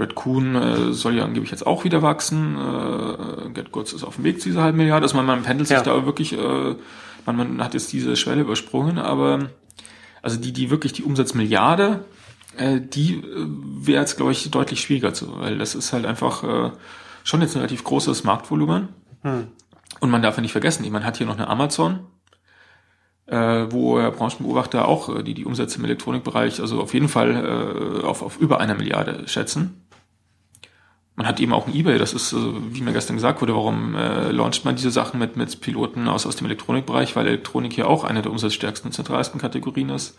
Red 0.00 0.16
Coon 0.16 0.56
äh, 0.56 0.92
soll 0.92 1.14
ja 1.14 1.24
angeblich 1.24 1.52
jetzt 1.52 1.66
auch 1.66 1.84
wieder 1.84 2.02
wachsen. 2.02 2.56
Äh, 2.56 3.50
GetGoods 3.50 3.92
ist 3.92 4.02
auf 4.02 4.16
dem 4.16 4.24
Weg 4.24 4.40
zu 4.40 4.48
dieser 4.48 4.62
halben 4.62 4.78
Milliarde. 4.78 5.04
Also 5.04 5.16
man, 5.16 5.26
man 5.26 5.42
pendelt 5.42 5.68
sich 5.68 5.76
Ja. 5.76 5.82
da 5.84 6.04
wirklich, 6.04 6.32
äh, 6.32 6.74
man, 7.26 7.36
man 7.36 7.62
hat 7.62 7.74
jetzt 7.74 7.92
diese 7.92 8.16
Schwelle 8.16 8.40
übersprungen, 8.40 8.98
aber 8.98 9.50
also 10.22 10.36
die, 10.40 10.52
die 10.52 10.70
wirklich 10.70 10.94
die 10.94 11.04
Umsatzmilliarde, 11.04 12.04
äh, 12.56 12.80
die 12.80 13.16
äh, 13.16 13.46
wäre 13.86 14.00
jetzt, 14.00 14.16
glaube 14.16 14.32
ich, 14.32 14.50
deutlich 14.50 14.80
schwieriger 14.80 15.14
zu, 15.14 15.38
weil 15.38 15.58
das 15.58 15.76
ist 15.76 15.92
halt 15.92 16.06
einfach 16.06 16.42
äh, 16.42 16.70
schon 17.24 17.40
jetzt 17.40 17.56
ein 17.56 17.58
relativ 17.58 17.82
großes 17.82 18.22
Marktvolumen. 18.22 18.90
Hm. 19.22 19.48
Und 19.98 20.10
man 20.10 20.22
darf 20.22 20.36
ja 20.36 20.42
nicht 20.42 20.52
vergessen, 20.52 20.88
man 20.92 21.04
hat 21.04 21.16
hier 21.16 21.26
noch 21.26 21.36
eine 21.36 21.48
Amazon, 21.48 22.06
äh, 23.26 23.66
wo 23.70 23.98
äh, 23.98 24.10
Branchenbeobachter 24.10 24.86
auch 24.86 25.08
äh, 25.08 25.22
die, 25.24 25.34
die 25.34 25.44
Umsätze 25.44 25.78
im 25.78 25.84
Elektronikbereich 25.84 26.60
also 26.60 26.80
auf 26.80 26.94
jeden 26.94 27.08
Fall 27.08 28.00
äh, 28.02 28.04
auf, 28.04 28.22
auf 28.22 28.38
über 28.38 28.60
einer 28.60 28.74
Milliarde 28.74 29.26
schätzen. 29.26 29.80
Man 31.16 31.28
hat 31.28 31.38
eben 31.38 31.52
auch 31.52 31.66
ein 31.66 31.74
Ebay, 31.74 31.96
das 31.96 32.12
ist, 32.12 32.32
äh, 32.32 32.36
wie 32.70 32.82
mir 32.82 32.92
gestern 32.92 33.16
gesagt 33.16 33.40
wurde, 33.40 33.54
warum 33.54 33.94
äh, 33.94 34.30
launcht 34.30 34.64
man 34.64 34.76
diese 34.76 34.90
Sachen 34.90 35.18
mit, 35.18 35.36
mit 35.36 35.60
Piloten 35.60 36.08
aus, 36.08 36.26
aus 36.26 36.36
dem 36.36 36.46
Elektronikbereich, 36.46 37.16
weil 37.16 37.26
Elektronik 37.26 37.72
hier 37.72 37.88
auch 37.88 38.04
eine 38.04 38.20
der 38.20 38.32
umsatzstärksten 38.32 38.88
und 38.88 38.92
zentralsten 38.92 39.40
Kategorien 39.40 39.88
ist. 39.90 40.18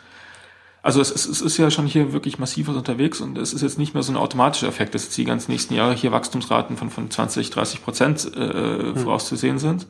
Also 0.86 1.02
es, 1.02 1.10
es, 1.10 1.26
es 1.26 1.42
ist 1.42 1.58
ja 1.58 1.72
schon 1.72 1.88
hier 1.88 2.14
wirklich 2.14 2.38
massiv 2.38 2.68
was 2.68 2.76
unterwegs 2.76 3.20
und 3.20 3.40
es 3.40 3.54
ist 3.54 3.64
jetzt 3.64 3.80
nicht 3.80 3.96
mehr 3.96 4.04
so 4.04 4.14
ein 4.14 4.18
automatischer 4.18 4.68
Effekt, 4.68 4.94
dass 4.94 5.06
jetzt 5.06 5.18
die 5.18 5.26
ganzen 5.26 5.50
nächsten 5.50 5.74
Jahre 5.74 5.96
hier 5.96 6.12
Wachstumsraten 6.12 6.78
von, 6.78 6.92
von 6.92 7.10
20, 7.10 7.50
30 7.50 7.84
Prozent 7.84 8.32
äh, 8.38 8.94
vorauszusehen 8.94 9.58
sind. 9.58 9.88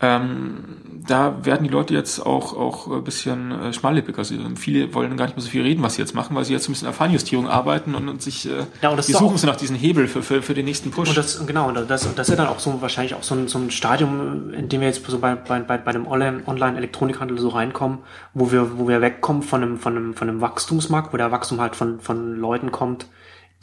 Ähm, 0.00 0.76
da 1.08 1.44
werden 1.44 1.64
die 1.64 1.70
Leute 1.70 1.92
jetzt 1.94 2.24
auch, 2.24 2.56
auch 2.56 2.86
ein 2.88 3.02
bisschen 3.02 3.50
äh, 3.50 3.72
schmallippig. 3.72 4.16
Also 4.16 4.34
viele 4.56 4.94
wollen 4.94 5.16
gar 5.16 5.24
nicht 5.24 5.36
mehr 5.36 5.42
so 5.42 5.50
viel 5.50 5.62
reden, 5.62 5.82
was 5.82 5.94
sie 5.94 6.02
jetzt 6.02 6.14
machen, 6.14 6.36
weil 6.36 6.44
sie 6.44 6.52
jetzt 6.52 6.68
ein 6.68 6.72
bisschen 6.72 6.86
an 6.86 6.94
Feinjustierung 6.94 7.48
arbeiten 7.48 7.94
und, 7.94 8.08
und 8.08 8.22
sich, 8.22 8.46
äh, 8.48 8.66
Ja, 8.80 8.90
und 8.90 8.96
das 8.96 9.06
die 9.06 9.12
suchen 9.12 9.36
so 9.38 9.46
nach 9.46 9.56
diesen 9.56 9.74
Hebel 9.74 10.06
für, 10.06 10.22
für, 10.22 10.42
für 10.42 10.54
den 10.54 10.66
nächsten 10.66 10.90
Push. 10.92 11.08
Und 11.08 11.16
das, 11.16 11.44
genau, 11.46 11.68
und 11.68 11.90
das, 11.90 12.14
das 12.14 12.28
ist 12.28 12.30
ja 12.30 12.36
dann 12.36 12.46
auch 12.46 12.60
so 12.60 12.80
wahrscheinlich 12.80 13.14
auch 13.14 13.24
so 13.24 13.34
ein, 13.34 13.48
so 13.48 13.58
ein 13.58 13.70
Stadium, 13.72 14.52
in 14.52 14.68
dem 14.68 14.80
wir 14.82 14.88
jetzt 14.88 15.04
so 15.04 15.18
bei, 15.18 15.34
bei, 15.34 15.60
bei, 15.60 15.78
bei 15.78 15.92
dem 15.92 16.06
Online- 16.06 16.42
Online-Elektronikhandel 16.46 17.38
so 17.38 17.48
reinkommen, 17.48 17.98
wo 18.34 18.52
wir, 18.52 18.78
wo 18.78 18.86
wir 18.86 19.00
wegkommen 19.00 19.42
von 19.42 19.62
einem, 19.62 19.78
von 19.78 19.96
einem, 19.96 20.14
von 20.14 20.28
einem 20.28 20.40
Wachstumsmarkt, 20.40 21.12
wo 21.12 21.16
der 21.16 21.32
Wachstum 21.32 21.60
halt 21.60 21.74
von, 21.74 22.00
von 22.00 22.36
Leuten 22.36 22.70
kommt, 22.70 23.06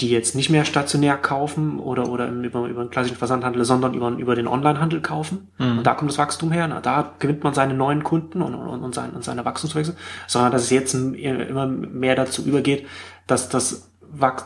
die 0.02 0.10
jetzt 0.10 0.36
nicht 0.36 0.50
mehr 0.50 0.66
stationär 0.66 1.16
kaufen 1.16 1.80
oder, 1.80 2.10
oder 2.10 2.28
über, 2.28 2.68
über 2.68 2.82
einen 2.82 2.90
klassischen 2.90 3.16
Versandhandel, 3.16 3.64
sondern 3.64 3.94
über, 3.94 4.10
über 4.10 4.36
den 4.36 4.48
Online-Handel 4.48 5.02
kaufen. 5.02 5.48
Und 5.78 5.84
da 5.84 5.94
kommt 5.94 6.12
das 6.12 6.18
Wachstum 6.18 6.52
her. 6.52 6.68
Na, 6.68 6.82
da 6.82 7.14
gewinnt 7.20 7.46
man 7.46 7.54
seine 7.54 7.74
neuen 7.74 8.04
Kunden 8.04 8.42
und, 8.42 8.56
und, 8.56 8.84
und, 8.84 8.94
sein, 8.94 9.12
und 9.12 9.24
seine 9.24 9.46
Wachstumswechsel. 9.46 9.96
Sondern 10.28 10.52
dass 10.52 10.64
es 10.64 10.70
jetzt 10.70 10.94
immer 10.94 11.68
mehr 11.68 12.16
dazu 12.16 12.44
übergeht, 12.44 12.88
dass 13.26 13.48
das, 13.48 13.90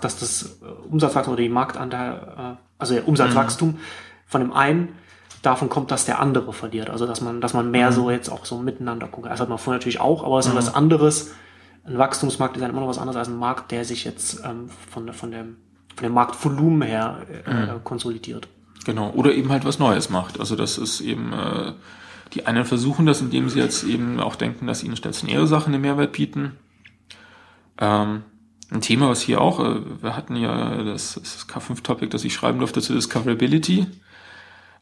dass 0.02 0.20
das 0.20 0.60
Umsatzwachstum 0.90 1.34
oder 1.34 1.42
die 1.42 1.50
Marktanteil, 1.50 2.14
äh, 2.14 2.56
also 2.78 2.94
der 2.94 3.08
Umsatzwachstum 3.08 3.80
von 4.28 4.42
dem 4.42 4.54
einen 4.54 4.90
davon 5.42 5.70
kommt, 5.70 5.90
dass 5.90 6.06
der 6.06 6.20
andere 6.20 6.54
verliert. 6.54 6.92
Also 6.92 7.08
dass 7.08 7.22
man, 7.22 7.42
dass 7.42 7.56
man 7.56 7.72
mehr 7.72 7.92
so 7.92 8.12
jetzt 8.12 8.30
auch 8.30 8.46
so 8.46 8.60
miteinander 8.60 9.08
konkurriert. 9.08 9.34
Das 9.34 9.42
hat 9.42 9.50
man 9.50 9.58
vorher 9.58 9.80
natürlich 9.80 10.00
auch, 10.00 10.24
aber 10.24 10.38
es 10.38 10.46
ist 10.46 10.56
was 10.56 10.76
anderes. 10.76 11.32
Ein 11.90 11.98
Wachstumsmarkt 11.98 12.56
ist 12.56 12.62
ja 12.62 12.70
immer 12.70 12.82
noch 12.82 12.88
was 12.88 13.00
anderes 13.00 13.18
als 13.18 13.28
ein 13.30 13.38
Markt, 13.38 13.72
der 13.72 13.84
sich 13.84 14.04
jetzt 14.04 14.44
ähm, 14.46 14.70
von, 14.92 15.12
von, 15.12 15.32
dem, 15.32 15.58
von 15.96 16.04
dem 16.04 16.14
Marktvolumen 16.14 16.84
her 16.84 17.26
äh, 17.46 17.80
konsolidiert. 17.84 18.48
Genau, 18.86 19.10
oder 19.12 19.34
eben 19.34 19.50
halt 19.50 19.66
was 19.66 19.80
Neues 19.80 20.12
macht. 20.12 20.40
Also 20.40 20.56
das 20.56 20.78
ist 20.78 21.02
eben, 21.02 21.34
äh, 21.34 21.74
die 22.34 22.46
einen 22.46 22.66
versuchen 22.66 23.08
das, 23.08 23.22
indem 23.22 23.50
sie 23.50 23.60
jetzt 23.60 23.84
eben 23.84 24.20
auch 24.20 24.36
denken, 24.36 24.68
dass 24.68 24.84
ihnen 24.84 24.96
stationäre 24.96 25.48
Sachen 25.48 25.74
einen 25.74 25.82
Mehrwert 25.82 26.12
bieten. 26.14 26.58
Ähm, 27.80 28.22
ein 28.70 28.82
Thema, 28.82 29.10
was 29.10 29.22
hier 29.22 29.42
auch, 29.42 29.60
äh, 29.60 29.82
wir 30.02 30.16
hatten 30.16 30.36
ja 30.36 30.84
das, 30.84 31.16
das 31.16 31.50
K5-Topic, 31.50 32.10
das 32.10 32.24
ich 32.24 32.36
schreiben 32.36 32.60
durfte 32.60 32.82
zu 32.82 32.94
Discoverability. 32.94 33.88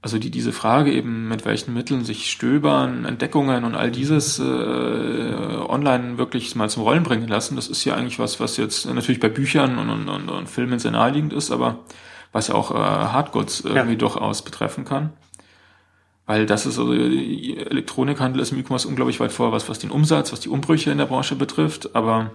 Also 0.02 0.20
die, 0.20 0.30
diese 0.30 0.52
Frage 0.52 0.94
eben, 0.94 1.28
mit 1.28 1.44
welchen 1.46 1.74
Mitteln 1.74 2.06
sich 2.06 2.30
Stöbern, 2.30 3.06
Entdeckungen 3.06 3.64
und 3.64 3.76
all 3.76 3.90
dieses 3.92 4.40
äh, 4.40 4.44
online 4.44 6.18
wirklich 6.18 6.56
mal 6.56 6.70
zum 6.70 6.84
Rollen 6.84 7.04
bringen 7.04 7.28
lassen, 7.28 7.56
das 7.56 7.68
ist 7.68 7.84
ja 7.84 7.96
eigentlich 7.96 8.20
was, 8.20 8.40
was 8.40 8.58
jetzt 8.58 8.86
natürlich 8.86 9.20
bei 9.20 9.30
Büchern 9.30 9.78
und, 9.80 9.90
und, 9.90 10.08
und, 10.08 10.30
und 10.30 10.50
Filmen 10.50 10.78
sehr 10.80 10.92
naheliegend 10.92 11.34
ist, 11.34 11.52
aber 11.52 11.80
was 12.32 12.50
ja 12.50 12.56
auch 12.56 12.72
äh, 12.72 12.76
Hardgoods 12.76 13.62
irgendwie 13.62 13.94
ja. 13.94 13.98
durchaus 13.98 14.44
betreffen 14.44 14.86
kann. 14.86 15.14
Weil 16.28 16.46
das 16.46 16.66
ist 16.66 16.78
also, 16.78 16.94
Elektronikhandel 16.94 18.42
ist 18.42 18.52
im 18.52 18.60
E-Commerce 18.60 18.88
unglaublich 18.88 19.20
weit 19.20 19.32
vor, 19.32 19.52
was, 19.52 19.68
was 19.70 19.80
den 19.80 19.92
Umsatz, 19.92 20.32
was 20.32 20.42
die 20.42 20.50
Umbrüche 20.50 20.92
in 20.92 20.98
der 20.98 21.06
Branche 21.06 21.36
betrifft, 21.36 21.96
aber 21.96 22.32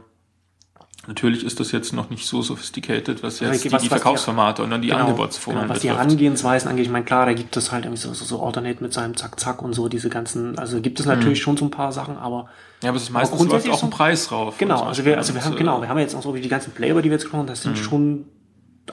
Natürlich 1.09 1.45
ist 1.45 1.59
das 1.59 1.73
jetzt 1.73 1.93
noch 1.93 2.11
nicht 2.11 2.29
so 2.29 2.43
sophisticated, 2.43 3.25
was 3.25 3.41
jetzt 3.41 3.51
was, 3.73 3.83
die, 3.83 3.89
die 3.89 3.89
Verkaufsformate 3.89 4.63
die, 4.63 4.65
und 4.65 4.71
dann 4.71 4.83
die 4.83 4.89
genau, 4.89 5.01
Angebotsformen 5.01 5.63
genau, 5.63 5.75
Was 5.75 5.81
betrifft. 5.81 5.99
die 5.99 5.99
Herangehensweisen 5.99 6.71
angeht, 6.71 6.87
ich 6.87 6.93
meine, 6.93 7.05
klar, 7.05 7.27
da 7.27 7.33
gibt 7.33 7.57
es 7.57 7.73
halt 7.73 7.85
irgendwie 7.85 8.01
so, 8.01 8.15
so, 8.15 8.25
so 8.25 8.41
Alternate 8.41 8.81
mit 8.81 8.93
seinem 8.93 9.17
Zack-Zack 9.17 9.63
und 9.63 9.73
so, 9.73 9.89
diese 9.89 10.11
ganzen, 10.11 10.57
also 10.59 10.81
gibt 10.81 11.01
es 11.01 11.07
natürlich 11.07 11.41
mhm. 11.41 11.43
schon 11.43 11.57
so 11.57 11.65
ein 11.65 11.73
paar 11.73 11.91
Sachen, 11.91 12.17
aber 12.17 12.49
ja, 12.85 12.91
aber 12.91 12.99
es 12.99 13.05
ist 13.05 13.11
meistens 13.11 13.45
läuft 13.45 13.69
auch 13.69 13.83
ein 13.83 13.91
Preis 13.91 14.31
rauf. 14.31 14.59
Genau, 14.59 14.83
also 14.83 15.05
wir, 15.05 15.19
also 15.19 15.35
wir 15.35 15.45
haben, 15.45 15.57
genau, 15.57 15.81
wir 15.81 15.89
haben 15.89 15.99
jetzt 15.99 16.15
auch 16.15 16.23
so 16.23 16.37
wie 16.37 16.41
die 16.41 16.49
ganzen 16.49 16.73
Player, 16.73 16.95
die 17.03 17.05
wir 17.05 17.13
jetzt 17.13 17.23
gesprochen 17.23 17.41
haben, 17.41 17.47
das 17.49 17.63
sind 17.63 17.79
mhm. 17.79 17.83
schon, 17.83 18.25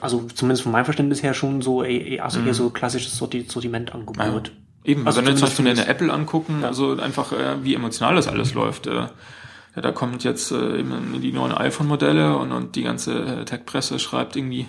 also 0.00 0.26
zumindest 0.34 0.64
von 0.64 0.72
meinem 0.72 0.86
Verständnis 0.86 1.22
her 1.22 1.32
schon 1.32 1.62
so, 1.62 1.82
also 1.82 2.40
mhm. 2.40 2.44
hier 2.44 2.54
so 2.54 2.70
klassisches 2.70 3.16
Sortimentangebot. 3.16 4.48
Ja. 4.48 4.54
Eben, 4.82 5.06
also 5.06 5.18
wenn 5.18 5.26
wir 5.26 5.36
zum 5.36 5.46
Beispiel 5.46 5.68
eine 5.68 5.86
Apple 5.86 6.12
angucken, 6.12 6.60
ja. 6.62 6.68
also 6.68 6.96
einfach, 6.98 7.32
äh, 7.32 7.62
wie 7.62 7.74
emotional 7.74 8.16
das 8.16 8.26
alles 8.26 8.54
läuft. 8.54 8.86
Äh, 8.86 9.06
ja, 9.76 9.82
da 9.82 9.92
kommt 9.92 10.24
jetzt 10.24 10.50
äh, 10.50 10.78
eben 10.78 11.20
die 11.20 11.32
neuen 11.32 11.52
iPhone-Modelle 11.52 12.36
und, 12.36 12.52
und 12.52 12.76
die 12.76 12.82
ganze 12.82 13.20
äh, 13.20 13.44
Tech-Presse 13.44 13.98
schreibt 13.98 14.36
irgendwie, 14.36 14.66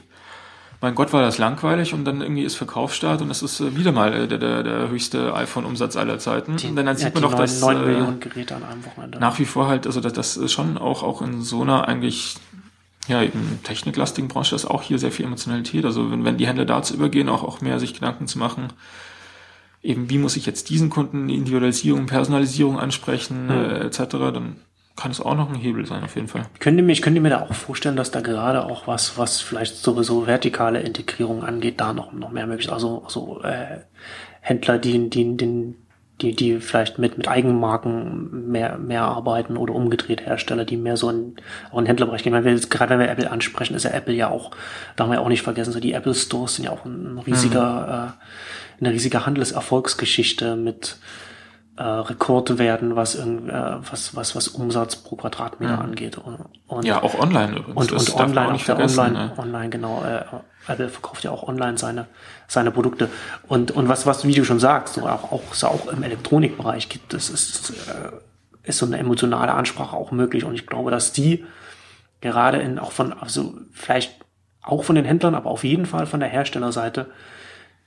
mein 0.81 0.95
Gott, 0.95 1.13
war 1.13 1.21
das 1.21 1.37
langweilig 1.37 1.93
und 1.93 2.05
dann 2.05 2.21
irgendwie 2.21 2.43
ist 2.43 2.55
Verkaufsstart 2.55 3.21
und 3.21 3.29
das 3.29 3.43
ist 3.43 3.59
äh, 3.59 3.75
wieder 3.75 3.91
mal 3.91 4.13
äh, 4.13 4.27
der, 4.27 4.39
der, 4.39 4.63
der 4.63 4.89
höchste 4.89 5.35
iPhone-Umsatz 5.35 5.95
aller 5.95 6.17
Zeiten. 6.17 6.57
Die, 6.57 6.67
und 6.67 6.75
dann, 6.75 6.87
dann 6.87 6.97
sieht 6.97 7.13
man 7.13 7.23
doch, 7.23 7.35
dass 7.35 7.61
äh, 7.61 7.73
Millionen 7.75 8.19
Geräte 8.19 8.55
an 8.55 8.63
einem 8.63 8.85
Wochenende. 8.85 9.19
nach 9.19 9.37
wie 9.37 9.45
vor 9.45 9.67
halt, 9.67 9.85
also 9.85 10.01
das, 10.01 10.13
das 10.13 10.37
ist 10.37 10.51
schon 10.51 10.77
auch, 10.77 11.03
auch 11.03 11.21
in 11.21 11.41
so 11.41 11.61
einer 11.61 11.87
eigentlich 11.87 12.35
ja, 13.07 13.21
eben 13.21 13.59
techniklastigen 13.63 14.27
Branche 14.27 14.55
ist 14.55 14.65
auch 14.65 14.81
hier 14.81 14.99
sehr 14.99 15.11
viel 15.11 15.25
Emotionalität. 15.25 15.85
Also 15.85 16.11
wenn, 16.11 16.25
wenn 16.25 16.37
die 16.37 16.47
Händler 16.47 16.65
dazu 16.65 16.93
übergehen, 16.93 17.29
auch, 17.29 17.43
auch 17.43 17.61
mehr 17.61 17.79
sich 17.79 17.93
Gedanken 17.93 18.27
zu 18.27 18.39
machen, 18.39 18.67
eben 19.83 20.09
wie 20.09 20.17
muss 20.17 20.35
ich 20.35 20.45
jetzt 20.45 20.69
diesen 20.69 20.89
Kunden 20.89 21.29
Individualisierung, 21.29 22.05
Personalisierung 22.05 22.79
ansprechen, 22.79 23.45
mhm. 23.45 23.51
äh, 23.51 23.79
etc., 23.85 24.03
dann 24.09 24.55
kann 25.01 25.11
es 25.11 25.19
auch 25.19 25.35
noch 25.35 25.49
ein 25.49 25.55
Hebel 25.55 25.87
sein, 25.87 26.03
auf 26.03 26.15
jeden 26.15 26.27
Fall. 26.27 26.45
Könnt 26.59 26.77
ihr 26.77 26.83
mir, 26.83 26.91
ich 26.91 27.01
könnte 27.01 27.21
mir 27.21 27.29
da 27.29 27.41
auch 27.41 27.53
vorstellen, 27.55 27.95
dass 27.95 28.11
da 28.11 28.21
gerade 28.21 28.63
auch 28.63 28.85
was, 28.85 29.17
was 29.17 29.41
vielleicht 29.41 29.77
sowieso 29.77 30.27
vertikale 30.27 30.81
Integrierung 30.81 31.43
angeht, 31.43 31.81
da 31.81 31.91
noch, 31.91 32.13
noch 32.13 32.29
mehr 32.29 32.45
möglich 32.45 32.67
ist. 32.67 32.71
Also, 32.71 33.01
also 33.03 33.41
äh, 33.41 33.79
Händler, 34.41 34.77
die, 34.77 35.09
die, 35.09 35.37
die, 35.37 35.75
die, 36.21 36.35
die 36.35 36.59
vielleicht 36.59 36.99
mit, 36.99 37.17
mit 37.17 37.27
Eigenmarken 37.27 38.51
mehr, 38.51 38.77
mehr 38.77 39.01
arbeiten 39.01 39.57
oder 39.57 39.73
umgedreht 39.73 40.23
Hersteller, 40.23 40.65
die 40.65 40.77
mehr 40.77 40.97
so 40.97 41.09
in, 41.09 41.35
auch 41.71 41.79
in 41.79 41.85
den 41.85 41.87
Händlerbereich 41.87 42.21
gehen. 42.21 42.33
Wenn 42.33 42.45
wir 42.45 42.51
jetzt, 42.51 42.69
gerade 42.69 42.91
wenn 42.91 42.99
wir 42.99 43.09
Apple 43.09 43.31
ansprechen, 43.31 43.73
ist 43.73 43.85
ja 43.85 43.91
Apple 43.91 44.13
ja 44.13 44.29
auch, 44.29 44.51
da 44.95 45.03
haben 45.03 45.09
wir 45.09 45.15
ja 45.15 45.21
auch 45.21 45.29
nicht 45.29 45.41
vergessen, 45.41 45.71
so 45.71 45.79
die 45.79 45.93
Apple 45.93 46.13
Stores 46.13 46.57
sind 46.57 46.65
ja 46.65 46.71
auch 46.71 46.85
ein 46.85 47.17
riesiger, 47.25 48.13
mhm. 48.79 48.83
äh, 48.83 48.85
eine 48.85 48.93
riesige 48.93 49.25
Handelserfolgsgeschichte 49.25 50.55
mit, 50.55 50.97
äh, 51.77 51.83
Rekord 51.83 52.57
werden, 52.57 52.95
was, 52.95 53.15
äh, 53.15 53.25
was, 53.25 54.15
was, 54.15 54.35
was 54.35 54.47
Umsatz 54.49 54.97
pro 54.97 55.15
Quadratmeter 55.15 55.77
mhm. 55.77 55.81
angeht. 55.81 56.17
Und, 56.17 56.39
und, 56.67 56.85
ja, 56.85 57.01
auch 57.01 57.17
online 57.17 57.57
übrigens. 57.57 57.91
Und, 57.91 57.93
und 57.93 58.19
online, 58.19 58.53
auch 58.53 58.63
der 58.63 58.79
online, 58.79 59.11
ne? 59.11 59.33
online, 59.37 59.69
genau. 59.69 60.03
Äh, 60.03 60.25
Apple 60.67 60.89
verkauft 60.89 61.23
ja 61.23 61.31
auch 61.31 61.47
online 61.47 61.77
seine, 61.77 62.07
seine 62.47 62.71
Produkte. 62.71 63.09
Und, 63.47 63.71
und 63.71 63.87
was, 63.87 64.05
was, 64.05 64.25
wie 64.25 64.33
du 64.33 64.43
schon 64.43 64.59
sagst, 64.59 64.95
so 64.95 65.07
auch, 65.07 65.31
auch, 65.31 65.53
so 65.53 65.67
auch 65.67 65.87
im 65.87 66.03
Elektronikbereich 66.03 66.89
gibt 66.89 67.13
es, 67.13 67.29
ist, 67.29 67.71
äh, 67.87 68.11
ist 68.63 68.77
so 68.77 68.85
eine 68.85 68.99
emotionale 68.99 69.53
Ansprache 69.53 69.95
auch 69.95 70.11
möglich. 70.11 70.43
Und 70.43 70.53
ich 70.53 70.67
glaube, 70.67 70.91
dass 70.91 71.13
die 71.13 71.45
gerade 72.19 72.59
in, 72.59 72.79
auch 72.79 72.91
von, 72.91 73.13
also 73.13 73.55
vielleicht 73.71 74.13
auch 74.61 74.83
von 74.83 74.95
den 74.95 75.05
Händlern, 75.05 75.33
aber 75.33 75.49
auf 75.49 75.63
jeden 75.63 75.87
Fall 75.87 76.05
von 76.05 76.19
der 76.19 76.29
Herstellerseite 76.29 77.07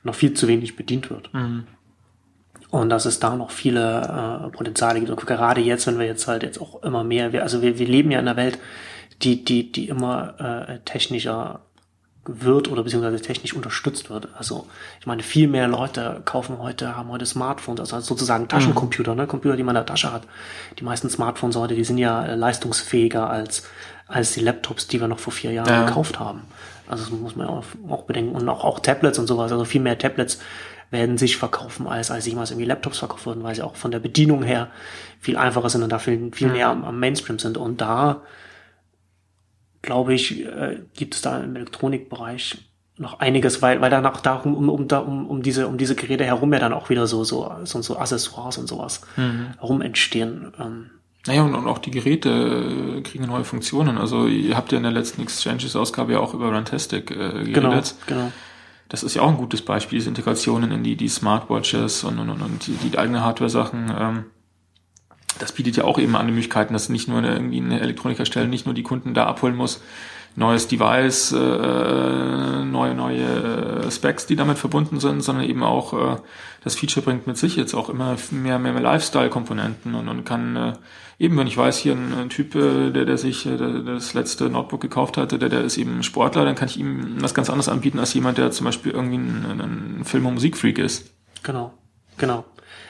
noch 0.02 0.16
viel 0.16 0.34
zu 0.34 0.48
wenig 0.48 0.74
bedient 0.74 1.10
wird. 1.10 1.32
Mhm 1.32 1.66
und 2.74 2.90
dass 2.90 3.04
es 3.04 3.20
da 3.20 3.36
noch 3.36 3.52
viele 3.52 4.48
äh, 4.48 4.50
Potenziale 4.50 4.98
gibt. 4.98 5.10
Und 5.10 5.24
gerade 5.26 5.60
jetzt, 5.60 5.86
wenn 5.86 5.98
wir 5.98 6.06
jetzt 6.06 6.26
halt 6.26 6.42
jetzt 6.42 6.60
auch 6.60 6.82
immer 6.82 7.04
mehr, 7.04 7.32
wir, 7.32 7.44
also 7.44 7.62
wir, 7.62 7.78
wir 7.78 7.86
leben 7.86 8.10
ja 8.10 8.18
in 8.18 8.26
einer 8.26 8.36
Welt, 8.36 8.58
die, 9.22 9.44
die, 9.44 9.70
die 9.70 9.88
immer 9.88 10.34
äh, 10.40 10.78
technischer 10.84 11.60
wird 12.26 12.68
oder 12.68 12.82
beziehungsweise 12.82 13.20
technisch 13.20 13.54
unterstützt 13.54 14.10
wird. 14.10 14.28
Also 14.36 14.66
ich 14.98 15.06
meine, 15.06 15.22
viel 15.22 15.46
mehr 15.46 15.68
Leute 15.68 16.22
kaufen 16.24 16.58
heute, 16.58 16.96
haben 16.96 17.10
heute 17.10 17.26
Smartphones, 17.26 17.80
also 17.80 18.00
sozusagen 18.00 18.48
Taschencomputer, 18.48 19.12
mhm. 19.12 19.18
ne? 19.18 19.26
Computer, 19.28 19.56
die 19.56 19.62
man 19.62 19.76
in 19.76 19.80
der 19.80 19.86
Tasche 19.86 20.12
hat. 20.12 20.22
Die 20.80 20.84
meisten 20.84 21.08
Smartphones 21.08 21.54
heute, 21.54 21.76
die 21.76 21.84
sind 21.84 21.98
ja 21.98 22.26
äh, 22.26 22.34
leistungsfähiger 22.34 23.30
als, 23.30 23.68
als 24.08 24.34
die 24.34 24.40
Laptops, 24.40 24.88
die 24.88 25.00
wir 25.00 25.06
noch 25.06 25.20
vor 25.20 25.32
vier 25.32 25.52
Jahren 25.52 25.68
ja. 25.68 25.84
gekauft 25.84 26.18
haben. 26.18 26.42
Also 26.88 27.04
das 27.04 27.12
muss 27.12 27.36
man 27.36 27.46
auch, 27.46 27.64
auch 27.88 28.02
bedenken. 28.02 28.34
Und 28.34 28.48
auch, 28.48 28.64
auch 28.64 28.80
Tablets 28.80 29.20
und 29.20 29.28
sowas, 29.28 29.52
also 29.52 29.64
viel 29.64 29.80
mehr 29.80 29.96
Tablets 29.96 30.40
werden 30.94 31.18
sich 31.18 31.36
verkaufen, 31.36 31.86
als, 31.86 32.10
als 32.10 32.26
jemals 32.26 32.50
irgendwie 32.50 32.66
Laptops 32.66 32.98
verkauft 32.98 33.26
wurden, 33.26 33.42
weil 33.42 33.54
sie 33.54 33.62
auch 33.62 33.76
von 33.76 33.90
der 33.90 33.98
Bedienung 33.98 34.42
her 34.42 34.70
viel 35.20 35.36
einfacher 35.36 35.68
sind 35.68 35.82
und 35.82 35.90
da 35.90 35.98
viel, 35.98 36.30
viel 36.32 36.48
näher 36.48 36.70
am, 36.70 36.84
am 36.84 36.98
Mainstream 36.98 37.38
sind. 37.38 37.58
Und 37.58 37.82
da, 37.82 38.22
glaube 39.82 40.14
ich, 40.14 40.46
äh, 40.46 40.78
gibt 40.96 41.14
es 41.14 41.20
da 41.20 41.40
im 41.40 41.56
Elektronikbereich 41.56 42.56
noch 42.96 43.18
einiges, 43.18 43.60
weil, 43.60 43.80
weil 43.82 43.90
danach 43.90 44.20
darum, 44.20 44.54
um, 44.54 44.68
um, 44.70 44.86
um, 44.86 45.26
um 45.26 45.42
diese, 45.42 45.66
um 45.66 45.76
diese 45.76 45.96
Geräte 45.96 46.24
herum 46.24 46.52
ja 46.52 46.60
dann 46.60 46.72
auch 46.72 46.88
wieder 46.88 47.06
so, 47.06 47.24
so, 47.24 47.52
so, 47.64 47.82
so 47.82 47.98
Accessoires 47.98 48.56
und 48.56 48.68
sowas 48.68 49.02
mhm. 49.16 49.48
herum 49.58 49.82
entstehen. 49.82 50.52
Ähm, 50.58 50.90
naja, 51.26 51.42
und, 51.42 51.54
und 51.54 51.66
auch 51.66 51.78
die 51.78 51.90
Geräte 51.90 52.30
äh, 52.30 53.00
kriegen 53.02 53.26
neue 53.26 53.44
Funktionen. 53.44 53.98
Also 53.98 54.26
ihr 54.26 54.56
habt 54.56 54.72
ja 54.72 54.78
in 54.78 54.84
der 54.84 54.92
letzten 54.92 55.22
Exchanges-Ausgabe 55.22 56.12
ja 56.12 56.20
auch 56.20 56.34
über 56.34 56.54
Runtastic 56.54 57.10
äh, 57.10 57.44
geredet. 57.44 57.52
Genau, 57.52 57.82
genau 58.06 58.32
das 58.88 59.02
ist 59.02 59.14
ja 59.14 59.22
auch 59.22 59.28
ein 59.28 59.36
gutes 59.36 59.62
Beispiel, 59.62 59.98
diese 59.98 60.10
Integrationen 60.10 60.70
in 60.70 60.84
die, 60.84 60.96
die 60.96 61.08
Smartwatches 61.08 62.04
und, 62.04 62.18
und, 62.18 62.30
und, 62.30 62.66
die, 62.66 62.72
die 62.72 62.98
eigene 62.98 63.22
Hardware-Sachen. 63.22 63.92
Ähm, 63.98 64.24
das 65.38 65.52
bietet 65.52 65.76
ja 65.76 65.84
auch 65.84 65.98
eben 65.98 66.14
andere 66.14 66.32
Möglichkeiten, 66.32 66.74
dass 66.74 66.88
nicht 66.88 67.08
nur 67.08 67.18
eine, 67.18 67.32
irgendwie 67.32 67.60
eine 67.60 67.80
Elektronikerstelle 67.80 68.46
nicht 68.46 68.66
nur 68.66 68.74
die 68.74 68.82
Kunden 68.82 69.14
da 69.14 69.26
abholen 69.26 69.56
muss, 69.56 69.82
neues 70.36 70.68
Device, 70.68 71.32
äh, 71.32 72.64
neue, 72.64 72.94
neue 72.94 73.84
äh, 73.86 73.90
Specs, 73.90 74.26
die 74.26 74.36
damit 74.36 74.58
verbunden 74.58 75.00
sind, 75.00 75.22
sondern 75.22 75.44
eben 75.44 75.62
auch 75.62 75.92
äh, 75.92 76.16
das 76.62 76.76
Feature 76.76 77.04
bringt 77.04 77.26
mit 77.26 77.36
sich 77.36 77.56
jetzt 77.56 77.74
auch 77.74 77.88
immer 77.88 78.16
mehr, 78.30 78.58
mehr, 78.58 78.72
mehr 78.72 78.82
Lifestyle-Komponenten 78.82 79.94
und, 79.94 80.08
und 80.08 80.24
kann 80.24 80.56
äh, 80.56 80.72
eben, 81.18 81.36
wenn 81.36 81.46
ich 81.46 81.56
weiß, 81.56 81.78
hier 81.78 81.92
ein, 81.92 82.12
ein 82.14 82.28
Typ, 82.28 82.54
äh, 82.54 82.90
der, 82.90 83.04
der 83.04 83.18
sich 83.18 83.46
äh, 83.46 83.56
der, 83.56 83.80
das 83.80 84.14
letzte 84.14 84.48
Notebook 84.48 84.80
gekauft 84.80 85.16
hatte, 85.16 85.38
der, 85.38 85.48
der 85.48 85.62
ist 85.62 85.76
eben 85.76 86.02
Sportler, 86.02 86.44
dann 86.44 86.54
kann 86.54 86.68
ich 86.68 86.78
ihm 86.78 87.16
was 87.20 87.34
ganz 87.34 87.48
anderes 87.48 87.68
anbieten 87.68 87.98
als 87.98 88.14
jemand, 88.14 88.38
der 88.38 88.50
zum 88.50 88.64
Beispiel 88.66 88.92
irgendwie 88.92 89.16
ein, 89.16 89.60
ein 89.98 90.04
Film- 90.04 90.26
und 90.26 90.34
Musikfreak 90.34 90.78
ist. 90.78 91.10
Genau, 91.42 91.72
genau. 92.18 92.44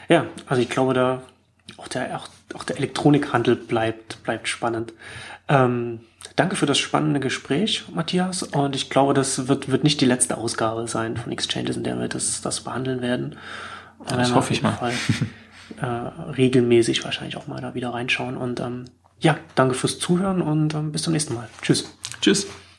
Ja, 0.08 0.26
also 0.46 0.62
ich 0.62 0.70
glaube, 0.70 0.94
da 0.94 1.22
auch 1.76 1.88
der, 1.88 2.16
auch, 2.16 2.28
auch 2.54 2.64
der 2.64 2.76
Elektronikhandel 2.76 3.56
bleibt, 3.56 4.22
bleibt 4.22 4.48
spannend. 4.48 4.92
Ähm, 5.48 6.00
danke 6.36 6.56
für 6.56 6.66
das 6.66 6.78
spannende 6.78 7.20
Gespräch, 7.20 7.84
Matthias. 7.92 8.42
Und 8.42 8.76
ich 8.76 8.90
glaube, 8.90 9.14
das 9.14 9.48
wird, 9.48 9.70
wird 9.70 9.84
nicht 9.84 10.00
die 10.00 10.06
letzte 10.06 10.36
Ausgabe 10.36 10.86
sein 10.88 11.16
von 11.16 11.32
Exchanges, 11.32 11.76
in 11.76 11.84
der 11.84 11.98
wir 11.98 12.08
das, 12.08 12.40
das 12.42 12.60
behandeln 12.60 13.00
werden. 13.00 13.36
Das 14.08 14.34
hoffe 14.34 14.52
ich 14.52 14.62
mal. 14.62 14.72
Fall, 14.72 14.92
äh, 15.80 15.86
regelmäßig 15.86 17.04
wahrscheinlich 17.04 17.36
auch 17.36 17.46
mal 17.46 17.60
da 17.60 17.74
wieder 17.74 17.90
reinschauen. 17.90 18.36
Und 18.36 18.60
ähm, 18.60 18.86
ja, 19.20 19.38
danke 19.54 19.74
fürs 19.74 19.98
Zuhören 19.98 20.42
und 20.42 20.74
ähm, 20.74 20.92
bis 20.92 21.02
zum 21.02 21.12
nächsten 21.12 21.34
Mal. 21.34 21.48
Tschüss. 21.62 21.96
Tschüss. 22.20 22.46